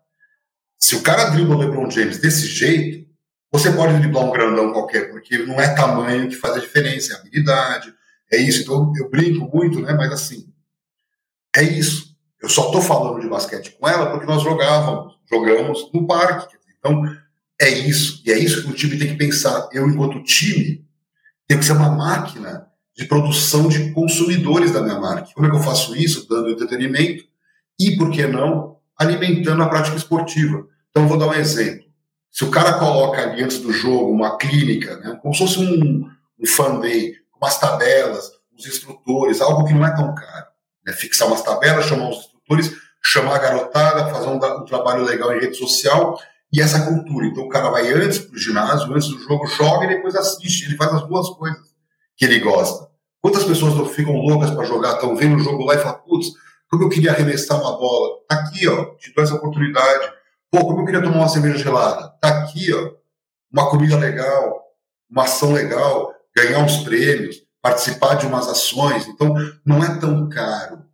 se 0.80 0.96
o 0.96 1.04
cara 1.04 1.30
dribla 1.30 1.56
o 1.56 1.60
LeBron 1.60 1.90
James 1.90 2.18
desse 2.18 2.48
jeito, 2.48 3.08
você 3.52 3.72
pode 3.72 4.00
driblar 4.00 4.26
um 4.26 4.32
grandão 4.32 4.74
qualquer, 4.74 5.12
porque 5.12 5.38
não 5.46 5.62
é 5.62 5.74
tamanho 5.76 6.28
que 6.28 6.36
faz 6.36 6.56
a 6.56 6.60
diferença, 6.60 7.14
é 7.14 7.16
habilidade, 7.16 7.94
é 8.34 8.38
isso. 8.38 8.64
Então 8.64 8.92
eu 8.98 9.08
brinco 9.08 9.56
muito, 9.56 9.80
né? 9.82 9.94
Mas 9.94 10.12
assim, 10.12 10.52
é 11.56 11.62
isso. 11.62 12.16
Eu 12.42 12.50
só 12.50 12.72
tô 12.72 12.82
falando 12.82 13.22
de 13.22 13.30
basquete 13.30 13.78
com 13.80 13.88
ela 13.88 14.10
porque 14.10 14.26
nós 14.26 14.42
jogávamos, 14.42 15.16
jogamos 15.30 15.92
no 15.94 16.08
parque. 16.08 16.58
Então 16.80 17.04
é 17.62 17.70
isso. 17.70 18.22
E 18.26 18.32
é 18.32 18.38
isso 18.38 18.64
que 18.64 18.72
o 18.72 18.76
time 18.76 18.98
tem 18.98 19.10
que 19.10 19.16
pensar. 19.16 19.70
Eu, 19.72 19.88
enquanto 19.88 20.24
time, 20.24 20.84
tenho 21.48 21.60
que 21.60 21.66
ser 21.66 21.74
uma 21.74 21.90
máquina 21.90 22.68
de 22.96 23.06
produção 23.06 23.68
de 23.68 23.92
consumidores 23.92 24.72
da 24.72 24.82
minha 24.82 25.00
marca. 25.00 25.30
Como 25.34 25.46
é 25.46 25.50
que 25.50 25.56
eu 25.56 25.62
faço 25.62 25.96
isso? 25.96 26.28
Dando 26.30 26.50
entretenimento 26.50 27.24
e, 27.80 27.98
por 27.98 28.10
que 28.10 28.26
não, 28.26 28.78
alimentando 28.98 29.62
a 29.62 29.70
prática 29.70 29.98
esportiva. 29.98 30.66
Então, 30.90 31.08
vou 31.08 31.18
dar 31.18 31.28
um 31.28 31.34
exemplo. 31.34 31.86
Se 32.32 32.44
o 32.46 32.52
cara 32.52 32.80
coloca 32.80 33.22
ali 33.22 33.44
antes 33.44 33.60
do 33.60 33.72
jogo 33.72 34.12
uma 34.12 34.38
clínica, 34.38 34.98
né, 34.98 35.18
como 35.22 35.34
se 35.34 35.40
fosse 35.40 35.60
um, 35.60 36.10
um 36.40 36.48
fan 36.48 36.80
day, 36.80 37.14
umas 37.40 37.60
tabelas, 37.60 38.32
os 38.58 38.66
instrutores, 38.66 39.42
algo 39.42 39.66
que 39.66 39.74
não 39.74 39.86
é 39.86 39.94
tão 39.94 40.16
caro. 40.16 40.48
Né, 40.86 40.94
fixar 40.94 41.28
umas 41.28 41.42
tabelas, 41.42 41.86
chamar 41.86 42.10
os 42.10 42.18
instrutores, 42.18 42.72
chamar 43.04 43.36
a 43.36 43.40
garotada, 43.40 44.10
fazer 44.10 44.28
um, 44.28 44.36
um 44.36 44.66
trabalho 44.66 45.04
legal 45.04 45.36
em 45.36 45.40
rede 45.40 45.58
social 45.58 46.18
e 46.56 46.62
essa 46.62 46.86
cultura. 46.86 47.28
Então 47.28 47.44
o 47.44 47.50
cara 47.50 47.70
vai 47.70 47.92
antes 47.92 48.20
para 48.20 48.34
o 48.34 48.40
ginásio, 48.40 48.94
antes 48.94 49.10
do 49.10 49.20
jogo, 49.20 49.46
joga 49.46 49.86
e 49.86 49.90
depois 49.90 50.16
assiste. 50.16 50.64
Ele 50.64 50.78
faz 50.78 50.94
as 50.94 51.06
duas 51.06 51.30
coisas 51.32 51.76
que 52.16 52.24
ele 52.24 52.40
gosta. 52.40 52.90
Quantas 53.22 53.44
pessoas 53.44 53.76
não 53.76 53.86
ficam 53.86 54.16
loucas 54.16 54.52
para 54.52 54.64
jogar, 54.64 54.94
estão 54.94 55.18
vendo 55.18 55.36
o 55.36 55.40
jogo 55.40 55.66
lá 55.66 55.76
e 55.76 55.80
falam, 55.80 56.00
putz, 56.08 56.30
como 56.70 56.84
eu 56.84 56.90
queria 56.90 57.12
arremessar 57.12 57.60
uma 57.60 57.78
bola? 57.78 58.20
Tá 58.30 58.36
aqui, 58.36 58.66
ó, 58.70 58.86
te 58.96 59.14
dou 59.14 59.22
essa 59.22 59.36
oportunidade. 59.36 60.14
Pô, 60.50 60.60
como 60.60 60.80
eu 60.80 60.86
queria 60.86 61.04
tomar 61.04 61.18
uma 61.18 61.28
cerveja 61.28 61.58
gelada? 61.58 62.08
Tá 62.22 62.44
aqui, 62.44 62.74
ó, 62.74 62.92
uma 63.52 63.70
comida 63.70 63.98
legal, 63.98 64.64
uma 65.10 65.24
ação 65.24 65.52
legal, 65.52 66.14
ganhar 66.34 66.60
uns 66.60 66.78
prêmios, 66.78 67.38
participar 67.62 68.16
de 68.16 68.28
umas 68.28 68.48
ações. 68.48 69.06
Então, 69.08 69.36
não 69.66 69.84
é 69.84 70.00
tão 70.00 70.30
caro. 70.30 70.86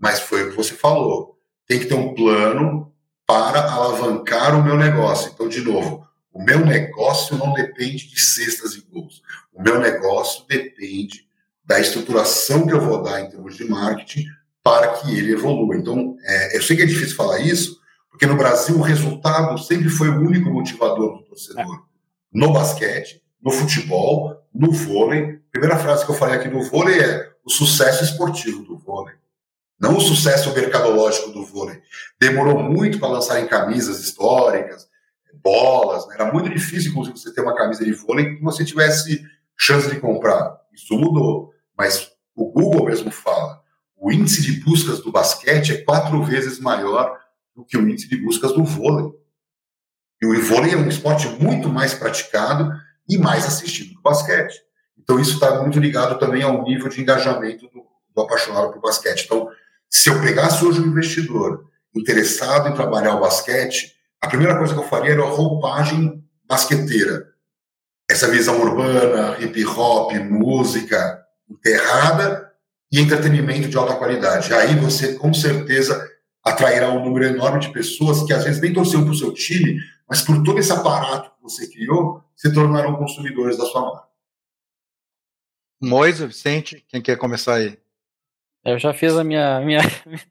Mas 0.00 0.20
foi 0.20 0.44
o 0.44 0.50
que 0.50 0.56
você 0.56 0.72
falou. 0.72 1.36
Tem 1.66 1.78
que 1.78 1.86
ter 1.86 1.94
um 1.94 2.14
plano 2.14 2.91
para 3.26 3.70
alavancar 3.70 4.58
o 4.58 4.62
meu 4.62 4.76
negócio. 4.76 5.30
Então, 5.32 5.48
de 5.48 5.60
novo, 5.60 6.06
o 6.32 6.42
meu 6.42 6.64
negócio 6.64 7.36
não 7.36 7.52
depende 7.52 8.08
de 8.08 8.20
cestas 8.20 8.74
e 8.74 8.80
gols. 8.80 9.22
O 9.52 9.62
meu 9.62 9.78
negócio 9.78 10.44
depende 10.48 11.26
da 11.64 11.78
estruturação 11.78 12.66
que 12.66 12.72
eu 12.72 12.80
vou 12.80 13.02
dar 13.02 13.20
em 13.20 13.30
termos 13.30 13.56
de 13.56 13.64
marketing 13.64 14.26
para 14.62 14.88
que 14.94 15.16
ele 15.16 15.32
evolua. 15.32 15.76
Então, 15.76 16.16
é, 16.24 16.56
eu 16.56 16.62
sei 16.62 16.76
que 16.76 16.82
é 16.82 16.86
difícil 16.86 17.16
falar 17.16 17.40
isso, 17.40 17.80
porque 18.10 18.26
no 18.26 18.36
Brasil 18.36 18.76
o 18.76 18.82
resultado 18.82 19.58
sempre 19.58 19.88
foi 19.88 20.08
o 20.08 20.20
único 20.20 20.50
motivador 20.50 21.18
do 21.18 21.24
torcedor. 21.24 21.84
No 22.32 22.52
basquete, 22.52 23.22
no 23.42 23.50
futebol, 23.50 24.42
no 24.54 24.70
vôlei. 24.70 25.40
A 25.48 25.50
primeira 25.50 25.78
frase 25.78 26.04
que 26.04 26.10
eu 26.10 26.16
falei 26.16 26.36
aqui 26.36 26.48
no 26.48 26.62
vôlei 26.62 27.00
é 27.00 27.32
o 27.44 27.50
sucesso 27.50 28.04
esportivo 28.04 28.62
do 28.62 28.78
vôlei. 28.78 29.14
Não 29.82 29.96
o 29.96 30.00
sucesso 30.00 30.54
mercadológico 30.54 31.32
do 31.32 31.44
vôlei. 31.44 31.82
Demorou 32.20 32.62
muito 32.62 33.00
para 33.00 33.08
lançar 33.08 33.40
em 33.40 33.48
camisas 33.48 33.98
históricas, 33.98 34.88
bolas. 35.42 36.06
Né? 36.06 36.14
Era 36.14 36.32
muito 36.32 36.48
difícil, 36.48 36.92
inclusive, 36.92 37.18
você 37.18 37.34
ter 37.34 37.40
uma 37.40 37.56
camisa 37.56 37.84
de 37.84 37.92
vôlei 37.92 38.36
que 38.36 38.42
você 38.44 38.64
tivesse 38.64 39.20
chance 39.58 39.90
de 39.90 39.98
comprar. 39.98 40.56
Isso 40.72 40.96
mudou. 40.96 41.50
Mas 41.76 42.12
o 42.36 42.52
Google 42.52 42.84
mesmo 42.84 43.10
fala. 43.10 43.60
O 43.96 44.12
índice 44.12 44.40
de 44.40 44.60
buscas 44.60 45.00
do 45.00 45.10
basquete 45.10 45.72
é 45.72 45.78
quatro 45.78 46.22
vezes 46.22 46.60
maior 46.60 47.18
do 47.54 47.64
que 47.64 47.76
o 47.76 47.82
índice 47.82 48.08
de 48.08 48.16
buscas 48.18 48.52
do 48.52 48.62
vôlei. 48.62 49.12
E 50.20 50.26
o 50.26 50.42
vôlei 50.42 50.74
é 50.74 50.76
um 50.76 50.88
esporte 50.88 51.26
muito 51.40 51.68
mais 51.68 51.92
praticado 51.92 52.70
e 53.08 53.18
mais 53.18 53.44
assistido 53.46 53.94
que 53.94 53.98
o 53.98 54.02
basquete. 54.02 54.54
Então, 54.96 55.18
isso 55.18 55.34
está 55.34 55.60
muito 55.60 55.80
ligado 55.80 56.20
também 56.20 56.44
ao 56.44 56.62
nível 56.62 56.88
de 56.88 57.00
engajamento 57.00 57.66
do, 57.66 57.84
do 58.14 58.22
apaixonado 58.22 58.72
por 58.72 58.80
basquete. 58.80 59.24
Então, 59.24 59.50
se 59.92 60.08
eu 60.08 60.22
pegasse 60.22 60.64
hoje 60.64 60.80
um 60.80 60.86
investidor 60.86 61.70
interessado 61.94 62.66
em 62.66 62.74
trabalhar 62.74 63.14
o 63.14 63.20
basquete, 63.20 63.94
a 64.22 64.26
primeira 64.26 64.56
coisa 64.56 64.72
que 64.72 64.80
eu 64.80 64.88
faria 64.88 65.12
era 65.12 65.22
a 65.22 65.28
roupagem 65.28 66.24
basqueteira. 66.46 67.30
Essa 68.10 68.30
visão 68.30 68.58
urbana, 68.58 69.38
hip 69.38 69.62
hop, 69.66 70.12
música 70.14 71.22
enterrada 71.48 72.50
e 72.90 73.00
entretenimento 73.00 73.68
de 73.68 73.76
alta 73.76 73.94
qualidade. 73.94 74.54
Aí 74.54 74.74
você, 74.76 75.14
com 75.14 75.34
certeza, 75.34 76.10
atrairá 76.42 76.90
um 76.90 77.04
número 77.04 77.26
enorme 77.26 77.60
de 77.60 77.70
pessoas 77.70 78.22
que 78.22 78.32
às 78.32 78.44
vezes 78.44 78.62
nem 78.62 78.72
torceram 78.72 79.04
para 79.04 79.12
o 79.12 79.16
seu 79.16 79.32
time, 79.34 79.78
mas 80.08 80.22
por 80.22 80.42
todo 80.42 80.58
esse 80.58 80.72
aparato 80.72 81.30
que 81.36 81.42
você 81.42 81.68
criou, 81.68 82.24
se 82.34 82.50
tornarão 82.52 82.96
consumidores 82.96 83.58
da 83.58 83.66
sua 83.66 83.82
marca. 83.82 84.08
Moisa, 85.78 86.26
Vicente, 86.26 86.82
quem 86.88 87.02
quer 87.02 87.18
começar 87.18 87.56
aí? 87.56 87.81
Eu 88.64 88.78
já 88.78 88.92
fiz 88.92 89.12
a 89.14 89.24
minha, 89.24 89.60
minha 89.64 89.82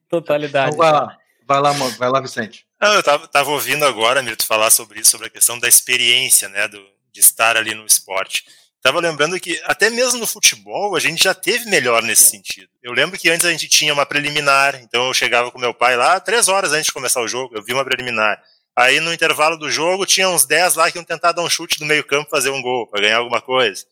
totalidade. 0.10 0.74
Então 0.74 0.78
vai 0.78 0.92
lá, 0.92 1.18
vai 1.46 1.62
lá, 1.62 1.72
vai 1.72 2.10
lá 2.10 2.22
Vicente. 2.22 2.66
Não, 2.82 2.94
eu 2.94 3.04
tava, 3.04 3.28
tava 3.28 3.52
ouvindo 3.52 3.86
agora, 3.86 4.22
Mirto, 4.22 4.46
falar 4.46 4.72
sobre 4.72 5.00
isso, 5.00 5.12
sobre 5.12 5.28
a 5.28 5.30
questão 5.30 5.60
da 5.60 5.68
experiência, 5.68 6.50
né, 6.50 6.68
do, 6.68 6.84
de 7.12 7.20
estar 7.20 7.56
ali 7.56 7.76
no 7.76 7.86
esporte. 7.86 8.44
Tava 8.82 9.00
lembrando 9.00 9.40
que 9.40 9.62
até 9.66 9.92
mesmo 9.92 10.20
no 10.20 10.26
futebol 10.26 10.96
a 10.96 11.00
gente 11.00 11.24
já 11.24 11.36
teve 11.36 11.70
melhor 11.70 12.02
nesse 12.02 12.24
sentido. 12.24 12.68
Eu 12.82 12.94
lembro 12.94 13.20
que 13.20 13.30
antes 13.30 13.46
a 13.46 13.52
gente 13.52 13.68
tinha 13.68 13.94
uma 13.94 14.08
preliminar, 14.08 14.76
então 14.82 15.08
eu 15.08 15.14
chegava 15.14 15.52
com 15.52 15.60
meu 15.60 15.74
pai 15.74 15.96
lá 15.96 16.20
três 16.20 16.48
horas 16.48 16.72
antes 16.72 16.88
de 16.88 16.92
começar 16.92 17.22
o 17.22 17.28
jogo, 17.28 17.56
eu 17.56 17.64
vi 17.64 17.74
uma 17.74 17.86
preliminar. 17.86 18.42
Aí 18.76 19.00
no 19.00 19.14
intervalo 19.14 19.58
do 19.58 19.70
jogo 19.70 20.06
tinha 20.06 20.30
uns 20.30 20.46
10 20.46 20.76
lá 20.76 20.90
que 20.90 20.98
iam 20.98 21.04
tentar 21.04 21.34
dar 21.34 21.44
um 21.44 21.50
chute 21.50 21.78
do 21.78 21.86
meio 21.86 22.04
campo 22.04 22.30
fazer 22.30 22.50
um 22.50 22.62
gol, 22.62 22.88
para 22.88 23.02
ganhar 23.02 23.18
alguma 23.18 23.42
coisa. 23.42 23.86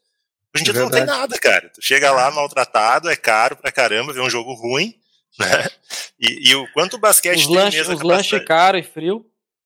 Hoje 0.55 0.61
em 0.61 0.63
dia 0.63 0.73
tu 0.73 0.79
não 0.79 0.89
tem 0.89 1.05
nada, 1.05 1.37
cara. 1.37 1.69
Tu 1.69 1.81
chega 1.81 2.11
lá 2.11 2.31
maltratado, 2.31 3.09
é 3.09 3.15
caro 3.15 3.55
pra 3.55 3.71
caramba, 3.71 4.13
ver 4.13 4.21
um 4.21 4.29
jogo 4.29 4.53
ruim, 4.53 4.95
né? 5.39 5.67
E, 6.19 6.49
e 6.49 6.55
o 6.55 6.67
quanto 6.73 6.95
o 6.95 6.99
basquete 6.99 7.39
os 7.39 7.47
tem 7.47 7.55
lanche, 7.55 7.77
mesmo 7.77 7.95
Os 7.95 8.01
lanches 8.01 8.45
caros 8.45 8.81
e 8.81 8.83
frio. 8.83 9.25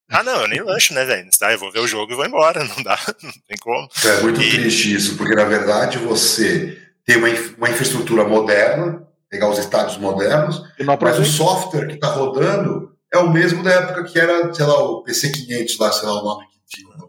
Ah, 0.10 0.22
não, 0.22 0.42
eu 0.42 0.48
nem 0.48 0.62
lancho, 0.62 0.94
né, 0.94 1.06
velho? 1.06 1.30
Eu 1.50 1.60
vou 1.60 1.72
ver 1.72 1.80
o 1.80 1.88
jogo 1.88 2.12
e 2.12 2.16
vou 2.16 2.26
embora, 2.26 2.64
não 2.66 2.84
dá, 2.84 3.00
não 3.22 3.32
tem 3.32 3.58
como. 3.60 3.88
É 4.06 4.22
muito 4.22 4.42
e... 4.42 4.50
triste 4.52 4.94
isso, 4.94 5.18
porque 5.18 5.36
na 5.36 5.46
verdade 5.46 5.98
você 5.98 6.78
tem 7.06 7.18
uma, 7.18 7.28
uma 7.58 7.70
infraestrutura 7.70 8.24
moderna, 8.24 9.08
pegar 9.30 9.50
os 9.50 9.58
estádios 9.58 9.98
modernos, 9.98 10.62
mas 10.80 11.20
o 11.20 11.26
software 11.26 11.88
que 11.88 11.96
está 11.96 12.08
rodando 12.08 12.94
é 13.12 13.18
o 13.18 13.30
mesmo 13.30 13.64
da 13.64 13.72
época 13.72 14.04
que 14.04 14.20
era, 14.20 14.54
sei 14.54 14.66
lá, 14.66 14.84
o 14.84 15.04
PC500 15.04 15.80
lá, 15.80 15.92
sei 15.92 16.08
lá 16.08 16.22
o 16.22 16.24
nome 16.24 16.46
que 16.48 16.78
tinha. 16.78 17.03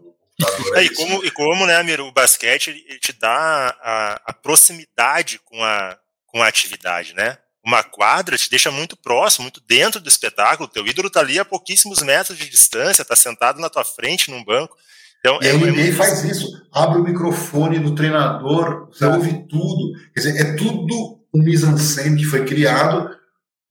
É, 0.75 0.83
e, 0.83 0.89
como, 0.89 1.25
e 1.25 1.31
como, 1.31 1.65
né, 1.65 1.75
Amir, 1.77 2.01
o 2.01 2.11
basquete 2.11 2.69
ele 2.69 2.99
te 2.99 3.13
dá 3.13 3.75
a, 3.81 4.21
a, 4.25 4.33
proximidade 4.33 5.39
com 5.45 5.63
a, 5.63 5.97
com 6.27 6.43
a 6.43 6.47
atividade, 6.47 7.13
né? 7.13 7.37
Uma 7.65 7.83
quadra 7.83 8.37
te 8.37 8.49
deixa 8.49 8.69
muito 8.69 8.97
próximo, 8.97 9.43
muito 9.43 9.61
dentro 9.65 9.99
do 9.99 10.09
espetáculo. 10.09 10.69
Teu 10.69 10.85
ídolo 10.85 11.09
tá 11.09 11.21
ali 11.21 11.39
a 11.39 11.45
pouquíssimos 11.45 12.03
metros 12.03 12.37
de 12.37 12.49
distância, 12.49 13.05
tá 13.05 13.15
sentado 13.15 13.59
na 13.59 13.69
tua 13.69 13.83
frente 13.83 14.29
num 14.29 14.43
banco. 14.43 14.75
Então, 15.19 15.39
e 15.41 15.47
é, 15.47 15.51
a 15.51 15.57
NBA 15.57 15.81
é 15.81 15.91
faz 15.93 16.23
isso. 16.23 16.47
Abre 16.71 16.99
o 16.99 17.03
microfone 17.03 17.79
do 17.79 17.95
treinador, 17.95 18.87
você 18.87 19.05
ouve 19.05 19.47
tudo. 19.47 19.93
Quer 20.13 20.19
dizer, 20.19 20.39
é 20.39 20.55
tudo 20.55 21.25
um 21.33 21.41
mise-en-scène 21.41 22.17
que 22.17 22.25
foi 22.25 22.45
criado 22.45 23.09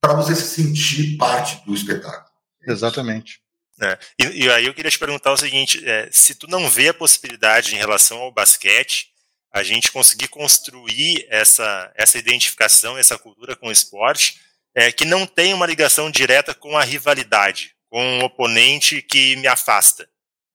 para 0.01 0.15
você 0.15 0.35
se 0.35 0.43
sentir 0.43 1.17
parte 1.17 1.65
do 1.65 1.73
espetáculo. 1.73 2.25
Exatamente. 2.67 3.44
É. 3.81 3.99
E, 4.19 4.45
e, 4.45 4.51
aí 4.51 4.67
eu 4.67 4.75
queria 4.75 4.91
te 4.91 4.99
perguntar 4.99 5.33
o 5.33 5.37
seguinte: 5.37 5.83
é, 5.89 6.09
se 6.13 6.35
tu 6.35 6.47
não 6.47 6.69
vê 6.71 6.89
a 6.89 6.95
possibilidade 6.95 7.75
em 7.75 7.79
relação 7.79 8.19
ao 8.19 8.31
basquete, 8.33 9.09
a 9.53 9.63
gente 9.63 9.93
conseguir 9.93 10.29
construir 10.29 11.27
essa, 11.29 11.93
essa 11.95 12.19
identificação, 12.19 12.99
essa 12.99 13.19
cultura 13.19 13.55
com 13.57 13.69
o 13.69 13.73
esporte, 13.73 14.41
é, 14.75 14.91
que 14.91 15.05
não 15.05 15.27
tem 15.27 15.55
uma 15.55 15.67
ligação 15.67 16.11
direta 16.11 16.55
com 16.55 16.77
a 16.77 16.83
rivalidade, 16.83 17.75
com 17.89 18.05
um 18.05 18.25
oponente 18.25 19.01
que 19.01 19.37
me 19.37 19.47
afasta, 19.47 20.09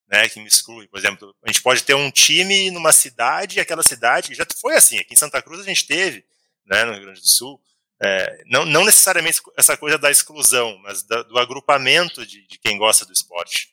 né, 0.10 0.28
que 0.28 0.40
me 0.40 0.48
exclui. 0.48 0.88
Por 0.88 1.00
exemplo, 1.00 1.34
a 1.44 1.48
gente 1.48 1.62
pode 1.62 1.84
ter 1.84 1.94
um 1.94 2.12
time 2.12 2.70
numa 2.72 2.92
cidade, 2.92 3.60
aquela 3.60 3.84
cidade, 3.84 4.36
já 4.36 4.46
foi 4.60 4.76
assim, 4.76 5.00
aqui 5.00 5.14
em 5.14 5.18
Santa 5.18 5.42
Cruz 5.42 5.62
a 5.62 5.66
gente 5.66 5.88
teve, 5.88 6.26
né, 6.66 6.84
no 6.84 6.92
Rio 6.92 7.04
Grande 7.04 7.22
do 7.22 7.28
Sul, 7.28 7.62
é, 8.02 8.44
não, 8.50 8.66
não, 8.66 8.86
necessariamente 8.86 9.42
essa 9.58 9.76
coisa 9.76 9.98
da 9.98 10.10
exclusão, 10.10 10.78
mas 10.84 11.04
da, 11.04 11.22
do 11.24 11.38
agrupamento 11.38 12.26
de, 12.26 12.48
de, 12.48 12.58
quem 12.58 12.78
gosta 12.78 13.06
do 13.06 13.12
esporte. 13.12 13.70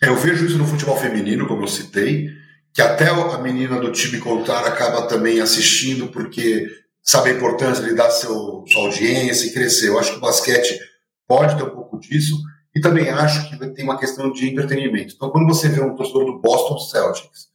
É, 0.00 0.08
eu 0.08 0.16
vejo 0.16 0.46
isso 0.46 0.58
no 0.58 0.66
futebol 0.66 0.96
feminino, 0.96 1.46
como 1.48 1.64
eu 1.64 1.68
citei, 1.68 2.30
que 2.72 2.80
até 2.80 3.08
a 3.08 3.38
menina 3.38 3.80
do 3.80 3.90
time 3.90 4.18
contrário 4.18 4.68
acaba 4.68 5.08
também 5.08 5.40
assistindo 5.40 6.08
porque 6.08 6.68
sabe 7.02 7.30
a 7.30 7.34
importância 7.34 7.84
de 7.84 7.94
dar 7.94 8.10
seu, 8.10 8.64
sua 8.68 8.82
audiência 8.82 9.46
e 9.46 9.52
crescer. 9.52 9.88
Eu 9.88 9.98
acho 9.98 10.12
que 10.12 10.18
o 10.18 10.20
basquete 10.20 10.78
pode 11.26 11.56
ter 11.56 11.64
um 11.64 11.70
pouco 11.70 11.98
disso 11.98 12.36
e 12.74 12.80
também 12.80 13.10
acho 13.10 13.48
que 13.48 13.56
tem 13.70 13.84
uma 13.84 13.98
questão 13.98 14.32
de 14.32 14.48
entretenimento. 14.48 15.14
Então, 15.14 15.30
quando 15.30 15.46
você 15.46 15.68
vê 15.68 15.80
um 15.80 15.94
torcedor 15.94 16.26
do 16.26 16.40
Boston 16.40 16.78
Celtics 16.78 17.48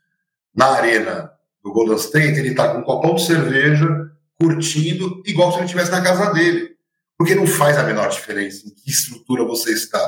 na 0.54 0.68
arena 0.68 1.32
do 1.64 1.72
Golden 1.72 1.96
State, 1.96 2.40
ele 2.40 2.50
está 2.50 2.74
com 2.74 2.80
um 2.80 2.84
copão 2.84 3.16
de 3.16 3.26
cerveja 3.26 4.09
curtindo, 4.40 5.22
igual 5.26 5.52
se 5.52 5.58
ele 5.58 5.66
estivesse 5.66 5.92
na 5.92 6.02
casa 6.02 6.34
dele. 6.34 6.76
Porque 7.18 7.36
não 7.36 7.46
faz 7.46 7.78
a 7.78 7.84
menor 7.84 8.10
diferença 8.10 8.66
em 8.66 8.70
que 8.70 8.90
estrutura 8.90 9.44
você 9.44 9.74
está. 9.74 10.00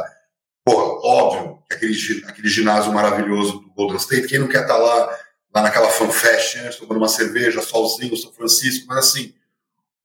Pô, 0.64 1.02
óbvio 1.04 1.60
que 1.68 1.76
aquele, 1.76 2.26
aquele 2.26 2.48
ginásio 2.48 2.94
maravilhoso 2.94 3.60
do 3.60 3.74
Golden 3.74 3.98
State, 3.98 4.28
quem 4.28 4.40
não 4.40 4.48
quer 4.48 4.62
estar 4.62 4.76
tá 4.76 4.80
lá, 4.80 5.20
lá 5.54 5.62
naquela 5.64 5.90
fanfest, 5.90 6.56
né, 6.58 6.70
tomando 6.70 6.98
uma 6.98 7.10
cerveja, 7.10 7.62
solzinho, 7.62 8.16
São 8.16 8.32
Francisco, 8.32 8.86
mas 8.88 9.00
assim, 9.00 9.34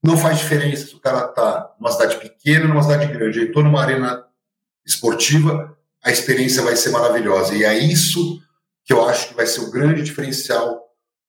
não 0.03 0.16
faz 0.16 0.39
diferença 0.39 0.86
se 0.86 0.94
o 0.94 1.01
cara 1.01 1.27
está 1.27 1.74
numa 1.78 1.93
cidade 1.93 2.16
pequena 2.16 2.66
numa 2.66 2.82
cidade 2.82 3.07
grande. 3.12 3.44
Estou 3.44 3.62
numa 3.62 3.81
arena 3.81 4.24
esportiva, 4.85 5.77
a 6.03 6.11
experiência 6.11 6.62
vai 6.62 6.74
ser 6.77 6.90
maravilhosa. 6.90 7.55
E 7.55 7.65
é 7.65 7.78
isso 7.78 8.40
que 8.85 8.93
eu 8.93 9.07
acho 9.09 9.28
que 9.28 9.35
vai 9.35 9.47
ser 9.47 9.61
o 9.61 9.70
grande 9.70 10.03
diferencial 10.03 10.81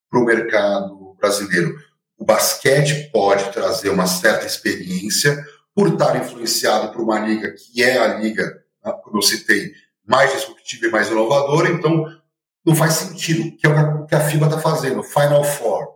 para 0.09 0.19
o 0.19 0.25
mercado 0.25 1.15
brasileiro 1.19 1.75
o 2.17 2.25
basquete 2.25 3.09
pode 3.11 3.51
trazer 3.51 3.89
uma 3.89 4.07
certa 4.07 4.45
experiência 4.45 5.37
por 5.75 5.89
estar 5.89 6.15
influenciado 6.15 6.91
por 6.91 7.01
uma 7.01 7.19
liga 7.19 7.53
que 7.53 7.83
é 7.83 7.97
a 7.99 8.15
liga, 8.15 8.43
né, 8.83 8.91
como 9.03 9.17
eu 9.17 9.21
citei, 9.21 9.71
mais 10.05 10.33
disruptiva 10.33 10.87
e 10.87 10.91
mais 10.91 11.09
inovadora, 11.09 11.69
então 11.69 12.05
não 12.65 12.75
faz 12.75 12.93
sentido, 12.93 13.55
que 13.55 13.67
é 13.67 13.69
o 13.69 14.05
que 14.05 14.15
a 14.15 14.21
FIBA 14.21 14.47
está 14.47 14.59
fazendo, 14.59 15.03
Final 15.03 15.43
Four. 15.43 15.87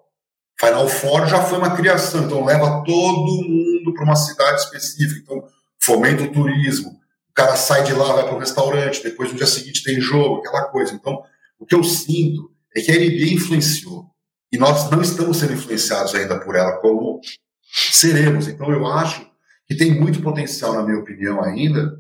Final 0.60 0.88
Four 0.88 1.28
já 1.28 1.42
foi 1.44 1.58
uma 1.58 1.76
criação, 1.76 2.26
então 2.26 2.46
leva 2.46 2.84
todo 2.86 3.44
mundo 3.44 3.94
para 3.94 4.04
uma 4.04 4.16
cidade 4.16 4.62
específica, 4.62 5.22
então 5.24 5.44
fomenta 5.80 6.24
o 6.24 6.32
turismo, 6.32 6.92
o 7.32 7.34
cara 7.34 7.56
sai 7.56 7.84
de 7.84 7.94
lá, 7.94 8.14
vai 8.14 8.26
para 8.26 8.36
o 8.36 8.40
restaurante, 8.40 9.02
depois 9.02 9.32
no 9.32 9.38
dia 9.38 9.48
seguinte 9.48 9.84
tem 9.84 10.00
jogo, 10.00 10.40
aquela 10.40 10.66
coisa. 10.66 10.94
Então, 10.94 11.24
o 11.58 11.66
que 11.66 11.74
eu 11.74 11.84
sinto 11.84 12.52
é 12.76 12.82
que 12.82 12.92
a 12.92 12.96
NBA 12.96 13.34
influenciou, 13.34 14.11
e 14.52 14.58
nós 14.58 14.90
não 14.90 15.02
estamos 15.02 15.38
sendo 15.38 15.54
influenciados 15.54 16.14
ainda 16.14 16.40
por 16.40 16.56
ela 16.56 16.78
como 16.78 17.22
seremos. 17.64 18.48
Então, 18.48 18.72
eu 18.72 18.86
acho 18.86 19.30
que 19.68 19.76
tem 19.76 19.98
muito 19.98 20.22
potencial, 20.22 20.74
na 20.74 20.84
minha 20.84 21.00
opinião, 21.00 21.44
ainda, 21.44 21.98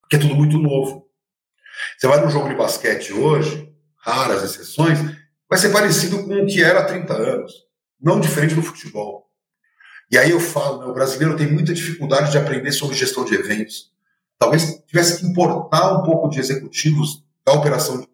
porque 0.00 0.16
é 0.16 0.18
tudo 0.18 0.36
muito 0.36 0.58
novo. 0.58 1.08
Você 1.96 2.06
vai 2.06 2.20
num 2.20 2.30
jogo 2.30 2.48
de 2.48 2.54
basquete 2.54 3.12
hoje, 3.12 3.72
raras 3.96 4.42
exceções, 4.42 4.98
vai 5.48 5.58
ser 5.58 5.70
parecido 5.70 6.24
com 6.24 6.32
o 6.32 6.46
que 6.46 6.62
era 6.62 6.80
há 6.80 6.84
30 6.84 7.12
anos, 7.12 7.52
não 8.00 8.20
diferente 8.20 8.54
do 8.54 8.62
futebol. 8.62 9.28
E 10.10 10.16
aí 10.16 10.30
eu 10.30 10.40
falo, 10.40 10.80
né, 10.80 10.86
o 10.86 10.94
brasileiro 10.94 11.36
tem 11.36 11.50
muita 11.50 11.74
dificuldade 11.74 12.30
de 12.30 12.38
aprender 12.38 12.72
sobre 12.72 12.96
gestão 12.96 13.24
de 13.24 13.34
eventos. 13.34 13.92
Talvez 14.38 14.82
tivesse 14.86 15.20
que 15.20 15.26
importar 15.26 15.92
um 15.98 16.02
pouco 16.02 16.28
de 16.28 16.40
executivos 16.40 17.24
da 17.44 17.52
operação 17.52 18.06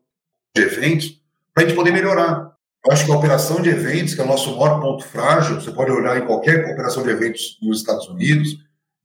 de 0.57 0.63
eventos 0.63 1.21
para 1.53 1.65
a 1.65 1.67
gente 1.67 1.77
poder 1.77 1.93
melhorar. 1.93 2.54
Eu 2.85 2.93
acho 2.93 3.07
que 3.07 3.13
a 3.13 3.17
operação 3.17 3.63
de 3.63 3.71
eventos, 3.71 4.15
que 4.15 4.21
é 4.21 4.25
o 4.25 4.29
nosso 4.29 4.55
maior 4.57 4.79
ponto 4.79 5.05
frágil, 5.05 5.59
você 5.59 5.71
pode 5.71 5.91
olhar 5.91 6.19
em 6.19 6.27
qualquer 6.27 6.71
operação 6.71 7.03
de 7.03 7.09
eventos 7.09 7.59
nos 7.63 7.79
Estados 7.79 8.07
Unidos, 8.09 8.59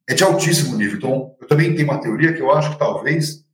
é 0.07 0.13
de 0.13 0.23
altíssimo 0.23 0.75
nível. 0.75 0.97
Então, 0.97 1.35
eu 1.39 1.47
também 1.47 1.73
tenho 1.73 1.87
uma 1.87 2.01
teoria 2.01 2.33
que 2.33 2.41
eu 2.41 2.51
acho 2.51 2.71
que 2.71 2.79
talvez 2.79 3.45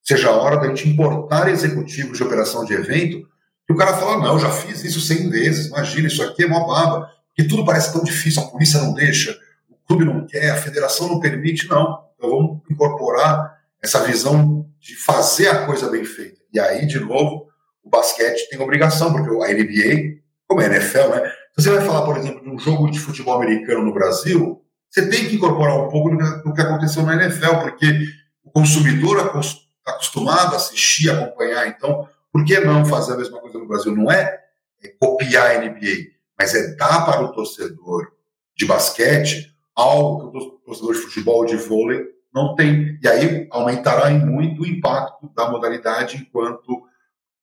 seja 0.00 0.28
a 0.28 0.36
hora 0.36 0.56
da 0.56 0.68
gente 0.68 0.88
importar 0.88 1.48
executivos 1.48 2.16
de 2.16 2.22
operação 2.22 2.64
de 2.64 2.74
evento, 2.74 3.26
e 3.68 3.72
o 3.72 3.76
cara 3.76 3.96
fala, 3.96 4.18
não, 4.18 4.34
eu 4.34 4.38
já 4.38 4.50
fiz 4.50 4.84
isso 4.84 5.00
100 5.00 5.30
vezes, 5.30 5.66
imagina, 5.66 6.06
isso 6.06 6.22
aqui 6.22 6.44
é 6.44 6.46
uma 6.46 6.66
baba, 6.66 7.08
que 7.34 7.44
tudo 7.44 7.64
parece 7.64 7.92
tão 7.92 8.04
difícil, 8.04 8.42
a 8.42 8.46
polícia 8.46 8.80
não 8.80 8.92
deixa, 8.92 9.36
o 9.68 9.74
clube 9.86 10.04
não 10.04 10.26
quer, 10.26 10.50
a 10.50 10.56
federação 10.56 11.08
não 11.08 11.20
permite, 11.20 11.68
não. 11.68 12.04
Então 12.16 12.30
vamos 12.30 12.60
incorporar 12.70 13.58
essa 13.82 14.00
visão 14.04 14.68
de 14.80 14.94
fazer 14.94 15.48
a 15.48 15.66
coisa 15.66 15.88
bem 15.88 16.04
feita. 16.04 16.40
E 16.52 16.60
aí, 16.60 16.86
de 16.86 17.00
novo, 17.00 17.48
o 17.82 17.90
basquete 17.90 18.48
tem 18.48 18.60
obrigação, 18.60 19.12
porque 19.12 19.28
a 19.28 19.54
NBA, 19.54 20.20
como 20.46 20.60
é 20.60 20.66
a 20.66 20.76
NFL, 20.76 21.08
né? 21.08 21.32
Se 21.56 21.62
você 21.62 21.70
vai 21.70 21.84
falar, 21.84 22.04
por 22.04 22.16
exemplo, 22.16 22.42
de 22.42 22.48
um 22.48 22.58
jogo 22.58 22.90
de 22.90 22.98
futebol 22.98 23.34
americano 23.34 23.82
no 23.82 23.92
Brasil, 23.92 24.62
você 24.90 25.08
tem 25.08 25.28
que 25.28 25.36
incorporar 25.36 25.76
um 25.76 25.88
pouco 25.88 26.10
do 26.10 26.52
que 26.52 26.60
aconteceu 26.60 27.02
na 27.02 27.14
NFL, 27.14 27.56
porque 27.62 28.06
o 28.44 28.50
consumidor 28.50 29.18
está 29.18 29.92
acostumado 29.92 30.54
a 30.54 30.56
assistir, 30.56 31.10
acompanhar. 31.10 31.66
Então, 31.68 32.08
por 32.32 32.44
que 32.44 32.58
não 32.60 32.84
fazer 32.84 33.14
a 33.14 33.16
mesma 33.16 33.40
coisa 33.40 33.58
no 33.58 33.66
Brasil? 33.66 33.94
Não 33.94 34.10
é, 34.10 34.40
é 34.82 34.88
copiar 34.98 35.50
a 35.50 35.58
NBA, 35.58 36.12
mas 36.38 36.54
é 36.54 36.74
dar 36.76 37.04
para 37.04 37.22
o 37.22 37.32
torcedor 37.32 38.12
de 38.56 38.66
basquete 38.66 39.52
algo 39.74 40.30
que 40.30 40.38
o 40.38 40.50
torcedor 40.64 40.94
de 40.94 41.00
futebol, 41.00 41.44
de 41.44 41.56
vôlei, 41.56 42.04
não 42.34 42.54
tem. 42.54 42.98
E 43.02 43.08
aí 43.08 43.46
aumentará 43.50 44.10
em 44.10 44.24
muito 44.24 44.62
o 44.62 44.66
impacto 44.66 45.30
da 45.34 45.50
modalidade 45.50 46.16
enquanto 46.16 46.82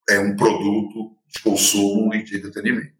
é 0.10 0.20
um 0.20 0.36
produto 0.36 1.16
de 1.28 1.42
consumo 1.42 2.14
e 2.14 2.24
de 2.24 2.38
entretenimento. 2.38 2.94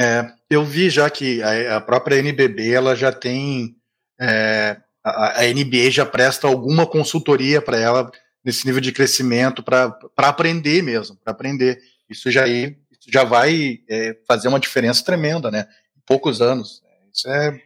É, 0.00 0.32
eu 0.48 0.64
vi 0.64 0.88
já 0.88 1.10
que 1.10 1.42
a, 1.42 1.76
a, 1.76 1.80
própria 1.80 2.16
NBB 2.16 2.72
ela 2.72 2.96
já 2.96 3.12
tem 3.12 3.76
é, 4.18 4.78
a, 5.04 5.42
a, 5.42 5.44
NBA 5.52 5.90
já 5.90 6.06
presta 6.06 6.46
alguma 6.46 6.86
consultoria 6.86 7.60
para 7.60 7.78
ela 7.78 8.10
nesse 8.42 8.64
nível 8.66 8.80
de 8.80 8.92
crescimento 8.92 9.62
para 9.62 9.98
aprender 10.16 10.82
mesmo, 10.82 11.16
para 11.16 11.32
aprender. 11.32 11.82
Isso 12.08 12.30
já, 12.30 12.46
isso 12.46 13.10
já 13.12 13.24
vai 13.24 13.80
é, 13.88 14.16
fazer 14.26 14.48
uma 14.48 14.60
diferença 14.60 15.04
tremenda, 15.04 15.50
né? 15.50 15.66
Em 15.96 16.00
poucos 16.06 16.40
anos. 16.40 16.82
Isso 17.12 17.28
é 17.28 17.60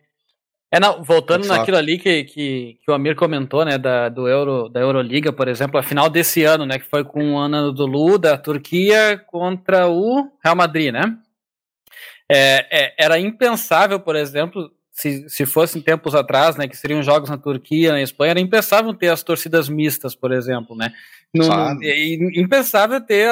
é, 0.75 0.81
não, 0.81 1.05
voltando 1.05 1.47
naquilo 1.47 1.77
ali 1.77 1.99
que, 1.99 2.25
que, 2.25 2.79
que, 2.85 2.91
o 2.91 2.95
Amir 2.95 3.15
comentou, 3.15 3.65
né, 3.65 3.79
da, 3.79 4.09
do 4.09 4.27
Euro, 4.27 4.69
da 4.69 4.81
Euroliga, 4.81 5.33
por 5.33 5.47
exemplo, 5.47 5.79
a 5.79 5.85
final 5.85 6.11
desse 6.11 6.43
ano, 6.43 6.67
né, 6.67 6.81
que 6.81 6.91
foi 6.91 7.05
com 7.05 7.35
o 7.35 7.39
ano 7.39 7.71
do 7.71 7.87
Lu, 7.87 8.19
da 8.19 8.37
Turquia 8.37 9.17
contra 9.29 9.87
o 9.89 10.29
Real 10.43 10.57
Madrid, 10.57 10.93
né? 10.93 11.17
É, 12.29 12.67
é, 12.87 12.95
era 12.99 13.21
impensável, 13.21 14.01
por 14.01 14.17
exemplo, 14.17 14.69
se, 14.91 15.29
se 15.29 15.47
fossem 15.47 15.81
tempos 15.81 16.13
atrás, 16.13 16.57
né, 16.57 16.67
que 16.67 16.77
seriam 16.77 17.05
jogos 17.05 17.31
na 17.31 17.39
Turquia, 17.39 17.93
na 17.93 18.03
Espanha, 18.03 18.33
era 18.33 18.41
impensável 18.41 18.93
ter 18.93 19.11
as 19.11 19.23
torcidas 19.23 19.69
mistas, 19.69 20.17
por 20.17 20.33
exemplo, 20.33 20.75
né? 20.75 20.93
No, 21.33 21.45
é 21.85 22.15
impensável 22.35 23.01
ter 23.01 23.29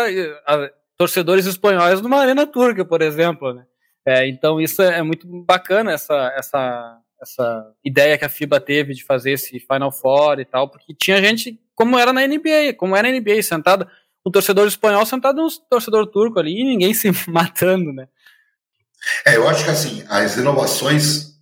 a, 0.47 0.55
a, 0.55 0.71
torcedores 0.97 1.47
espanhóis 1.47 2.01
numa 2.01 2.21
arena 2.21 2.47
turca, 2.47 2.85
por 2.85 3.03
exemplo, 3.03 3.53
né? 3.53 3.65
É, 4.07 4.29
então 4.29 4.61
isso 4.61 4.81
é, 4.81 4.99
é 4.99 5.03
muito 5.03 5.27
bacana, 5.45 5.91
essa, 5.91 6.33
essa 6.37 7.02
essa 7.23 7.73
ideia 7.85 8.19
que 8.19 8.25
a 8.25 8.29
FIBA 8.29 8.61
teve 8.61 8.95
de 8.95 9.05
fazer 9.05 9.33
esse 9.33 9.61
Final 9.61 9.93
Four 9.93 10.41
e 10.41 10.45
tal, 10.45 10.69
porque 10.69 10.93
tinha 10.93 11.23
gente, 11.23 11.59
como 11.75 11.99
era 11.99 12.13
na 12.13 12.27
NBA, 12.27 12.75
como 12.77 12.97
era 12.97 13.11
na 13.11 13.19
NBA, 13.19 13.43
sentado, 13.43 13.87
um 14.27 14.31
torcedor 14.31 14.67
espanhol 14.67 15.07
sentado 15.07 15.41
um 15.41 15.49
torcedor 15.71 16.07
turco 16.09 16.39
ali 16.39 16.61
e 16.61 16.65
ninguém 16.65 16.93
se 16.95 17.11
matando, 17.29 17.93
né? 17.93 18.09
É, 19.25 19.37
eu 19.37 19.49
acho 19.49 19.65
que 19.65 19.71
assim, 19.71 20.05
as 20.09 20.37
inovações 20.37 21.39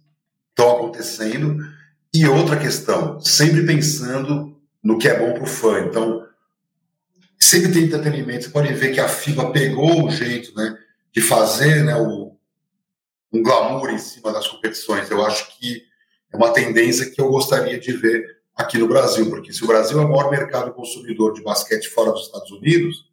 estão 0.51 0.77
acontecendo 0.77 1.57
e 2.13 2.27
outra 2.27 2.59
questão, 2.59 3.21
sempre 3.21 3.65
pensando 3.65 4.57
no 4.83 4.99
que 4.99 5.09
é 5.09 5.19
bom 5.19 5.33
para 5.33 5.43
o 5.43 5.47
fã. 5.47 5.81
Então, 5.81 6.27
sempre 7.39 7.73
tem 7.73 7.85
entretenimento. 7.85 8.45
Você 8.45 8.51
pode 8.51 8.73
ver 8.75 8.93
que 8.93 9.01
a 9.01 9.09
FIBA 9.09 9.53
pegou 9.53 10.07
o 10.07 10.11
jeito 10.11 10.55
né, 10.55 10.77
de 11.13 11.21
fazer 11.21 11.85
né, 11.85 11.97
o, 11.97 12.30
um 13.33 13.43
glamour 13.43 13.91
em 13.91 13.99
cima 13.99 14.33
das 14.33 14.47
competições. 14.49 15.11
Eu 15.11 15.25
acho 15.25 15.57
que 15.59 15.83
é 16.33 16.37
uma 16.37 16.53
tendência 16.53 17.11
que 17.11 17.21
eu 17.21 17.29
gostaria 17.29 17.79
de 17.79 17.93
ver 17.93 18.41
aqui 18.57 18.79
no 18.79 18.89
Brasil, 18.89 19.29
porque 19.31 19.53
se 19.53 19.65
o 19.65 19.67
Brasil 19.67 20.01
é 20.01 20.05
o 20.05 20.09
maior 20.09 20.31
mercado 20.31 20.73
consumidor 20.73 21.33
de 21.33 21.43
basquete 21.43 21.89
fora 21.89 22.13
dos 22.13 22.27
Estados 22.27 22.51
Unidos, 22.51 23.09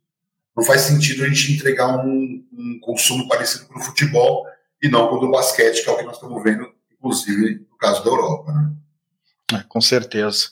não 0.56 0.64
faz 0.64 0.82
sentido 0.82 1.24
a 1.24 1.28
gente 1.28 1.54
entregar 1.54 2.04
um, 2.04 2.44
um 2.52 2.80
consumo 2.82 3.28
parecido 3.28 3.68
com 3.68 3.80
o 3.80 3.84
futebol 3.84 4.46
e 4.82 4.90
não 4.90 5.08
com 5.08 5.16
o 5.16 5.20
do 5.20 5.32
basquete, 5.32 5.84
que 5.84 5.90
é 5.90 5.94
o 5.94 5.98
que 5.98 6.04
nós 6.04 6.16
estamos 6.16 6.44
vendo, 6.44 6.68
inclusive 6.92 7.66
no 7.70 7.78
caso 7.78 8.04
da 8.04 8.10
Europa. 8.10 8.52
Né? 8.52 9.60
É, 9.60 9.64
com 9.68 9.80
certeza. 9.80 10.50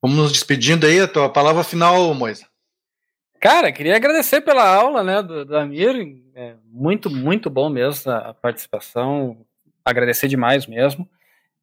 Vamos 0.00 0.16
nos 0.16 0.32
despedindo 0.32 0.86
aí, 0.86 1.00
a 1.00 1.08
tua 1.08 1.28
palavra 1.28 1.64
final, 1.64 2.12
Moisa. 2.14 2.49
Cara, 3.40 3.72
queria 3.72 3.96
agradecer 3.96 4.42
pela 4.42 4.68
aula, 4.68 5.02
né, 5.02 5.22
do, 5.22 5.46
do 5.46 5.56
Amir. 5.56 6.22
É 6.34 6.54
muito, 6.66 7.08
muito 7.08 7.48
bom 7.48 7.70
mesmo 7.70 8.12
a, 8.12 8.30
a 8.30 8.34
participação. 8.34 9.46
Agradecer 9.82 10.28
demais 10.28 10.66
mesmo. 10.66 11.08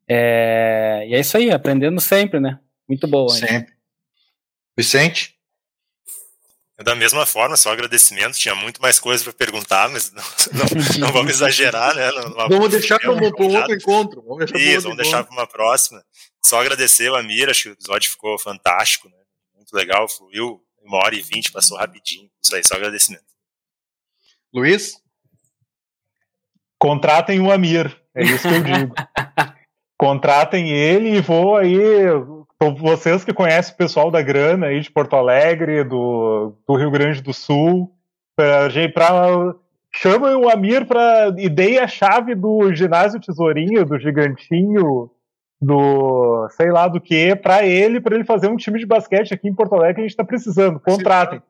É, 0.08 1.06
e 1.08 1.14
é 1.14 1.20
isso 1.20 1.38
aí, 1.38 1.52
aprendendo 1.52 2.02
sempre, 2.02 2.40
né? 2.40 2.60
Muito 2.88 3.08
bom. 3.08 3.30
Sempre. 3.30 3.76
Vicente? 4.76 5.38
É 6.80 6.84
da 6.84 6.96
mesma 6.96 7.26
forma, 7.28 7.56
só 7.56 7.72
agradecimento. 7.72 8.38
Tinha 8.38 8.56
muito 8.56 8.82
mais 8.82 9.00
coisas 9.00 9.24
para 9.24 9.34
perguntar, 9.34 9.88
mas 9.90 10.12
não, 10.14 10.24
não, 10.54 11.00
não, 11.00 11.14
vamos 11.14 11.32
exagerar, 11.32 11.96
né? 11.96 12.10
vamos 12.50 12.72
deixar 12.72 13.00
para 13.00 13.12
um, 13.12 13.18
um 13.18 13.56
outro 13.56 13.74
encontro. 13.74 14.22
Vamos 14.24 14.46
deixar 14.46 14.60
Isso, 14.60 14.84
vamos 14.84 14.98
deixar 14.98 15.24
para 15.24 15.34
uma 15.34 15.48
próxima. 15.48 16.04
Só 16.44 16.60
agradecer 16.60 17.10
o 17.12 17.16
Amir, 17.16 17.50
acho 17.50 17.64
que 17.64 17.70
o 17.70 17.74
episódio 17.74 18.10
ficou 18.10 18.40
fantástico, 18.40 19.10
né? 19.10 19.18
muito 19.56 19.74
legal, 19.74 20.08
fluiu 20.08 20.62
uma 20.88 20.98
hora 20.98 21.16
e 21.16 21.22
vinte, 21.22 21.52
passou 21.52 21.78
rapidinho. 21.78 22.30
Isso 22.42 22.56
aí, 22.56 22.64
só 22.64 22.76
agradecimento. 22.76 23.26
Luiz? 24.54 24.96
Contratem 26.80 27.40
o 27.40 27.52
Amir, 27.52 27.96
é 28.16 28.24
isso 28.24 28.48
que 28.48 28.54
eu 28.54 28.64
digo. 28.64 28.96
Contratem 29.98 30.70
ele 30.70 31.18
e 31.18 31.22
vou 31.22 31.58
aí. 31.58 31.78
Vocês 32.78 33.24
que 33.24 33.34
conhecem 33.34 33.74
o 33.74 33.78
pessoal 33.78 34.10
da 34.10 34.22
grana 34.22 34.68
aí 34.68 34.80
de 34.80 34.90
Porto 34.92 35.16
Alegre, 35.16 35.84
do, 35.84 36.54
do 36.68 36.76
Rio 36.76 36.90
Grande 36.90 37.22
do 37.22 37.34
Sul, 37.34 37.92
pra, 38.36 38.68
pra, 38.94 39.56
chamem 39.92 40.36
o 40.36 40.50
Amir 40.50 40.86
para 40.86 41.34
e 41.38 41.50
deem 41.50 41.80
a 41.80 41.88
chave 41.88 42.36
do 42.36 42.74
ginásio 42.74 43.20
Tesourinho, 43.20 43.86
do 43.86 44.00
Gigantinho, 44.00 45.12
do 45.60 46.48
sei 46.52 46.72
lá 46.72 46.88
do 46.88 47.02
que 47.02 47.36
para 47.36 47.66
ele, 47.66 48.00
para 48.00 48.16
ele 48.16 48.24
fazer 48.24 48.48
um 48.48 48.58
time 48.58 48.80
de 48.80 48.86
basquete 48.86 49.34
aqui 49.34 49.48
em 49.48 49.56
Porto 49.56 49.76
Alegre 49.76 49.96
que 49.96 50.02
a 50.02 50.04
gente 50.04 50.12
está 50.12 50.24
precisando. 50.24 50.80
Contratem. 50.80 51.42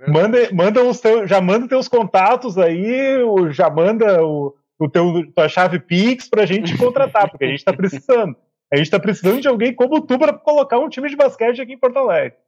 É 0.00 0.10
manda, 0.10 0.48
manda 0.52 0.82
os 0.82 1.00
teus, 1.00 1.28
já 1.28 1.40
manda 1.40 1.68
teus 1.68 1.88
contatos 1.88 2.56
aí, 2.56 3.18
já 3.50 3.68
manda 3.68 4.24
o, 4.24 4.54
o 4.78 4.88
teu 4.88 5.30
tua 5.34 5.48
chave 5.48 5.78
Pix 5.78 6.28
para 6.28 6.42
a 6.42 6.46
gente 6.46 6.76
contratar, 6.76 7.30
porque 7.30 7.44
a 7.44 7.48
gente 7.48 7.58
está 7.58 7.72
precisando. 7.72 8.36
A 8.72 8.76
gente 8.76 8.86
está 8.86 9.00
precisando 9.00 9.40
de 9.40 9.48
alguém 9.48 9.74
como 9.74 10.00
tu 10.00 10.18
para 10.18 10.32
colocar 10.32 10.78
um 10.78 10.88
time 10.88 11.08
de 11.08 11.16
basquete 11.16 11.60
aqui 11.60 11.72
em 11.72 11.78
Porto 11.78 11.98
Alegre. 11.98 12.38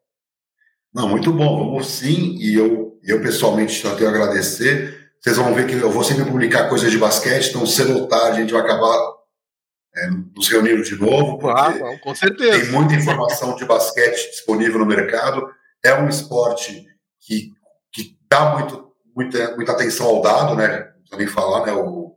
Não, 0.94 1.08
muito 1.08 1.32
bom, 1.32 1.58
vamos 1.58 1.86
sim, 1.86 2.36
e 2.38 2.54
eu, 2.54 2.98
eu 3.02 3.20
pessoalmente 3.22 3.72
só 3.72 3.94
tenho 3.94 4.10
a 4.10 4.12
agradecer. 4.12 5.10
vocês 5.20 5.36
vão 5.36 5.54
ver 5.54 5.66
que 5.66 5.74
eu 5.74 5.90
vou 5.90 6.04
sempre 6.04 6.24
publicar 6.26 6.68
coisas 6.68 6.90
de 6.90 6.98
basquete, 6.98 7.48
então 7.48 7.66
cedo 7.66 7.98
ou 7.98 8.06
tarde 8.06 8.38
a 8.38 8.40
gente 8.42 8.52
vai 8.52 8.62
acabar 8.62 8.94
é, 9.94 10.10
nos 10.34 10.48
reunindo 10.48 10.82
de 10.82 10.96
novo. 10.96 11.48
Ah, 11.48 11.72
com 12.02 12.14
certeza. 12.14 12.60
Tem 12.60 12.70
muita 12.70 12.94
informação 12.94 13.54
de 13.56 13.64
basquete 13.64 14.30
disponível 14.30 14.78
no 14.78 14.86
mercado. 14.86 15.46
É 15.84 15.94
um 15.94 16.08
esporte 16.08 16.86
que, 17.20 17.52
que 17.92 18.16
dá 18.30 18.56
muito, 18.56 18.92
muita, 19.14 19.54
muita 19.56 19.72
atenção 19.72 20.06
ao 20.06 20.22
dado, 20.22 20.54
né? 20.54 20.90
Nem 21.16 21.26
falar, 21.26 21.66
né? 21.66 21.72
O, 21.72 22.16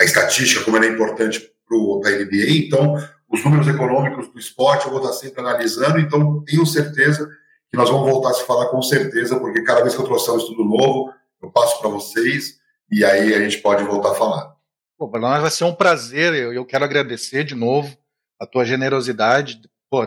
a 0.00 0.04
estatística, 0.04 0.64
como 0.64 0.76
ela 0.76 0.86
é 0.86 0.88
importante 0.88 1.52
para 1.68 2.10
a 2.10 2.18
NBA. 2.18 2.66
Então, 2.66 2.96
os 3.30 3.44
números 3.44 3.68
econômicos 3.68 4.28
do 4.32 4.38
esporte 4.38 4.86
eu 4.86 4.92
vou 4.92 5.00
estar 5.00 5.12
sempre 5.12 5.40
analisando. 5.40 5.98
Então, 5.98 6.42
tenho 6.44 6.66
certeza 6.66 7.28
que 7.70 7.76
nós 7.76 7.88
vamos 7.88 8.10
voltar 8.10 8.30
a 8.30 8.34
se 8.34 8.44
falar 8.44 8.66
com 8.66 8.82
certeza, 8.82 9.38
porque 9.38 9.62
cada 9.62 9.80
vez 9.80 9.94
que 9.94 10.00
eu 10.00 10.04
trouxer 10.04 10.34
um 10.34 10.38
estudo 10.38 10.64
novo, 10.64 11.12
eu 11.42 11.50
passo 11.50 11.80
para 11.80 11.88
vocês 11.88 12.58
e 12.90 13.04
aí 13.04 13.34
a 13.34 13.38
gente 13.38 13.58
pode 13.58 13.82
voltar 13.84 14.10
a 14.10 14.14
falar. 14.14 14.51
Pô, 15.02 15.08
para 15.08 15.20
nós 15.20 15.42
vai 15.42 15.50
ser 15.50 15.64
um 15.64 15.74
prazer. 15.74 16.32
Eu, 16.32 16.52
eu 16.52 16.64
quero 16.64 16.84
agradecer 16.84 17.42
de 17.42 17.56
novo 17.56 17.92
a 18.38 18.46
tua 18.46 18.64
generosidade. 18.64 19.60
Pô, 19.90 20.04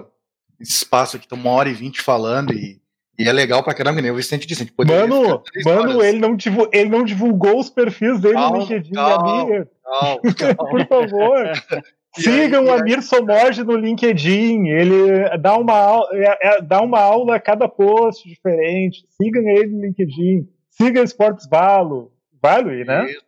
esse 0.57 0.71
espaço 0.71 1.17
aqui, 1.17 1.27
tá 1.27 1.35
uma 1.35 1.49
hora 1.49 1.67
e 1.67 1.73
vinte 1.73 2.01
falando 2.01 2.53
e, 2.53 2.79
e 3.19 3.27
é 3.27 3.33
legal 3.33 3.61
pra 3.61 3.73
caramba, 3.73 4.01
nem 4.01 4.09
o 4.09 4.15
Vicente 4.15 4.47
disse. 4.47 4.71
mano, 4.87 5.43
mano 5.65 6.01
ele, 6.01 6.17
não 6.17 6.33
divulgou, 6.33 6.69
ele 6.71 6.89
não 6.89 7.03
divulgou 7.03 7.59
os 7.59 7.69
perfis 7.69 8.21
dele 8.21 8.35
calma, 8.35 8.55
no 8.55 8.61
LinkedIn. 8.61 8.93
Calma, 8.93 9.67
calma, 10.37 10.69
Por 10.69 10.87
favor. 10.87 11.51
Sigam 12.15 12.63
o 12.63 12.71
Amir 12.71 13.01
Somoge 13.01 13.65
no 13.65 13.75
LinkedIn. 13.75 14.69
Ele 14.69 15.37
dá 15.39 15.57
uma, 15.57 16.07
é, 16.13 16.55
é, 16.55 16.61
dá 16.61 16.81
uma 16.81 17.01
aula 17.01 17.35
a 17.35 17.39
cada 17.41 17.67
post 17.67 18.29
diferente. 18.29 19.03
Sigam 19.21 19.43
ele 19.49 19.73
no 19.73 19.81
LinkedIn. 19.81 20.47
Siga 20.69 21.03
Esportes 21.03 21.45
Valo. 21.49 22.13
Aí, 22.41 22.85
né? 22.85 23.07
Isso. 23.11 23.24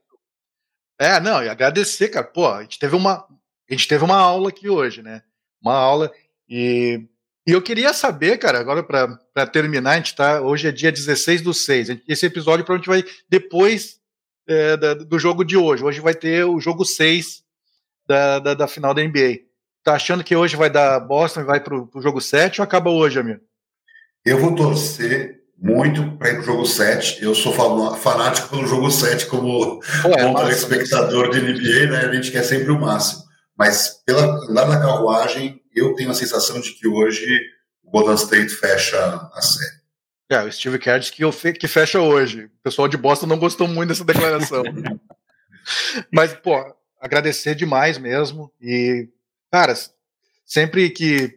É, 0.99 1.19
não, 1.19 1.43
e 1.43 1.49
agradecer, 1.49 2.09
cara. 2.09 2.25
Pô, 2.25 2.47
a 2.47 2.61
gente 2.63 2.79
teve 2.79 2.95
uma, 2.95 3.25
a 3.69 3.73
gente 3.73 3.87
teve 3.87 4.03
uma 4.03 4.17
aula 4.17 4.49
aqui 4.49 4.69
hoje, 4.69 5.01
né? 5.01 5.21
Uma 5.61 5.75
aula 5.75 6.11
e, 6.49 7.05
e 7.45 7.51
eu 7.51 7.61
queria 7.61 7.93
saber, 7.93 8.37
cara, 8.37 8.59
agora 8.59 8.83
para 8.83 9.47
terminar, 9.47 9.91
a 9.91 9.97
gente 9.97 10.15
tá, 10.15 10.41
hoje 10.41 10.67
é 10.67 10.71
dia 10.71 10.91
16 10.91 11.41
do 11.41 11.53
6. 11.53 12.01
Esse 12.07 12.25
episódio 12.25 12.65
provavelmente 12.65 13.05
vai 13.05 13.21
depois 13.29 13.99
é, 14.47 14.77
da, 14.77 14.93
do 14.93 15.19
jogo 15.19 15.43
de 15.43 15.57
hoje. 15.57 15.83
Hoje 15.83 15.99
vai 15.99 16.15
ter 16.15 16.45
o 16.45 16.59
jogo 16.59 16.85
6 16.85 17.43
da, 18.07 18.39
da, 18.39 18.53
da, 18.53 18.67
final 18.67 18.93
da 18.93 19.03
NBA. 19.03 19.39
Tá 19.83 19.93
achando 19.93 20.23
que 20.23 20.35
hoje 20.35 20.55
vai 20.55 20.69
dar 20.69 20.99
Boston 20.99 21.41
e 21.41 21.45
vai 21.45 21.59
pro, 21.59 21.87
pro 21.87 22.01
jogo 22.01 22.21
7 22.21 22.61
ou 22.61 22.63
acaba 22.63 22.89
hoje, 22.89 23.19
amigo? 23.19 23.41
Eu 24.25 24.39
vou 24.39 24.55
torcer 24.55 25.41
muito 25.57 26.17
para 26.17 26.29
ir 26.29 26.35
pro 26.35 26.43
jogo 26.43 26.65
7. 26.65 27.23
Eu 27.23 27.33
sou 27.33 27.53
fanático 27.95 28.49
pelo 28.49 28.67
jogo 28.67 28.91
7 28.91 29.25
como, 29.25 29.79
Pô, 30.01 30.09
é 30.09 30.23
como 30.23 30.49
espectador 30.49 31.29
de 31.29 31.41
NBA, 31.41 31.91
né? 31.91 32.05
A 32.05 32.13
gente 32.13 32.31
quer 32.31 32.43
sempre 32.43 32.71
o 32.71 32.79
máximo. 32.79 33.23
Mas 33.57 34.01
pela, 34.05 34.25
lá 34.49 34.67
na 34.67 34.79
carruagem, 34.79 35.61
eu 35.75 35.95
tenho 35.95 36.11
a 36.11 36.13
sensação 36.13 36.61
de 36.61 36.73
que 36.73 36.87
hoje 36.87 37.25
o 37.83 37.89
Golden 37.89 38.15
State 38.15 38.49
fecha 38.49 38.97
a 39.33 39.41
série. 39.41 39.77
É, 40.29 40.43
o 40.43 40.51
Steve 40.51 40.77
Kerr 40.77 40.99
disse 40.99 41.11
que, 41.11 41.53
que 41.53 41.67
fecha 41.67 42.01
hoje. 42.01 42.45
O 42.45 42.63
pessoal 42.63 42.87
de 42.87 42.97
Boston 42.97 43.27
não 43.27 43.39
gostou 43.39 43.67
muito 43.67 43.89
dessa 43.89 44.03
declaração. 44.03 44.61
Mas, 46.11 46.33
pô, 46.33 46.55
agradecer 46.99 47.55
demais 47.55 47.97
mesmo. 47.97 48.51
E, 48.61 49.07
cara, 49.51 49.73
sempre 50.45 50.89
que 50.89 51.36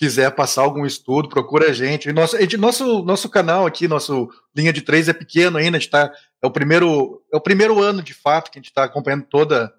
quiser 0.00 0.30
passar 0.30 0.62
algum 0.62 0.86
estudo, 0.86 1.28
procura 1.28 1.68
a 1.68 1.72
gente. 1.74 2.10
Nosso, 2.10 2.34
nosso, 2.56 3.02
nosso 3.02 3.28
canal 3.28 3.66
aqui, 3.66 3.86
nosso 3.86 4.30
linha 4.56 4.72
de 4.72 4.80
três 4.80 5.10
é 5.10 5.12
pequeno 5.12 5.58
ainda, 5.58 5.76
a 5.76 5.80
gente 5.80 5.90
tá, 5.90 6.10
é 6.40 6.46
o 6.46 6.50
primeiro 6.50 7.22
é 7.30 7.36
o 7.36 7.40
primeiro 7.40 7.78
ano 7.82 8.02
de 8.02 8.14
fato 8.14 8.50
que 8.50 8.58
a 8.58 8.60
gente 8.62 8.70
está 8.70 8.84
acompanhando 8.84 9.26
toda 9.28 9.70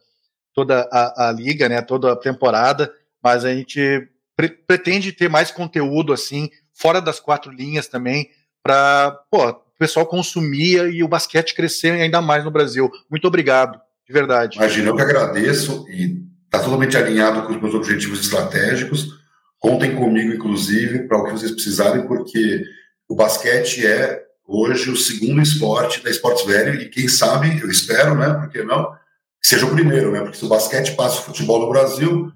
toda 0.54 0.88
a, 0.92 1.30
a, 1.30 1.32
liga, 1.32 1.68
né, 1.68 1.82
toda 1.82 2.12
a 2.12 2.16
temporada, 2.16 2.94
mas 3.24 3.44
a 3.44 3.52
gente 3.52 4.08
pre 4.36 4.50
pretende 4.50 5.12
ter 5.12 5.28
mais 5.28 5.50
conteúdo 5.50 6.14
assim 6.14 6.52
fora 6.72 7.02
das 7.02 7.20
quatro 7.20 7.52
linhas 7.52 7.88
também 7.88 8.30
para 8.62 9.20
o 9.32 9.54
pessoal 9.80 10.06
consumir 10.06 10.94
e 10.94 11.04
o 11.04 11.08
basquete 11.08 11.56
crescer 11.56 12.00
ainda 12.00 12.22
mais 12.22 12.46
no 12.46 12.52
Brasil. 12.52 12.92
Muito 13.10 13.28
obrigado, 13.28 13.82
de 14.06 14.14
verdade. 14.14 14.58
Imagina, 14.58 14.90
eu 14.90 14.96
que 14.96 15.02
agradeço 15.02 15.84
e 15.90 16.24
está 16.46 16.60
totalmente 16.60 16.96
alinhado 16.96 17.42
com 17.48 17.54
os 17.54 17.60
meus 17.60 17.74
objetivos 17.74 18.22
estratégicos 18.22 19.20
Contem 19.62 19.96
comigo, 19.96 20.34
inclusive, 20.34 21.08
para 21.08 21.20
o 21.20 21.24
que 21.24 21.32
vocês 21.34 21.52
precisarem, 21.52 22.08
porque 22.08 22.66
o 23.08 23.16
basquete 23.16 23.86
é 23.86 24.26
hoje 24.44 24.90
o 24.90 24.98
segundo 24.98 25.40
esporte 25.40 26.04
da 26.04 26.10
Esportes 26.10 26.48
Velho 26.48 26.82
e 26.82 26.90
quem 26.90 27.08
sabe, 27.08 27.62
eu 27.62 27.70
espero, 27.70 28.16
né, 28.16 28.34
por 28.34 28.50
que 28.50 28.64
não, 28.64 28.92
que 29.40 29.48
seja 29.48 29.68
o 29.68 29.72
primeiro, 29.72 30.12
né, 30.12 30.22
porque 30.22 30.38
se 30.38 30.46
o 30.46 30.50
basquete 30.50 30.96
passa 30.96 31.20
o 31.20 31.26
futebol 31.26 31.60
no 31.60 31.70
Brasil, 31.70 32.34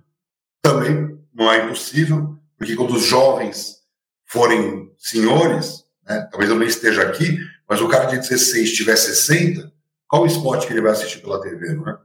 também 0.62 1.20
não 1.34 1.52
é 1.52 1.66
impossível, 1.66 2.38
porque 2.60 2.76
quando 2.76 2.94
os 2.94 3.04
jovens 3.04 3.78
forem 4.26 4.94
senhores, 4.96 5.84
né, 6.08 6.28
talvez 6.30 6.52
eu 6.52 6.60
nem 6.60 6.68
esteja 6.68 7.02
aqui, 7.02 7.40
mas 7.68 7.82
o 7.82 7.88
cara 7.88 8.06
de 8.06 8.20
16 8.20 8.72
tiver 8.72 8.96
60, 8.96 9.74
qual 10.08 10.22
o 10.22 10.28
esporte 10.28 10.68
que 10.68 10.74
ele 10.74 10.82
vai 10.82 10.92
assistir 10.92 11.22
pela 11.22 11.42
TV, 11.42 11.74
não 11.74 11.90
é? 11.90 11.98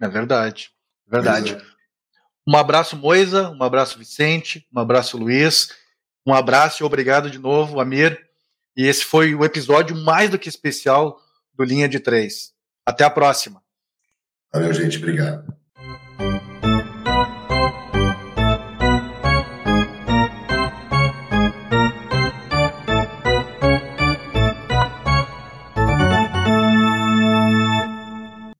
É 0.00 0.08
verdade, 0.08 0.70
verdade. 1.08 1.54
É. 1.54 1.70
Um 2.46 2.56
abraço, 2.56 2.96
Moisa, 2.96 3.50
um 3.50 3.62
abraço, 3.62 3.98
Vicente, 3.98 4.66
um 4.74 4.80
abraço, 4.80 5.16
Luiz, 5.16 5.70
um 6.26 6.34
abraço 6.34 6.82
e 6.82 6.86
obrigado 6.86 7.30
de 7.30 7.38
novo, 7.38 7.80
Amir. 7.80 8.18
E 8.76 8.86
esse 8.86 9.04
foi 9.04 9.34
o 9.34 9.44
episódio 9.44 9.96
mais 9.96 10.30
do 10.30 10.38
que 10.38 10.48
especial 10.48 11.20
do 11.54 11.64
Linha 11.64 11.88
de 11.88 12.00
Três. 12.00 12.52
Até 12.84 13.04
a 13.04 13.10
próxima. 13.10 13.62
Valeu, 14.52 14.72
gente. 14.72 14.98
Obrigado. 14.98 15.59